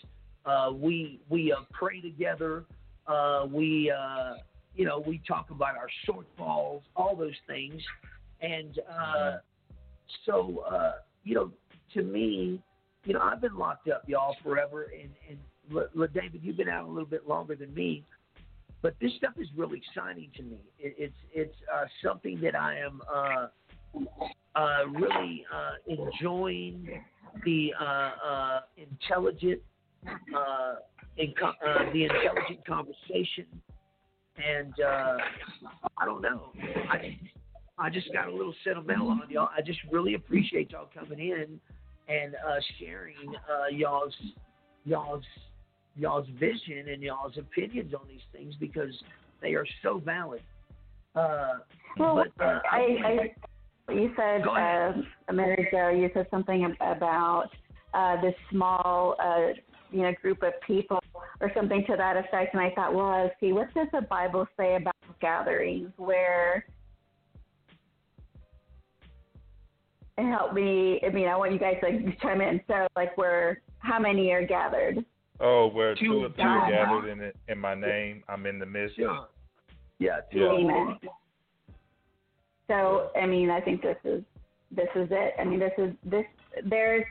Uh, 0.46 0.72
we 0.74 1.20
we 1.30 1.52
uh, 1.52 1.62
pray 1.72 2.02
together. 2.02 2.64
Uh, 3.08 3.46
we 3.52 3.92
uh, 3.92 4.36
you 4.76 4.86
know 4.86 5.04
we 5.06 5.22
talk 5.28 5.50
about 5.52 5.76
our 5.76 5.90
shortfalls, 6.08 6.82
all 6.96 7.16
those 7.16 7.36
things, 7.48 7.82
and 8.42 8.80
uh, 8.90 9.38
so 10.26 10.64
uh, 10.70 10.92
you 11.24 11.36
know 11.36 11.52
to 11.94 12.04
me, 12.04 12.62
you 13.06 13.14
know 13.14 13.22
I've 13.22 13.42
been 13.42 13.58
locked 13.58 13.88
up, 13.88 14.04
y'all, 14.08 14.36
forever, 14.44 14.92
and 15.00 15.10
and 15.30 15.38
L- 15.76 15.90
L- 16.00 16.08
David, 16.14 16.42
you've 16.44 16.58
been 16.58 16.70
out 16.70 16.86
a 16.86 16.92
little 16.92 17.08
bit 17.10 17.28
longer 17.28 17.56
than 17.56 17.74
me, 17.74 18.04
but 18.86 18.94
this 19.02 19.12
stuff 19.18 19.34
is 19.40 19.48
really 19.58 19.82
exciting 19.84 20.30
to 20.38 20.44
me. 20.44 20.60
It, 20.78 20.94
it's 21.00 21.16
it's 21.34 21.56
uh, 21.74 21.86
something 22.04 22.40
that 22.42 22.54
I 22.54 22.78
am 22.78 23.02
uh, 23.12 23.48
uh, 24.56 24.86
really 24.94 25.44
uh, 25.52 25.72
enjoying 25.88 27.02
the 27.44 27.74
uh, 27.82 27.84
uh, 27.84 28.60
intelligent 28.78 29.60
in 31.18 31.34
the 31.34 32.04
intelligent 32.04 32.64
conversation, 32.68 33.48
and 34.38 34.72
I 35.98 36.06
don't 36.06 36.22
know. 36.22 36.52
I 36.92 37.18
I 37.80 37.90
just 37.90 38.14
got 38.14 38.28
a 38.28 38.32
little 38.32 38.54
sentimental 38.64 39.10
on 39.10 39.24
y'all. 39.32 39.50
I 39.58 39.64
just 39.64 39.80
really 39.92 40.14
appreciate 40.14 40.74
y'all 40.74 40.90
coming 40.94 41.18
in 41.18 41.60
and 42.08 42.36
uh, 42.36 42.60
sharing 42.78 43.34
uh, 43.50 43.76
y'all's 43.76 44.14
y'all's 44.84 45.24
y'all's 45.96 46.28
vision 46.40 46.90
and 46.90 47.02
y'all's 47.02 47.38
opinions 47.38 47.94
on 47.94 48.08
these 48.08 48.26
things 48.32 48.54
because 48.60 48.94
they 49.42 49.54
are 49.54 49.66
so 49.84 50.02
valid. 50.04 50.42
Uh, 51.16 51.60
Well, 51.98 52.24
but 52.38 52.44
uh, 52.44 52.60
I, 52.70 53.32
I, 53.90 53.94
you 53.94 54.12
said 54.16 54.42
uh, 54.48 54.94
a 55.30 55.34
minute 55.34 55.60
ago, 55.60 55.90
you 55.90 56.10
said 56.14 56.28
something 56.30 56.76
about 56.82 57.50
uh, 57.94 58.22
this 58.22 58.34
small, 58.52 59.16
uh, 59.20 59.54
you 59.92 60.02
know, 60.02 60.12
group 60.22 60.44
of 60.44 60.54
people 60.66 61.00
or 61.40 61.52
something 61.56 61.84
to 61.88 61.96
that 61.96 62.18
effect, 62.18 62.54
and 62.54 62.62
I 62.62 62.72
thought, 62.72 62.94
well, 62.94 63.32
see, 63.40 63.54
what 63.54 63.74
does 63.74 63.88
the 63.94 64.02
Bible 64.02 64.48
say 64.58 64.76
about 64.76 64.96
gatherings 65.22 65.92
where? 65.98 66.66
Help 70.18 70.54
me. 70.54 71.02
I 71.06 71.10
mean, 71.10 71.28
I 71.28 71.36
want 71.36 71.52
you 71.52 71.60
guys 71.60 71.76
to 71.82 72.14
chime 72.22 72.40
in. 72.40 72.62
So, 72.68 72.88
like, 72.96 73.18
where 73.18 73.62
how 73.80 74.00
many 74.00 74.32
are 74.32 74.46
gathered? 74.46 75.06
Oh, 75.40 75.68
where 75.68 75.96
two, 75.96 76.06
Two 76.06 76.26
or 76.26 76.30
three 76.30 76.44
are 76.44 76.72
gathered 76.72 77.10
in 77.10 77.20
it, 77.20 77.36
in 77.48 77.60
my 77.60 77.76
name, 77.76 78.24
I'm 78.30 78.46
in 78.46 78.60
the 78.60 78.66
midst. 78.66 78.98
Yeah. 78.98 79.24
Yeah. 80.00 80.20
Yeah. 80.32 80.52
Amen. 80.52 80.98
So 82.68 83.10
I 83.16 83.26
mean, 83.26 83.50
I 83.50 83.62
think 83.62 83.82
this 83.82 83.98
is 84.04 84.24
this 84.72 84.88
is 84.96 85.08
it. 85.12 85.34
I 85.40 85.44
mean, 85.44 85.60
this 85.60 85.74
is 85.78 85.94
this. 86.06 86.26
There's 86.70 87.04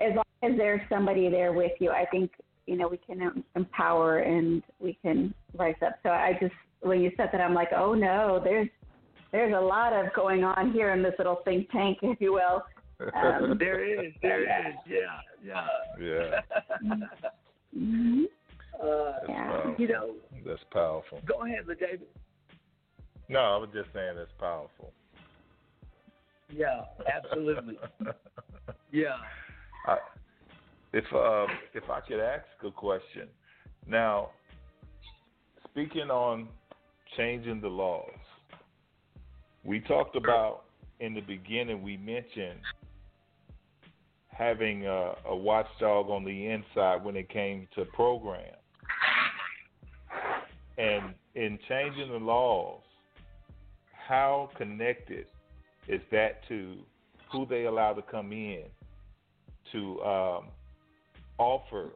as 0.00 0.14
long 0.14 0.24
as 0.42 0.56
there's 0.56 0.80
somebody 0.88 1.28
there 1.28 1.52
with 1.52 1.72
you, 1.80 1.90
I 1.90 2.04
think 2.10 2.30
you 2.66 2.76
know 2.76 2.88
we 2.88 2.98
can 2.98 3.44
empower 3.56 4.18
and 4.18 4.62
we 4.78 4.98
can 5.02 5.34
rise 5.56 5.74
up. 5.84 5.98
So 6.02 6.10
I 6.10 6.36
just 6.40 6.54
when 6.80 7.00
you 7.00 7.10
said 7.16 7.30
that, 7.32 7.40
I'm 7.40 7.54
like, 7.54 7.70
oh 7.76 7.94
no, 7.94 8.40
there's 8.42 8.68
there's 9.32 9.54
a 9.54 9.60
lot 9.60 9.92
of 9.92 10.12
going 10.14 10.44
on 10.44 10.72
here 10.72 10.92
in 10.92 11.02
this 11.02 11.14
little 11.18 11.40
think 11.44 11.70
tank, 11.70 11.98
if 12.02 12.20
you 12.20 12.32
will. 12.32 12.62
Um, 13.00 13.56
there 13.58 13.84
is, 13.84 14.12
there 14.22 14.42
is, 14.42 14.74
yeah, 14.86 15.20
yeah. 15.44 15.66
Yeah. 16.00 16.40
mhm. 17.76 18.24
Uh, 18.80 19.12
Wow. 19.28 19.74
You 19.76 19.88
know, 19.88 20.14
That's 20.46 20.62
powerful. 20.70 21.20
go 21.26 21.44
ahead, 21.44 21.66
David. 21.80 22.02
No, 23.28 23.40
I 23.40 23.56
was 23.56 23.68
just 23.74 23.88
saying 23.92 24.14
that's 24.16 24.30
powerful. 24.38 24.92
Yeah, 26.48 26.82
absolutely. 27.12 27.76
Yeah. 28.92 29.16
I, 29.86 29.96
if 30.92 31.04
uh, 31.12 31.46
if 31.74 31.90
I 31.90 32.00
could 32.00 32.20
ask 32.20 32.44
a 32.64 32.70
question, 32.70 33.28
now 33.86 34.30
speaking 35.70 36.10
on 36.10 36.48
changing 37.16 37.60
the 37.60 37.68
laws, 37.68 38.08
we 39.64 39.80
talked 39.80 40.16
about 40.16 40.64
in 41.00 41.14
the 41.14 41.20
beginning. 41.20 41.82
We 41.82 41.96
mentioned 41.96 42.60
having 44.38 44.86
a, 44.86 45.14
a 45.26 45.36
watchdog 45.36 46.08
on 46.08 46.24
the 46.24 46.46
inside 46.46 47.04
when 47.04 47.16
it 47.16 47.28
came 47.28 47.66
to 47.74 47.84
programs, 47.86 48.54
and 50.78 51.12
in 51.34 51.58
changing 51.68 52.12
the 52.12 52.18
laws, 52.18 52.80
how 53.92 54.48
connected 54.56 55.26
is 55.88 56.00
that 56.12 56.46
to 56.46 56.76
who 57.32 57.46
they 57.46 57.64
allow 57.64 57.92
to 57.92 58.02
come 58.02 58.32
in 58.32 58.62
to 59.72 60.00
um, 60.02 60.44
offer 61.38 61.90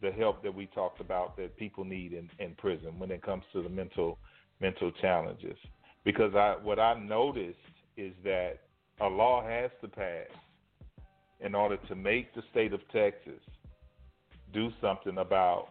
the 0.00 0.10
help 0.10 0.42
that 0.42 0.54
we 0.54 0.66
talked 0.66 1.00
about 1.00 1.36
that 1.36 1.56
people 1.56 1.84
need 1.84 2.12
in, 2.12 2.28
in 2.38 2.54
prison 2.56 2.98
when 2.98 3.10
it 3.10 3.22
comes 3.22 3.44
to 3.52 3.62
the 3.62 3.68
mental 3.68 4.18
mental 4.60 4.90
challenges. 5.00 5.56
Because 6.04 6.34
I 6.34 6.56
what 6.62 6.78
I 6.78 6.98
noticed 6.98 7.58
is 7.96 8.12
that 8.24 8.54
a 9.00 9.06
law 9.06 9.44
has 9.44 9.70
to 9.82 9.88
pass 9.88 10.26
in 11.44 11.54
order 11.54 11.76
to 11.88 11.94
make 11.94 12.34
the 12.34 12.42
state 12.50 12.72
of 12.72 12.80
Texas 12.92 13.40
do 14.52 14.70
something 14.80 15.18
about 15.18 15.68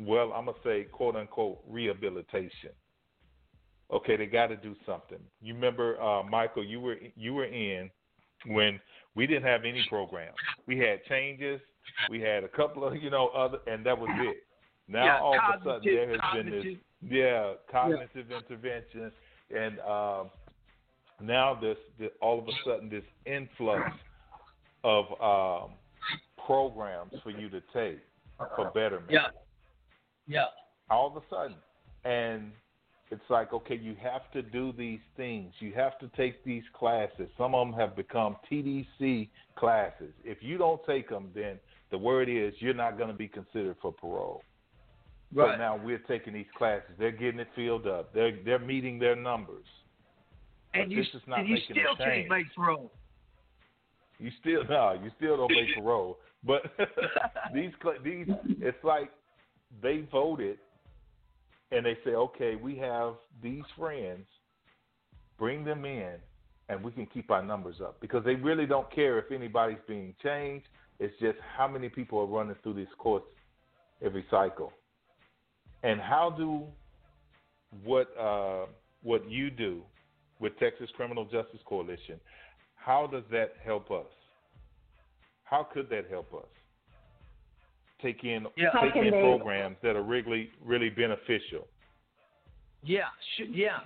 well, 0.00 0.32
I'm 0.32 0.44
gonna 0.46 0.56
say 0.62 0.84
quote 0.84 1.16
unquote 1.16 1.58
rehabilitation. 1.68 2.70
Okay, 3.90 4.16
they 4.16 4.26
got 4.26 4.48
to 4.48 4.56
do 4.56 4.76
something. 4.84 5.18
You 5.40 5.54
remember, 5.54 6.00
uh, 6.00 6.22
Michael? 6.22 6.64
You 6.64 6.80
were 6.80 6.96
you 7.16 7.34
were 7.34 7.46
in 7.46 7.90
when 8.46 8.78
we 9.14 9.26
didn't 9.26 9.44
have 9.44 9.64
any 9.64 9.84
programs. 9.88 10.36
We 10.66 10.78
had 10.78 11.04
changes. 11.06 11.60
We 12.10 12.20
had 12.20 12.44
a 12.44 12.48
couple 12.48 12.84
of 12.84 13.02
you 13.02 13.10
know 13.10 13.28
other, 13.28 13.58
and 13.66 13.84
that 13.86 13.98
was 13.98 14.10
it. 14.20 14.44
Now 14.88 15.04
Yeah, 15.04 15.20
all 15.20 15.34
of 15.34 15.60
a 15.60 15.64
sudden 15.64 15.94
there 15.94 16.08
has 16.10 16.20
been 16.34 16.50
this 16.50 16.64
cognitive- 16.64 16.78
yeah 17.10 17.52
cognitive 17.70 18.30
intervention, 18.30 19.12
and 19.56 19.80
um, 19.80 20.30
now 21.20 21.58
this, 21.60 21.76
this 21.98 22.10
all 22.20 22.38
of 22.38 22.46
a 22.46 22.52
sudden 22.64 22.88
this 22.88 23.04
influx 23.26 23.90
of 24.84 25.06
um, 25.20 25.70
programs 26.44 27.12
for 27.22 27.30
you 27.30 27.48
to 27.50 27.60
take 27.72 28.00
for 28.54 28.70
betterment 28.74 29.10
Yeah. 29.10 29.28
Yeah. 30.26 30.44
all 30.90 31.06
of 31.08 31.16
a 31.16 31.26
sudden. 31.28 31.56
And 32.04 32.52
it's 33.10 33.28
like, 33.28 33.52
okay, 33.52 33.76
you 33.76 33.96
have 34.02 34.30
to 34.32 34.42
do 34.42 34.72
these 34.72 35.00
things. 35.16 35.52
You 35.60 35.72
have 35.74 35.98
to 35.98 36.08
take 36.16 36.44
these 36.44 36.62
classes. 36.74 37.28
Some 37.36 37.54
of 37.54 37.66
them 37.66 37.78
have 37.78 37.96
become 37.96 38.36
TDC 38.50 39.28
classes. 39.56 40.12
If 40.24 40.38
you 40.42 40.58
don't 40.58 40.80
take 40.86 41.08
them, 41.08 41.30
then 41.34 41.58
the 41.90 41.98
word 41.98 42.28
is 42.28 42.54
you're 42.58 42.74
not 42.74 42.96
going 42.96 43.08
to 43.08 43.16
be 43.16 43.28
considered 43.28 43.76
for 43.80 43.92
parole. 43.92 44.42
Right. 45.34 45.54
So 45.54 45.58
now 45.58 45.80
we're 45.82 45.98
taking 45.98 46.34
these 46.34 46.46
classes. 46.56 46.90
They're 46.98 47.10
getting 47.10 47.40
it 47.40 47.48
filled 47.54 47.86
up. 47.86 48.14
They're 48.14 48.38
they're 48.44 48.58
meeting 48.58 48.98
their 48.98 49.16
numbers. 49.16 49.66
And 50.72 50.84
But 50.84 50.90
you, 50.90 51.02
this 51.02 51.14
is 51.14 51.22
not 51.26 51.40
and 51.40 51.48
you 51.48 51.58
still 51.64 51.96
can't 51.96 52.28
make 52.28 52.46
parole. 52.54 52.90
You 54.18 54.30
still 54.40 54.64
no, 54.68 54.98
you 55.02 55.10
still 55.16 55.36
don't 55.36 55.52
make 55.52 55.74
parole. 55.76 56.18
But 56.44 56.62
these 57.54 57.72
these 58.04 58.26
it's 58.60 58.84
like 58.84 59.10
they 59.82 60.04
voted 60.10 60.58
and 61.70 61.84
they 61.84 61.98
say, 62.04 62.10
okay, 62.10 62.54
we 62.54 62.76
have 62.78 63.14
these 63.42 63.64
friends, 63.76 64.24
bring 65.38 65.64
them 65.64 65.84
in, 65.84 66.14
and 66.68 66.82
we 66.82 66.90
can 66.92 67.06
keep 67.06 67.30
our 67.30 67.42
numbers 67.42 67.76
up 67.82 68.00
because 68.00 68.24
they 68.24 68.34
really 68.34 68.66
don't 68.66 68.90
care 68.94 69.18
if 69.18 69.30
anybody's 69.30 69.78
being 69.86 70.14
changed. 70.22 70.66
It's 70.98 71.14
just 71.20 71.38
how 71.56 71.68
many 71.68 71.88
people 71.88 72.18
are 72.20 72.26
running 72.26 72.56
through 72.62 72.74
this 72.74 72.88
course 72.98 73.22
every 74.04 74.24
cycle, 74.30 74.72
and 75.82 76.00
how 76.00 76.34
do 76.36 76.62
what 77.84 78.08
uh, 78.18 78.66
what 79.02 79.28
you 79.30 79.50
do 79.50 79.82
with 80.40 80.58
Texas 80.58 80.88
Criminal 80.96 81.24
Justice 81.24 81.60
Coalition. 81.66 82.18
How 82.88 83.06
does 83.06 83.24
that 83.30 83.52
help 83.62 83.90
us? 83.90 84.06
How 85.44 85.62
could 85.62 85.90
that 85.90 86.06
help 86.10 86.32
us? 86.32 86.48
take 88.00 88.22
in 88.22 88.46
Yeah. 88.56 88.70
Take 88.80 88.94
in 88.94 89.10
they- 89.10 89.20
programs 89.20 89.76
that 89.82 89.94
are 89.96 90.02
really 90.02 90.50
really 90.64 90.88
beneficial. 90.88 91.66
Yeah, 92.82 93.08
sh- 93.34 93.50
yeah. 93.50 93.80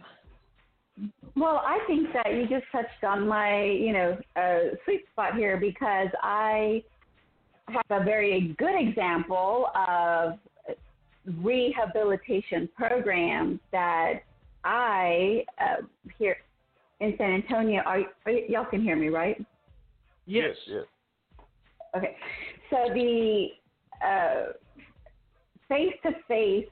Well, 1.34 1.62
I 1.64 1.78
think 1.86 2.12
that 2.12 2.32
you 2.34 2.46
just 2.46 2.70
touched 2.70 3.02
on 3.02 3.26
my, 3.26 3.64
you 3.64 3.92
know, 3.94 4.18
uh, 4.36 4.76
sweet 4.84 5.08
spot 5.10 5.34
here 5.34 5.56
because 5.56 6.10
I 6.22 6.84
have 7.68 8.02
a 8.02 8.04
very 8.04 8.54
good 8.58 8.78
example 8.78 9.70
of 9.74 10.38
rehabilitation 11.38 12.68
programs 12.76 13.60
that 13.72 14.24
I 14.62 15.46
uh, 15.58 15.82
here 16.18 16.36
in 17.02 17.14
San 17.18 17.32
Antonio. 17.32 17.82
Are, 17.82 18.00
are 18.26 18.32
y'all 18.32 18.64
can 18.64 18.80
hear 18.80 18.96
me, 18.96 19.08
right? 19.08 19.44
Yes. 20.26 20.56
Yes. 20.66 20.84
Okay. 21.96 22.16
So 22.70 22.76
the 22.94 23.48
face 25.68 25.94
to 26.04 26.12
face 26.28 26.68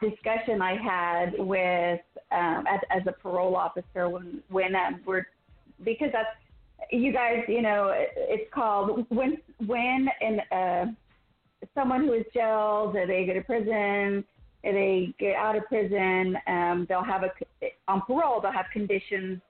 discussion 0.00 0.62
I 0.62 0.76
had 0.76 1.32
with 1.38 2.00
um, 2.30 2.64
as, 2.68 2.80
as 2.90 3.02
a 3.06 3.12
parole 3.12 3.56
officer 3.56 4.08
when 4.08 4.42
when 4.48 4.74
um, 4.74 5.00
we're 5.06 5.26
because 5.84 6.08
that's 6.12 6.28
you 6.90 7.12
guys 7.12 7.38
you 7.48 7.62
know 7.62 7.92
it's 7.94 8.48
called 8.52 9.06
when 9.10 9.38
when 9.66 10.08
in 10.20 10.40
uh, 10.56 10.86
someone 11.74 12.04
who 12.04 12.12
is 12.14 12.24
jailed 12.32 12.94
they 12.94 13.26
go 13.26 13.34
to 13.34 13.42
prison 13.42 14.24
they 14.62 15.14
get 15.18 15.34
out 15.34 15.56
of 15.56 15.64
prison 15.66 16.36
um, 16.46 16.86
they'll 16.88 17.02
have 17.02 17.22
a 17.22 17.30
on 17.88 18.00
parole 18.02 18.40
they'll 18.40 18.52
have 18.52 18.66
conditions 18.72 19.40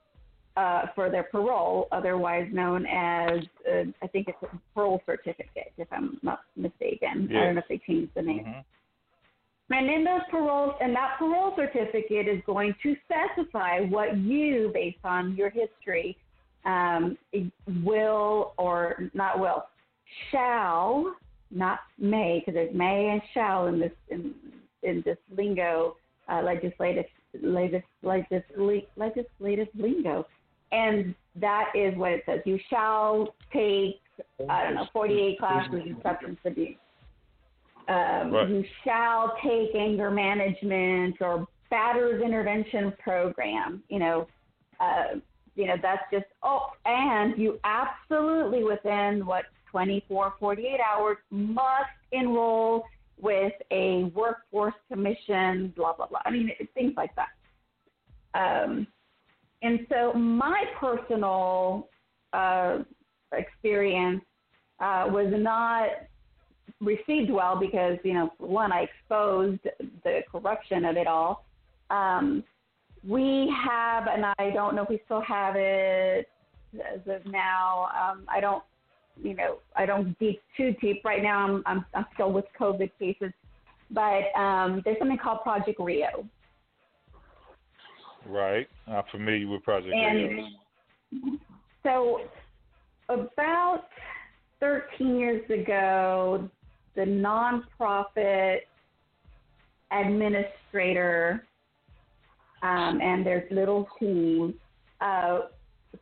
uh, 0.57 0.83
for 0.95 1.11
their 1.11 1.25
parole, 1.25 1.89
otherwise 1.93 2.47
known 2.53 2.87
as 2.87 3.41
uh, 3.71 3.85
I 4.03 4.07
think 4.09 4.29
it's 4.29 4.39
a 4.43 4.59
parole 4.75 5.01
certificate, 5.07 5.73
if 5.79 5.89
I'm 5.91 6.19
not 6.23 6.41
mistaken. 6.57 7.29
I 7.31 7.45
don't 7.45 7.55
know 7.55 7.61
if 7.61 7.69
they 7.69 7.81
changed 7.87 8.13
the 8.15 8.23
name. 8.23 8.45
Mm-hmm. 8.45 9.75
And 9.75 9.89
in 9.89 10.05
those 10.05 10.21
paroles, 10.31 10.75
and 10.83 10.95
that 10.95 11.17
parole 11.19 11.55
certificate 11.57 12.29
is 12.29 12.43
going 12.45 12.75
to 12.83 12.95
specify 13.07 13.81
what 13.81 14.19
you, 14.19 14.71
based 14.75 14.99
on 15.05 15.35
your 15.35 15.49
history, 15.49 16.19
um, 16.67 17.17
will 17.83 18.53
or 18.59 19.11
not 19.15 19.39
will, 19.39 19.65
shall, 20.31 21.17
not 21.51 21.81
may, 21.99 22.41
because 22.41 22.55
there's 22.55 22.75
may 22.75 23.09
and 23.09 23.23
shall 23.33 23.69
in 23.69 23.81
this 23.81 23.93
in 24.11 24.35
in 24.83 25.03
this 25.05 25.19
lingo, 25.37 25.97
uh, 26.29 26.43
legislative 26.43 27.07
legislative 27.43 27.83
legislative 28.97 29.69
lingo, 29.79 30.27
and 30.71 31.15
that 31.37 31.73
is 31.75 31.97
what 31.97 32.13
it 32.13 32.23
says. 32.27 32.41
You 32.45 32.59
shall 32.69 33.35
take 33.53 34.01
I 34.49 34.65
don't 34.65 34.75
know 34.75 34.87
48 34.93 35.39
classes 35.39 35.81
in 35.87 35.97
substance 36.03 36.39
abuse. 36.45 36.77
Um, 37.89 38.33
Right. 38.33 38.49
You 38.49 38.65
shall 38.85 39.37
take 39.43 39.75
anger 39.75 40.11
management 40.11 41.17
or 41.21 41.47
batters 41.71 42.23
intervention 42.23 42.93
program. 43.03 43.83
You 43.89 43.99
know, 43.99 44.29
uh, 44.79 45.19
you 45.57 45.67
know 45.67 45.75
that's 45.83 46.03
just 46.13 46.27
oh, 46.43 46.69
and 46.85 47.37
you 47.37 47.59
absolutely 47.65 48.63
within 48.63 49.27
what 49.27 49.47
24, 49.71 50.35
48 50.39 50.79
hours 50.81 51.17
must 51.31 51.91
enroll 52.13 52.85
with 53.23 53.53
a 53.71 54.05
workforce 54.15 54.75
commission. 54.91 55.73
Blah 55.77 55.95
blah 55.95 56.09
blah. 56.09 56.21
I 56.27 56.31
mean 56.31 56.51
it- 56.59 56.69
things 56.75 56.93
like 56.97 57.13
that. 57.17 57.29
Um, 58.35 58.87
and 59.63 59.87
so 59.89 60.13
my 60.13 60.65
personal 60.79 61.89
uh, 62.33 62.79
experience 63.33 64.23
uh, 64.81 65.07
was 65.09 65.33
not 65.33 65.89
received 66.81 67.31
well 67.31 67.57
because 67.59 67.99
you 68.05 68.15
know 68.15 68.31
one 68.39 68.73
I 68.73 68.89
exposed 68.89 69.61
the 70.05 70.21
corruption 70.31 70.85
of 70.85 70.97
it 70.97 71.07
all. 71.07 71.47
Um, 71.91 72.45
we 73.07 73.53
have, 73.65 74.07
and 74.07 74.25
I 74.39 74.51
don't 74.51 74.77
know 74.77 74.83
if 74.83 74.89
we 74.89 75.01
still 75.05 75.21
have 75.23 75.55
it 75.57 76.29
as 76.75 77.01
of 77.07 77.27
now. 77.27 77.89
Um, 77.99 78.25
I 78.29 78.41
don't, 78.41 78.63
you 79.21 79.35
know, 79.35 79.59
I 79.77 79.87
don't 79.87 80.19
deep 80.19 80.41
too 80.57 80.75
deep 80.81 81.05
right 81.05 81.23
now. 81.23 81.39
I'm 81.39 81.63
I'm, 81.67 81.85
I'm 81.95 82.07
still 82.15 82.33
with 82.33 82.45
COVID 82.59 82.91
cases, 82.99 83.33
but 83.91 84.39
um, 84.39 84.83
there's 84.85 84.99
something 84.99 85.19
called 85.19 85.43
Project 85.43 85.81
Rio, 85.81 86.27
Right. 88.27 88.69
I'm 88.87 89.03
familiar 89.11 89.49
with 89.49 89.63
Project 89.63 89.93
Rio. 89.93 90.47
and 91.13 91.39
so 91.83 92.21
about 93.09 93.85
13 94.61 95.19
years 95.19 95.51
ago, 95.51 96.49
the 96.95 97.03
nonprofit 97.03 98.59
administrator 99.91 101.45
um, 102.63 103.01
and 103.03 103.27
their 103.27 103.47
little 103.51 103.89
team 103.99 104.55
uh, 105.01 105.41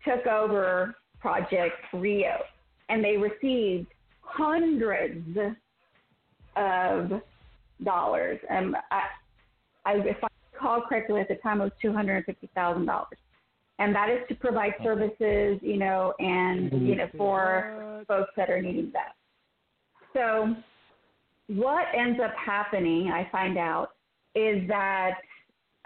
took 0.05 0.27
over 0.27 0.95
Project 1.21 1.77
Rio, 1.95 2.37
and 2.91 3.05
they 3.05 3.17
received 3.17 3.87
hundreds 4.21 5.39
of 6.57 7.21
dollars. 7.85 8.39
And 8.51 8.77
I, 8.91 9.03
I, 9.87 9.93
if 9.95 10.17
I 10.23 10.29
recall 10.53 10.83
correctly, 10.83 11.21
at 11.21 11.29
the 11.29 11.37
time 11.37 11.61
it 11.61 11.65
was 11.65 11.73
two 11.81 11.93
hundred 11.93 12.17
and 12.17 12.25
fifty 12.27 12.51
thousand 12.55 12.87
dollars, 12.87 13.19
and 13.79 13.95
that 13.95 14.11
is 14.11 14.19
to 14.29 14.35
provide 14.35 14.75
services, 14.83 15.59
you 15.63 15.79
know, 15.79 16.13
and 16.19 16.87
you 16.87 16.97
know 16.97 17.09
for 17.17 18.05
folks 18.09 18.31
that 18.37 18.51
are 18.51 18.61
needing 18.61 18.93
that. 18.93 19.15
So, 20.13 20.55
what 21.47 21.87
ends 21.97 22.19
up 22.23 22.35
happening, 22.35 23.11
I 23.11 23.29
find 23.31 23.57
out, 23.57 23.91
is 24.35 24.67
that 24.69 25.13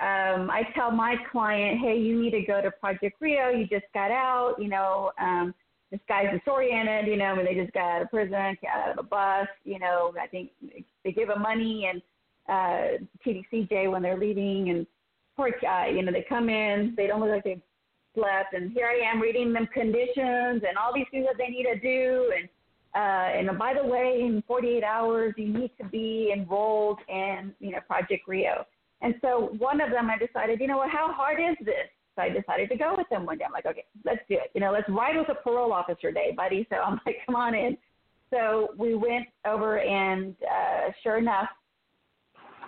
um, 0.01 0.51
I 0.51 0.63
tell 0.75 0.91
my 0.91 1.17
client, 1.31 1.79
hey, 1.81 1.97
you 1.97 2.21
need 2.21 2.33
to 2.33 2.43
go 2.43 2.61
to 2.61 2.71
Project 2.71 3.17
Rio. 3.21 3.51
You 3.51 3.67
just 3.67 3.85
got 3.93 4.11
out. 4.11 4.57
You 4.59 4.69
know, 4.69 5.13
um, 5.21 5.55
this 5.95 6.01
guy's 6.09 6.27
disoriented. 6.37 7.07
You 7.07 7.16
know, 7.16 7.27
I 7.27 7.37
mean, 7.37 7.47
they 7.47 7.55
just 7.55 7.73
got 7.73 7.97
out 7.97 8.03
of 8.03 8.11
prison, 8.11 8.57
got 8.62 8.89
out 8.89 8.99
of 8.99 8.99
a 8.99 9.09
bus. 9.09 9.47
You 9.65 9.79
know, 9.79 10.12
I 10.21 10.27
think 10.27 10.51
they 11.05 11.12
give 11.12 11.29
them 11.29 11.41
money 11.41 11.89
and 11.89 12.03
uh, 12.49 13.05
TDCJ 13.25 13.91
when 13.91 14.03
they're 14.03 14.19
leaving, 14.19 14.71
and 14.71 14.87
poor 15.37 15.51
guy. 15.62 15.89
You 15.89 16.03
know, 16.03 16.11
they 16.11 16.27
come 16.29 16.49
in, 16.49 16.95
they 16.97 17.07
don't 17.07 17.21
look 17.21 17.31
like 17.31 17.45
they 17.45 17.62
slept, 18.12 18.55
and 18.55 18.73
here 18.73 18.89
I 18.89 19.09
am 19.09 19.21
reading 19.21 19.53
them 19.53 19.69
conditions 19.73 20.62
and 20.66 20.77
all 20.77 20.93
these 20.93 21.07
things 21.12 21.27
that 21.27 21.39
they 21.39 21.49
need 21.49 21.66
to 21.73 21.79
do, 21.79 22.33
and 22.37 22.49
uh, 22.97 22.99
and 22.99 23.59
by 23.59 23.75
the 23.75 23.87
way, 23.87 24.21
in 24.21 24.43
48 24.47 24.85
hours, 24.85 25.35
you 25.37 25.49
need 25.49 25.73
to 25.81 25.89
be 25.89 26.33
enrolled 26.33 27.01
in, 27.09 27.53
you 27.59 27.73
know, 27.73 27.81
Project 27.89 28.29
Rio. 28.29 28.65
And 29.01 29.16
so 29.21 29.53
one 29.59 29.81
of 29.81 29.91
them, 29.91 30.09
I 30.09 30.16
decided, 30.16 30.61
you 30.61 30.69
know 30.69 30.77
what, 30.77 30.91
how 30.91 31.12
hard 31.12 31.41
is 31.41 31.57
this? 31.65 31.91
So 32.16 32.23
I 32.23 32.28
decided 32.28 32.69
to 32.70 32.77
go 32.77 32.95
with 32.97 33.09
them 33.09 33.27
one 33.27 33.39
day. 33.39 33.45
I'm 33.45 33.53
like, 33.53 33.66
okay, 33.66 33.85
let's 34.05 34.20
do 34.28 34.35
it. 34.36 34.51
You 34.55 34.61
know, 34.61 34.73
let's 34.73 34.89
ride 34.89 35.16
with 35.16 35.28
a 35.28 35.35
parole 35.35 35.73
officer 35.73 36.12
day, 36.12 36.32
buddy. 36.36 36.66
So 36.70 36.77
I'm 36.77 37.01
like, 37.07 37.16
come 37.27 37.35
on 37.35 37.55
in. 37.55 37.77
So 38.31 38.69
we 38.77 38.95
went 38.95 39.27
over, 39.47 39.78
and 39.78 40.35
uh, 40.43 40.91
sure 41.03 41.19
enough, 41.19 41.49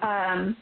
um, 0.03 0.57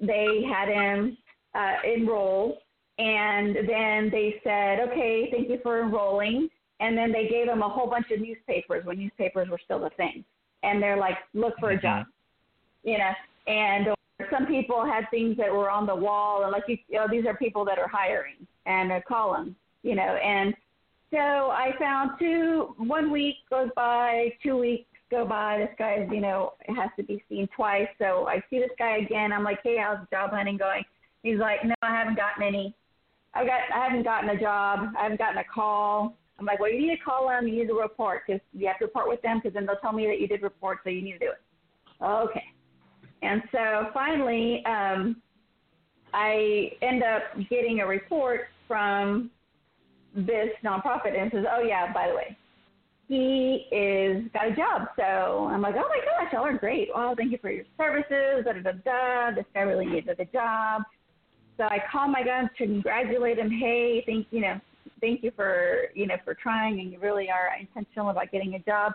they 0.00 0.44
had 0.48 0.68
him 0.68 1.16
uh, 1.54 1.74
enroll, 1.84 2.58
and 2.98 3.56
then 3.56 4.10
they 4.10 4.40
said, 4.44 4.80
okay, 4.88 5.28
thank 5.32 5.48
you 5.48 5.58
for 5.62 5.82
enrolling. 5.82 6.48
And 6.80 6.96
then 6.96 7.10
they 7.10 7.26
gave 7.28 7.48
him 7.48 7.62
a 7.62 7.68
whole 7.68 7.88
bunch 7.88 8.06
of 8.12 8.20
newspapers 8.20 8.84
when 8.84 8.98
newspapers 8.98 9.48
were 9.48 9.58
still 9.64 9.80
the 9.80 9.90
thing. 9.96 10.24
And 10.62 10.80
they're 10.82 10.96
like, 10.96 11.16
look 11.34 11.54
for 11.58 11.70
a 11.70 11.80
job, 11.80 12.06
you 12.84 12.98
know. 12.98 13.12
And 13.46 13.88
some 14.30 14.46
people 14.46 14.84
had 14.84 15.04
things 15.10 15.36
that 15.36 15.52
were 15.52 15.70
on 15.70 15.86
the 15.86 15.94
wall, 15.94 16.42
and 16.42 16.52
like, 16.52 16.64
you, 16.66 16.76
you 16.88 16.98
know, 16.98 17.06
these 17.10 17.26
are 17.26 17.36
people 17.36 17.64
that 17.64 17.78
are 17.78 17.88
hiring, 17.88 18.46
and 18.66 18.90
a 18.90 19.02
them, 19.08 19.54
you 19.82 19.94
know. 19.94 20.02
And 20.02 20.54
so 21.10 21.18
I 21.18 21.70
found 21.78 22.12
two, 22.18 22.74
one 22.78 23.10
week 23.10 23.36
goes 23.48 23.70
by, 23.76 24.32
two 24.42 24.56
weeks 24.56 24.84
go 25.10 25.24
by. 25.24 25.58
This 25.58 25.74
guy, 25.78 26.06
you 26.10 26.20
know, 26.20 26.54
has 26.68 26.90
to 26.96 27.02
be 27.02 27.22
seen 27.28 27.48
twice. 27.54 27.88
So 27.98 28.26
I 28.26 28.42
see 28.50 28.58
this 28.58 28.70
guy 28.78 28.98
again. 28.98 29.32
I'm 29.32 29.44
like, 29.44 29.60
hey, 29.62 29.76
how's 29.82 30.06
job 30.10 30.30
hunting 30.30 30.58
going? 30.58 30.84
He's 31.22 31.38
like, 31.38 31.64
no, 31.64 31.74
I 31.82 31.96
haven't 31.96 32.16
gotten 32.16 32.42
any. 32.42 32.74
I 33.34 33.44
got, 33.44 33.60
I 33.74 33.84
haven't 33.84 34.04
gotten 34.04 34.30
a 34.30 34.40
job. 34.40 34.92
I 34.98 35.04
haven't 35.04 35.18
gotten 35.18 35.38
a 35.38 35.44
call. 35.44 36.16
I'm 36.38 36.46
like, 36.46 36.60
well, 36.60 36.72
you 36.72 36.80
need 36.80 36.96
to 36.96 37.02
call 37.02 37.28
them. 37.28 37.48
You 37.48 37.60
need 37.60 37.68
to 37.68 37.74
report 37.74 38.22
because 38.26 38.40
you 38.52 38.66
have 38.66 38.78
to 38.78 38.84
report 38.86 39.08
with 39.08 39.22
them 39.22 39.38
because 39.38 39.54
then 39.54 39.66
they'll 39.66 39.76
tell 39.76 39.92
me 39.92 40.06
that 40.06 40.20
you 40.20 40.28
did 40.28 40.42
report, 40.42 40.78
so 40.84 40.90
you 40.90 41.02
need 41.02 41.12
to 41.12 41.18
do 41.18 41.30
it. 41.30 42.04
Okay. 42.04 42.44
And 43.22 43.42
so 43.52 43.88
finally, 43.92 44.62
um, 44.66 45.20
I 46.14 46.72
end 46.82 47.02
up 47.02 47.22
getting 47.50 47.80
a 47.80 47.86
report 47.86 48.42
from 48.66 49.30
this 50.14 50.48
nonprofit 50.64 51.18
and 51.18 51.30
says, 51.32 51.44
oh 51.50 51.62
yeah, 51.62 51.92
by 51.92 52.08
the 52.08 52.14
way, 52.14 52.36
he 53.08 53.66
is 53.72 54.24
got 54.32 54.52
a 54.52 54.56
job. 54.56 54.88
So 54.96 55.48
I'm 55.50 55.62
like, 55.62 55.74
oh 55.76 55.88
my 55.88 56.00
gosh, 56.04 56.32
y'all 56.32 56.44
are 56.44 56.56
great. 56.56 56.88
Well, 56.94 57.14
thank 57.16 57.32
you 57.32 57.38
for 57.40 57.50
your 57.50 57.64
services. 57.76 58.44
Da 58.44 58.52
da 58.52 58.60
da 58.60 58.72
da. 58.84 59.34
This 59.34 59.46
guy 59.54 59.60
really 59.62 59.86
needed 59.86 60.20
a 60.20 60.24
job. 60.26 60.82
So 61.56 61.64
I 61.64 61.82
call 61.90 62.08
my 62.08 62.22
guy 62.22 62.42
to 62.42 62.48
congratulate 62.56 63.38
him. 63.38 63.50
Hey, 63.50 64.04
thank 64.06 64.26
you 64.30 64.40
know, 64.40 64.60
thank 65.00 65.22
you 65.22 65.32
for 65.34 65.86
you 65.94 66.06
know 66.06 66.16
for 66.24 66.34
trying, 66.34 66.80
and 66.80 66.92
you 66.92 67.00
really 67.00 67.30
are 67.30 67.50
intentional 67.58 68.10
about 68.10 68.30
getting 68.30 68.54
a 68.54 68.58
job. 68.60 68.92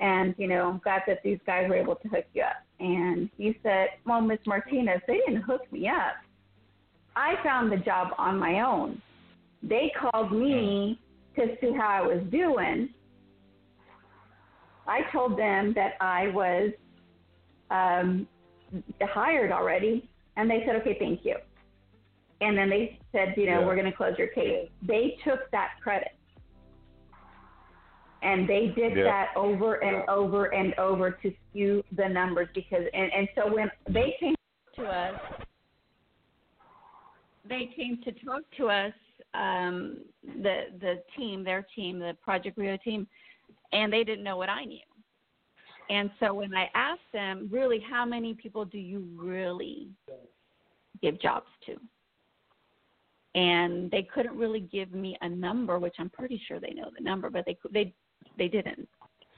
And 0.00 0.34
you 0.38 0.46
know, 0.46 0.68
I'm 0.68 0.78
glad 0.78 1.02
that 1.06 1.18
these 1.22 1.38
guys 1.44 1.68
were 1.68 1.76
able 1.76 1.96
to 1.96 2.08
hook 2.08 2.24
you 2.34 2.42
up. 2.42 2.64
And 2.80 3.28
he 3.36 3.58
said, 3.62 3.88
Well, 4.06 4.20
Miss 4.20 4.38
Martinez, 4.46 5.00
they 5.06 5.20
didn't 5.26 5.42
hook 5.42 5.70
me 5.72 5.88
up. 5.88 6.14
I 7.16 7.34
found 7.42 7.72
the 7.72 7.78
job 7.78 8.08
on 8.18 8.38
my 8.38 8.60
own. 8.60 9.02
They 9.62 9.92
called 9.98 10.32
me 10.32 11.00
to 11.36 11.56
see 11.60 11.72
how 11.72 11.88
I 11.88 12.00
was 12.02 12.22
doing. 12.30 12.90
I 14.86 15.00
told 15.12 15.38
them 15.38 15.74
that 15.74 15.94
I 16.00 16.28
was 16.28 16.70
um, 17.70 18.26
hired 19.02 19.52
already, 19.52 20.08
and 20.36 20.48
they 20.48 20.62
said, 20.64 20.76
okay, 20.76 20.96
thank 20.98 21.24
you. 21.24 21.36
And 22.40 22.56
then 22.56 22.70
they 22.70 22.98
said, 23.12 23.34
you 23.36 23.46
know, 23.46 23.60
Yeah. 23.60 23.66
we're 23.66 23.74
going 23.74 23.90
to 23.90 23.96
close 23.96 24.14
your 24.16 24.28
case. 24.28 24.68
They 24.86 25.16
took 25.24 25.50
that 25.50 25.70
credit. 25.82 26.12
And 28.22 28.48
they 28.48 28.68
did 28.68 28.96
Yeah. 28.96 29.04
that 29.04 29.36
over 29.36 29.74
and 29.76 30.08
over 30.08 30.46
and 30.46 30.74
over 30.78 31.10
to 31.12 31.34
skew 31.50 31.84
the 31.92 32.08
numbers 32.08 32.48
because, 32.54 32.84
and, 32.92 33.12
and 33.12 33.28
so 33.34 33.52
when 33.52 33.70
they 33.88 34.16
came 34.18 34.34
to 34.76 34.86
us, 34.86 35.20
they 37.44 37.66
came 37.66 38.02
to 38.02 38.12
talk 38.12 38.42
to 38.56 38.68
us, 38.68 38.92
um, 39.34 39.98
the 40.22 40.66
the 40.80 41.02
team, 41.16 41.44
their 41.44 41.66
team, 41.74 41.98
the 41.98 42.16
Project 42.22 42.58
Rio 42.58 42.76
team, 42.78 43.06
and 43.72 43.92
they 43.92 44.04
didn't 44.04 44.24
know 44.24 44.36
what 44.36 44.48
I 44.48 44.64
knew. 44.64 44.80
And 45.90 46.10
so 46.20 46.34
when 46.34 46.54
I 46.54 46.68
asked 46.74 47.00
them, 47.12 47.48
really, 47.50 47.80
how 47.80 48.04
many 48.04 48.34
people 48.34 48.64
do 48.64 48.78
you 48.78 49.08
really 49.16 49.88
give 51.00 51.20
jobs 51.20 51.46
to? 51.66 51.76
And 53.34 53.90
they 53.90 54.02
couldn't 54.02 54.36
really 54.36 54.60
give 54.60 54.92
me 54.92 55.16
a 55.22 55.28
number, 55.28 55.78
which 55.78 55.94
I'm 55.98 56.10
pretty 56.10 56.40
sure 56.46 56.60
they 56.60 56.74
know 56.74 56.90
the 56.96 57.02
number, 57.02 57.30
but 57.30 57.44
they 57.46 57.56
they 57.72 57.94
they 58.36 58.48
didn't. 58.48 58.88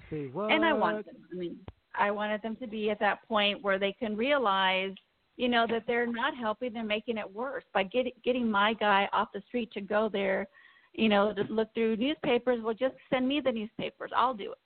See 0.08 0.26
what? 0.32 0.50
And 0.52 0.64
I 0.64 0.72
wanted 0.72 1.06
them. 1.06 1.16
I 1.32 1.34
mean, 1.36 1.58
I 1.98 2.10
wanted 2.10 2.42
them 2.42 2.56
to 2.56 2.66
be 2.66 2.90
at 2.90 3.00
that 3.00 3.26
point 3.28 3.62
where 3.62 3.78
they 3.78 3.92
can 3.92 4.16
realize, 4.16 4.92
you 5.36 5.48
know, 5.48 5.66
that 5.70 5.84
they're 5.86 6.06
not 6.06 6.36
helping; 6.36 6.72
they're 6.72 6.84
making 6.84 7.18
it 7.18 7.32
worse 7.32 7.64
by 7.72 7.84
getting 7.84 8.12
getting 8.24 8.50
my 8.50 8.74
guy 8.74 9.08
off 9.12 9.28
the 9.32 9.42
street 9.48 9.70
to 9.72 9.80
go 9.80 10.08
there, 10.08 10.46
you 10.94 11.08
know, 11.08 11.32
to 11.32 11.42
look 11.52 11.72
through 11.74 11.96
newspapers. 11.96 12.60
Well, 12.62 12.74
just 12.74 12.94
send 13.10 13.26
me 13.28 13.40
the 13.40 13.52
newspapers; 13.52 14.10
I'll 14.16 14.34
do 14.34 14.52
it. 14.52 14.58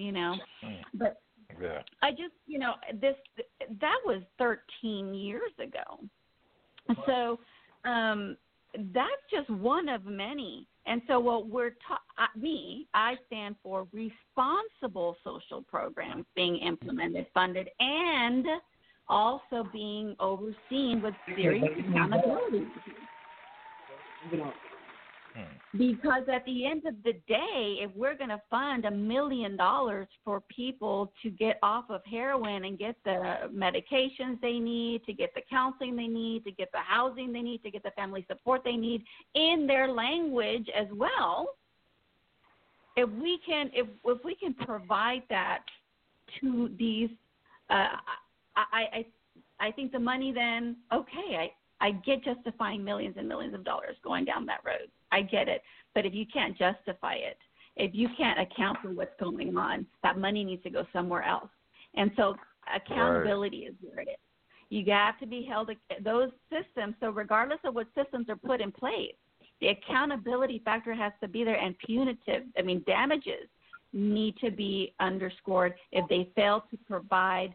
You 0.00 0.12
know, 0.12 0.36
but 0.94 1.20
Yeah. 1.60 1.82
I 2.02 2.10
just, 2.12 2.34
you 2.46 2.58
know, 2.58 2.74
this 3.00 3.16
that 3.80 3.98
was 4.04 4.22
13 4.38 5.14
years 5.14 5.52
ago. 5.58 6.04
So, 7.06 7.38
um 7.88 8.36
that's 8.74 9.22
just 9.30 9.48
one 9.50 9.88
of 9.88 10.04
many. 10.04 10.68
And 10.88 11.02
so 11.06 11.20
what 11.20 11.48
we're 11.48 11.74
ta- 11.86 12.30
me, 12.34 12.86
I 12.94 13.16
stand 13.26 13.56
for 13.62 13.86
responsible 13.92 15.16
social 15.22 15.62
programs 15.62 16.24
being 16.34 16.56
implemented, 16.56 17.26
funded 17.34 17.68
and 17.78 18.46
also 19.08 19.68
being 19.70 20.16
overseen 20.18 21.02
with 21.02 21.14
serious 21.36 21.68
accountability. 21.78 22.66
Because 25.76 26.22
at 26.32 26.44
the 26.46 26.66
end 26.66 26.86
of 26.86 26.94
the 27.04 27.12
day, 27.28 27.78
if 27.80 27.90
we're 27.94 28.16
going 28.16 28.30
to 28.30 28.40
fund 28.50 28.84
a 28.84 28.90
million 28.90 29.56
dollars 29.56 30.08
for 30.24 30.40
people 30.48 31.12
to 31.22 31.30
get 31.30 31.58
off 31.62 31.84
of 31.90 32.00
heroin 32.10 32.64
and 32.64 32.78
get 32.78 32.96
the 33.04 33.50
medications 33.54 34.40
they 34.40 34.58
need, 34.58 35.04
to 35.04 35.12
get 35.12 35.34
the 35.34 35.42
counseling 35.50 35.96
they 35.96 36.06
need, 36.06 36.44
to 36.44 36.52
get 36.52 36.70
the 36.72 36.78
housing 36.78 37.32
they 37.32 37.42
need, 37.42 37.62
to 37.62 37.70
get 37.70 37.82
the 37.82 37.90
family 37.92 38.24
support 38.28 38.62
they 38.64 38.76
need 38.76 39.04
in 39.34 39.66
their 39.66 39.88
language 39.88 40.68
as 40.76 40.86
well, 40.92 41.54
if 42.98 43.08
we 43.10 43.38
can 43.46 43.70
if 43.72 43.86
if 44.04 44.24
we 44.24 44.34
can 44.34 44.54
provide 44.54 45.22
that 45.30 45.60
to 46.40 46.70
these 46.78 47.10
uh, 47.70 47.96
I, 48.56 48.64
I 48.92 49.06
I 49.60 49.70
think 49.70 49.92
the 49.92 50.00
money 50.00 50.32
then 50.32 50.76
okay 50.92 51.36
I 51.36 51.52
I 51.80 51.92
get 51.92 52.24
justifying 52.24 52.82
millions 52.82 53.14
and 53.16 53.28
millions 53.28 53.54
of 53.54 53.64
dollars 53.64 53.96
going 54.02 54.24
down 54.24 54.46
that 54.46 54.60
road 54.64 54.90
I 55.12 55.22
get 55.22 55.48
it. 55.48 55.62
But 55.94 56.06
if 56.06 56.14
you 56.14 56.26
can't 56.32 56.56
justify 56.56 57.14
it 57.14 57.38
if 57.78 57.92
you 57.94 58.08
can't 58.16 58.40
account 58.40 58.78
for 58.82 58.90
what's 58.90 59.14
going 59.18 59.56
on 59.56 59.86
that 60.02 60.18
money 60.18 60.44
needs 60.44 60.62
to 60.64 60.70
go 60.70 60.84
somewhere 60.92 61.22
else. 61.22 61.48
And 61.94 62.10
so 62.16 62.34
accountability 62.74 63.58
is 63.58 63.74
where 63.80 64.00
it 64.00 64.08
is. 64.08 64.16
You 64.70 64.84
have 64.92 65.18
to 65.20 65.26
be 65.26 65.48
held 65.48 65.68
to 65.68 65.74
those 66.02 66.30
systems 66.50 66.94
so 67.00 67.10
regardless 67.10 67.60
of 67.64 67.74
what 67.74 67.86
systems 67.96 68.28
are 68.28 68.36
put 68.36 68.60
in 68.60 68.70
place 68.70 69.14
the 69.60 69.68
accountability 69.68 70.60
factor 70.64 70.94
has 70.94 71.12
to 71.22 71.26
be 71.26 71.42
there 71.42 71.58
and 71.58 71.74
punitive 71.78 72.42
i 72.56 72.62
mean 72.62 72.84
damages 72.86 73.48
need 73.94 74.36
to 74.36 74.50
be 74.50 74.94
underscored 75.00 75.74
if 75.90 76.06
they 76.08 76.30
fail 76.36 76.62
to 76.70 76.76
provide 76.86 77.54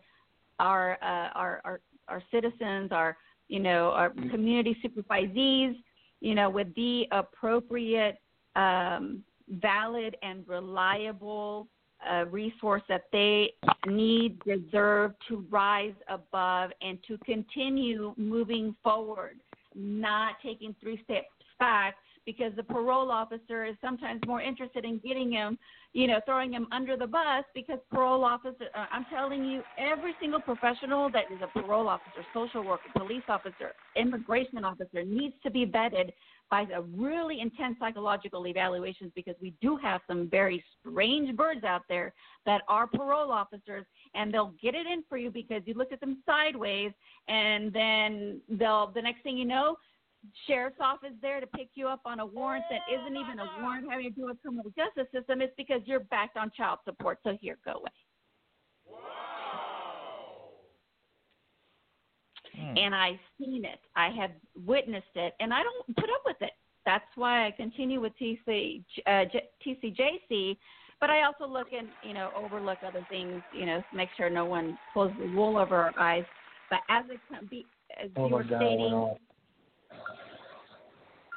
our 0.59 0.97
uh, 1.03 1.29
our, 1.35 1.61
our 1.63 1.79
our 2.07 2.23
citizens 2.31 2.91
our 2.91 3.15
you 3.47 3.59
know 3.59 3.91
our 3.91 4.09
community 4.31 4.75
supervisees 4.83 5.75
you 6.23 6.33
know 6.33 6.49
with 6.49 6.73
the 6.75 7.05
appropriate 7.11 8.17
um, 8.55 9.21
valid 9.61 10.15
and 10.23 10.47
reliable 10.47 11.67
uh, 12.09 12.25
resource 12.25 12.81
that 12.89 13.03
they 13.11 13.53
need 13.85 14.39
deserve 14.45 15.11
to 15.27 15.45
rise 15.51 15.93
above 16.07 16.71
and 16.81 16.97
to 17.07 17.17
continue 17.19 18.13
moving 18.17 18.75
forward 18.83 19.37
not 19.75 20.35
taking 20.41 20.73
three 20.79 20.99
steps 21.03 21.27
back 21.59 21.95
because 22.25 22.51
the 22.55 22.63
parole 22.63 23.11
officer 23.11 23.65
is 23.65 23.75
sometimes 23.81 24.21
more 24.25 24.41
interested 24.41 24.85
in 24.85 24.99
getting 24.99 25.31
him, 25.31 25.57
you 25.93 26.07
know, 26.07 26.19
throwing 26.25 26.53
him 26.53 26.67
under 26.71 26.97
the 26.97 27.07
bus 27.07 27.43
because 27.53 27.79
parole 27.91 28.23
officer, 28.23 28.65
uh, 28.75 28.85
I'm 28.91 29.05
telling 29.11 29.43
you, 29.43 29.61
every 29.77 30.13
single 30.19 30.39
professional 30.39 31.09
that 31.11 31.25
is 31.31 31.39
a 31.41 31.59
parole 31.59 31.87
officer, 31.87 32.25
social 32.33 32.63
worker, 32.63 32.89
police 32.95 33.23
officer, 33.27 33.73
immigration 33.95 34.63
officer 34.63 35.03
needs 35.03 35.35
to 35.43 35.51
be 35.51 35.65
vetted 35.65 36.11
by 36.49 36.67
a 36.75 36.81
really 36.81 37.41
intense 37.41 37.75
psychological 37.79 38.45
evaluations 38.45 39.11
because 39.15 39.35
we 39.41 39.53
do 39.59 39.75
have 39.77 40.01
some 40.07 40.29
very 40.29 40.63
strange 40.79 41.35
birds 41.35 41.63
out 41.63 41.81
there 41.89 42.13
that 42.45 42.61
are 42.67 42.85
parole 42.85 43.31
officers 43.31 43.85
and 44.13 44.31
they'll 44.31 44.53
get 44.61 44.75
it 44.75 44.85
in 44.85 45.03
for 45.09 45.17
you 45.17 45.31
because 45.31 45.63
you 45.65 45.73
look 45.73 45.91
at 45.91 45.99
them 45.99 46.21
sideways 46.25 46.91
and 47.27 47.73
then 47.73 48.39
they'll 48.49 48.91
the 48.93 49.01
next 49.01 49.23
thing 49.23 49.35
you 49.35 49.45
know 49.45 49.75
sheriff's 50.47 50.77
office 50.79 51.13
there 51.21 51.39
to 51.39 51.47
pick 51.47 51.69
you 51.75 51.87
up 51.87 52.01
on 52.05 52.19
a 52.19 52.25
warrant 52.25 52.63
that 52.69 52.81
isn't 52.91 53.17
even 53.17 53.39
a 53.39 53.61
warrant 53.61 53.89
having 53.89 54.05
to 54.05 54.15
do 54.15 54.25
with 54.27 54.41
criminal 54.41 54.71
justice 54.77 55.11
system. 55.13 55.41
It's 55.41 55.53
because 55.57 55.81
you're 55.85 55.99
backed 56.01 56.37
on 56.37 56.51
child 56.55 56.79
support. 56.85 57.19
So 57.23 57.37
here, 57.41 57.57
go 57.65 57.73
away. 57.73 57.89
And 62.77 62.93
I've 62.95 63.19
seen 63.39 63.65
it. 63.65 63.79
I 63.95 64.09
have 64.11 64.31
witnessed 64.65 65.15
it, 65.15 65.33
and 65.39 65.53
I 65.53 65.61
don't 65.63 65.95
put 65.95 66.05
up 66.09 66.21
with 66.25 66.37
it. 66.41 66.51
That's 66.85 67.05
why 67.15 67.47
I 67.47 67.51
continue 67.51 67.99
with 68.01 68.13
TC, 68.21 68.83
uh, 69.07 69.25
J- 69.25 69.49
TCJC. 69.65 70.57
But 70.99 71.09
I 71.09 71.23
also 71.23 71.45
look 71.51 71.67
and 71.77 71.87
you 72.07 72.13
know 72.13 72.31
overlook 72.35 72.77
other 72.85 73.05
things. 73.09 73.41
You 73.53 73.65
know, 73.65 73.83
make 73.93 74.09
sure 74.17 74.29
no 74.29 74.45
one 74.45 74.77
pulls 74.93 75.11
the 75.19 75.35
wool 75.35 75.57
over 75.57 75.75
our 75.75 75.93
eyes. 75.99 76.25
But 76.69 76.79
as 76.89 77.05
it 77.09 77.19
can 77.31 77.47
be, 77.47 77.65
as 78.01 78.09
Oh 78.15 78.27
you 78.27 78.33
were 78.35 78.43
God, 78.43 78.57
stating. 78.61 79.15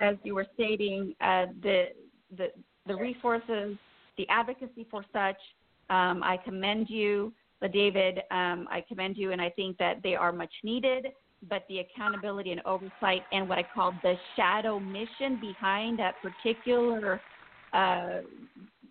As 0.01 0.17
you 0.23 0.35
were 0.35 0.47
stating, 0.55 1.15
uh, 1.21 1.47
the 1.63 1.87
the 2.37 2.49
the 2.87 2.95
resources, 2.95 3.77
the 4.17 4.29
advocacy 4.29 4.87
for 4.91 5.05
such. 5.13 5.37
Um, 5.89 6.23
I 6.23 6.39
commend 6.45 6.89
you, 6.91 7.33
David. 7.73 8.19
Um, 8.31 8.69
I 8.71 8.85
commend 8.87 9.17
you, 9.17 9.33
and 9.33 9.41
I 9.41 9.51
think 9.51 9.79
that 9.79 10.03
they 10.03 10.15
are 10.15 10.33
much 10.33 10.53
needed. 10.63 11.07
But 11.49 11.65
the 11.69 11.81
accountability 11.81 12.51
and 12.51 12.63
oversight, 12.65 13.23
and 13.31 13.49
what 13.49 13.59
I 13.59 13.65
call 13.75 13.93
the 14.03 14.15
shadow 14.37 14.81
mission 14.81 15.39
behind 15.41 15.99
that 15.99 16.15
particular 16.23 17.21
uh, 17.73 18.21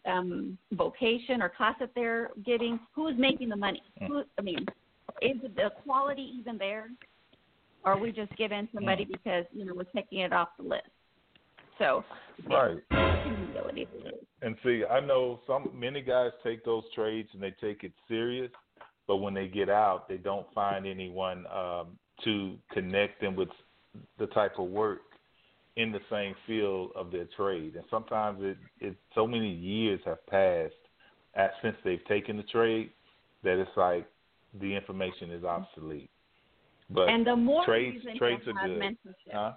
um, 0.05 0.57
vocation 0.73 1.41
or 1.41 1.49
class 1.49 1.75
that 1.79 1.89
they're 1.95 2.29
giving, 2.45 2.79
who 2.93 3.07
is 3.07 3.15
making 3.17 3.49
the 3.49 3.55
money? 3.55 3.81
Who, 4.07 4.23
I 4.37 4.41
mean, 4.41 4.65
is 5.21 5.37
the 5.41 5.71
quality 5.83 6.33
even 6.39 6.57
there? 6.57 6.89
Or 7.85 7.93
are 7.93 7.99
we 7.99 8.11
just 8.11 8.35
giving 8.35 8.67
somebody 8.73 9.05
because 9.05 9.45
you 9.53 9.65
know 9.65 9.73
we're 9.75 9.83
taking 9.95 10.19
it 10.19 10.33
off 10.33 10.49
the 10.57 10.63
list? 10.63 10.87
So, 11.77 12.03
Right. 12.49 12.77
And 14.41 14.55
see, 14.63 14.83
I 14.89 14.99
know 14.99 15.39
some 15.47 15.69
many 15.73 16.01
guys 16.01 16.31
take 16.43 16.63
those 16.63 16.83
trades 16.93 17.29
and 17.33 17.41
they 17.41 17.51
take 17.61 17.83
it 17.83 17.91
serious, 18.07 18.51
but 19.07 19.17
when 19.17 19.33
they 19.33 19.47
get 19.47 19.69
out, 19.69 20.07
they 20.07 20.17
don't 20.17 20.45
find 20.53 20.85
anyone 20.85 21.45
um, 21.47 21.97
to 22.23 22.55
connect 22.71 23.21
them 23.21 23.35
with 23.35 23.49
the 24.19 24.27
type 24.27 24.53
of 24.59 24.69
work 24.69 25.01
in 25.77 25.91
the 25.91 25.99
same 26.09 26.35
field 26.47 26.91
of 26.95 27.11
their 27.11 27.27
trade. 27.35 27.75
And 27.75 27.85
sometimes 27.89 28.39
it, 28.41 28.57
it 28.79 28.95
so 29.13 29.27
many 29.27 29.51
years 29.51 29.99
have 30.05 30.25
passed 30.27 30.73
at, 31.35 31.51
since 31.61 31.75
they've 31.83 32.05
taken 32.05 32.37
the 32.37 32.43
trade 32.43 32.91
that 33.43 33.59
it's 33.59 33.71
like 33.75 34.07
the 34.59 34.73
information 34.73 35.31
is 35.31 35.43
obsolete. 35.43 36.09
But 36.89 37.09
and 37.09 37.25
the 37.25 37.35
more 37.35 37.65
trades 37.65 37.97
reason 37.97 38.17
trades 38.17 38.43
to 38.45 38.53
have 38.53 38.69
good. 38.69 38.79
mentorship, 38.81 39.33
Huh? 39.33 39.53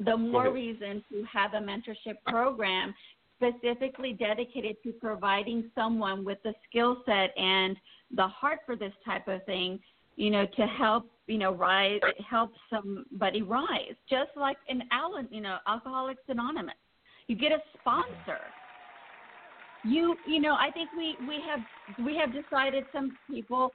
the 0.00 0.16
more 0.16 0.52
reason 0.52 1.02
to 1.10 1.24
have 1.24 1.54
a 1.54 1.58
mentorship 1.58 2.16
program 2.26 2.94
specifically 3.36 4.12
dedicated 4.12 4.76
to 4.82 4.92
providing 4.92 5.70
someone 5.74 6.24
with 6.24 6.38
the 6.42 6.54
skill 6.68 7.02
set 7.06 7.36
and 7.38 7.76
the 8.14 8.26
heart 8.26 8.60
for 8.64 8.76
this 8.76 8.92
type 9.04 9.28
of 9.28 9.44
thing, 9.44 9.78
you 10.16 10.30
know, 10.30 10.46
to 10.56 10.66
help, 10.66 11.10
you 11.26 11.38
know, 11.38 11.52
rise, 11.52 12.00
help 12.28 12.50
somebody 12.70 13.42
rise. 13.42 13.94
Just 14.08 14.30
like 14.36 14.56
in 14.68 14.82
Allen, 14.90 15.28
you 15.30 15.40
know, 15.40 15.58
Alcoholics 15.66 16.22
Anonymous, 16.28 16.74
you 17.26 17.36
get 17.36 17.52
a 17.52 17.58
sponsor. 17.78 18.40
You, 19.84 20.16
you 20.26 20.40
know, 20.40 20.54
I 20.54 20.70
think 20.70 20.90
we 20.96 21.14
we 21.28 21.38
have 21.46 21.60
we 22.04 22.16
have 22.16 22.32
decided 22.32 22.84
some 22.92 23.16
people, 23.30 23.70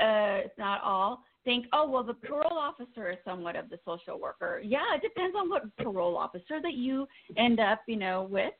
uh, 0.00 0.40
not 0.58 0.80
all, 0.82 1.22
think, 1.44 1.66
oh 1.72 1.88
well, 1.88 2.04
the 2.04 2.14
parole 2.14 2.58
officer 2.58 3.10
is 3.10 3.18
somewhat 3.24 3.56
of 3.56 3.68
the 3.70 3.78
social 3.84 4.18
worker. 4.18 4.60
Yeah, 4.64 4.94
it 4.94 5.02
depends 5.02 5.36
on 5.36 5.48
what 5.48 5.76
parole 5.76 6.16
officer 6.16 6.60
that 6.62 6.74
you 6.74 7.06
end 7.36 7.60
up, 7.60 7.80
you 7.86 7.96
know, 7.96 8.28
with. 8.30 8.54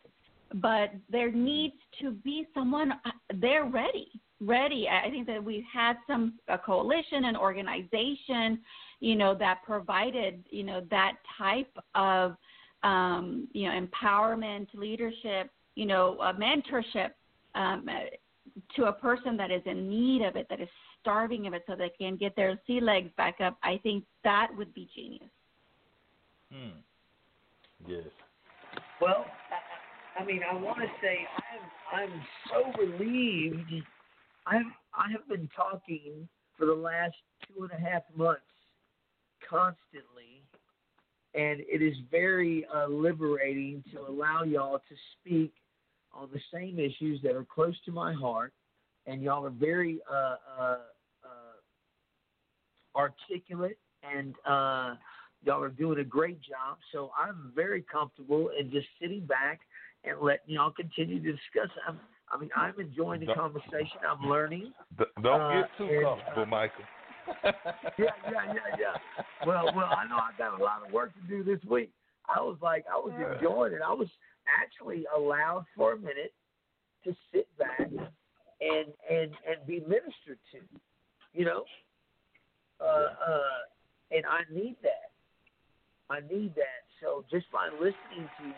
But 0.54 0.90
there 1.08 1.30
needs 1.32 1.76
to 2.00 2.10
be 2.10 2.46
someone 2.52 2.92
uh, 2.92 3.10
there 3.34 3.64
ready, 3.64 4.10
ready. 4.40 4.86
I 4.88 5.08
think 5.08 5.26
that 5.28 5.42
we've 5.42 5.64
had 5.72 5.96
some 6.06 6.34
a 6.48 6.58
coalition, 6.58 7.24
an 7.24 7.36
organization, 7.36 8.60
you 9.00 9.16
know, 9.16 9.34
that 9.36 9.62
provided, 9.64 10.44
you 10.50 10.62
know, 10.62 10.82
that 10.90 11.14
type 11.38 11.74
of, 11.94 12.36
um, 12.82 13.48
you 13.52 13.66
know, 13.66 13.80
empowerment, 13.80 14.66
leadership, 14.74 15.50
you 15.74 15.86
know, 15.86 16.18
mentorship 16.38 17.12
um, 17.54 17.86
to 18.76 18.84
a 18.84 18.92
person 18.92 19.36
that 19.36 19.50
is 19.50 19.62
in 19.66 19.88
need 19.88 20.22
of 20.22 20.36
it, 20.36 20.46
that 20.50 20.60
is 20.60 20.68
starving 21.02 21.46
of 21.46 21.52
it 21.52 21.64
so 21.66 21.76
they 21.76 21.90
can 21.98 22.16
get 22.16 22.34
their 22.34 22.58
sea 22.66 22.80
legs 22.80 23.10
back 23.16 23.36
up, 23.40 23.58
I 23.62 23.78
think 23.82 24.04
that 24.24 24.48
would 24.56 24.72
be 24.72 24.88
genius. 24.94 25.28
Hmm. 26.50 26.78
Yes. 27.86 28.06
Well, 29.00 29.26
I, 30.16 30.22
I 30.22 30.24
mean, 30.24 30.40
I 30.48 30.54
want 30.54 30.78
to 30.78 30.86
say 31.02 31.18
I'm 31.92 32.02
I'm 32.02 32.22
so 32.48 32.80
relieved. 32.80 33.72
I've 34.46 34.62
I 34.94 35.10
have 35.10 35.28
been 35.28 35.48
talking 35.54 36.28
for 36.56 36.66
the 36.66 36.74
last 36.74 37.14
two 37.46 37.64
and 37.64 37.72
a 37.72 37.90
half 37.90 38.02
months 38.14 38.42
constantly, 39.48 40.42
and 41.34 41.60
it 41.60 41.82
is 41.82 41.96
very 42.10 42.66
uh, 42.74 42.86
liberating 42.86 43.82
to 43.92 44.00
allow 44.00 44.44
y'all 44.44 44.78
to 44.78 44.94
speak 45.18 45.52
on 46.12 46.28
the 46.32 46.40
same 46.52 46.78
issues 46.78 47.20
that 47.22 47.34
are 47.34 47.44
close 47.44 47.74
to 47.86 47.92
my 47.92 48.12
heart, 48.12 48.52
and 49.06 49.22
y'all 49.22 49.44
are 49.44 49.50
very 49.50 50.00
uh, 50.10 50.36
uh, 50.60 50.76
articulate 52.96 53.78
and 54.02 54.34
uh, 54.46 54.94
y'all 55.44 55.62
are 55.62 55.68
doing 55.68 55.98
a 56.00 56.04
great 56.04 56.40
job. 56.40 56.78
So 56.92 57.10
I'm 57.18 57.52
very 57.54 57.82
comfortable 57.82 58.50
in 58.58 58.70
just 58.70 58.86
sitting 59.00 59.26
back 59.26 59.60
and 60.04 60.20
letting 60.20 60.54
y'all 60.54 60.72
continue 60.72 61.22
to 61.22 61.32
discuss. 61.32 61.70
I'm, 61.86 62.00
I 62.30 62.38
mean, 62.38 62.50
I'm 62.56 62.78
enjoying 62.80 63.24
the 63.24 63.34
conversation. 63.34 63.98
I'm 64.08 64.28
learning. 64.28 64.72
Don't 65.22 65.40
Uh, 65.40 65.62
get 65.62 65.70
too 65.78 65.84
and, 65.84 66.04
comfortable, 66.04 66.42
uh, 66.42 66.46
Michael. 66.46 66.84
yeah, 67.44 67.52
yeah, 67.98 68.52
yeah, 68.52 68.76
yeah. 68.78 69.24
Well, 69.46 69.66
well, 69.76 69.90
I 69.96 70.08
know 70.08 70.16
I've 70.16 70.36
got 70.38 70.58
a 70.58 70.62
lot 70.62 70.84
of 70.84 70.92
work 70.92 71.12
to 71.14 71.20
do 71.28 71.44
this 71.44 71.62
week. 71.70 71.90
I 72.34 72.40
was 72.40 72.56
like, 72.60 72.84
I 72.92 72.96
was 72.96 73.12
enjoying 73.14 73.74
it. 73.74 73.80
I 73.86 73.92
was 73.92 74.08
actually 74.48 75.04
allowed 75.14 75.64
for 75.76 75.92
a 75.92 75.96
minute 75.96 76.32
to 77.04 77.14
sit 77.32 77.46
back 77.58 77.80
and 77.80 78.86
and 79.10 79.30
and 79.46 79.66
be 79.66 79.80
ministered 79.80 80.38
to. 80.52 80.58
You 81.32 81.44
know, 81.44 81.64
uh, 82.82 83.30
uh, 83.30 83.60
and 84.10 84.24
I 84.26 84.40
need 84.52 84.76
that. 84.82 85.10
I 86.10 86.20
need 86.20 86.54
that. 86.56 86.82
So 87.00 87.24
just 87.30 87.50
by 87.50 87.68
listening 87.72 88.28
to 88.38 88.52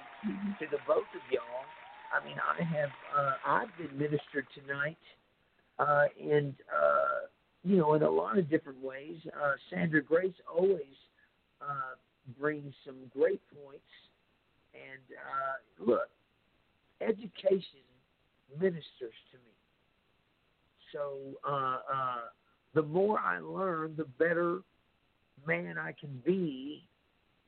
to 0.59 0.71
the 0.71 0.79
both 0.87 1.09
of 1.15 1.23
y'all, 1.31 1.67
I 2.13 2.25
mean, 2.25 2.37
I 2.39 2.63
have 2.63 2.91
uh, 3.17 3.33
I've 3.45 3.77
been 3.77 3.97
ministered 3.97 4.47
tonight, 4.55 4.99
uh, 5.79 6.07
and 6.21 6.55
uh, 6.75 7.27
you 7.63 7.77
know, 7.77 7.95
in 7.95 8.03
a 8.03 8.11
lot 8.11 8.39
of 8.39 8.51
different 8.51 8.83
ways. 8.83 9.17
Uh, 9.29 9.53
Sandra 9.71 10.03
Grace 10.03 10.35
always 10.53 10.97
uh, 11.61 11.97
brings 12.39 12.75
some 12.85 12.97
great 13.11 13.41
points. 13.65 13.83
And 14.75 15.05
uh, 15.15 15.91
look, 15.91 16.09
education 17.01 17.85
ministers 18.61 19.17
to 19.33 19.39
me. 19.39 19.55
So 20.93 21.39
uh, 21.49 21.79
uh, 21.93 22.25
the 22.75 22.83
more 22.83 23.19
I 23.19 23.39
learn, 23.39 23.95
the 23.97 24.05
better 24.05 24.61
man 25.47 25.79
I 25.79 25.93
can 25.93 26.23
be 26.25 26.85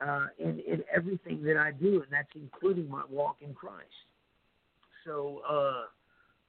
uh, 0.01 0.27
in 0.39 0.61
in 0.61 0.85
everything 0.95 1.43
that 1.45 1.57
I 1.57 1.73
do, 1.73 2.03
and 2.03 2.07
that's 2.11 2.29
including 2.35 2.89
my 2.89 3.03
walk 3.11 3.37
in 3.41 3.55
Christ. 3.55 3.87
So, 5.05 5.41
uh, 5.49 5.87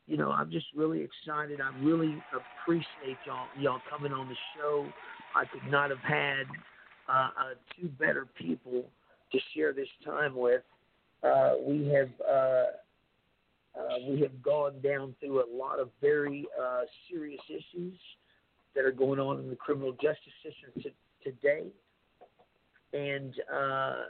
you 0.08 0.18
know, 0.18 0.32
I'm 0.32 0.52
just 0.52 0.66
really 0.76 1.02
excited. 1.02 1.60
I 1.62 1.72
really 1.80 2.22
appreciate 2.34 3.18
y'all 3.26 3.48
y'all 3.60 3.82
coming 3.90 4.12
on 4.12 4.28
the 4.28 4.36
show. 4.56 4.88
I 5.36 5.46
could 5.46 5.70
not 5.72 5.90
have 5.90 6.00
had 6.00 6.46
uh, 7.08 7.30
uh, 7.40 7.54
two 7.80 7.88
better 7.88 8.28
people 8.38 8.84
to 9.32 9.40
share 9.56 9.74
this 9.74 9.88
time 10.06 10.36
with. 10.36 10.62
Uh, 11.24 11.54
we 11.66 11.88
have 11.88 12.10
uh, 12.30 12.64
we 14.10 14.22
have 14.22 14.42
gone 14.42 14.74
down 14.84 15.16
through 15.20 15.42
a 15.42 15.50
lot 15.56 15.80
of 15.80 15.90
very 16.02 16.46
serious 17.10 17.42
issues 17.50 17.94
that 18.78 18.86
are 18.86 18.92
going 18.92 19.20
on 19.20 19.40
in 19.40 19.50
the 19.50 19.56
criminal 19.56 19.92
justice 19.94 20.34
system 20.44 20.70
t- 20.82 20.94
today, 21.24 21.64
and 22.94 23.34
uh, 23.52 24.04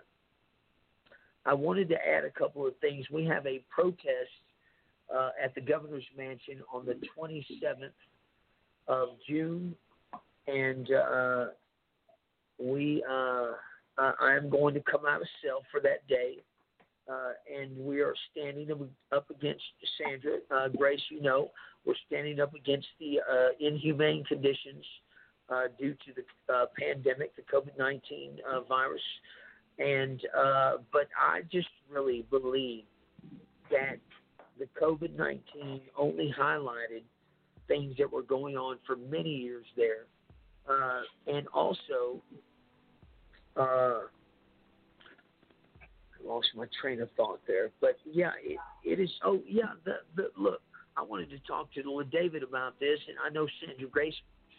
I 1.46 1.54
wanted 1.54 1.88
to 1.90 1.96
add 1.96 2.26
a 2.26 2.30
couple 2.30 2.68
of 2.68 2.74
things. 2.82 3.06
We 3.10 3.24
have 3.26 3.48
a 3.48 3.64
protest 3.74 4.04
uh, 5.16 5.30
at 5.42 5.56
the 5.56 5.62
governor's 5.62 6.04
mansion 6.18 6.62
on 6.72 6.86
the 6.86 7.00
27th 7.18 7.92
of 8.90 9.10
June, 9.26 9.74
and 10.48 10.92
uh, 10.92 11.46
we 12.60 13.02
uh, 13.10 13.52
I 13.98 14.36
am 14.36 14.50
going 14.50 14.74
to 14.74 14.82
come 14.82 15.06
out 15.08 15.22
of 15.22 15.28
cell 15.42 15.64
for 15.72 15.80
that 15.80 16.06
day, 16.10 16.40
uh, 17.10 17.32
and 17.54 17.78
we 17.78 18.02
are 18.02 18.14
standing 18.32 18.70
up- 19.12 19.30
against 19.30 19.64
Sandra 19.98 20.40
uh, 20.52 20.68
Grace. 20.70 21.02
You 21.10 21.22
know, 21.22 21.52
we're 21.86 21.96
standing 22.08 22.40
up 22.40 22.54
against 22.54 22.88
the 23.00 23.20
uh, 23.20 23.50
inhumane 23.60 24.24
conditions 24.26 24.84
uh, 25.50 25.64
due 25.80 25.94
to 25.94 26.14
the 26.16 26.54
uh, 26.54 26.66
pandemic, 26.78 27.36
the 27.36 27.44
COVID 27.44 27.78
19 27.78 28.40
uh, 28.50 28.62
virus. 28.62 29.02
And 29.80 30.22
but 30.92 31.08
I 31.18 31.42
just 31.52 31.68
really 31.90 32.26
believe 32.30 32.84
that 33.70 33.98
the 34.60 34.68
COVID 34.82 35.16
19 35.16 35.82
only 35.96 36.34
highlighted 36.38 37.04
things 37.68 37.96
that 37.98 38.12
were 38.12 38.24
going 38.24 38.58
on 38.58 38.78
for 38.86 38.96
many 38.96 39.30
years 39.30 39.66
there, 39.76 40.06
and 41.28 41.48
also. 41.54 42.22
Lost 46.26 46.48
my 46.56 46.66
train 46.82 47.02
of 47.02 47.10
thought 47.16 47.40
there, 47.48 47.70
but 47.82 47.98
yeah, 48.06 48.32
it, 48.44 48.58
it 48.84 49.00
is. 49.00 49.10
Oh 49.24 49.40
yeah, 49.48 49.74
the 49.86 49.98
the 50.16 50.30
look. 50.38 50.62
I 50.98 51.04
wanted 51.04 51.30
to 51.30 51.40
talk 51.40 51.72
to 51.74 51.82
Lord 51.86 52.10
David 52.10 52.42
about 52.44 52.80
this, 52.80 53.00
and 53.08 53.18
I 53.24 53.30
know 53.30 53.48
Sandra 53.66 53.88
Grace. 53.88 54.16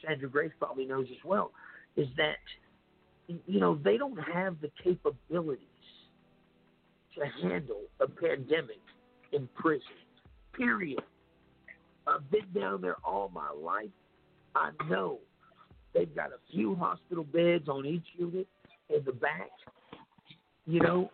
Sandra 0.07 0.29
Grace 0.29 0.53
probably 0.59 0.85
knows 0.85 1.07
as 1.11 1.25
well. 1.25 1.51
Is 1.97 2.07
that 2.17 2.37
you 3.47 3.61
know 3.61 3.79
they 3.83 3.97
don't 3.97 4.19
have 4.19 4.57
the 4.61 4.71
capabilities 4.83 5.67
to 7.17 7.49
handle 7.49 7.83
a 8.01 8.07
pandemic 8.07 8.81
in 9.33 9.49
prison. 9.55 9.83
Period. 10.53 11.03
I've 12.07 12.31
been 12.31 12.47
down 12.55 12.81
there 12.81 12.97
all 13.05 13.31
my 13.35 13.51
life. 13.51 13.91
I 14.55 14.71
know 14.89 15.19
they've 15.95 16.15
got 16.15 16.31
a 16.31 16.39
few 16.51 16.75
hospital 16.75 17.25
beds 17.25 17.69
on 17.69 17.85
each 17.85 18.07
unit 18.17 18.47
in 18.89 19.05
the 19.05 19.13
back. 19.13 19.51
You 20.67 20.81
know, 20.81 21.11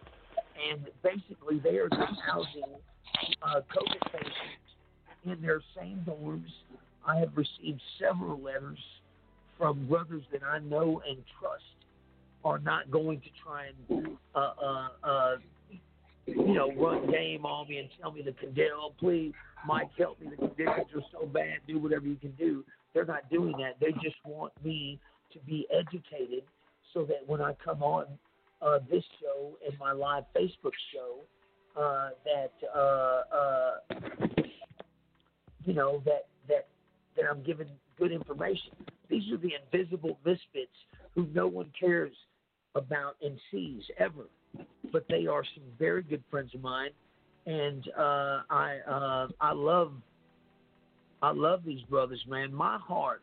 and 0.70 0.86
basically 1.02 1.58
they 1.58 1.76
are 1.76 1.88
just 1.88 2.20
housing 2.26 2.62
uh, 3.42 3.60
COVID 3.74 4.12
patients 4.12 4.64
in 5.24 5.40
their 5.40 5.60
same 5.76 6.04
dorms. 6.06 6.50
I 7.06 7.16
have 7.18 7.30
received 7.36 7.80
several 7.98 8.40
letters 8.40 8.78
from 9.58 9.86
brothers 9.86 10.24
that 10.32 10.42
I 10.42 10.58
know 10.58 11.02
and 11.08 11.18
trust 11.38 11.62
are 12.44 12.58
not 12.58 12.90
going 12.90 13.20
to 13.20 13.28
try 13.42 13.66
and 13.66 14.16
uh, 14.34 14.38
uh, 14.38 14.88
uh, 15.02 15.36
you 16.26 16.54
know 16.54 16.72
run 16.76 17.10
game 17.10 17.46
on 17.46 17.68
me 17.68 17.78
and 17.78 17.88
tell 18.00 18.12
me 18.12 18.22
the 18.22 18.32
condition. 18.32 18.72
Oh, 18.76 18.92
please, 18.98 19.32
Mike, 19.66 19.90
help 19.98 20.20
me. 20.20 20.28
The 20.30 20.36
conditions 20.36 20.86
are 20.94 21.02
so 21.12 21.26
bad. 21.26 21.58
Do 21.66 21.78
whatever 21.78 22.06
you 22.06 22.16
can 22.16 22.32
do. 22.32 22.64
They're 22.92 23.04
not 23.04 23.28
doing 23.30 23.54
that. 23.58 23.76
They 23.80 23.92
just 24.02 24.16
want 24.24 24.52
me 24.64 24.98
to 25.32 25.38
be 25.40 25.66
educated 25.72 26.44
so 26.92 27.04
that 27.04 27.26
when 27.26 27.40
I 27.40 27.54
come 27.64 27.82
on 27.82 28.06
uh, 28.62 28.78
this 28.90 29.04
show 29.20 29.56
and 29.66 29.78
my 29.78 29.92
live 29.92 30.24
Facebook 30.36 30.72
show, 30.92 31.20
uh, 31.80 32.10
that 32.24 32.52
uh, 32.74 33.22
uh, 33.34 33.98
you 35.64 35.74
know 35.74 36.02
that 36.04 36.26
that 36.48 36.68
that 37.16 37.24
I'm 37.30 37.42
giving 37.42 37.68
good 37.98 38.12
information. 38.12 38.72
These 39.08 39.32
are 39.32 39.36
the 39.36 39.52
invisible 39.64 40.18
misfits 40.24 40.76
who 41.14 41.28
no 41.34 41.46
one 41.46 41.70
cares 41.78 42.12
about 42.74 43.16
and 43.22 43.38
sees 43.50 43.82
ever, 43.98 44.26
but 44.92 45.04
they 45.08 45.26
are 45.26 45.44
some 45.54 45.64
very 45.78 46.02
good 46.02 46.22
friends 46.30 46.54
of 46.54 46.62
mine, 46.62 46.90
and 47.46 47.88
uh, 47.96 48.42
I 48.50 48.78
uh, 48.88 49.28
I 49.40 49.52
love 49.52 49.92
I 51.24 51.32
love 51.32 51.64
these 51.64 51.80
brothers, 51.88 52.22
man. 52.28 52.52
My 52.52 52.76
heart, 52.78 53.22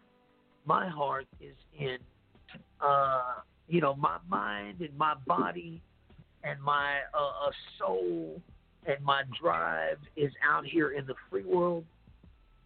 my 0.65 0.87
heart 0.89 1.27
is 1.39 1.55
in, 1.79 1.97
uh, 2.79 3.41
you 3.72 3.80
know, 3.80 3.95
my 3.95 4.18
mind 4.27 4.81
and 4.81 4.95
my 4.98 5.14
body 5.26 5.81
and 6.43 6.61
my 6.61 6.99
uh, 7.14 7.48
uh, 7.48 7.52
soul 7.80 8.41
and 8.85 9.03
my 9.03 9.23
drive 9.41 9.98
is 10.18 10.31
out 10.43 10.65
here 10.65 10.91
in 10.91 11.06
the 11.06 11.14
free 11.30 11.45
world. 11.45 11.85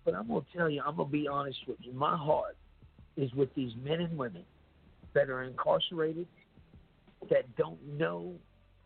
But 0.04 0.16
I'm 0.16 0.28
gonna 0.28 0.42
tell 0.56 0.68
you, 0.68 0.82
I'm 0.84 0.98
gonna 0.98 1.10
be 1.10 1.28
honest 1.28 1.60
with 1.68 1.78
you. 1.82 1.94
My 1.94 2.18
heart 2.18 2.58
is 3.18 3.32
with 3.34 3.54
these 3.54 3.72
men 3.84 4.02
and 4.02 4.18
women 4.18 4.44
that 5.14 5.30
are 5.30 5.44
incarcerated, 5.44 6.28
that 7.30 7.56
don't 7.56 7.80
know 7.98 8.34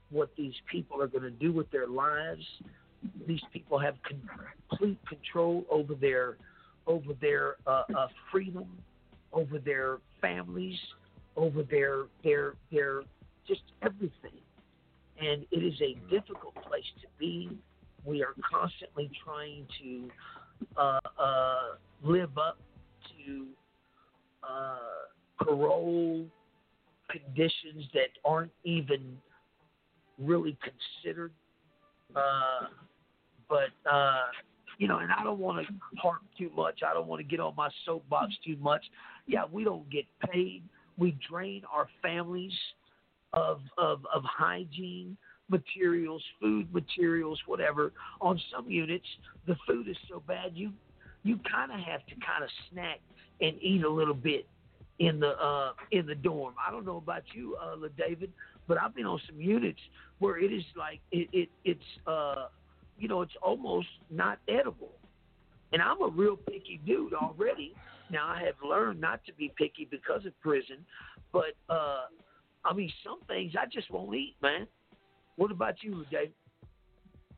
what 0.09 0.29
these 0.37 0.53
people 0.69 1.01
are 1.01 1.07
going 1.07 1.23
to 1.23 1.31
do 1.31 1.51
with 1.51 1.69
their 1.71 1.87
lives. 1.87 2.43
These 3.27 3.41
people 3.51 3.79
have 3.79 3.95
complete 4.69 4.99
control 5.07 5.65
over 5.69 5.95
their 5.95 6.37
over 6.85 7.13
their 7.21 7.55
uh, 7.65 7.83
uh, 7.95 8.07
freedom, 8.31 8.65
over 9.31 9.59
their 9.59 9.99
families, 10.21 10.77
over 11.39 11.63
their 11.63 12.03
their 12.23 12.53
their 12.71 13.01
just 13.47 13.61
everything. 13.81 14.39
And 15.21 15.45
it 15.51 15.63
is 15.63 15.79
a 15.81 15.95
difficult 16.09 16.55
place 16.55 16.83
to 17.01 17.07
be. 17.17 17.49
We 18.05 18.23
are 18.23 18.33
constantly 18.49 19.09
trying 19.23 19.65
to 19.81 20.09
uh, 20.77 20.99
uh, 21.21 21.59
live 22.03 22.37
up 22.37 22.57
to 23.09 23.45
uh, 24.43 25.43
parole 25.43 26.25
conditions 27.09 27.85
that 27.93 28.09
aren't 28.23 28.51
even 28.63 29.17
really 30.17 30.57
considered. 30.61 31.31
Uh, 32.15 32.67
but 33.49 33.69
uh, 33.89 34.27
you 34.77 34.87
know, 34.87 34.99
and 34.99 35.11
I 35.11 35.23
don't 35.23 35.39
want 35.39 35.65
to 35.67 35.73
harp 36.01 36.21
too 36.37 36.49
much. 36.55 36.79
I 36.87 36.93
don't 36.93 37.07
want 37.07 37.19
to 37.19 37.27
get 37.27 37.39
on 37.39 37.53
my 37.57 37.69
soapbox 37.85 38.33
too 38.45 38.55
much. 38.61 38.83
Yeah, 39.27 39.43
we 39.51 39.63
don't 39.63 39.89
get 39.89 40.05
paid. 40.31 40.63
We 40.99 41.17
drain 41.29 41.63
our 41.73 41.87
families 42.01 42.53
of 43.33 43.61
of, 43.77 44.05
of 44.13 44.23
hygiene 44.23 45.17
materials, 45.49 46.23
food 46.39 46.71
materials, 46.73 47.39
whatever. 47.47 47.91
On 48.21 48.39
some 48.53 48.69
units, 48.69 49.05
the 49.47 49.55
food 49.67 49.87
is 49.87 49.97
so 50.09 50.21
bad 50.27 50.51
you 50.53 50.71
you 51.23 51.39
kind 51.51 51.71
of 51.71 51.79
have 51.79 52.05
to 52.07 52.15
kind 52.25 52.43
of 52.43 52.49
snack 52.71 52.99
and 53.41 53.55
eat 53.61 53.83
a 53.83 53.89
little 53.89 54.13
bit 54.13 54.45
in 54.99 55.19
the 55.19 55.29
uh, 55.29 55.71
in 55.91 56.05
the 56.05 56.15
dorm. 56.15 56.53
I 56.65 56.71
don't 56.71 56.85
know 56.85 56.97
about 56.97 57.23
you, 57.33 57.55
uh, 57.61 57.75
David, 57.97 58.31
but 58.67 58.77
I've 58.81 58.95
been 58.95 59.05
on 59.05 59.19
some 59.27 59.39
units 59.39 59.79
where 60.19 60.37
it 60.37 60.51
is 60.53 60.63
like 60.77 60.99
it, 61.11 61.29
it 61.31 61.49
it's 61.65 62.07
uh, 62.07 62.47
you 62.97 63.07
know 63.07 63.21
it's 63.21 63.33
almost 63.41 63.87
not 64.09 64.39
edible. 64.47 64.91
And 65.71 65.81
I'm 65.81 66.01
a 66.01 66.07
real 66.07 66.35
picky 66.35 66.81
dude 66.85 67.13
already. 67.13 67.75
Now 68.11 68.27
I 68.27 68.43
have 68.43 68.55
learned 68.67 68.99
not 68.99 69.23
to 69.25 69.33
be 69.33 69.53
picky 69.57 69.87
because 69.89 70.25
of 70.25 70.39
prison, 70.41 70.77
but 71.31 71.53
uh, 71.69 72.03
I 72.65 72.73
mean 72.73 72.91
some 73.03 73.19
things 73.27 73.53
I 73.59 73.65
just 73.65 73.91
won't 73.91 74.15
eat, 74.15 74.35
man. 74.41 74.67
What 75.35 75.51
about 75.51 75.75
you, 75.81 76.05
David? 76.11 76.33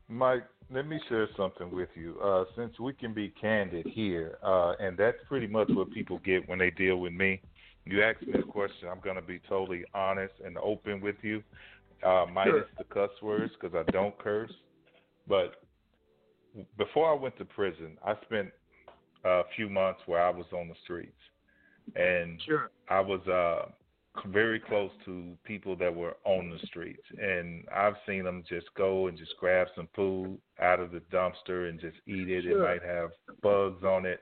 Mike, 0.08 0.44
let 0.70 0.86
me 0.86 1.00
share 1.08 1.28
something 1.36 1.74
with 1.74 1.88
you. 1.94 2.18
Uh, 2.20 2.44
since 2.56 2.78
we 2.80 2.92
can 2.92 3.14
be 3.14 3.28
candid 3.40 3.86
here, 3.86 4.38
uh, 4.42 4.72
and 4.80 4.96
that's 4.96 5.16
pretty 5.28 5.46
much 5.46 5.68
what 5.70 5.90
people 5.92 6.18
get 6.24 6.48
when 6.48 6.58
they 6.58 6.70
deal 6.70 6.96
with 6.96 7.12
me. 7.12 7.40
You 7.84 8.02
ask 8.02 8.20
me 8.22 8.34
a 8.38 8.42
question, 8.42 8.88
I'm 8.90 9.00
going 9.00 9.16
to 9.16 9.22
be 9.22 9.40
totally 9.48 9.84
honest 9.94 10.34
and 10.44 10.56
open 10.58 11.00
with 11.00 11.16
you, 11.22 11.42
uh, 12.06 12.26
minus 12.32 12.52
sure. 12.52 12.66
the 12.78 12.84
cuss 12.84 13.10
words 13.22 13.52
because 13.60 13.76
I 13.76 13.90
don't 13.90 14.16
curse. 14.18 14.52
But 15.28 15.62
before 16.76 17.10
I 17.10 17.14
went 17.14 17.36
to 17.38 17.44
prison, 17.44 17.96
I 18.04 18.14
spent 18.24 18.50
a 19.24 19.42
few 19.56 19.68
months 19.68 20.00
where 20.06 20.22
I 20.22 20.30
was 20.30 20.46
on 20.52 20.68
the 20.68 20.74
streets, 20.84 21.20
and 21.96 22.40
sure. 22.44 22.70
I 22.88 23.00
was 23.00 23.20
uh, 23.28 23.70
very 24.26 24.60
close 24.60 24.90
to 25.04 25.36
people 25.44 25.76
that 25.76 25.94
were 25.94 26.16
on 26.24 26.50
the 26.50 26.58
streets, 26.66 27.02
and 27.20 27.64
I've 27.74 27.94
seen 28.06 28.24
them 28.24 28.44
just 28.48 28.66
go 28.76 29.06
and 29.06 29.16
just 29.16 29.32
grab 29.38 29.68
some 29.74 29.88
food 29.94 30.38
out 30.60 30.80
of 30.80 30.92
the 30.92 31.00
dumpster 31.12 31.68
and 31.68 31.80
just 31.80 31.96
eat 32.06 32.28
it. 32.28 32.44
Sure. 32.44 32.64
It 32.64 32.80
might 32.80 32.88
have 32.88 33.10
bugs 33.42 33.84
on 33.84 34.06
it. 34.06 34.20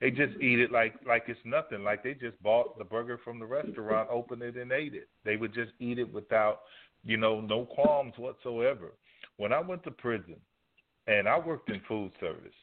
They 0.00 0.10
just 0.10 0.40
eat 0.40 0.60
it 0.60 0.70
like 0.70 0.94
like 1.06 1.24
it's 1.26 1.40
nothing. 1.44 1.82
Like 1.82 2.02
they 2.02 2.14
just 2.14 2.40
bought 2.42 2.78
the 2.78 2.84
burger 2.84 3.18
from 3.24 3.38
the 3.38 3.46
restaurant, 3.46 4.08
opened 4.10 4.42
it, 4.42 4.56
and 4.56 4.72
ate 4.72 4.94
it. 4.94 5.08
They 5.24 5.36
would 5.36 5.52
just 5.52 5.72
eat 5.80 5.98
it 5.98 6.12
without, 6.12 6.60
you 7.04 7.16
know, 7.16 7.40
no 7.40 7.64
qualms 7.64 8.14
whatsoever. 8.16 8.92
When 9.36 9.52
I 9.52 9.60
went 9.60 9.82
to 9.84 9.90
prison, 9.90 10.36
and 11.06 11.28
I 11.28 11.38
worked 11.38 11.70
in 11.70 11.80
food 11.88 12.12
service, 12.20 12.54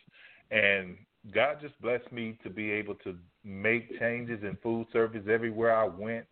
and 0.51 0.95
God 1.33 1.57
just 1.61 1.79
blessed 1.81 2.11
me 2.11 2.37
to 2.43 2.49
be 2.49 2.71
able 2.71 2.95
to 2.95 3.15
make 3.43 3.99
changes 3.99 4.43
in 4.43 4.57
food 4.61 4.87
service 4.93 5.23
everywhere 5.29 5.75
I 5.75 5.85
went 5.85 6.25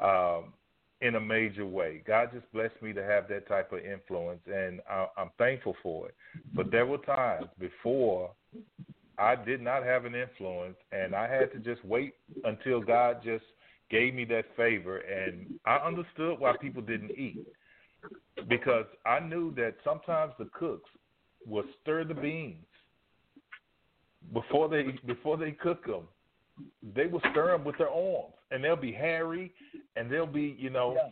um, 0.00 0.52
in 1.00 1.16
a 1.16 1.20
major 1.20 1.66
way. 1.66 2.02
God 2.06 2.30
just 2.32 2.50
blessed 2.52 2.80
me 2.80 2.92
to 2.92 3.02
have 3.02 3.28
that 3.28 3.48
type 3.48 3.72
of 3.72 3.80
influence, 3.80 4.40
and 4.46 4.80
I, 4.88 5.06
I'm 5.16 5.30
thankful 5.38 5.76
for 5.82 6.08
it. 6.08 6.14
But 6.54 6.70
there 6.70 6.86
were 6.86 6.98
times 6.98 7.46
before 7.58 8.30
I 9.18 9.34
did 9.34 9.60
not 9.60 9.82
have 9.84 10.04
an 10.04 10.14
influence, 10.14 10.76
and 10.92 11.14
I 11.14 11.28
had 11.28 11.52
to 11.52 11.58
just 11.58 11.84
wait 11.84 12.14
until 12.44 12.80
God 12.80 13.22
just 13.24 13.44
gave 13.90 14.14
me 14.14 14.24
that 14.26 14.44
favor, 14.56 14.98
and 14.98 15.46
I 15.64 15.76
understood 15.76 16.38
why 16.38 16.56
people 16.60 16.82
didn't 16.82 17.12
eat 17.12 17.46
because 18.48 18.84
I 19.04 19.20
knew 19.20 19.54
that 19.54 19.74
sometimes 19.82 20.32
the 20.38 20.48
cooks 20.52 20.90
would 21.46 21.66
stir 21.82 22.04
the 22.04 22.14
beans 22.14 22.66
before 24.32 24.68
they 24.68 24.98
before 25.06 25.36
they 25.36 25.52
cook 25.52 25.84
them. 25.86 26.02
They 26.94 27.06
will 27.06 27.20
stir 27.30 27.52
them 27.52 27.64
with 27.64 27.76
their 27.76 27.90
arms, 27.90 28.32
and 28.50 28.64
they'll 28.64 28.76
be 28.76 28.92
hairy, 28.92 29.52
and 29.96 30.10
they'll 30.10 30.26
be 30.26 30.56
you 30.58 30.70
know. 30.70 30.94
Yeah. 30.96 31.10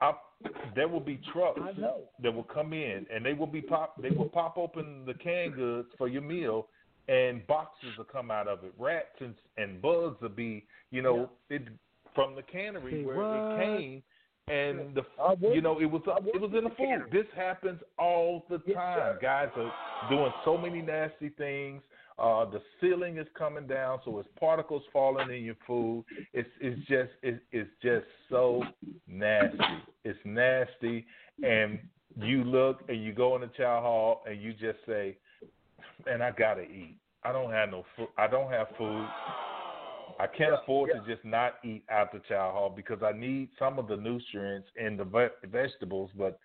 I, 0.00 0.12
there 0.76 0.86
will 0.86 1.00
be 1.00 1.20
trucks 1.32 1.60
that 2.22 2.32
will 2.32 2.44
come 2.44 2.72
in, 2.72 3.06
and 3.12 3.26
they 3.26 3.32
will 3.32 3.48
be 3.48 3.60
pop. 3.60 4.00
They 4.00 4.10
will 4.10 4.28
pop 4.28 4.56
open 4.56 5.02
the 5.04 5.14
canned 5.14 5.56
goods 5.56 5.88
for 5.98 6.06
your 6.06 6.22
meal, 6.22 6.68
and 7.08 7.46
boxes 7.46 7.90
will 7.98 8.04
come 8.04 8.30
out 8.30 8.46
of 8.46 8.62
it. 8.62 8.72
Rats 8.78 9.06
and, 9.20 9.34
and 9.56 9.82
bugs 9.82 10.20
will 10.22 10.28
be, 10.28 10.64
you 10.90 11.02
know, 11.02 11.28
yeah. 11.50 11.56
it 11.56 11.68
from 12.14 12.34
the 12.34 12.42
cannery 12.42 13.02
Say 13.02 13.04
where 13.04 13.16
what? 13.16 13.60
it 13.60 13.78
came, 13.78 14.02
and 14.48 14.94
the 14.94 15.02
you 15.52 15.60
know 15.60 15.80
it 15.80 15.86
was 15.86 16.02
it 16.06 16.40
was 16.40 16.50
in 16.56 16.64
the 16.64 16.70
food. 16.70 17.10
This 17.12 17.26
happens 17.34 17.80
all 17.98 18.44
the 18.48 18.58
time. 18.72 19.16
Guys 19.20 19.48
are 19.56 19.72
doing 20.08 20.32
so 20.44 20.56
many 20.56 20.82
nasty 20.82 21.30
things. 21.30 21.82
Uh, 22.16 22.44
the 22.44 22.62
ceiling 22.80 23.18
is 23.18 23.26
coming 23.36 23.66
down, 23.66 23.98
so 24.04 24.18
it's 24.20 24.28
particles 24.38 24.82
falling 24.92 25.30
in 25.30 25.42
your 25.42 25.56
food. 25.66 26.04
It's 26.32 26.48
it's 26.60 26.78
just 26.86 27.10
it's, 27.22 27.40
it's 27.50 27.70
just 27.82 28.06
so 28.30 28.62
nasty. 29.08 29.58
It's 30.04 30.18
nasty, 30.24 31.06
and 31.42 31.80
you 32.16 32.44
look 32.44 32.82
and 32.88 33.02
you 33.02 33.12
go 33.12 33.34
in 33.34 33.40
the 33.40 33.50
chow 33.56 33.80
hall 33.80 34.22
and 34.30 34.40
you 34.40 34.52
just 34.52 34.78
say, 34.86 35.16
"Man, 36.06 36.22
I 36.22 36.30
gotta 36.30 36.62
eat. 36.62 36.98
I 37.24 37.32
don't 37.32 37.50
have 37.50 37.70
no 37.70 37.84
food. 37.96 38.08
I 38.16 38.28
don't 38.28 38.50
have 38.50 38.68
food. 38.78 39.08
I 40.20 40.26
can't 40.28 40.52
Yeah, 40.52 40.58
afford 40.62 40.90
yeah. 40.94 41.00
to 41.00 41.06
just 41.14 41.24
not 41.24 41.54
eat 41.64 41.82
out 41.90 42.12
the 42.12 42.20
chow 42.28 42.52
hall 42.52 42.70
because 42.70 43.02
I 43.02 43.10
need 43.10 43.48
some 43.58 43.80
of 43.80 43.88
the 43.88 43.96
nutrients 43.96 44.68
in 44.76 44.96
the 44.96 45.04
ve- 45.04 45.48
vegetables, 45.48 46.10
but 46.16 46.38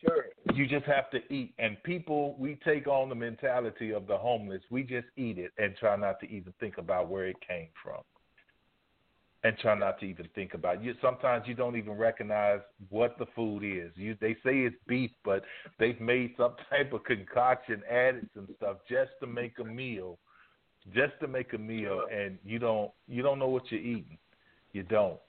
Sure. 0.00 0.26
you 0.54 0.66
just 0.66 0.84
have 0.86 1.10
to 1.10 1.18
eat. 1.32 1.54
And 1.58 1.82
people, 1.82 2.36
we 2.38 2.58
take 2.64 2.86
on 2.86 3.08
the 3.08 3.14
mentality 3.14 3.92
of 3.92 4.06
the 4.06 4.16
homeless. 4.16 4.62
We 4.70 4.82
just 4.82 5.06
eat 5.16 5.38
it 5.38 5.52
and 5.58 5.74
try 5.76 5.96
not 5.96 6.20
to 6.20 6.26
even 6.26 6.52
think 6.60 6.78
about 6.78 7.08
where 7.08 7.26
it 7.26 7.36
came 7.46 7.68
from. 7.82 8.02
And 9.44 9.56
try 9.58 9.78
not 9.78 10.00
to 10.00 10.06
even 10.06 10.28
think 10.34 10.54
about 10.54 10.76
it. 10.76 10.82
You 10.82 10.94
sometimes 11.00 11.44
you 11.46 11.54
don't 11.54 11.76
even 11.76 11.92
recognize 11.92 12.60
what 12.90 13.16
the 13.18 13.26
food 13.36 13.62
is. 13.62 13.92
You 13.94 14.16
they 14.20 14.32
say 14.44 14.62
it's 14.62 14.74
beef, 14.88 15.10
but 15.24 15.44
they've 15.78 16.00
made 16.00 16.34
some 16.36 16.56
type 16.70 16.92
of 16.92 17.04
concoction, 17.04 17.82
added 17.88 18.28
some 18.34 18.48
stuff 18.56 18.78
just 18.88 19.12
to 19.20 19.26
make 19.26 19.58
a 19.60 19.64
meal. 19.64 20.18
Just 20.92 21.12
to 21.20 21.28
make 21.28 21.52
a 21.52 21.58
meal 21.58 22.06
and 22.12 22.38
you 22.44 22.58
don't 22.58 22.90
you 23.06 23.22
don't 23.22 23.38
know 23.38 23.48
what 23.48 23.70
you're 23.70 23.80
eating. 23.80 24.18
You 24.72 24.82
don't. 24.82 25.20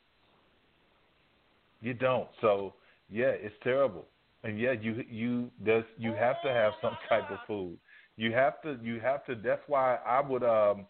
You 1.82 1.94
don't. 1.94 2.30
So 2.42 2.74
yeah, 3.10 3.30
it's 3.30 3.56
terrible. 3.64 4.06
And 4.48 4.58
yeah, 4.58 4.72
you 4.72 5.04
you 5.10 5.52
there's 5.64 5.84
you 5.98 6.14
have 6.14 6.42
to 6.42 6.50
have 6.50 6.72
some 6.82 6.98
type 7.10 7.30
of 7.30 7.38
food. 7.46 7.78
You 8.16 8.32
have 8.32 8.62
to 8.62 8.78
you 8.82 9.00
have 9.02 9.26
to 9.26 9.36
that's 9.36 9.62
why 9.68 9.98
I 10.08 10.22
would 10.22 10.44
um 10.44 10.86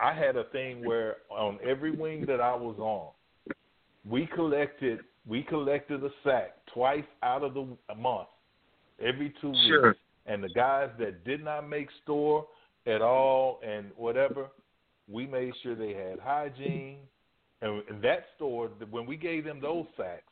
I 0.00 0.12
had 0.12 0.36
a 0.36 0.44
thing 0.44 0.84
where 0.84 1.16
on 1.30 1.58
every 1.66 1.90
wing 1.90 2.26
that 2.26 2.40
I 2.40 2.54
was 2.54 2.76
on, 2.78 3.08
we 4.08 4.26
collected 4.26 5.00
we 5.26 5.42
collected 5.42 6.04
a 6.04 6.10
sack 6.22 6.56
twice 6.74 7.04
out 7.22 7.42
of 7.42 7.54
the 7.54 7.66
a 7.88 7.94
month, 7.94 8.28
every 9.00 9.32
two 9.40 9.54
Sure. 9.66 9.88
weeks. 9.88 9.98
And 10.26 10.44
the 10.44 10.50
guys 10.50 10.90
that 10.98 11.24
did 11.24 11.42
not 11.42 11.66
make 11.66 11.88
store 12.02 12.46
at 12.86 13.00
all 13.00 13.60
and 13.66 13.86
whatever, 13.96 14.48
we 15.08 15.26
made 15.26 15.54
sure 15.62 15.74
they 15.74 15.94
had 15.94 16.20
hygiene. 16.20 16.98
And, 17.62 17.82
and 17.88 18.02
that 18.02 18.26
store, 18.36 18.68
when 18.90 19.06
we 19.06 19.16
gave 19.16 19.44
them 19.44 19.60
those 19.60 19.86
sacks, 19.96 20.22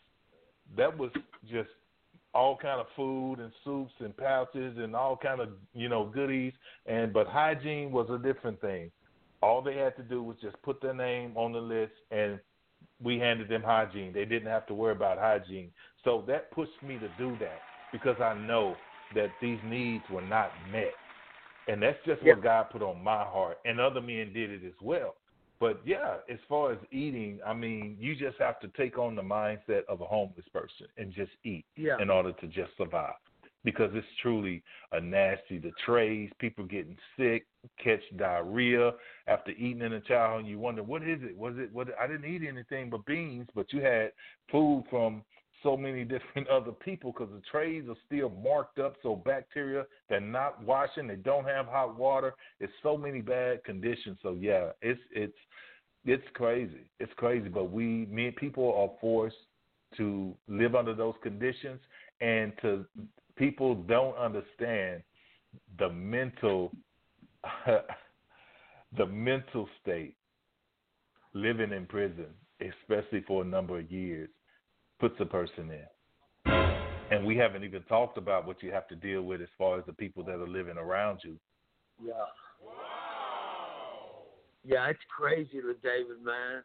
that 0.77 0.97
was 0.97 1.11
just 1.51 1.70
all 2.39 2.56
kind 2.56 2.81
of 2.81 2.86
food 2.94 3.40
and 3.40 3.51
soups 3.65 3.93
and 3.98 4.16
pouches 4.16 4.77
and 4.78 4.94
all 4.94 5.16
kind 5.16 5.40
of 5.40 5.48
you 5.74 5.89
know 5.89 6.05
goodies. 6.05 6.52
And 6.86 7.12
but 7.12 7.27
hygiene 7.27 7.90
was 7.90 8.09
a 8.10 8.19
different 8.19 8.60
thing. 8.60 8.93
All 9.43 9.60
they 9.60 9.77
had 9.77 9.97
to 9.97 10.05
do 10.05 10.23
was 10.23 10.36
just 10.40 10.60
put 10.62 10.81
their 10.81 10.94
name 10.94 11.32
on 11.36 11.52
the 11.52 11.59
list, 11.59 11.93
and 12.12 12.39
we 13.02 13.19
handed 13.19 13.48
them 13.48 13.62
hygiene. 13.62 14.12
They 14.12 14.24
didn't 14.24 14.48
have 14.48 14.66
to 14.69 14.74
worry 14.74 14.93
about 14.93 15.19
hygiene. 15.19 15.73
So 16.05 16.23
that 16.28 16.52
pushed 16.52 16.81
me 16.81 16.98
to 17.01 17.09
do 17.19 17.36
that 17.40 17.59
because 17.93 18.20
I 18.20 18.35
know 18.35 18.77
that 19.16 19.31
these 19.43 19.59
needs 19.65 20.05
were 20.09 20.23
not 20.23 20.51
met. 20.70 20.93
And 21.66 21.82
that's 21.82 21.98
just 22.06 22.23
what 22.23 22.43
God 22.43 22.70
put 22.70 22.82
on 22.82 23.02
my 23.02 23.24
heart. 23.24 23.59
And 23.65 23.81
other 23.81 24.01
men 24.01 24.32
did 24.32 24.51
it 24.51 24.62
as 24.65 24.73
well. 24.81 25.15
But 25.60 25.80
yeah, 25.85 26.16
as 26.30 26.39
far 26.48 26.72
as 26.72 26.78
eating, 26.93 27.40
I 27.44 27.52
mean, 27.52 27.97
you 27.98 28.14
just 28.14 28.39
have 28.39 28.60
to 28.60 28.68
take 28.76 28.98
on 28.98 29.16
the 29.16 29.22
mindset 29.22 29.82
of 29.89 30.01
a 30.01 30.05
homeless 30.05 30.47
person 30.52 30.86
and 30.97 31.12
just 31.12 31.32
eat 31.44 31.64
Yeah. 31.76 32.01
in 32.01 32.10
order 32.10 32.32
to 32.32 32.47
just 32.47 32.76
survive. 32.76 33.14
Because 33.64 33.90
it's 33.93 34.06
truly 34.22 34.62
a 34.93 35.01
nasty 35.01 35.59
the 35.59 35.72
trays, 35.85 36.30
people 36.39 36.64
getting 36.64 36.97
sick, 37.16 37.44
catch 37.82 38.01
diarrhea 38.16 38.93
after 39.26 39.51
eating 39.51 39.82
in 39.82 39.94
a 39.94 40.01
child 40.01 40.43
home. 40.43 40.47
You 40.47 40.60
wonder 40.60 40.85
what 40.85 41.02
is 41.02 41.20
it? 41.22 41.36
Was 41.36 41.55
it 41.59 41.72
what 41.72 41.89
I 42.01 42.06
didn't 42.06 42.32
eat 42.32 42.47
anything 42.47 42.89
but 42.89 43.05
beans, 43.05 43.48
but 43.56 43.72
you 43.72 43.80
had 43.82 44.12
food 44.51 44.85
from 44.89 45.24
so 45.62 45.76
many 45.76 46.05
different 46.18 46.48
other 46.48 46.72
people 46.72 47.12
because 47.12 47.32
the 47.32 47.43
trays 47.51 47.85
are 47.89 47.97
still 48.06 48.30
marked 48.30 48.78
up. 48.78 48.97
So 49.02 49.16
bacteria, 49.16 49.85
they're 50.09 50.20
not 50.20 50.62
washing. 50.64 51.06
They 51.06 51.16
don't 51.16 51.44
have 51.44 51.66
hot 51.66 51.98
water. 51.98 52.35
It's 52.60 52.72
so 52.82 52.97
many 52.97 53.20
bad 53.20 53.64
conditions. 53.64 54.18
So 54.22 54.36
yeah, 54.39 54.70
it's 54.82 55.01
it's 55.12 55.36
it's 56.05 56.24
crazy. 56.35 56.90
It's 57.01 57.12
crazy. 57.16 57.48
But 57.48 57.70
we, 57.70 58.06
me, 58.10 58.30
people 58.30 58.74
are 58.74 58.98
forced 59.01 59.36
to 59.97 60.35
live 60.48 60.74
under 60.74 60.94
those 60.94 61.14
conditions, 61.22 61.80
and 62.20 62.52
to 62.62 62.85
people 63.36 63.74
don't 63.74 64.16
understand 64.16 65.02
the 65.78 65.89
mental 65.90 66.72
the 68.97 69.06
mental 69.06 69.68
state 69.82 70.14
living 71.35 71.72
in 71.72 71.86
prison, 71.86 72.26
especially 72.60 73.22
for 73.26 73.43
a 73.43 73.44
number 73.44 73.78
of 73.78 73.90
years, 73.90 74.28
puts 74.98 75.14
a 75.20 75.24
person 75.24 75.70
in. 75.70 76.52
And 77.10 77.24
we 77.24 77.36
haven't 77.36 77.64
even 77.64 77.82
talked 77.84 78.18
about 78.18 78.46
what 78.46 78.62
you 78.62 78.70
have 78.70 78.86
to 78.88 78.96
deal 78.96 79.22
with 79.22 79.40
as 79.40 79.48
far 79.56 79.78
as 79.78 79.86
the 79.86 79.92
people 79.94 80.22
that 80.24 80.34
are 80.34 80.48
living 80.48 80.76
around 80.76 81.20
you. 81.24 81.38
Yeah. 82.04 82.12
Yeah, 84.64 84.90
it's 84.90 84.98
crazy, 85.16 85.60
David, 85.82 86.22
man. 86.22 86.62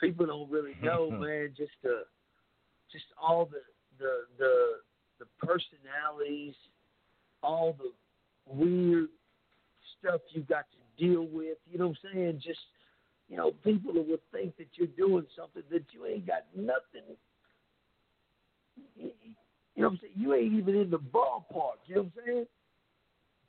People 0.00 0.26
don't 0.26 0.50
really 0.50 0.74
know, 0.82 1.10
man. 1.10 1.54
Just 1.56 1.70
the, 1.82 2.02
just 2.90 3.04
all 3.20 3.46
the 3.46 3.60
the 3.98 4.24
the 4.38 4.54
the 5.20 5.46
personalities, 5.46 6.54
all 7.42 7.76
the 7.78 7.92
weird 8.52 9.08
stuff 9.98 10.20
you 10.30 10.42
got 10.42 10.64
to 10.72 11.04
deal 11.06 11.28
with. 11.30 11.58
You 11.70 11.78
know 11.78 11.88
what 11.88 11.98
I'm 12.04 12.12
saying? 12.12 12.42
Just 12.44 12.58
you 13.28 13.36
know, 13.36 13.52
people 13.62 13.92
would 13.94 14.20
think 14.32 14.56
that 14.56 14.68
you're 14.74 14.88
doing 14.88 15.26
something 15.36 15.62
that 15.70 15.84
you 15.92 16.06
ain't 16.06 16.26
got 16.26 16.44
nothing. 16.54 17.16
You 18.96 19.82
know 19.82 19.88
what 19.88 19.92
I'm 19.92 19.98
saying? 20.02 20.12
You 20.16 20.34
ain't 20.34 20.52
even 20.54 20.76
in 20.76 20.90
the 20.90 20.98
ballpark. 20.98 21.78
You 21.86 21.96
know 21.96 22.02
what 22.02 22.12
I'm 22.16 22.24
saying? 22.26 22.46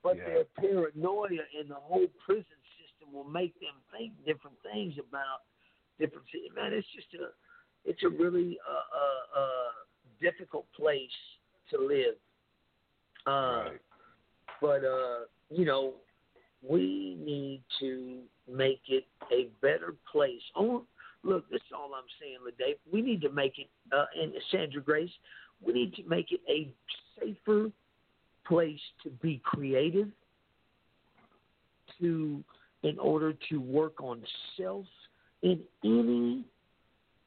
But 0.03 0.17
their 0.25 0.43
paranoia 0.57 1.27
and 1.59 1.69
the 1.69 1.75
whole 1.75 2.07
prison 2.25 2.45
system 2.79 3.13
will 3.13 3.23
make 3.23 3.53
them 3.59 3.73
think 3.91 4.13
different 4.25 4.57
things 4.63 4.93
about 4.99 5.41
different. 5.99 6.25
ci- 6.31 6.49
Man, 6.55 6.73
it's 6.73 6.87
just 6.95 7.07
a, 7.15 7.27
it's 7.85 8.03
a 8.03 8.09
really 8.09 8.57
uh, 8.69 8.73
uh, 8.73 9.41
uh, 9.41 9.71
difficult 10.21 10.65
place 10.75 11.09
to 11.71 11.77
live. 11.79 12.15
Uh, 13.25 13.69
But 14.61 14.83
uh, 14.83 15.19
you 15.49 15.65
know, 15.65 15.93
we 16.67 17.17
need 17.23 17.61
to 17.79 18.19
make 18.51 18.81
it 18.87 19.05
a 19.31 19.47
better 19.61 19.95
place. 20.11 20.41
Look, 21.25 21.45
that's 21.51 21.63
all 21.75 21.91
I'm 21.95 22.05
saying, 22.21 22.37
Dave. 22.57 22.75
We 22.91 23.01
need 23.01 23.21
to 23.21 23.29
make 23.29 23.57
it, 23.57 23.67
uh, 23.91 24.05
and 24.21 24.31
Sandra 24.51 24.81
Grace, 24.81 25.09
we 25.65 25.73
need 25.73 25.93
to 25.95 26.03
make 26.07 26.27
it 26.31 26.41
a 26.47 26.69
safer 27.19 27.71
place 28.47 28.79
to 29.03 29.09
be 29.09 29.41
creative, 29.43 30.09
to 31.99 32.43
in 32.83 32.99
order 32.99 33.33
to 33.49 33.57
work 33.57 33.99
on 34.01 34.21
self 34.57 34.85
in 35.41 35.59
any 35.83 36.43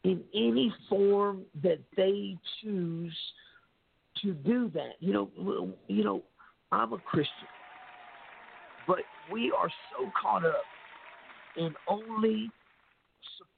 in 0.05 0.23
any 0.33 0.73
form 0.89 1.43
that 1.63 1.81
they 1.97 2.37
choose 2.63 3.17
to 4.23 4.33
do 4.33 4.71
that. 4.73 4.93
You 5.01 5.13
know, 5.13 5.73
you 5.89 6.05
know, 6.05 6.23
I'm 6.71 6.93
a 6.93 6.99
Christian, 6.99 7.49
but 8.87 9.01
we 9.33 9.53
are 9.57 9.69
so 9.91 10.11
caught 10.21 10.45
up 10.45 10.63
in 11.57 11.75
only 11.89 12.51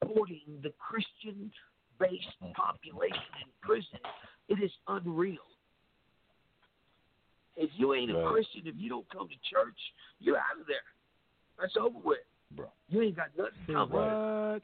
supporting 0.01 0.41
the 0.63 0.73
Christian 0.79 1.51
based 1.99 2.27
mm. 2.43 2.53
population 2.55 3.31
in 3.43 3.49
prison. 3.63 4.01
It 4.49 4.63
is 4.63 4.71
unreal. 4.89 5.39
If 7.57 7.71
you 7.77 7.95
ain't 7.95 8.11
a 8.11 8.15
Right. 8.15 8.33
Christian, 8.33 8.63
if 8.65 8.75
you 8.79 8.89
don't 8.89 9.09
come 9.11 9.29
to 9.29 9.35
church, 9.51 9.79
you're 10.19 10.39
out 10.39 10.61
of 10.61 10.67
there. 10.67 10.77
That's 11.61 11.77
over 11.79 11.99
with. 12.03 12.19
Bro. 12.53 12.67
You 12.89 13.03
ain't 13.03 13.17
got 13.17 13.29
nothing 13.37 13.53
coming. 13.67 13.97
Right. 13.97 14.63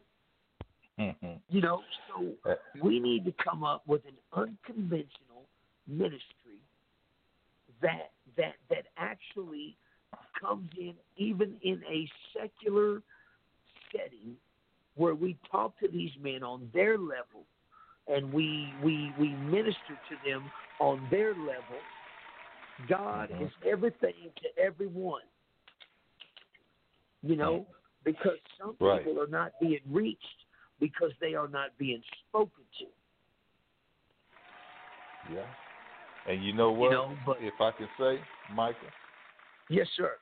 Mm-hmm. 0.98 1.34
You 1.50 1.60
know, 1.60 1.82
so 2.08 2.32
uh, 2.50 2.54
we 2.82 2.98
need 2.98 3.26
to 3.26 3.34
come 3.44 3.62
up 3.62 3.86
with 3.86 4.00
an 4.06 4.16
unconventional 4.32 5.44
ministry 5.86 6.58
that 7.82 8.12
that 8.36 8.54
that 8.70 8.86
actually 8.96 9.76
comes 10.40 10.70
in 10.78 10.94
even 11.18 11.56
in 11.62 11.82
a 11.88 12.08
secular 12.32 13.02
setting 13.92 14.36
where 14.96 15.14
we 15.14 15.36
talk 15.50 15.78
to 15.80 15.88
these 15.88 16.10
men 16.20 16.42
on 16.42 16.68
their 16.74 16.98
level 16.98 17.44
and 18.08 18.32
we 18.32 18.72
we 18.82 19.12
we 19.18 19.28
minister 19.28 19.98
to 20.08 20.30
them 20.30 20.50
on 20.80 21.06
their 21.10 21.30
level. 21.30 21.80
God 22.88 23.30
mm-hmm. 23.30 23.44
is 23.44 23.50
everything 23.64 24.30
to 24.42 24.62
everyone. 24.62 25.22
You 27.22 27.36
know, 27.36 27.52
mm-hmm. 27.52 27.72
because 28.04 28.38
some 28.60 28.76
Right. 28.78 29.04
people 29.04 29.20
are 29.20 29.26
not 29.26 29.52
being 29.60 29.80
reached 29.90 30.44
because 30.78 31.10
they 31.20 31.34
are 31.34 31.48
not 31.48 31.70
being 31.78 32.02
spoken 32.28 32.64
to. 32.78 32.86
Yeah. 35.34 35.46
And 36.28 36.44
you 36.44 36.52
know 36.52 36.70
what? 36.70 36.90
know, 36.92 37.16
but- 37.24 37.38
if 37.40 37.54
I 37.60 37.70
can 37.72 37.88
say, 37.98 38.20
Michael, 38.52 38.88
Yes, 39.68 39.88
sir. 39.96 40.12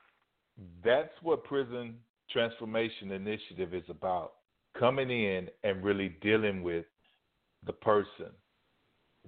that's 0.83 1.13
what 1.21 1.43
Prison 1.43 1.99
Transformation 2.31 3.11
Initiative 3.11 3.73
is 3.73 3.83
about. 3.89 4.33
Coming 4.79 5.09
in 5.09 5.49
and 5.63 5.83
really 5.83 6.17
dealing 6.21 6.61
with 6.61 6.85
the 7.65 7.73
person, 7.73 8.27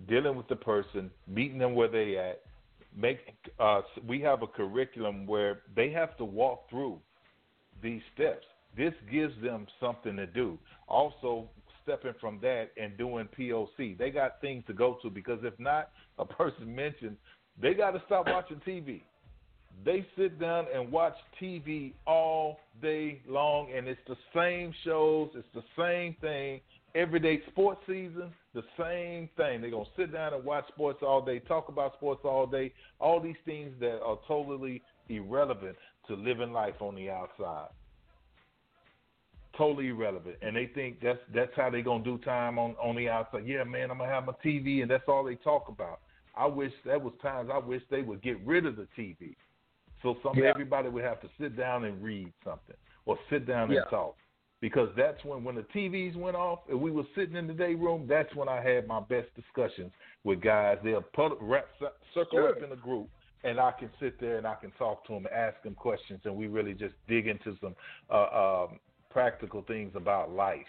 dealing 0.07 0.35
with 0.35 0.47
the 0.47 0.55
person, 0.55 1.09
meeting 1.27 1.57
them 1.57 1.73
where 1.73 1.87
they 1.87 2.17
at. 2.17 2.41
Make 2.95 3.19
uh, 3.59 3.81
we 4.07 4.19
have 4.21 4.41
a 4.41 4.47
curriculum 4.47 5.27
where 5.27 5.61
they 5.75 5.91
have 5.91 6.17
to 6.17 6.25
walk 6.25 6.69
through 6.69 6.99
these 7.81 8.01
steps. 8.15 8.45
This 8.75 8.93
gives 9.11 9.33
them 9.41 9.67
something 9.79 10.15
to 10.15 10.25
do. 10.25 10.57
Also, 10.87 11.49
stepping 11.83 12.13
from 12.19 12.39
that 12.41 12.71
and 12.81 12.97
doing 12.97 13.27
POC, 13.37 13.97
they 13.97 14.09
got 14.09 14.41
things 14.41 14.63
to 14.67 14.73
go 14.73 14.97
to 15.01 15.09
because 15.09 15.39
if 15.43 15.57
not, 15.59 15.89
a 16.17 16.25
person 16.25 16.73
mentioned 16.73 17.17
they 17.59 17.73
got 17.73 17.91
to 17.91 18.01
stop 18.05 18.27
watching 18.27 18.61
TV. 18.67 19.01
They 19.85 20.05
sit 20.17 20.39
down 20.39 20.65
and 20.73 20.91
watch 20.91 21.15
TV 21.41 21.93
all 22.05 22.59
day 22.81 23.21
long, 23.27 23.71
and 23.75 23.87
it's 23.87 23.99
the 24.07 24.17
same 24.35 24.73
shows, 24.83 25.29
it's 25.35 25.47
the 25.53 25.63
same 25.77 26.15
thing. 26.21 26.61
Everyday 26.95 27.41
sports 27.51 27.81
season, 27.85 28.31
the 28.53 28.63
same 28.77 29.29
thing. 29.37 29.61
They're 29.61 29.69
going 29.69 29.85
to 29.85 29.91
sit 29.95 30.11
down 30.11 30.33
and 30.33 30.43
watch 30.43 30.67
sports 30.69 30.99
all 31.05 31.23
day, 31.23 31.39
talk 31.39 31.69
about 31.69 31.93
sports 31.93 32.21
all 32.23 32.47
day, 32.47 32.73
all 32.99 33.19
these 33.19 33.35
things 33.45 33.71
that 33.79 34.01
are 34.01 34.17
totally 34.27 34.81
irrelevant 35.09 35.75
to 36.07 36.15
living 36.15 36.53
life 36.53 36.81
on 36.81 36.95
the 36.95 37.09
outside. 37.09 37.67
Totally 39.55 39.89
irrelevant. 39.89 40.37
And 40.41 40.55
they 40.55 40.67
think 40.67 41.01
that's 41.01 41.19
that's 41.33 41.51
how 41.55 41.69
they're 41.69 41.81
gonna 41.81 42.03
do 42.03 42.17
time 42.19 42.59
on, 42.59 42.75
on 42.81 42.95
the 42.95 43.09
outside. 43.09 43.45
Yeah, 43.45 43.63
man, 43.63 43.89
I'm 43.89 43.97
gonna 43.97 44.11
have 44.11 44.25
my 44.25 44.33
TV 44.43 44.81
and 44.81 44.89
that's 44.89 45.07
all 45.07 45.23
they 45.23 45.35
talk 45.35 45.67
about. 45.67 45.99
I 46.35 46.45
wish 46.45 46.71
that 46.85 47.01
was 47.01 47.13
times 47.21 47.49
I 47.51 47.57
wish 47.57 47.81
they 47.89 48.03
would 48.03 48.21
get 48.21 48.39
rid 48.45 48.67
of 48.67 48.75
the 48.75 48.87
TV. 48.97 49.35
So 50.01 50.17
some 50.23 50.37
Yeah. 50.37 50.49
everybody 50.49 50.89
would 50.89 51.03
have 51.03 51.21
to 51.21 51.29
sit 51.39 51.55
down 51.55 51.85
and 51.85 52.01
read 52.03 52.31
something 52.43 52.75
or 53.05 53.17
sit 53.29 53.45
down 53.45 53.71
Yeah. 53.71 53.81
and 53.81 53.89
talk. 53.89 54.15
Because 54.59 54.93
that's 54.95 55.23
when 55.23 55.43
when 55.43 55.55
the 55.55 55.63
TVs 55.63 56.15
went 56.15 56.35
off 56.35 56.67
and 56.67 56.81
we 56.81 56.89
were 56.89 57.05
sitting 57.13 57.35
in 57.35 57.45
the 57.45 57.53
day 57.53 57.75
room, 57.75 58.07
that's 58.07 58.33
when 58.35 58.49
I 58.49 58.59
had 58.59 58.87
my 58.87 58.99
best 58.99 59.33
discussions 59.35 59.93
with 60.23 60.41
guys. 60.41 60.79
They'll 60.83 61.03
put 61.03 61.37
wrap, 61.39 61.67
circle 62.13 62.47
up 62.47 62.61
in 62.63 62.71
a 62.71 62.75
group 62.75 63.09
and 63.43 63.59
I 63.59 63.71
can 63.71 63.89
sit 63.99 64.19
there 64.19 64.37
and 64.37 64.47
I 64.47 64.55
can 64.55 64.71
talk 64.71 65.05
to 65.07 65.13
them, 65.13 65.27
ask 65.33 65.61
them 65.63 65.75
questions, 65.75 66.21
and 66.25 66.35
we 66.35 66.47
really 66.47 66.73
just 66.73 66.95
dig 67.07 67.27
into 67.27 67.55
some 67.61 67.75
uh, 68.09 68.65
um, 68.65 68.79
practical 69.09 69.61
things 69.61 69.91
about 69.95 70.31
life. 70.31 70.65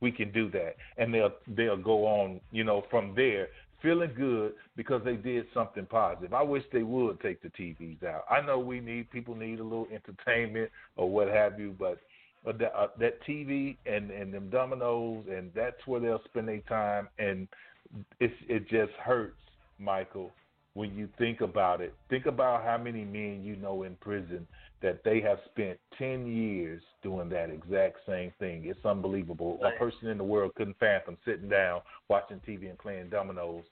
We 0.00 0.12
can 0.12 0.30
do 0.32 0.50
that, 0.50 0.76
and 0.96 1.12
they'll 1.12 1.34
they'll 1.48 1.76
go 1.76 2.06
on, 2.06 2.40
you 2.52 2.64
know, 2.64 2.84
from 2.90 3.14
there. 3.14 3.48
Feeling 3.82 4.12
good 4.16 4.52
because 4.76 5.02
they 5.04 5.16
did 5.16 5.46
something 5.54 5.86
positive. 5.86 6.34
I 6.34 6.42
wish 6.42 6.64
they 6.72 6.82
would 6.82 7.20
take 7.20 7.42
the 7.42 7.48
TVs 7.48 8.04
out. 8.04 8.24
I 8.30 8.40
know 8.40 8.58
we 8.58 8.80
need 8.80 9.10
people 9.10 9.34
need 9.34 9.60
a 9.60 9.64
little 9.64 9.88
entertainment 9.92 10.70
or 10.96 11.10
what 11.10 11.28
have 11.28 11.58
you, 11.58 11.74
but 11.78 11.98
that, 12.44 12.72
uh, 12.74 12.88
that 12.98 13.22
TV 13.26 13.76
and 13.86 14.10
and 14.10 14.32
them 14.32 14.48
dominoes 14.50 15.24
and 15.30 15.50
that's 15.54 15.86
where 15.86 16.00
they'll 16.00 16.22
spend 16.24 16.48
their 16.48 16.60
time 16.60 17.08
and 17.18 17.46
it 18.18 18.32
it 18.48 18.68
just 18.68 18.92
hurts, 19.02 19.36
Michael, 19.78 20.30
when 20.74 20.94
you 20.94 21.08
think 21.18 21.40
about 21.40 21.80
it. 21.80 21.94
Think 22.08 22.26
about 22.26 22.64
how 22.64 22.78
many 22.78 23.04
men 23.04 23.42
you 23.42 23.56
know 23.56 23.82
in 23.82 23.96
prison 23.96 24.46
that 24.82 25.04
they 25.04 25.20
have 25.20 25.38
spent 25.52 25.78
10 25.98 26.26
years 26.26 26.82
doing 27.02 27.28
that 27.28 27.50
exact 27.50 27.98
same 28.06 28.32
thing. 28.38 28.64
It's 28.64 28.84
unbelievable. 28.84 29.58
A 29.62 29.78
person 29.78 30.08
in 30.08 30.16
the 30.16 30.24
world 30.24 30.54
couldn't 30.54 30.78
fathom 30.78 31.16
sitting 31.24 31.48
down, 31.48 31.82
watching 32.08 32.40
TV, 32.46 32.70
and 32.70 32.78
playing 32.78 33.10
dominoes 33.10 33.64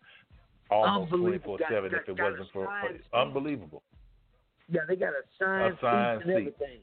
almost 0.70 1.10
24 1.10 1.58
7 1.70 1.94
if 1.94 2.08
it 2.08 2.20
wasn't 2.20 2.48
for. 2.52 2.68
Unbelievable. 3.14 3.82
Yeah, 4.70 4.82
they 4.86 4.96
got 4.96 5.14
a 5.14 5.22
sign, 5.38 5.72
A 5.72 5.78
sign 5.80 6.22
and 6.22 6.30
everything. 6.30 6.80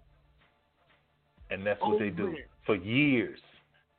And 1.51 1.65
that's 1.65 1.79
what 1.81 1.99
they 1.99 2.09
do 2.09 2.35
for 2.65 2.75
years. 2.75 3.39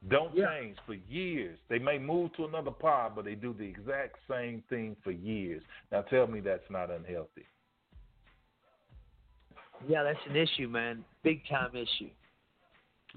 Don't 0.09 0.35
Yeah. 0.35 0.47
change 0.59 0.79
for 0.81 0.95
years. 0.95 1.59
They 1.69 1.79
may 1.79 1.99
move 1.99 2.33
to 2.35 2.45
another 2.45 2.71
pod, 2.73 3.15
but 3.15 3.25
they 3.25 3.35
do 3.35 3.53
the 3.53 3.67
exact 3.67 4.19
same 4.29 4.63
thing 4.63 4.97
for 4.97 5.13
years. 5.13 5.63
Now 5.91 6.03
tell 6.03 6.27
me 6.27 6.41
that's 6.41 6.69
not 6.69 6.91
unhealthy. 6.91 7.47
Yeah, 9.89 10.03
that's 10.03 10.19
an 10.29 10.37
issue, 10.37 10.69
man. 10.69 11.05
Big 11.23 11.43
time 11.49 11.71
issue. 11.75 12.11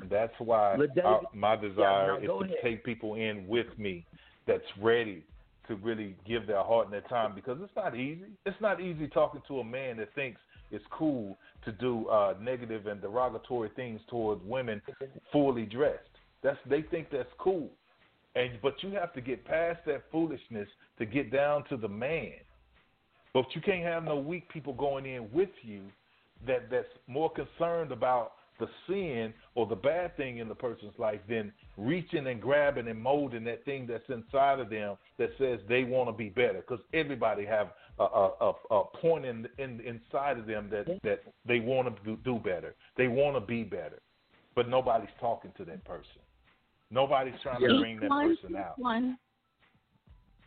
That's 0.10 0.34
why 0.40 0.76
uh, 0.76 1.20
my 1.34 1.56
desire 1.56 2.08
now 2.08 2.18
is 2.18 2.26
to 2.26 2.32
ahead. 2.46 2.56
take 2.64 2.84
people 2.84 3.16
in 3.16 3.48
with 3.48 3.68
me 3.78 4.06
that's 4.48 4.64
ready 4.82 5.24
to 5.68 5.76
really 5.76 6.16
give 6.26 6.48
their 6.48 6.64
heart 6.64 6.86
and 6.86 6.94
their 6.94 7.02
time 7.02 7.36
because 7.36 7.58
it's 7.62 7.76
not 7.76 7.96
easy. 7.96 8.26
It's 8.46 8.60
not 8.62 8.82
easy 8.82 9.08
talking 9.08 9.42
to 9.48 9.60
a 9.60 9.64
man 9.64 9.98
that 9.98 10.14
thinks 10.16 10.40
it's 10.72 10.86
cool 10.92 11.38
to 11.66 11.72
do 11.72 12.08
uh, 12.08 12.36
negative 12.40 12.88
and 12.88 13.02
derogatory 13.02 13.70
things 13.76 14.00
towards 14.10 14.42
women 14.44 14.82
fully 15.32 15.66
dressed. 15.66 16.04
That's 16.44 16.58
they 16.70 16.84
think 16.84 17.08
that's 17.12 17.30
cool. 17.38 17.70
And 18.36 18.52
but 18.62 18.76
you 18.82 18.92
have 18.92 19.14
to 19.14 19.22
get 19.22 19.46
past 19.46 19.80
that 19.86 20.04
foolishness 20.12 20.68
to 20.98 21.06
get 21.06 21.32
down 21.32 21.64
to 21.70 21.78
the 21.78 21.88
man. 21.88 22.34
But 23.34 23.46
you 23.54 23.62
can't 23.62 23.84
have 23.84 24.04
no 24.04 24.18
weak 24.18 24.50
people 24.50 24.74
going 24.74 25.06
in 25.06 25.30
with 25.32 25.50
you 25.62 25.82
that 26.48 26.70
that's 26.70 26.88
more 27.08 27.32
concerned 27.32 27.92
about 27.92 28.34
the 28.60 28.68
sin 28.88 29.34
or 29.56 29.66
the 29.66 29.76
bad 29.76 30.16
thing 30.18 30.38
in 30.38 30.48
the 30.48 30.56
person's 30.56 30.94
life 30.98 31.22
than 31.28 31.52
reaching 31.78 32.28
and 32.28 32.42
grabbing 32.42 32.88
and 32.88 33.02
molding 33.02 33.44
that 33.46 33.64
thing 33.66 33.88
that's 33.88 34.04
inside 34.10 34.60
of 34.60 34.70
them 34.70 34.98
that 35.18 35.30
says 35.38 35.60
they 35.68 35.84
want 35.84 36.10
to 36.10 36.14
be 36.14 36.30
better. 36.30 36.62
Because 36.68 36.84
everybody 36.94 37.46
have 37.46 37.70
a, 38.00 38.04
a, 38.04 38.54
a, 38.72 38.84
point 39.02 39.26
in, 39.26 39.48
in 39.58 39.80
inside 39.82 40.38
of 40.38 40.46
them 40.46 40.70
that 40.72 40.88
that 41.04 41.24
they 41.46 41.60
want 41.60 41.88
to 41.88 42.04
do, 42.04 42.18
do 42.24 42.38
better. 42.38 42.76
They 42.98 43.08
want 43.08 43.36
to 43.36 43.42
be 43.42 43.64
better, 43.64 44.00
but 44.56 44.70
nobody's 44.70 45.10
talking 45.20 45.52
to 45.58 45.66
that 45.66 45.84
person. 45.86 46.22
Nobody's 46.92 47.36
trying 47.44 47.62
to 47.62 47.80
bring 47.80 48.00
that 48.00 48.10
person 48.10 48.56
out. 48.56 48.76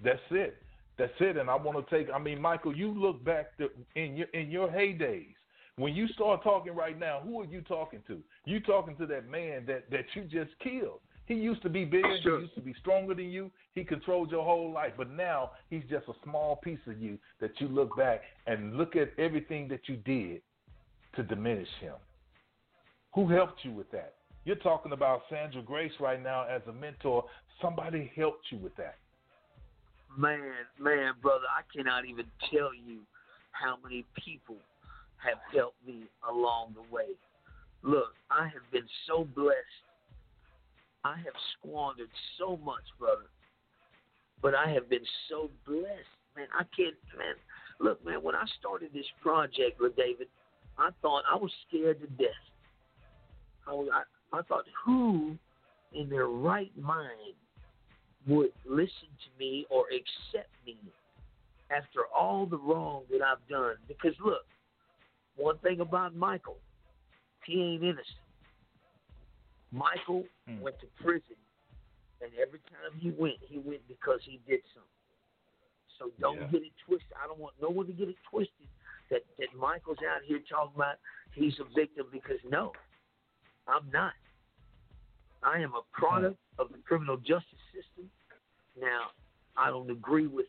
That's 0.04 0.18
it. 0.30 0.56
That's 0.98 1.12
it. 1.20 1.36
And 1.36 1.48
I 1.48 1.54
want 1.54 1.86
to 1.86 1.96
take. 1.96 2.12
I 2.12 2.18
mean, 2.18 2.40
Michael, 2.40 2.76
you 2.76 2.90
look 2.92 3.24
back 3.24 3.56
to, 3.58 3.70
in 3.94 4.16
your 4.16 4.26
in 4.34 4.50
your 4.50 4.68
heydays 4.68 5.34
when 5.76 5.94
you 5.94 6.08
start 6.08 6.42
talking 6.42 6.74
right 6.74 6.98
now. 6.98 7.20
Who 7.24 7.40
are 7.40 7.46
you 7.46 7.62
talking 7.62 8.02
to? 8.06 8.18
You 8.44 8.60
talking 8.60 8.96
to 8.96 9.06
that 9.06 9.28
man 9.28 9.64
that 9.66 9.90
that 9.90 10.04
you 10.14 10.22
just 10.24 10.50
killed. 10.62 11.00
He 11.26 11.34
used 11.34 11.62
to 11.62 11.68
be 11.68 11.84
bigger. 11.84 12.16
He 12.16 12.28
used 12.28 12.54
to 12.56 12.60
be 12.60 12.74
stronger 12.80 13.14
than 13.14 13.30
you. 13.30 13.50
He 13.74 13.84
controlled 13.84 14.30
your 14.30 14.44
whole 14.44 14.72
life. 14.72 14.92
But 14.96 15.10
now 15.10 15.52
he's 15.70 15.84
just 15.88 16.08
a 16.08 16.12
small 16.24 16.56
piece 16.56 16.80
of 16.86 17.00
you 17.00 17.16
that 17.40 17.52
you 17.58 17.68
look 17.68 17.96
back 17.96 18.22
and 18.46 18.76
look 18.76 18.96
at 18.96 19.12
everything 19.18 19.68
that 19.68 19.88
you 19.88 19.96
did 19.96 20.42
to 21.14 21.22
diminish 21.22 21.68
him. 21.80 21.94
Who 23.14 23.28
helped 23.28 23.64
you 23.64 23.72
with 23.72 23.90
that? 23.92 24.14
You're 24.44 24.56
talking 24.56 24.92
about 24.92 25.22
Sandra 25.30 25.62
Grace 25.62 25.92
right 26.00 26.20
now 26.20 26.44
as 26.44 26.62
a 26.68 26.72
mentor. 26.72 27.24
Somebody 27.60 28.10
helped 28.16 28.46
you 28.50 28.58
with 28.58 28.74
that. 28.76 28.96
Man, 30.18 30.40
man, 30.78 31.12
brother, 31.22 31.44
I 31.48 31.62
cannot 31.74 32.04
even 32.04 32.26
tell 32.52 32.74
you 32.74 32.98
how 33.52 33.78
many 33.82 34.04
people 34.22 34.56
have 35.24 35.38
helped 35.54 35.84
me 35.86 36.04
along 36.28 36.74
the 36.74 36.94
way. 36.94 37.14
Look, 37.82 38.14
I 38.30 38.44
have 38.44 38.70
been 38.72 38.86
so 39.06 39.26
blessed. 39.34 39.56
I 41.04 41.16
have 41.16 41.34
squandered 41.58 42.10
so 42.38 42.58
much, 42.64 42.84
brother. 42.98 43.26
But 44.40 44.54
I 44.54 44.70
have 44.70 44.88
been 44.88 45.04
so 45.28 45.50
blessed. 45.66 46.14
Man, 46.36 46.46
I 46.58 46.64
can't 46.76 46.96
man. 47.16 47.34
Look, 47.80 48.04
man, 48.04 48.22
when 48.22 48.34
I 48.34 48.44
started 48.60 48.90
this 48.94 49.06
project 49.20 49.80
with 49.80 49.96
David, 49.96 50.28
I 50.78 50.90
thought 51.02 51.24
I 51.30 51.36
was 51.36 51.50
scared 51.68 52.00
to 52.00 52.06
death. 52.06 52.30
I 53.66 53.72
was 53.72 53.88
I, 53.92 54.38
I 54.38 54.42
thought 54.42 54.64
who 54.84 55.36
in 55.92 56.08
their 56.08 56.26
right 56.26 56.72
mind 56.80 57.36
would 58.26 58.52
listen 58.64 58.88
to 59.24 59.38
me 59.38 59.66
or 59.68 59.84
accept 59.88 60.50
me 60.64 60.76
after 61.70 62.00
all 62.16 62.46
the 62.46 62.58
wrong 62.58 63.02
that 63.10 63.20
I've 63.20 63.46
done. 63.48 63.74
Because 63.88 64.14
look, 64.24 64.42
one 65.36 65.58
thing 65.58 65.80
about 65.80 66.14
Michael, 66.14 66.58
he 67.44 67.60
ain't 67.60 67.82
innocent. 67.82 68.22
Michael 69.70 70.24
hmm. 70.46 70.60
went 70.60 70.78
to 70.80 70.86
prison, 71.02 71.36
and 72.20 72.30
every 72.40 72.60
time 72.60 72.92
he 72.98 73.10
went, 73.10 73.36
he 73.40 73.58
went 73.58 73.80
because 73.88 74.20
he 74.24 74.38
did 74.46 74.60
something. 74.74 74.88
So 75.98 76.12
don't 76.20 76.40
Yeah. 76.40 76.46
get 76.48 76.62
it 76.62 76.72
twisted. 76.84 77.12
I 77.16 77.26
don't 77.26 77.38
want 77.38 77.54
no 77.60 77.70
one 77.70 77.86
to 77.86 77.92
get 77.92 78.08
it 78.08 78.16
twisted 78.28 78.68
that 79.10 79.22
that 79.38 79.54
Michael's 79.54 79.98
out 80.02 80.22
here 80.22 80.40
talking 80.40 80.74
about 80.74 80.96
he's 81.32 81.58
a 81.60 81.64
victim 81.64 82.06
because 82.12 82.38
no, 82.44 82.72
I'm 83.66 83.90
not. 83.90 84.14
I 85.42 85.58
am 85.58 85.74
a 85.74 85.82
product 85.92 86.38
hmm. 86.56 86.60
of 86.60 86.72
the 86.72 86.78
criminal 86.78 87.16
justice 87.16 87.62
system. 87.72 88.10
Now, 88.78 89.10
I 89.56 89.68
don't 89.70 89.90
agree 89.90 90.26
with 90.26 90.46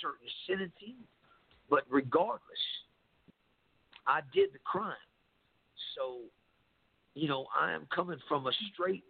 certain 0.00 0.28
sentencing, 0.46 0.96
but 1.68 1.84
regardless, 1.90 2.40
I 4.06 4.20
did 4.32 4.52
the 4.52 4.58
crime. 4.64 4.92
So, 5.96 6.18
you 7.14 7.28
know, 7.28 7.46
I 7.58 7.72
am 7.72 7.86
coming 7.94 8.18
from 8.28 8.46
a 8.46 8.52
straight, 8.72 9.04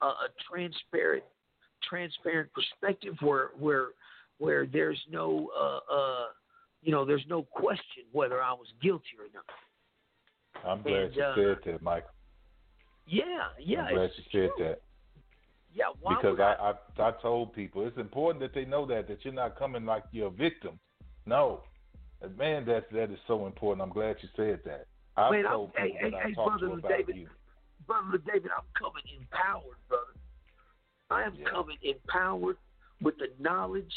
uh, 0.00 0.06
a 0.06 0.28
transparent, 0.50 1.24
transparent 1.88 2.50
perspective 2.52 3.14
where 3.20 3.50
where 3.58 3.88
where 4.38 4.66
there's 4.66 5.00
no, 5.10 5.50
uh, 5.58 5.94
uh, 5.94 6.26
you 6.82 6.92
know, 6.92 7.04
there's 7.04 7.24
no 7.28 7.42
question 7.42 8.04
whether 8.12 8.42
I 8.42 8.52
was 8.52 8.68
guilty 8.82 9.04
or 9.18 9.26
not. 9.34 9.44
I'm 10.66 10.82
glad 10.82 10.94
And, 10.94 11.16
you 11.16 11.22
uh, 11.22 11.34
said 11.34 11.56
that, 11.66 11.82
Michael. 11.82 12.10
Yeah, 13.06 13.24
yeah, 13.58 13.82
I'm 13.82 13.94
glad 13.94 14.04
it's 14.04 14.18
you 14.18 14.24
said 14.24 14.50
true. 14.56 14.66
that. 14.66 14.82
Yeah, 15.72 15.84
why 16.00 16.16
because 16.16 16.40
I, 16.40 16.72
I 16.72 17.08
I 17.08 17.12
told 17.22 17.52
people 17.52 17.86
it's 17.86 17.96
important 17.96 18.40
that 18.40 18.54
they 18.54 18.64
know 18.64 18.86
that 18.86 19.06
that 19.08 19.24
you're 19.24 19.34
not 19.34 19.56
coming 19.58 19.84
like 19.84 20.04
you're 20.10 20.28
a 20.28 20.30
victim. 20.30 20.78
No, 21.26 21.62
man, 22.36 22.64
that 22.66 22.90
that 22.92 23.10
is 23.10 23.18
so 23.26 23.46
important. 23.46 23.82
I'm 23.86 23.92
glad 23.92 24.16
you 24.22 24.28
said 24.36 24.60
that. 24.64 24.86
I've 25.16 25.32
Man, 25.32 25.46
I'm- 25.46 25.54
told 25.54 25.72
hey, 25.76 25.92
people 25.92 26.10
hey, 26.10 26.16
I 26.16 26.28
hey, 26.28 26.34
talked 26.34 26.60
to 26.60 26.72
about 26.72 26.88
David. 26.90 27.16
you. 27.16 27.28
Brother 27.86 28.18
David, 28.18 28.50
I'm 28.56 28.64
coming 28.78 29.02
empowered, 29.18 29.76
brother. 29.88 30.04
I 31.10 31.24
am 31.24 31.36
coming 31.50 31.76
empowered 31.82 32.56
with 33.02 33.16
the 33.18 33.28
knowledge 33.40 33.92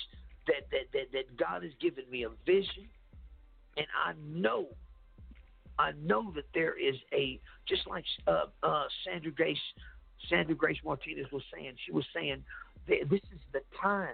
that, 0.48 0.64
that, 0.72 0.92
that, 0.94 1.12
that 1.12 1.38
God 1.38 1.64
has 1.64 1.74
given 1.80 2.06
me 2.10 2.24
a 2.24 2.30
vision. 2.46 2.88
And 3.78 3.86
I 4.06 4.14
know, 4.26 4.68
I 5.78 5.92
know 6.04 6.32
that 6.36 6.46
there 6.56 6.74
is 6.80 6.96
a, 7.14 7.40
just 7.68 7.86
like 7.88 8.06
uh, 8.28 8.46
uh, 8.64 8.86
Sandra 9.06 9.32
Grace, 9.32 9.58
Sandra 10.30 10.56
Grace 10.56 10.78
Martinez 10.84 11.28
was 11.32 11.44
saying, 11.54 11.74
she 11.86 11.92
was 11.92 12.06
saying, 12.16 12.44
th- 12.88 13.08
this 13.10 13.22
is 13.32 13.40
the 13.52 13.62
time. 13.80 14.10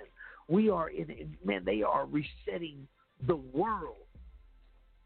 We 0.49 0.69
are 0.69 0.89
in, 0.89 1.37
man, 1.45 1.63
they 1.63 1.83
are 1.83 2.05
resetting 2.05 2.87
the 3.25 3.35
world, 3.35 4.05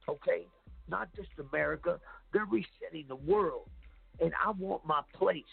okay? 0.08 0.48
Not 0.90 1.10
just 1.16 1.30
America, 1.52 2.00
they're 2.32 2.46
resetting 2.46 3.06
the 3.08 3.16
world 3.16 3.70
and 4.20 4.32
I 4.44 4.52
want 4.52 4.86
my 4.86 5.02
place. 5.14 5.44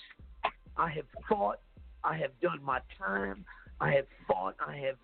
I 0.77 0.91
have 0.91 1.07
fought. 1.29 1.61
I 2.05 2.17
have 2.17 2.31
done 2.41 2.61
my 2.63 2.81
time. 2.99 3.45
I 3.81 3.93
have 3.93 4.07
fought. 4.27 4.55
I 4.67 4.77
have, 4.77 4.97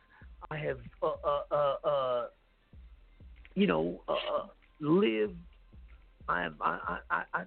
I 0.50 0.56
have, 0.58 0.78
uh, 1.02 1.12
uh, 1.24 1.42
uh, 1.50 1.88
uh 1.88 2.26
you 3.54 3.66
know, 3.66 4.00
uh, 4.08 4.12
uh, 4.12 4.46
lived. 4.80 5.36
I 6.28 6.44
am. 6.44 6.56
I, 6.60 6.98
I, 7.10 7.22
I, 7.32 7.42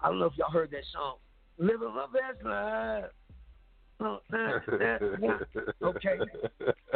I 0.00 0.08
don't 0.08 0.18
know 0.18 0.26
if 0.26 0.36
y'all 0.36 0.50
heard 0.50 0.70
that 0.70 0.84
song. 0.92 1.16
Living 1.58 1.94
my 1.94 2.06
best 2.12 2.44
life. 2.44 3.04
No, 4.00 4.20
nah, 4.32 4.58
nah, 4.78 4.98
nah. 5.20 5.38
Okay, 5.82 6.18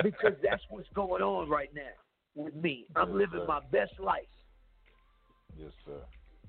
because 0.02 0.32
that's 0.42 0.62
what's 0.70 0.88
going 0.94 1.22
on 1.22 1.50
right 1.50 1.68
now 1.74 1.82
with 2.34 2.54
me. 2.54 2.86
I'm 2.96 3.08
Yes, 3.10 3.18
living 3.18 3.40
sir. 3.40 3.46
my 3.46 3.60
best 3.72 3.92
life, 3.98 4.22
Yes, 5.56 5.72
sir. 5.84 6.00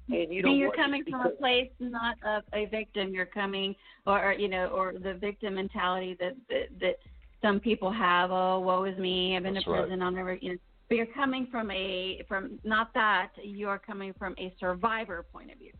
and 0.09 0.33
you 0.33 0.41
know 0.41 0.49
and 0.49 0.57
you're 0.59 0.71
coming 0.71 1.03
from 1.09 1.21
a 1.21 1.29
place 1.31 1.69
not 1.79 2.15
of 2.25 2.43
a 2.53 2.65
victim. 2.65 3.13
You're 3.13 3.25
coming, 3.25 3.75
or, 4.05 4.23
or 4.29 4.33
you 4.33 4.47
know, 4.47 4.67
or 4.67 4.93
the 4.93 5.13
victim 5.13 5.55
mentality 5.55 6.15
that 6.19 6.35
that 6.49 6.79
that, 6.81 6.95
some 7.41 7.59
people 7.59 7.91
have. 7.91 8.31
Oh, 8.31 8.59
woe 8.59 8.85
is 8.85 8.97
me! 8.97 9.35
I've 9.35 9.43
been 9.43 9.53
That's 9.53 9.65
to 9.65 9.71
right. 9.71 9.81
prison. 9.81 10.01
I'll 10.01 10.11
never. 10.11 10.35
You 10.35 10.53
know, 10.53 10.57
but 10.89 10.95
you're 10.97 11.05
coming 11.07 11.47
from 11.51 11.69
a 11.71 12.21
from 12.27 12.59
not 12.63 12.93
that. 12.93 13.29
You're 13.43 13.79
coming 13.79 14.13
from 14.17 14.35
a 14.39 14.53
survivor 14.59 15.25
point 15.31 15.51
of 15.51 15.57
view. 15.57 15.71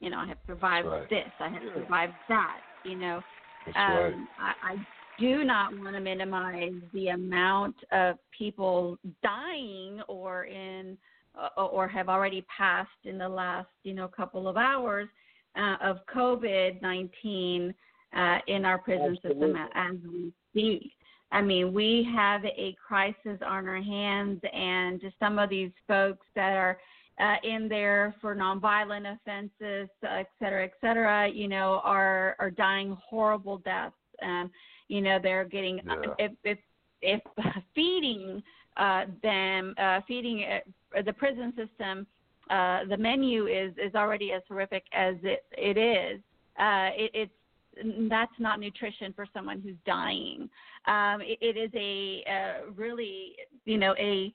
You 0.00 0.10
know, 0.10 0.18
I 0.18 0.26
have 0.26 0.38
survived 0.46 0.88
Right. 0.88 1.08
this. 1.08 1.30
I 1.40 1.48
have 1.48 1.62
survived 1.74 2.14
that. 2.28 2.60
You 2.84 2.96
know, 2.96 3.20
That's 3.66 3.76
right. 3.76 4.14
um, 4.14 4.28
I, 4.38 4.52
I 4.72 4.76
do 5.18 5.44
not 5.44 5.76
want 5.78 5.94
to 5.94 6.00
minimize 6.00 6.72
the 6.92 7.08
amount 7.08 7.76
of 7.92 8.16
people 8.36 8.98
dying 9.22 10.00
or 10.08 10.44
in 10.44 10.96
uh, 11.38 11.62
or 11.62 11.88
have 11.88 12.08
already 12.08 12.44
passed 12.54 12.90
in 13.04 13.18
the 13.18 13.28
last 13.28 13.68
you 13.84 13.94
know 13.94 14.08
couple 14.08 14.48
of 14.48 14.56
hours 14.56 15.08
uh, 15.56 15.76
of 15.82 15.98
COVID 16.14 16.82
nineteen 16.82 17.74
uh, 18.16 18.38
in 18.46 18.64
our 18.64 18.78
prison 18.78 19.16
system 19.22 19.54
as 19.74 19.94
we 20.10 20.32
speak. 20.50 20.92
I 21.30 21.40
mean, 21.40 21.72
we 21.72 22.06
have 22.14 22.44
a 22.44 22.76
crisis 22.86 23.38
on 23.40 23.66
our 23.66 23.80
hands, 23.80 24.38
and 24.52 25.00
just 25.00 25.18
some 25.18 25.38
of 25.38 25.48
these 25.48 25.70
folks 25.88 26.26
that 26.34 26.52
are 26.52 26.78
uh, 27.18 27.36
in 27.42 27.68
there 27.68 28.14
for 28.20 28.34
nonviolent 28.34 29.10
offenses, 29.14 29.88
et 30.02 30.28
cetera, 30.38 30.64
et 30.64 30.72
cetera, 30.80 31.28
you 31.28 31.48
know, 31.48 31.80
are 31.84 32.36
are 32.38 32.50
dying 32.50 32.96
horrible 33.08 33.58
deaths. 33.58 33.94
And 34.20 34.50
you 34.92 35.00
know, 35.00 35.18
they're 35.22 35.46
getting 35.46 35.80
Yeah. 35.84 36.14
if 36.18 36.32
if 36.44 36.58
if 37.00 37.22
feeding 37.74 38.42
uh, 38.76 39.06
them, 39.22 39.74
uh, 39.78 40.02
feeding 40.06 40.44
uh, 40.44 41.02
the 41.02 41.12
prison 41.14 41.54
system, 41.56 42.06
uh, 42.50 42.84
the 42.84 42.96
menu 42.98 43.46
is 43.46 43.72
is 43.78 43.94
already 43.94 44.32
as 44.32 44.42
horrific 44.48 44.84
as 44.92 45.16
it 45.22 45.44
it 45.52 45.78
is. 45.78 46.20
Uh, 46.58 46.90
it, 46.94 47.10
it's 47.14 48.08
that's 48.10 48.38
not 48.38 48.60
nutrition 48.60 49.14
for 49.14 49.26
someone 49.32 49.62
who's 49.62 49.80
dying. 49.86 50.50
Um, 50.86 51.22
it, 51.22 51.38
it 51.40 51.56
is 51.56 51.70
a 51.74 52.22
uh, 52.30 52.70
really, 52.76 53.34
you 53.64 53.78
know, 53.78 53.94
a. 53.98 54.32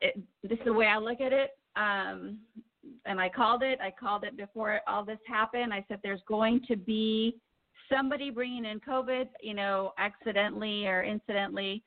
It, 0.00 0.20
this 0.42 0.58
is 0.58 0.64
the 0.64 0.72
way 0.72 0.86
I 0.86 0.98
look 0.98 1.20
at 1.20 1.32
it, 1.32 1.56
um, 1.76 2.38
and 3.06 3.20
I 3.20 3.28
called 3.28 3.62
it. 3.62 3.78
I 3.80 3.92
called 3.92 4.24
it 4.24 4.36
before 4.36 4.80
all 4.88 5.04
this 5.04 5.18
happened. 5.24 5.72
I 5.72 5.84
said 5.86 6.00
there's 6.02 6.22
going 6.26 6.62
to 6.66 6.76
be 6.76 7.36
somebody 7.92 8.30
bringing 8.30 8.64
in 8.64 8.80
COVID, 8.80 9.28
you 9.40 9.54
know, 9.54 9.92
accidentally 9.98 10.86
or 10.86 11.02
incidentally 11.02 11.82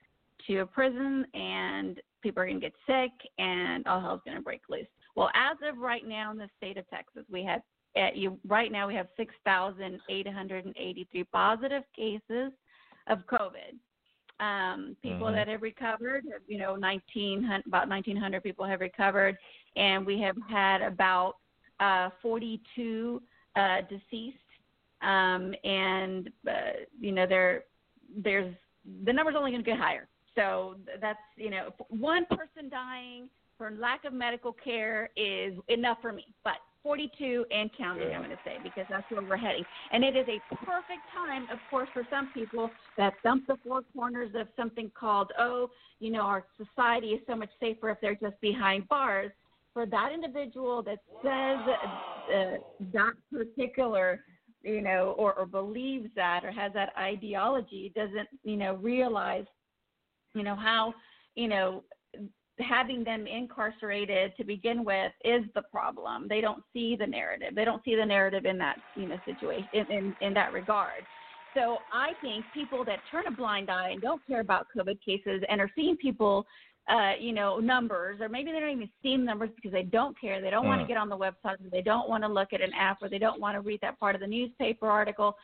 to 0.48 0.60
a 0.60 0.66
prison, 0.66 1.26
and 1.34 2.02
people 2.22 2.42
are 2.42 2.46
going 2.46 2.60
to 2.60 2.66
get 2.66 2.74
sick, 2.86 3.12
and 3.40 3.88
all 3.88 4.02
hell's 4.02 4.22
going 4.26 4.38
to 4.38 4.44
break 4.44 4.62
loose. 4.70 4.88
Well, 5.16 5.30
as 5.34 5.58
of 5.68 5.78
right 5.78 6.06
now 6.08 6.32
in 6.32 6.38
the 6.38 6.50
state 6.58 6.78
of 6.78 6.90
Texas, 6.90 7.24
we 7.32 7.44
have 7.44 7.62
at 7.96 8.18
you 8.18 8.38
right 8.46 8.72
now 8.72 8.88
we 8.88 8.96
have 8.96 9.08
6,883 9.16 11.24
positive 11.26 11.84
cases 11.96 12.52
of 13.08 13.20
COVID. 13.28 13.78
Um, 14.42 14.98
people 15.02 15.28
Mhm. 15.28 15.36
that 15.36 15.48
have 15.48 15.62
recovered, 15.62 16.26
you 16.46 16.58
know, 16.58 16.76
19 16.76 17.46
about 17.66 17.88
1,900 17.88 18.44
people 18.44 18.66
have 18.66 18.82
recovered, 18.82 19.38
and 19.78 20.06
we 20.06 20.20
have 20.20 20.36
had 20.50 20.82
about 20.82 21.38
uh, 21.80 22.10
42 22.22 23.24
uh, 23.56 23.82
deceased. 23.82 24.38
Um, 25.06 25.54
and 25.64 26.30
uh, 26.48 26.52
you 27.00 27.12
know, 27.12 27.26
there 27.28 27.64
there's 28.24 28.54
the 29.06 29.14
number's 29.14 29.36
only 29.38 29.52
going 29.52 29.64
to 29.64 29.70
get 29.70 29.80
higher. 29.80 30.08
So 30.36 30.76
that's 31.02 31.20
you 31.38 31.50
know, 31.50 31.70
one 31.90 32.26
person 32.26 32.70
dying 32.70 33.30
for 33.58 33.72
lack 33.72 34.04
of 34.06 34.14
medical 34.14 34.52
care 34.52 35.10
is 35.16 35.54
enough 35.70 35.98
for 36.02 36.12
me. 36.12 36.26
But 36.44 36.56
42 36.84 37.46
and 37.50 37.70
counting, 37.76 38.10
Yeah. 38.10 38.18
I'm 38.18 38.24
going 38.24 38.30
to 38.30 38.44
say, 38.46 38.58
because 38.64 38.86
that's 38.90 39.10
where 39.10 39.22
we're 39.24 39.38
heading. 39.38 39.64
And 39.92 40.04
it 40.04 40.16
is 40.16 40.28
a 40.28 40.40
perfect 40.58 41.02
time, 41.14 41.48
of 41.52 41.58
course, 41.72 41.90
for 41.94 42.06
some 42.12 42.30
people 42.32 42.70
that 42.98 43.14
thump 43.24 43.48
the 43.48 43.58
four 43.66 43.82
corners 43.96 44.32
of 44.36 44.48
something 44.56 44.92
called, 44.98 45.32
oh, 45.40 45.72
you 46.00 46.12
know, 46.12 46.22
our 46.22 46.44
society 46.58 47.08
is 47.08 47.22
so 47.28 47.36
much 47.36 47.50
safer 47.60 47.90
if 47.90 47.98
they're 48.02 48.16
just 48.16 48.40
behind 48.40 48.88
bars. 48.88 49.32
For 49.74 49.88
that 49.88 50.12
individual 50.14 50.84
that 50.84 51.00
says 51.24 51.58
uh, 52.34 52.58
that 52.94 53.14
particular, 53.32 54.22
you 54.66 54.82
know, 54.82 55.16
or, 55.18 55.34
or 55.34 55.46
believes 55.46 56.10
that 56.16 56.44
or 56.44 56.52
has 56.52 56.74
that 56.74 56.92
ideology, 56.98 57.94
doesn't, 57.96 58.28
you 58.44 58.58
know, 58.58 58.76
realize, 58.76 59.46
you 60.34 60.44
know, 60.44 60.56
how, 60.56 60.94
you 61.36 61.48
know, 61.48 61.84
having 62.60 63.04
them 63.04 63.28
incarcerated 63.28 64.34
to 64.38 64.44
begin 64.44 64.84
with 64.84 65.12
is 65.24 65.44
the 65.54 65.62
problem. 65.64 66.28
They 66.28 66.42
don't 66.42 66.64
see 66.74 66.96
the 66.96 67.06
narrative. 67.06 67.54
They 67.54 67.66
don't 67.66 67.84
see 67.84 67.96
the 67.96 68.06
narrative 68.06 68.46
in 68.46 68.58
that 68.60 68.78
you 68.96 69.08
know 69.08 69.18
situation 69.26 69.68
in, 69.74 69.92
in, 69.92 70.16
in 70.22 70.34
that 70.34 70.54
regard. 70.54 71.04
So 71.54 71.78
I 71.94 72.12
think 72.22 72.44
people 72.54 72.84
that 72.86 73.00
turn 73.10 73.28
a 73.28 73.32
blind 73.32 73.70
eye 73.70 73.92
and 73.92 74.02
don't 74.02 74.26
care 74.28 74.42
about 74.42 74.68
COVID 74.78 75.00
cases 75.06 75.42
and 75.50 75.62
are 75.62 75.72
seeing 75.76 75.96
people, 75.98 76.46
uh, 76.88 77.14
you 77.20 77.34
know, 77.34 77.60
numbers, 77.60 78.20
or 78.22 78.30
maybe 78.30 78.52
they 78.52 78.60
don't 78.60 78.70
even 78.70 78.90
see 79.02 79.18
numbers 79.18 79.50
because 79.56 79.72
they 79.72 79.84
don't 79.84 80.20
care. 80.20 80.42
They 80.42 80.50
don't 80.50 80.68
want 80.68 80.82
to 80.82 80.86
Mm. 80.86 80.88
get 80.90 80.98
on 80.98 81.10
the 81.10 81.18
website. 81.18 81.60
Or 81.66 81.70
they 81.72 81.82
don't 81.82 82.08
want 82.08 82.24
to 82.24 82.28
look 82.30 82.54
at 82.54 82.62
an 82.62 82.74
app, 82.74 83.02
or 83.02 83.10
they 83.10 83.18
don't 83.18 83.40
want 83.40 83.56
to 83.56 83.62
read 83.62 83.82
that 83.82 84.00
part 84.00 84.16
of 84.16 84.22
the 84.22 84.28
newspaper 84.28 84.88
article 84.88 85.36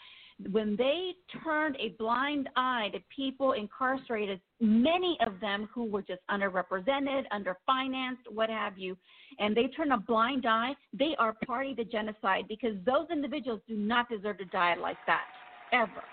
when 0.51 0.75
they 0.75 1.11
turned 1.43 1.75
a 1.79 1.89
blind 1.99 2.49
eye 2.55 2.89
to 2.93 2.99
people 3.15 3.53
incarcerated, 3.53 4.39
many 4.59 5.17
of 5.25 5.39
them 5.39 5.69
who 5.73 5.85
were 5.85 6.01
just 6.01 6.21
underrepresented, 6.29 7.23
underfinanced, 7.31 8.31
what 8.33 8.49
have 8.49 8.77
you, 8.77 8.97
and 9.39 9.55
they 9.55 9.67
turn 9.67 9.91
a 9.91 9.97
blind 9.97 10.45
eye, 10.45 10.75
they 10.97 11.15
are 11.19 11.35
party 11.45 11.75
to 11.75 11.83
genocide 11.83 12.45
because 12.47 12.75
those 12.85 13.07
individuals 13.11 13.61
do 13.67 13.75
not 13.75 14.09
deserve 14.09 14.37
to 14.39 14.45
die 14.45 14.75
like 14.75 14.97
that, 15.05 15.25
ever. 15.73 16.03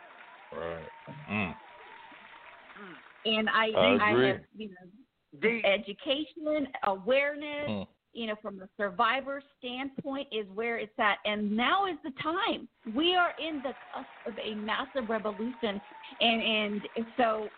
Right. 0.53 0.89
Mm. 1.31 1.55
And 3.25 3.49
I, 3.51 3.67
I 3.77 4.11
agree. 4.11 4.29
have, 4.29 4.41
you 4.57 4.69
know, 4.69 4.75
education, 5.65 6.69
awareness, 6.85 7.69
Mm. 7.69 7.87
you 8.15 8.27
know, 8.27 8.37
from 8.37 8.59
the 8.59 8.69
survivor 8.77 9.43
standpoint 9.59 10.27
is 10.33 10.47
where 10.55 10.79
it's 10.79 10.99
at. 10.99 11.19
And 11.25 11.55
now 11.57 11.87
is 11.87 11.99
the 12.03 12.11
time. 12.23 12.69
We 12.95 13.15
are 13.15 13.35
in 13.39 13.63
the 13.63 13.75
cusp 13.93 14.09
of 14.27 14.39
a 14.39 14.55
massive 14.55 15.09
revolution. 15.09 15.81
And, 16.21 16.43
and 16.43 17.07
so 17.17 17.49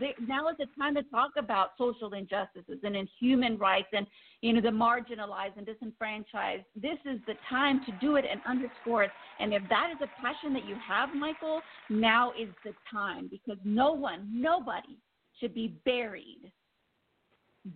the, 0.00 0.08
now 0.26 0.48
is 0.48 0.56
the 0.58 0.66
time 0.76 0.94
to 0.96 1.02
talk 1.04 1.30
about 1.38 1.70
social 1.78 2.12
injustices 2.14 2.78
and 2.82 2.96
in 2.96 3.08
human 3.20 3.56
rights 3.56 3.88
and, 3.92 4.06
you 4.40 4.52
know, 4.52 4.60
the 4.60 4.68
marginalized 4.68 5.56
and 5.56 5.64
disenfranchised. 5.64 6.64
This 6.74 6.98
is 7.04 7.20
the 7.26 7.34
time 7.48 7.84
to 7.86 7.92
do 8.00 8.16
it 8.16 8.24
and 8.28 8.40
underscore 8.44 9.04
it. 9.04 9.10
And 9.38 9.54
if 9.54 9.62
that 9.68 9.90
is 9.94 9.98
a 10.02 10.10
passion 10.20 10.52
that 10.54 10.66
you 10.66 10.74
have, 10.86 11.14
Michael, 11.14 11.62
now 11.88 12.32
is 12.32 12.48
the 12.64 12.74
time 12.90 13.28
because 13.30 13.58
no 13.64 13.92
one, 13.92 14.28
nobody 14.32 14.98
should 15.38 15.54
be 15.54 15.78
buried, 15.84 16.52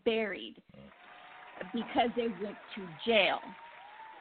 buried 0.04 0.56
because 1.72 2.10
they 2.16 2.28
went 2.42 2.56
to 2.74 2.86
jail. 3.06 3.38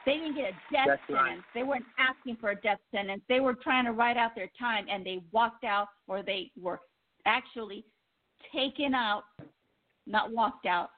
They 0.04 0.14
didn't 0.14 0.36
get 0.36 0.44
a 0.50 0.72
death 0.72 0.86
That's 0.86 1.02
right. 1.10 1.26
sentence. 1.26 1.44
They 1.52 1.62
weren't 1.64 1.84
asking 1.98 2.36
for 2.36 2.50
a 2.50 2.54
death 2.60 2.78
sentence. 2.94 3.22
They 3.28 3.40
were 3.40 3.54
trying 3.54 3.84
to 3.86 3.92
write 3.92 4.16
out 4.16 4.34
their 4.36 4.50
time 4.58 4.86
and 4.90 5.04
they 5.04 5.20
walked 5.32 5.64
out 5.64 5.88
or 6.06 6.22
they 6.22 6.50
were 6.60 6.80
actually 7.26 7.84
taken 8.54 8.94
out, 8.94 9.24
not 10.06 10.30
walked 10.32 10.66
out, 10.66 10.90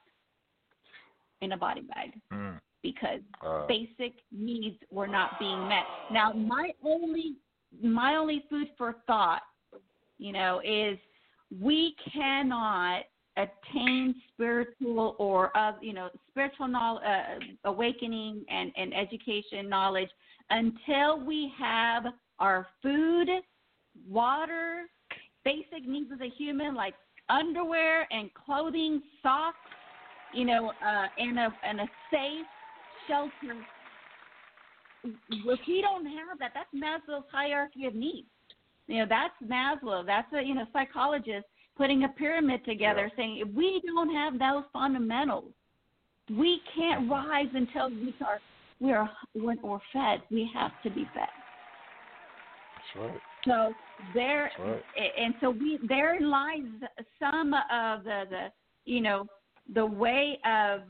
in 1.41 1.53
a 1.53 1.57
body 1.57 1.83
bag 1.83 2.21
Mm. 2.33 2.61
because 2.83 3.23
Uh, 3.43 3.65
basic 3.67 4.23
needs 4.33 4.77
were 4.91 5.07
not 5.07 5.39
being 5.39 5.69
met. 5.69 5.87
Now, 6.11 6.33
my 6.33 6.75
only 6.83 7.37
my 7.81 8.17
only 8.17 8.41
food 8.51 8.69
for 8.77 8.95
thought, 9.07 9.43
you 10.19 10.33
know, 10.33 10.61
is 10.65 10.99
we 11.61 11.95
cannot 12.13 13.05
attain 13.39 14.15
spiritual 14.35 15.15
or 15.19 15.57
uh, 15.57 15.73
you 15.81 15.93
know 15.93 16.09
spiritual 16.31 16.69
knowledge, 16.69 17.05
uh, 17.07 17.69
awakening 17.69 18.45
and, 18.51 18.73
and 18.77 18.93
education 18.95 19.69
knowledge 19.69 20.11
until 20.51 21.25
we 21.25 21.53
have 21.59 22.05
our 22.39 22.67
food, 22.83 23.29
water, 24.09 24.83
basic 25.45 25.87
needs 25.87 26.11
as 26.13 26.21
a 26.21 26.31
human 26.37 26.75
like 26.75 26.95
underwear 27.29 28.07
and 28.11 28.31
clothing, 28.35 29.03
socks, 29.23 29.57
you 30.35 30.45
know, 30.45 30.73
uh, 30.85 31.07
and 31.19 31.39
a 31.39 31.55
and 31.65 31.81
a 31.81 31.89
safe 32.11 32.47
shelter. 33.07 33.61
If 35.05 35.61
we 35.67 35.81
don't 35.81 36.07
have 36.07 36.39
that, 36.41 36.53
that's 36.55 36.75
Maslow's 36.75 37.25
hierarchy 37.33 37.87
of 37.87 37.95
needs. 37.95 38.27
You 38.89 39.01
know, 39.01 39.07
that's 39.09 39.35
Maslow. 39.45 40.05
That's 40.05 40.33
a 40.33 40.43
you 40.43 40.55
know 40.55 40.65
psychologist 40.73 41.47
putting 41.79 42.05
a 42.05 42.09
pyramid 42.09 42.65
together, 42.67 43.11
saying 43.17 43.39
if 43.47 43.55
we 43.55 43.81
don't 43.87 44.13
have 44.13 44.39
those 44.39 44.65
fundamentals, 44.73 45.53
we 46.29 46.61
can't 46.77 47.11
rise 47.11 47.47
until 47.55 47.89
we 47.89 48.15
are 48.27 48.41
we 48.81 48.93
are 48.93 49.11
when 49.35 49.59
we're 49.63 49.79
fed. 49.93 50.21
We 50.31 50.51
have 50.55 50.73
to 50.83 50.91
be 50.91 51.05
fed. 51.15 51.29
That's 52.77 53.07
right. 53.07 53.21
So 53.45 53.73
there, 54.15 54.51
right. 54.59 54.83
and 55.19 55.35
so 55.41 55.51
we 55.51 55.79
there 55.89 56.21
lies 56.21 56.61
some 57.19 57.55
of 57.55 58.05
the 58.05 58.25
the 58.29 58.47
you 58.85 59.01
know 59.01 59.27
the 59.75 59.87
way 59.87 60.39
of 60.45 60.83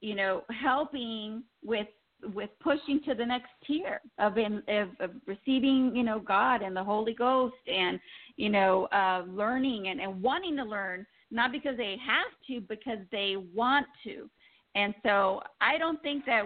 you 0.00 0.14
know 0.14 0.42
helping 0.62 1.42
with 1.64 1.88
with 2.34 2.50
pushing 2.60 3.00
to 3.06 3.14
the 3.14 3.24
next 3.24 3.50
tier 3.66 4.00
of, 4.18 4.38
in, 4.38 4.62
of, 4.68 4.88
of 5.00 5.10
receiving, 5.26 5.92
you 5.94 6.02
know, 6.02 6.18
God 6.18 6.62
and 6.62 6.76
the 6.76 6.82
Holy 6.84 7.14
Ghost, 7.14 7.54
and 7.66 8.00
you 8.36 8.48
know, 8.48 8.86
uh, 8.86 9.22
learning 9.28 9.88
and, 9.88 10.00
and 10.00 10.22
wanting 10.22 10.56
to 10.56 10.64
learn, 10.64 11.06
not 11.30 11.52
because 11.52 11.76
they 11.76 11.96
have 12.04 12.32
to, 12.46 12.60
because 12.68 12.98
they 13.10 13.36
want 13.54 13.86
to. 14.04 14.28
And 14.74 14.94
so 15.02 15.42
I 15.60 15.78
don't 15.78 16.00
think 16.02 16.24
that 16.26 16.44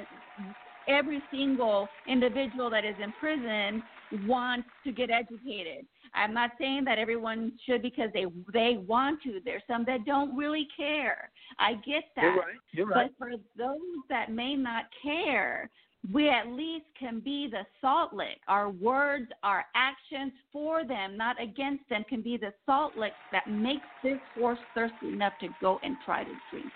every 0.89 1.23
single 1.31 1.89
individual 2.09 2.71
that 2.71 2.85
is 2.85 2.95
in 3.03 3.13
prison 3.21 3.83
wants 4.27 4.69
to 4.85 4.93
get 4.93 5.11
educated. 5.11 5.87
I'm 6.15 6.35
not 6.35 6.51
saying 6.59 6.85
that 6.85 6.99
everyone 6.99 7.53
should 7.65 7.83
because 7.83 8.11
they 8.13 8.27
they 8.53 8.77
want 8.87 9.23
to. 9.23 9.41
There's 9.45 9.63
some 9.67 9.85
that 9.87 10.05
don't 10.05 10.37
really 10.37 10.69
care. 10.77 11.31
I 11.59 11.75
get 11.75 12.05
that. 12.17 12.23
You're 12.23 12.37
right. 12.37 12.57
You're 12.73 12.87
right. 12.87 13.11
But 13.19 13.27
for 13.27 13.33
those 13.57 13.79
that 14.11 14.31
may 14.31 14.55
not 14.55 14.85
care, 15.03 15.71
we 16.13 16.29
at 16.29 16.49
least 16.49 16.87
can 16.99 17.21
be 17.21 17.49
the 17.51 17.65
salt 17.81 18.13
lick. 18.13 18.41
Our 18.49 18.71
words, 18.71 19.31
our 19.43 19.65
actions 19.75 20.33
for 20.53 20.85
them, 20.85 21.17
not 21.17 21.41
against 21.41 21.89
them, 21.89 22.05
can 22.09 22.23
be 22.23 22.37
the 22.37 22.53
salt 22.67 22.97
lick 22.97 23.13
that 23.31 23.49
makes 23.49 23.87
this 24.03 24.19
horse 24.35 24.59
thirsty 24.75 25.09
enough 25.09 25.35
to 25.41 25.49
go 25.61 25.79
and 25.83 25.97
try 26.05 26.25
to 26.25 26.33
drink. 26.51 26.67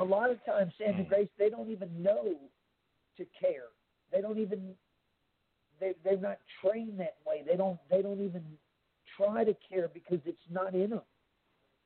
A 0.00 0.04
lot 0.04 0.30
of 0.30 0.44
times, 0.44 0.72
Sandra 0.78 1.04
Grace, 1.04 1.28
they 1.38 1.50
don't 1.50 1.70
even 1.70 2.02
know 2.02 2.34
to 3.16 3.26
care. 3.38 3.68
They 4.12 4.20
don't 4.20 4.38
even 4.38 4.74
they 5.80 5.94
they're 6.04 6.16
not 6.16 6.38
trained 6.62 6.98
that 7.00 7.16
way. 7.26 7.42
They 7.46 7.56
don't 7.56 7.78
they 7.90 8.02
don't 8.02 8.20
even 8.20 8.42
try 9.16 9.44
to 9.44 9.54
care 9.68 9.88
because 9.92 10.20
it's 10.24 10.38
not 10.50 10.74
in 10.74 10.90
them. 10.90 11.02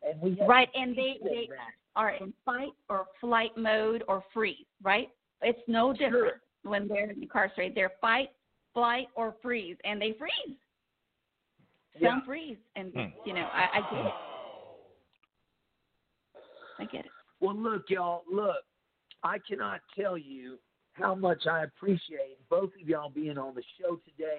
And 0.09 0.21
we 0.21 0.37
have 0.37 0.49
right, 0.49 0.69
and 0.75 0.97
they 0.97 1.19
they 1.23 1.49
that. 1.51 1.75
are 1.97 2.11
in 2.11 2.33
fight 2.45 2.73
or 2.89 3.07
flight 3.21 3.57
mode 3.57 4.05
or 4.09 4.23
freeze. 4.33 4.67
Right? 4.83 5.09
It's 5.43 5.61
no 5.69 5.93
different 5.93 6.37
when 6.63 6.89
they're 6.89 7.11
incarcerated. 7.11 7.77
They're 7.77 7.93
fight, 8.01 8.31
flight, 8.75 9.09
or 9.15 9.35
freeze, 9.43 9.77
and 9.85 10.01
they 10.01 10.15
freeze. 10.19 10.57
Some 11.95 12.03
Yeah. 12.03 12.21
freeze, 12.25 12.59
and 12.77 12.93
hmm. 12.93 13.07
you 13.25 13.35
know 13.35 13.49
I, 13.53 13.69
I 13.75 13.81
get 13.95 14.07
it. 14.07 14.13
I 16.81 16.85
get 16.85 17.05
it. 17.07 17.11
Well, 17.41 17.57
look, 17.57 17.91
y'all, 17.91 18.23
look, 18.31 18.65
I 19.23 19.39
cannot 19.39 19.81
tell 19.97 20.17
you 20.17 20.59
how 20.99 21.15
much 21.15 21.47
I 21.51 21.65
appreciate 21.65 22.39
both 22.51 22.71
of 22.81 22.89
y'all 22.89 23.11
being 23.11 23.39
on 23.39 23.55
the 23.55 23.63
show 23.81 23.99
today. 24.05 24.39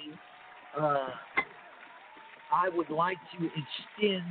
Uh, 0.78 1.10
I 2.52 2.70
would 2.70 2.90
like 2.90 3.18
to 3.38 3.46
extend 3.46 4.26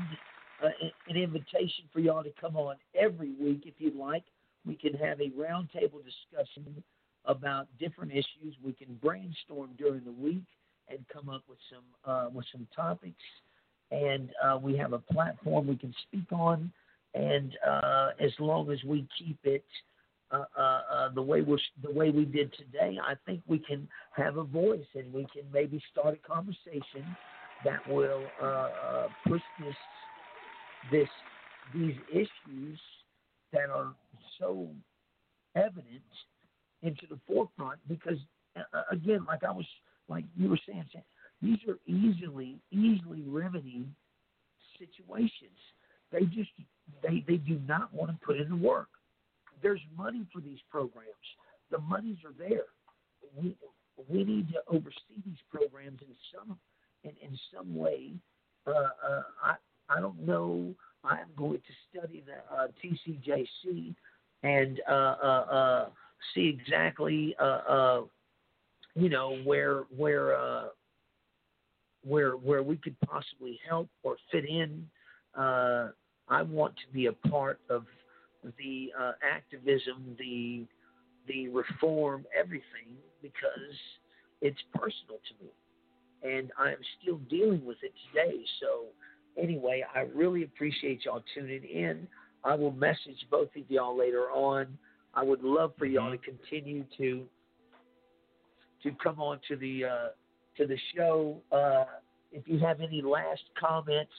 uh, 0.63 0.69
an 1.09 1.17
invitation 1.17 1.85
for 1.93 2.01
y'all 2.01 2.23
to 2.23 2.33
come 2.41 2.57
on 2.57 2.77
every 2.99 3.33
week 3.41 3.63
if 3.65 3.75
you'd 3.79 3.97
like. 3.97 4.25
We 4.67 4.75
can 4.75 4.95
have 4.95 5.21
a 5.21 5.31
roundtable 5.31 6.03
discussion 6.05 6.83
about 7.25 7.69
different 7.79 8.13
issues. 8.13 8.55
We 8.65 8.73
can 8.73 8.99
brainstorm 9.03 9.71
during 9.79 10.05
the 10.05 10.13
week 10.13 10.45
and 10.89 10.99
come 11.13 11.29
up 11.29 11.43
with 11.49 11.59
some 11.71 12.13
uh, 12.13 12.29
with 12.31 12.47
some 12.53 12.67
topics. 12.75 13.15
And 13.91 14.29
uh, 14.45 14.59
we 14.59 14.77
have 14.77 14.93
a 14.93 14.99
platform 14.99 15.67
we 15.67 15.77
can 15.77 15.95
speak 16.09 16.31
on. 16.33 16.71
And 17.15 17.57
uh, 17.67 18.11
as 18.21 18.33
long 18.39 18.71
as 18.71 18.83
we 18.85 19.07
keep 19.19 19.39
it 19.45 19.65
uh, 20.31 20.45
uh, 20.59 20.61
uh, 20.61 21.09
the 21.15 21.23
way 21.23 21.41
we 21.41 21.59
the 21.83 21.91
way 21.91 22.11
we 22.11 22.27
did 22.27 22.53
today, 22.53 22.99
I 23.03 23.15
think 23.25 23.41
we 23.47 23.59
can 23.59 23.89
have 24.13 24.37
a 24.37 24.45
voice 24.45 24.85
and 24.95 25.11
we 25.13 25.27
can 25.33 25.43
maybe 25.53 25.83
start 25.91 26.19
a 26.23 26.29
conversation 26.29 27.17
that 27.65 27.87
will 27.87 28.35
push 29.27 29.41
this 29.59 29.75
this 30.91 31.09
these 31.73 31.97
issues 32.13 32.79
that 33.53 33.71
are 33.71 33.95
so 34.39 34.69
evident 35.57 36.03
into 36.83 37.07
the 37.09 37.19
forefront 37.27 37.79
because 37.89 38.19
again, 38.93 39.25
like 39.27 39.45
I 39.45 39.51
was 39.51 39.67
like 40.09 40.25
you 40.37 40.51
were 40.51 40.61
saying, 40.69 40.85
these 41.41 41.59
are 41.67 41.79
easily 41.87 42.59
easily 42.71 43.23
remedied 43.27 43.89
situations. 44.79 45.59
They 46.13 46.27
just 46.27 46.51
they 47.03 47.25
they 47.27 47.37
do 47.39 47.59
not 47.67 47.95
want 47.95 48.11
to 48.11 48.27
put 48.27 48.37
in 48.37 48.51
the 48.51 48.57
work. 48.57 48.89
There's 49.63 49.81
money 49.97 50.27
for 50.33 50.41
these 50.41 50.59
programs. 50.71 51.07
The 51.71 51.79
monies 51.79 52.19
are 52.25 52.35
there. 52.39 52.67
We 53.37 53.57
we 54.09 54.25
need 54.25 54.49
to 54.53 54.61
oversee 54.69 55.21
these 55.25 55.39
programs 55.51 56.01
in 56.03 56.15
some 56.35 56.59
in, 57.05 57.11
in 57.23 57.39
some 57.55 57.75
way. 57.75 58.13
Uh, 58.67 58.71
uh, 58.71 59.23
I 59.43 59.55
I 59.89 60.01
don't 60.01 60.21
know. 60.27 60.75
I 61.05 61.21
am 61.21 61.29
going 61.37 61.59
to 61.59 61.99
study 61.99 62.25
the 62.27 62.55
uh, 62.55 62.69
TCJC 62.83 63.95
and 64.43 64.81
uh, 64.89 64.93
uh, 64.93 65.47
uh, 65.51 65.89
see 66.35 66.49
exactly 66.49 67.35
uh, 67.41 67.43
uh, 67.69 68.03
you 68.95 69.09
know 69.09 69.37
where 69.45 69.83
where 69.97 70.37
uh, 70.37 70.69
where 72.05 72.33
where 72.33 72.63
we 72.63 72.77
could 72.77 72.97
possibly 73.01 73.59
help 73.69 73.89
or 74.03 74.17
fit 74.31 74.45
in. 74.49 74.89
Uh, 75.37 75.89
I 76.29 76.43
want 76.43 76.75
to 76.77 76.93
be 76.93 77.07
a 77.07 77.13
part 77.13 77.61
of 77.71 77.85
the 78.59 78.93
uh, 78.99 79.13
activism, 79.23 80.17
the 80.19 80.65
the 81.27 81.49
reform, 81.49 82.25
everything 82.39 82.97
because 83.21 83.77
it's 84.41 84.59
personal 84.75 85.19
to 85.29 85.45
me, 85.45 85.51
and 86.23 86.51
I 86.59 86.71
am 86.71 86.79
still 87.01 87.19
dealing 87.29 87.65
with 87.67 87.77
it 87.83 87.93
today. 88.09 88.43
So 88.61 88.87
anyway, 89.41 89.85
I 89.95 90.01
really 90.15 90.45
appreciate 90.45 91.05
y'all 91.05 91.23
tuning 91.35 91.65
in. 91.65 92.07
I 92.45 92.55
will 92.55 92.73
message 92.73 93.27
both 93.31 93.49
of 93.57 93.69
y'all 93.69 93.99
later 93.99 94.31
on. 94.31 94.79
I 95.15 95.23
would 95.23 95.43
love 95.43 95.73
for 95.79 95.87
y'all 95.87 96.11
to 96.11 96.19
continue 96.19 96.85
to 96.99 97.25
to 98.83 98.93
come 99.03 99.21
on 99.21 99.41
to 99.49 99.57
the 99.57 99.85
uh, 99.85 100.09
to 100.57 100.67
the 100.67 100.77
show. 100.97 101.37
Uh, 101.51 101.85
if 102.33 102.47
you 102.47 102.59
have 102.59 102.81
any 102.81 103.03
last 103.03 103.43
comments, 103.59 104.13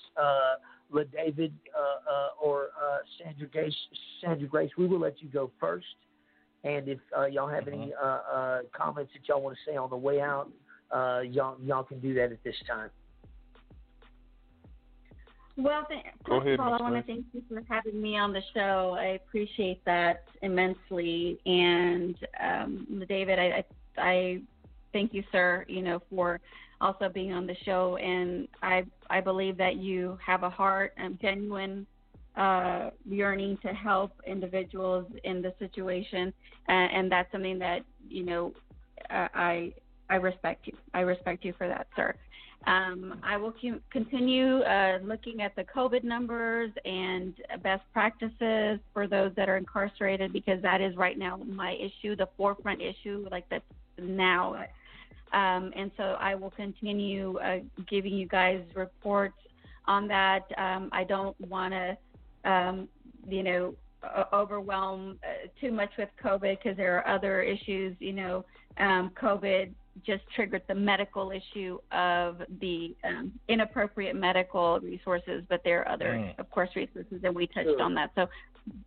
uh, 0.95 1.03
David 1.13 1.53
uh, 1.75 2.11
uh, 2.11 2.27
or 2.41 2.69
uh, 2.81 2.97
Sandra 3.17 3.47
Grace, 3.47 3.73
Sandra 4.21 4.47
Grace, 4.47 4.71
we 4.77 4.87
will 4.87 4.99
let 4.99 5.21
you 5.21 5.29
go 5.29 5.51
first. 5.59 5.85
And 6.63 6.87
if 6.87 6.99
uh, 7.17 7.25
y'all 7.25 7.47
have 7.47 7.67
any 7.67 7.93
uh, 7.93 8.05
uh, 8.05 8.59
comments 8.75 9.11
that 9.13 9.27
y'all 9.27 9.41
want 9.41 9.55
to 9.55 9.71
say 9.71 9.77
on 9.77 9.89
the 9.89 9.97
way 9.97 10.19
out, 10.19 10.49
uh, 10.91 11.21
y'all 11.21 11.57
y'all 11.63 11.83
can 11.83 11.99
do 11.99 12.13
that 12.15 12.31
at 12.31 12.43
this 12.43 12.55
time. 12.67 12.89
Well, 15.55 15.85
th- 15.89 16.03
Go 16.23 16.39
first 16.39 16.47
ahead, 16.47 16.59
of 16.59 16.67
all, 16.67 16.71
Ms. 16.71 16.79
I 16.79 16.83
want 16.83 17.05
to 17.05 17.13
thank 17.13 17.25
you 17.33 17.43
for 17.49 17.63
having 17.67 18.01
me 18.01 18.17
on 18.17 18.31
the 18.31 18.41
show. 18.53 18.95
I 18.97 19.19
appreciate 19.27 19.83
that 19.85 20.23
immensely. 20.41 21.37
And 21.45 22.15
um, 22.41 23.03
David, 23.09 23.39
I, 23.39 23.65
I, 23.97 24.01
I 24.01 24.41
thank 24.93 25.13
you, 25.13 25.23
sir. 25.31 25.65
You 25.67 25.81
know, 25.81 26.01
for 26.09 26.39
also 26.81 27.09
being 27.09 27.33
on 27.33 27.45
the 27.45 27.55
show. 27.65 27.97
And 27.97 28.47
I, 28.61 28.83
I 29.09 29.21
believe 29.21 29.57
that 29.57 29.75
you 29.77 30.17
have 30.25 30.43
a 30.43 30.49
heart 30.49 30.93
and 30.97 31.19
genuine 31.19 31.85
uh, 32.35 32.91
yearning 33.05 33.57
to 33.63 33.69
help 33.69 34.13
individuals 34.25 35.05
in 35.23 35.41
the 35.41 35.53
situation, 35.59 36.33
and, 36.67 36.91
and 36.91 37.11
that's 37.11 37.29
something 37.31 37.59
that 37.59 37.81
you 38.07 38.23
know 38.23 38.53
uh, 39.09 39.27
I 39.33 39.73
I 40.09 40.15
respect 40.15 40.67
you. 40.67 40.73
I 40.93 41.01
respect 41.01 41.43
you 41.43 41.53
for 41.57 41.67
that, 41.67 41.87
sir. 41.95 42.15
Um, 42.67 43.19
I 43.23 43.37
will 43.37 43.53
continue 43.89 44.59
uh, 44.59 44.99
looking 45.01 45.41
at 45.41 45.55
the 45.55 45.63
COVID 45.63 46.03
numbers 46.03 46.71
and 46.83 47.33
best 47.63 47.83
practices 47.93 48.79
for 48.93 49.07
those 49.07 49.31
that 49.37 49.47
are 49.47 49.55
incarcerated 49.55 50.33
because 50.33 50.61
that 50.61 50.81
is 50.81 50.95
right 50.97 51.17
now 51.17 51.37
my 51.37 51.73
issue, 51.73 52.15
the 52.15 52.27
forefront 52.35 52.81
issue, 52.81 53.27
like 53.31 53.45
that's 53.49 53.63
now. 53.97 54.65
Um, 55.33 55.71
and 55.75 55.91
so 55.97 56.17
I 56.19 56.35
will 56.35 56.51
continue 56.51 57.37
uh, 57.39 57.59
giving 57.87 58.13
you 58.13 58.27
guys 58.27 58.61
reports 58.75 59.37
on 59.85 60.07
that. 60.07 60.45
Um, 60.57 60.89
I 60.91 61.03
don't 61.03 61.39
want 61.47 61.73
to, 61.73 61.97
um, 62.51 62.87
you 63.27 63.43
know, 63.43 63.75
overwhelm 64.33 65.19
uh, 65.23 65.47
too 65.59 65.71
much 65.71 65.91
with 65.97 66.09
COVID 66.23 66.57
because 66.63 66.77
there 66.77 66.97
are 66.97 67.07
other 67.15 67.41
issues. 67.41 67.95
You 67.99 68.13
know, 68.13 68.45
um, 68.77 69.11
COVID 69.21 69.71
just 70.05 70.23
triggered 70.33 70.61
the 70.67 70.75
medical 70.75 71.31
issue 71.31 71.77
of 71.91 72.41
the 72.61 72.95
um, 73.03 73.33
inappropriate 73.49 74.15
medical 74.15 74.79
resources, 74.79 75.43
but 75.49 75.61
there 75.65 75.81
are 75.81 75.89
other, 75.89 76.13
Mm. 76.13 76.39
of 76.39 76.49
course, 76.49 76.69
resources, 76.75 77.21
and 77.23 77.35
we 77.35 77.47
touched 77.47 77.67
Sure. 77.67 77.81
on 77.81 77.93
that. 77.95 78.11
So 78.15 78.29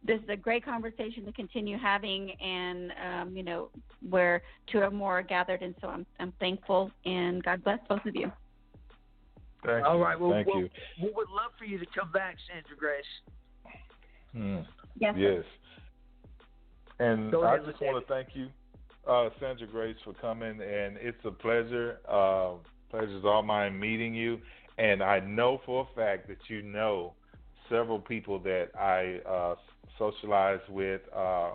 this 0.05 0.21
is 0.21 0.29
a 0.29 0.37
great 0.37 0.65
conversation 0.65 1.25
to 1.25 1.33
continue 1.33 1.79
having, 1.79 2.33
and 2.41 2.93
um, 3.05 3.37
you 3.37 3.43
know, 3.43 3.69
where 4.09 4.43
two 4.71 4.79
or 4.79 4.91
more 4.91 5.19
are 5.19 5.23
gathered, 5.23 5.63
and 5.63 5.75
so 5.81 5.89
I'm 5.89 6.07
I'm 6.21 6.33
thankful, 6.41 6.91
and 7.05 7.43
God 7.43 7.63
bless 7.65 7.79
both 7.89 8.05
of 8.07 8.15
you. 8.15 8.31
Thank 9.65 9.87
All 9.87 9.97
you. 9.97 10.03
right. 10.03 10.19
Well, 10.19 10.31
Thank 10.31 10.49
well, 10.49 10.59
you. 10.59 10.71
we 11.01 11.11
would 11.15 11.29
love 11.29 11.53
for 11.59 11.65
you 11.65 11.79
to 11.79 11.87
come 11.97 12.11
back, 12.13 12.37
Sandra 12.49 12.77
Grace. 12.77 13.05
Hmm. 14.33 14.59
Yes. 14.99 15.15
Yes. 15.17 15.45
And 16.99 17.31
Go 17.31 17.45
I 17.45 17.59
just 17.59 17.81
want 17.81 18.07
to 18.07 18.13
thank 18.13 18.29
you, 18.35 18.49
uh, 19.09 19.31
Sandra 19.41 19.67
Grace, 19.67 19.97
for 20.05 20.15
coming. 20.15 20.61
And 20.61 20.97
it's 20.97 21.25
a 21.25 21.31
pleasure. 21.31 21.99
Uh, 22.09 22.55
pleasure's 22.91 23.25
all 23.25 23.43
mine 23.43 23.79
meeting 23.79 24.15
you. 24.15 24.39
And 24.79 25.03
I 25.03 25.21
know 25.21 25.61
for 25.65 25.87
a 25.91 25.95
fact 25.95 26.29
that 26.29 26.39
you 26.49 26.63
know 26.63 27.15
several 27.69 27.99
people 27.99 28.39
that 28.41 28.69
I 28.79 29.21
uh, 29.29 29.55
socialize 29.99 30.61
with, 30.69 31.01
uh, 31.15 31.53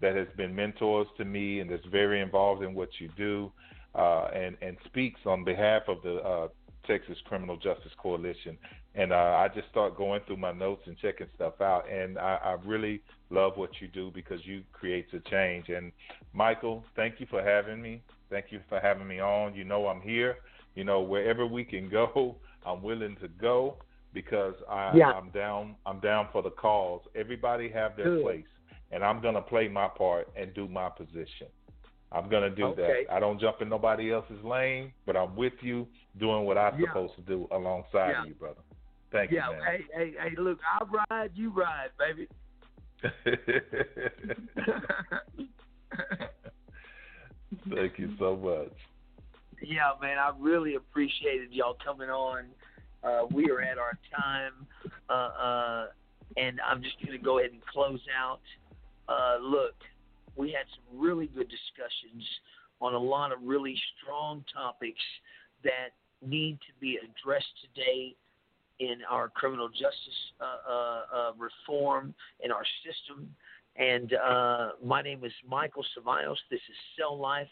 that 0.00 0.14
has 0.14 0.28
been 0.36 0.54
mentors 0.54 1.06
to 1.16 1.24
me 1.24 1.60
and 1.60 1.70
that's 1.70 1.84
very 1.86 2.20
involved 2.20 2.62
in 2.62 2.74
what 2.74 2.88
you 2.98 3.08
do, 3.16 3.50
uh, 3.94 4.28
and 4.34 4.56
and 4.60 4.76
speaks 4.84 5.20
on 5.24 5.44
behalf 5.44 5.82
of 5.88 6.02
the 6.02 6.16
uh, 6.16 6.48
Texas 6.86 7.16
Criminal 7.26 7.56
Justice 7.56 7.92
Coalition. 7.98 8.58
And 8.94 9.12
uh, 9.12 9.16
I 9.16 9.48
just 9.54 9.68
start 9.68 9.96
going 9.96 10.22
through 10.26 10.38
my 10.38 10.52
notes 10.52 10.82
and 10.86 10.96
checking 10.98 11.26
stuff 11.34 11.60
out, 11.60 11.84
and 11.90 12.18
I, 12.18 12.38
I 12.42 12.56
really 12.64 13.02
love 13.28 13.52
what 13.56 13.70
you 13.80 13.88
do 13.88 14.10
because 14.14 14.40
you 14.44 14.62
create 14.72 15.06
a 15.12 15.20
change. 15.30 15.68
And 15.68 15.92
Michael, 16.32 16.82
thank 16.94 17.20
you 17.20 17.26
for 17.28 17.42
having 17.42 17.82
me. 17.82 18.02
Thank 18.30 18.46
you 18.50 18.60
for 18.68 18.80
having 18.80 19.06
me 19.06 19.20
on. 19.20 19.54
You 19.54 19.64
know 19.64 19.86
I'm 19.86 20.00
here. 20.00 20.36
You 20.74 20.84
know 20.84 21.00
wherever 21.00 21.46
we 21.46 21.64
can 21.64 21.88
go, 21.90 22.36
I'm 22.64 22.82
willing 22.82 23.16
to 23.20 23.28
go 23.28 23.76
because 24.16 24.54
I, 24.66 24.96
Yeah. 24.96 25.12
I'm 25.12 25.28
down. 25.28 25.76
I'm 25.84 26.00
down 26.00 26.28
for 26.32 26.42
the 26.42 26.50
cause. 26.50 27.02
Everybody 27.14 27.68
have 27.68 27.98
their 27.98 28.06
Good. 28.06 28.22
place, 28.22 28.46
and 28.90 29.04
I'm 29.04 29.20
gonna 29.20 29.42
play 29.42 29.68
my 29.68 29.88
part 29.88 30.30
and 30.34 30.54
do 30.54 30.66
my 30.66 30.88
position. 30.88 31.48
I'm 32.10 32.30
gonna 32.30 32.48
do 32.48 32.64
Okay. 32.68 33.04
that. 33.04 33.12
I 33.14 33.20
don't 33.20 33.38
jump 33.38 33.60
in 33.60 33.68
nobody 33.68 34.14
else's 34.14 34.42
lane, 34.42 34.94
but 35.04 35.18
I'm 35.18 35.36
with 35.36 35.52
you 35.60 35.86
doing 36.16 36.46
what 36.46 36.56
I'm 36.56 36.80
Yeah. 36.80 36.86
supposed 36.88 37.14
to 37.16 37.20
do 37.20 37.46
alongside 37.50 38.12
Yeah. 38.12 38.24
you, 38.24 38.34
brother. 38.36 38.62
Thank 39.12 39.32
you, 39.32 39.38
man. 39.38 39.62
hey, 39.62 39.84
hey, 39.92 40.12
hey, 40.18 40.34
look, 40.36 40.60
I 40.64 40.82
ride, 41.10 41.36
you 41.36 41.50
ride, 41.50 41.90
baby. 41.98 42.26
Thank 47.68 47.98
you 47.98 48.16
so 48.18 48.34
much. 48.34 48.72
Yeah, 49.60 49.92
man, 50.00 50.16
I 50.18 50.32
really 50.38 50.76
appreciated 50.76 51.52
y'all 51.52 51.74
coming 51.84 52.08
on. 52.08 52.46
Uh, 53.06 53.24
we 53.32 53.48
are 53.50 53.60
at 53.60 53.78
our 53.78 53.96
time, 54.18 54.66
uh, 55.08 55.12
uh, 55.12 55.86
and 56.36 56.60
I'm 56.68 56.82
just 56.82 56.96
going 57.00 57.16
to 57.16 57.24
go 57.24 57.38
ahead 57.38 57.52
and 57.52 57.64
close 57.66 58.00
out. 58.18 58.40
Uh, 59.08 59.36
look, 59.40 59.74
we 60.34 60.50
had 60.50 60.66
some 60.74 61.00
really 61.00 61.26
good 61.28 61.48
discussions 61.48 62.24
on 62.80 62.94
a 62.94 62.98
lot 62.98 63.30
of 63.30 63.38
really 63.44 63.76
strong 63.96 64.44
topics 64.52 65.00
that 65.62 65.94
need 66.26 66.58
to 66.66 66.72
be 66.80 66.98
addressed 66.98 67.46
today 67.62 68.16
in 68.80 68.98
our 69.08 69.28
criminal 69.28 69.68
justice 69.68 70.20
uh, 70.40 70.74
uh, 71.14 71.32
reform 71.38 72.12
in 72.42 72.50
our 72.50 72.64
system. 72.84 73.28
And 73.76 74.12
my 74.84 75.00
name 75.00 75.22
is 75.24 75.32
Michael 75.48 75.84
Cevallos. 75.96 76.36
This 76.50 76.60
is 76.68 76.76
Cell 76.98 77.16
Life. 77.16 77.46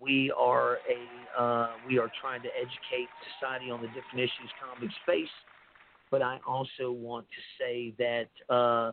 We 0.00 0.32
are 0.36 0.78
a 0.88 1.40
uh, 1.40 1.68
we 1.86 1.98
are 1.98 2.10
trying 2.20 2.42
to 2.42 2.48
educate 2.56 3.08
society 3.38 3.70
on 3.70 3.80
the 3.80 3.88
different 3.88 4.20
issues 4.20 4.50
convicts 4.62 4.94
face, 5.06 5.28
but 6.10 6.22
I 6.22 6.38
also 6.46 6.92
want 6.92 7.26
to 7.26 7.64
say 7.64 7.94
that 7.98 8.54
uh, 8.54 8.92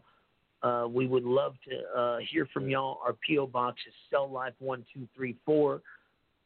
uh, 0.66 0.88
we 0.88 1.08
would 1.08 1.24
love 1.24 1.56
to 1.70 2.00
uh, 2.00 2.18
hear 2.32 2.48
from 2.54 2.70
y'all. 2.70 3.00
Our 3.06 3.16
PO 3.28 3.48
box 3.48 3.82
is 3.88 3.94
Cell 4.10 4.30
Life 4.30 4.54
one 4.60 4.86
two 4.94 5.08
three 5.16 5.36
four, 5.46 5.82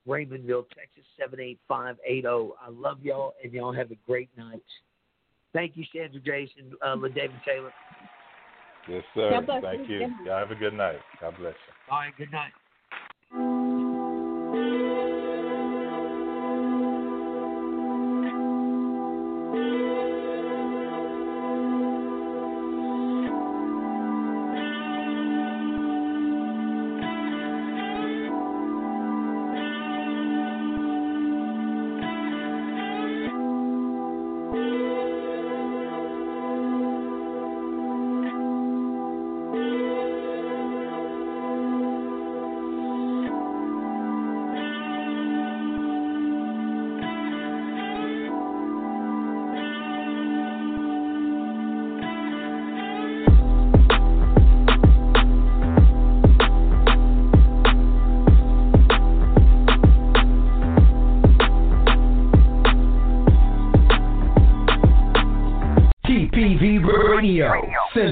Raymondville, 0.08 0.66
Texas 0.70 1.06
seven 1.20 1.40
eight 1.40 1.60
five 1.68 1.98
eight 2.06 2.24
zero. 2.24 2.56
I 2.62 2.70
love 2.70 2.98
y'all, 3.04 3.34
and 3.44 3.54
y'all 3.54 3.74
have 3.74 3.92
a 3.92 3.98
great 4.08 4.30
night. 4.38 4.64
Thank 5.54 5.78
you, 5.78 5.86
Sandra 5.96 6.20
Jason, 6.20 6.74
uh, 6.82 6.96
LaDavid 6.96 7.44
Taylor. 7.46 7.72
Yes, 8.90 9.04
sir. 9.16 9.32
God 9.32 9.46
bless 9.46 9.64
Thank 9.64 9.90
you. 9.90 9.96
you. 9.96 10.08
Y'all 10.26 10.40
have 10.40 10.52
a 10.52 10.56
good 10.56 10.74
night. 10.74 11.00
God 11.22 11.34
bless 11.40 11.54
you. 11.54 11.74
All 11.92 12.00
right, 12.00 12.14
good 12.18 12.32
night. 12.32 12.52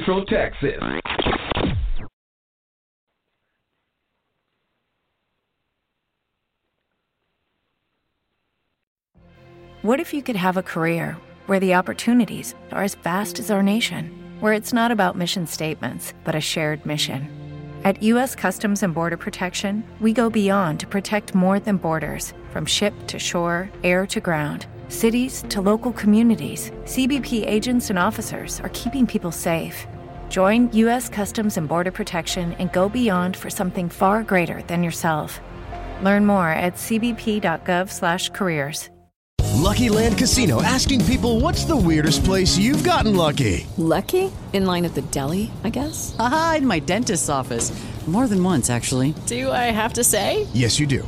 Central 0.05 0.25
Texas. 0.25 0.81
What 9.81 10.01
if 10.01 10.13
you 10.13 10.21
could 10.21 10.35
have 10.35 10.57
a 10.57 10.63
career 10.63 11.15
where 11.45 11.61
the 11.61 11.75
opportunities 11.75 12.53
are 12.73 12.84
as 12.84 12.95
vast 12.95 13.39
as 13.39 13.49
our 13.49 13.63
nation, 13.63 14.11
where 14.41 14.51
it's 14.51 14.73
not 14.73 14.91
about 14.91 15.17
mission 15.17 15.47
statements, 15.47 16.13
but 16.25 16.35
a 16.35 16.41
shared 16.41 16.85
mission? 16.85 17.30
At 17.85 18.03
U.S. 18.03 18.35
Customs 18.35 18.84
and 18.84 18.93
Border 18.93 19.17
Protection, 19.17 19.85
we 20.01 20.11
go 20.11 20.30
beyond 20.30 20.81
to 20.81 20.88
protect 20.88 21.34
more 21.34 21.61
than 21.61 21.77
borders 21.77 22.34
from 22.51 22.65
ship 22.65 22.93
to 23.07 23.19
shore, 23.19 23.69
air 23.85 24.05
to 24.07 24.19
ground, 24.19 24.67
cities 24.89 25.45
to 25.49 25.61
local 25.61 25.93
communities. 25.93 26.71
CBP 26.84 27.47
agents 27.47 27.89
and 27.89 27.97
officers 27.97 28.59
are 28.61 28.69
keeping 28.69 29.07
people 29.07 29.31
safe. 29.31 29.88
Join 30.34 30.72
U.S. 30.72 31.10
Customs 31.10 31.57
and 31.57 31.68
Border 31.68 31.91
Protection 31.91 32.53
and 32.53 32.72
go 32.73 32.89
beyond 32.89 33.38
for 33.38 33.51
something 33.51 33.88
far 33.88 34.23
greater 34.23 34.64
than 34.64 34.84
yourself. 34.84 35.39
Learn 36.01 36.26
more 36.26 36.49
at 36.49 36.73
cbp.gov/careers. 36.73 38.89
Lucky 39.53 39.89
Land 39.89 40.18
Casino 40.18 40.64
asking 40.64 41.05
people 41.05 41.39
what's 41.39 41.65
the 41.65 41.77
weirdest 41.77 42.26
place 42.26 42.57
you've 42.57 42.84
gotten 42.84 43.15
lucky? 43.15 43.68
Lucky? 43.77 44.31
In 44.53 44.65
line 44.65 44.85
at 44.85 44.95
the 44.95 45.03
deli, 45.03 45.51
I 45.64 45.69
guess? 45.69 46.15
Aha, 46.18 46.55
in 46.57 46.65
my 46.65 46.80
dentist's 46.80 47.30
office. 47.30 47.72
More 48.07 48.27
than 48.27 48.43
once, 48.43 48.72
actually. 48.72 49.14
Do 49.27 49.51
I 49.51 49.69
have 49.72 49.93
to 49.93 50.03
say? 50.03 50.47
Yes, 50.51 50.80
you 50.80 50.88
do. 50.88 51.07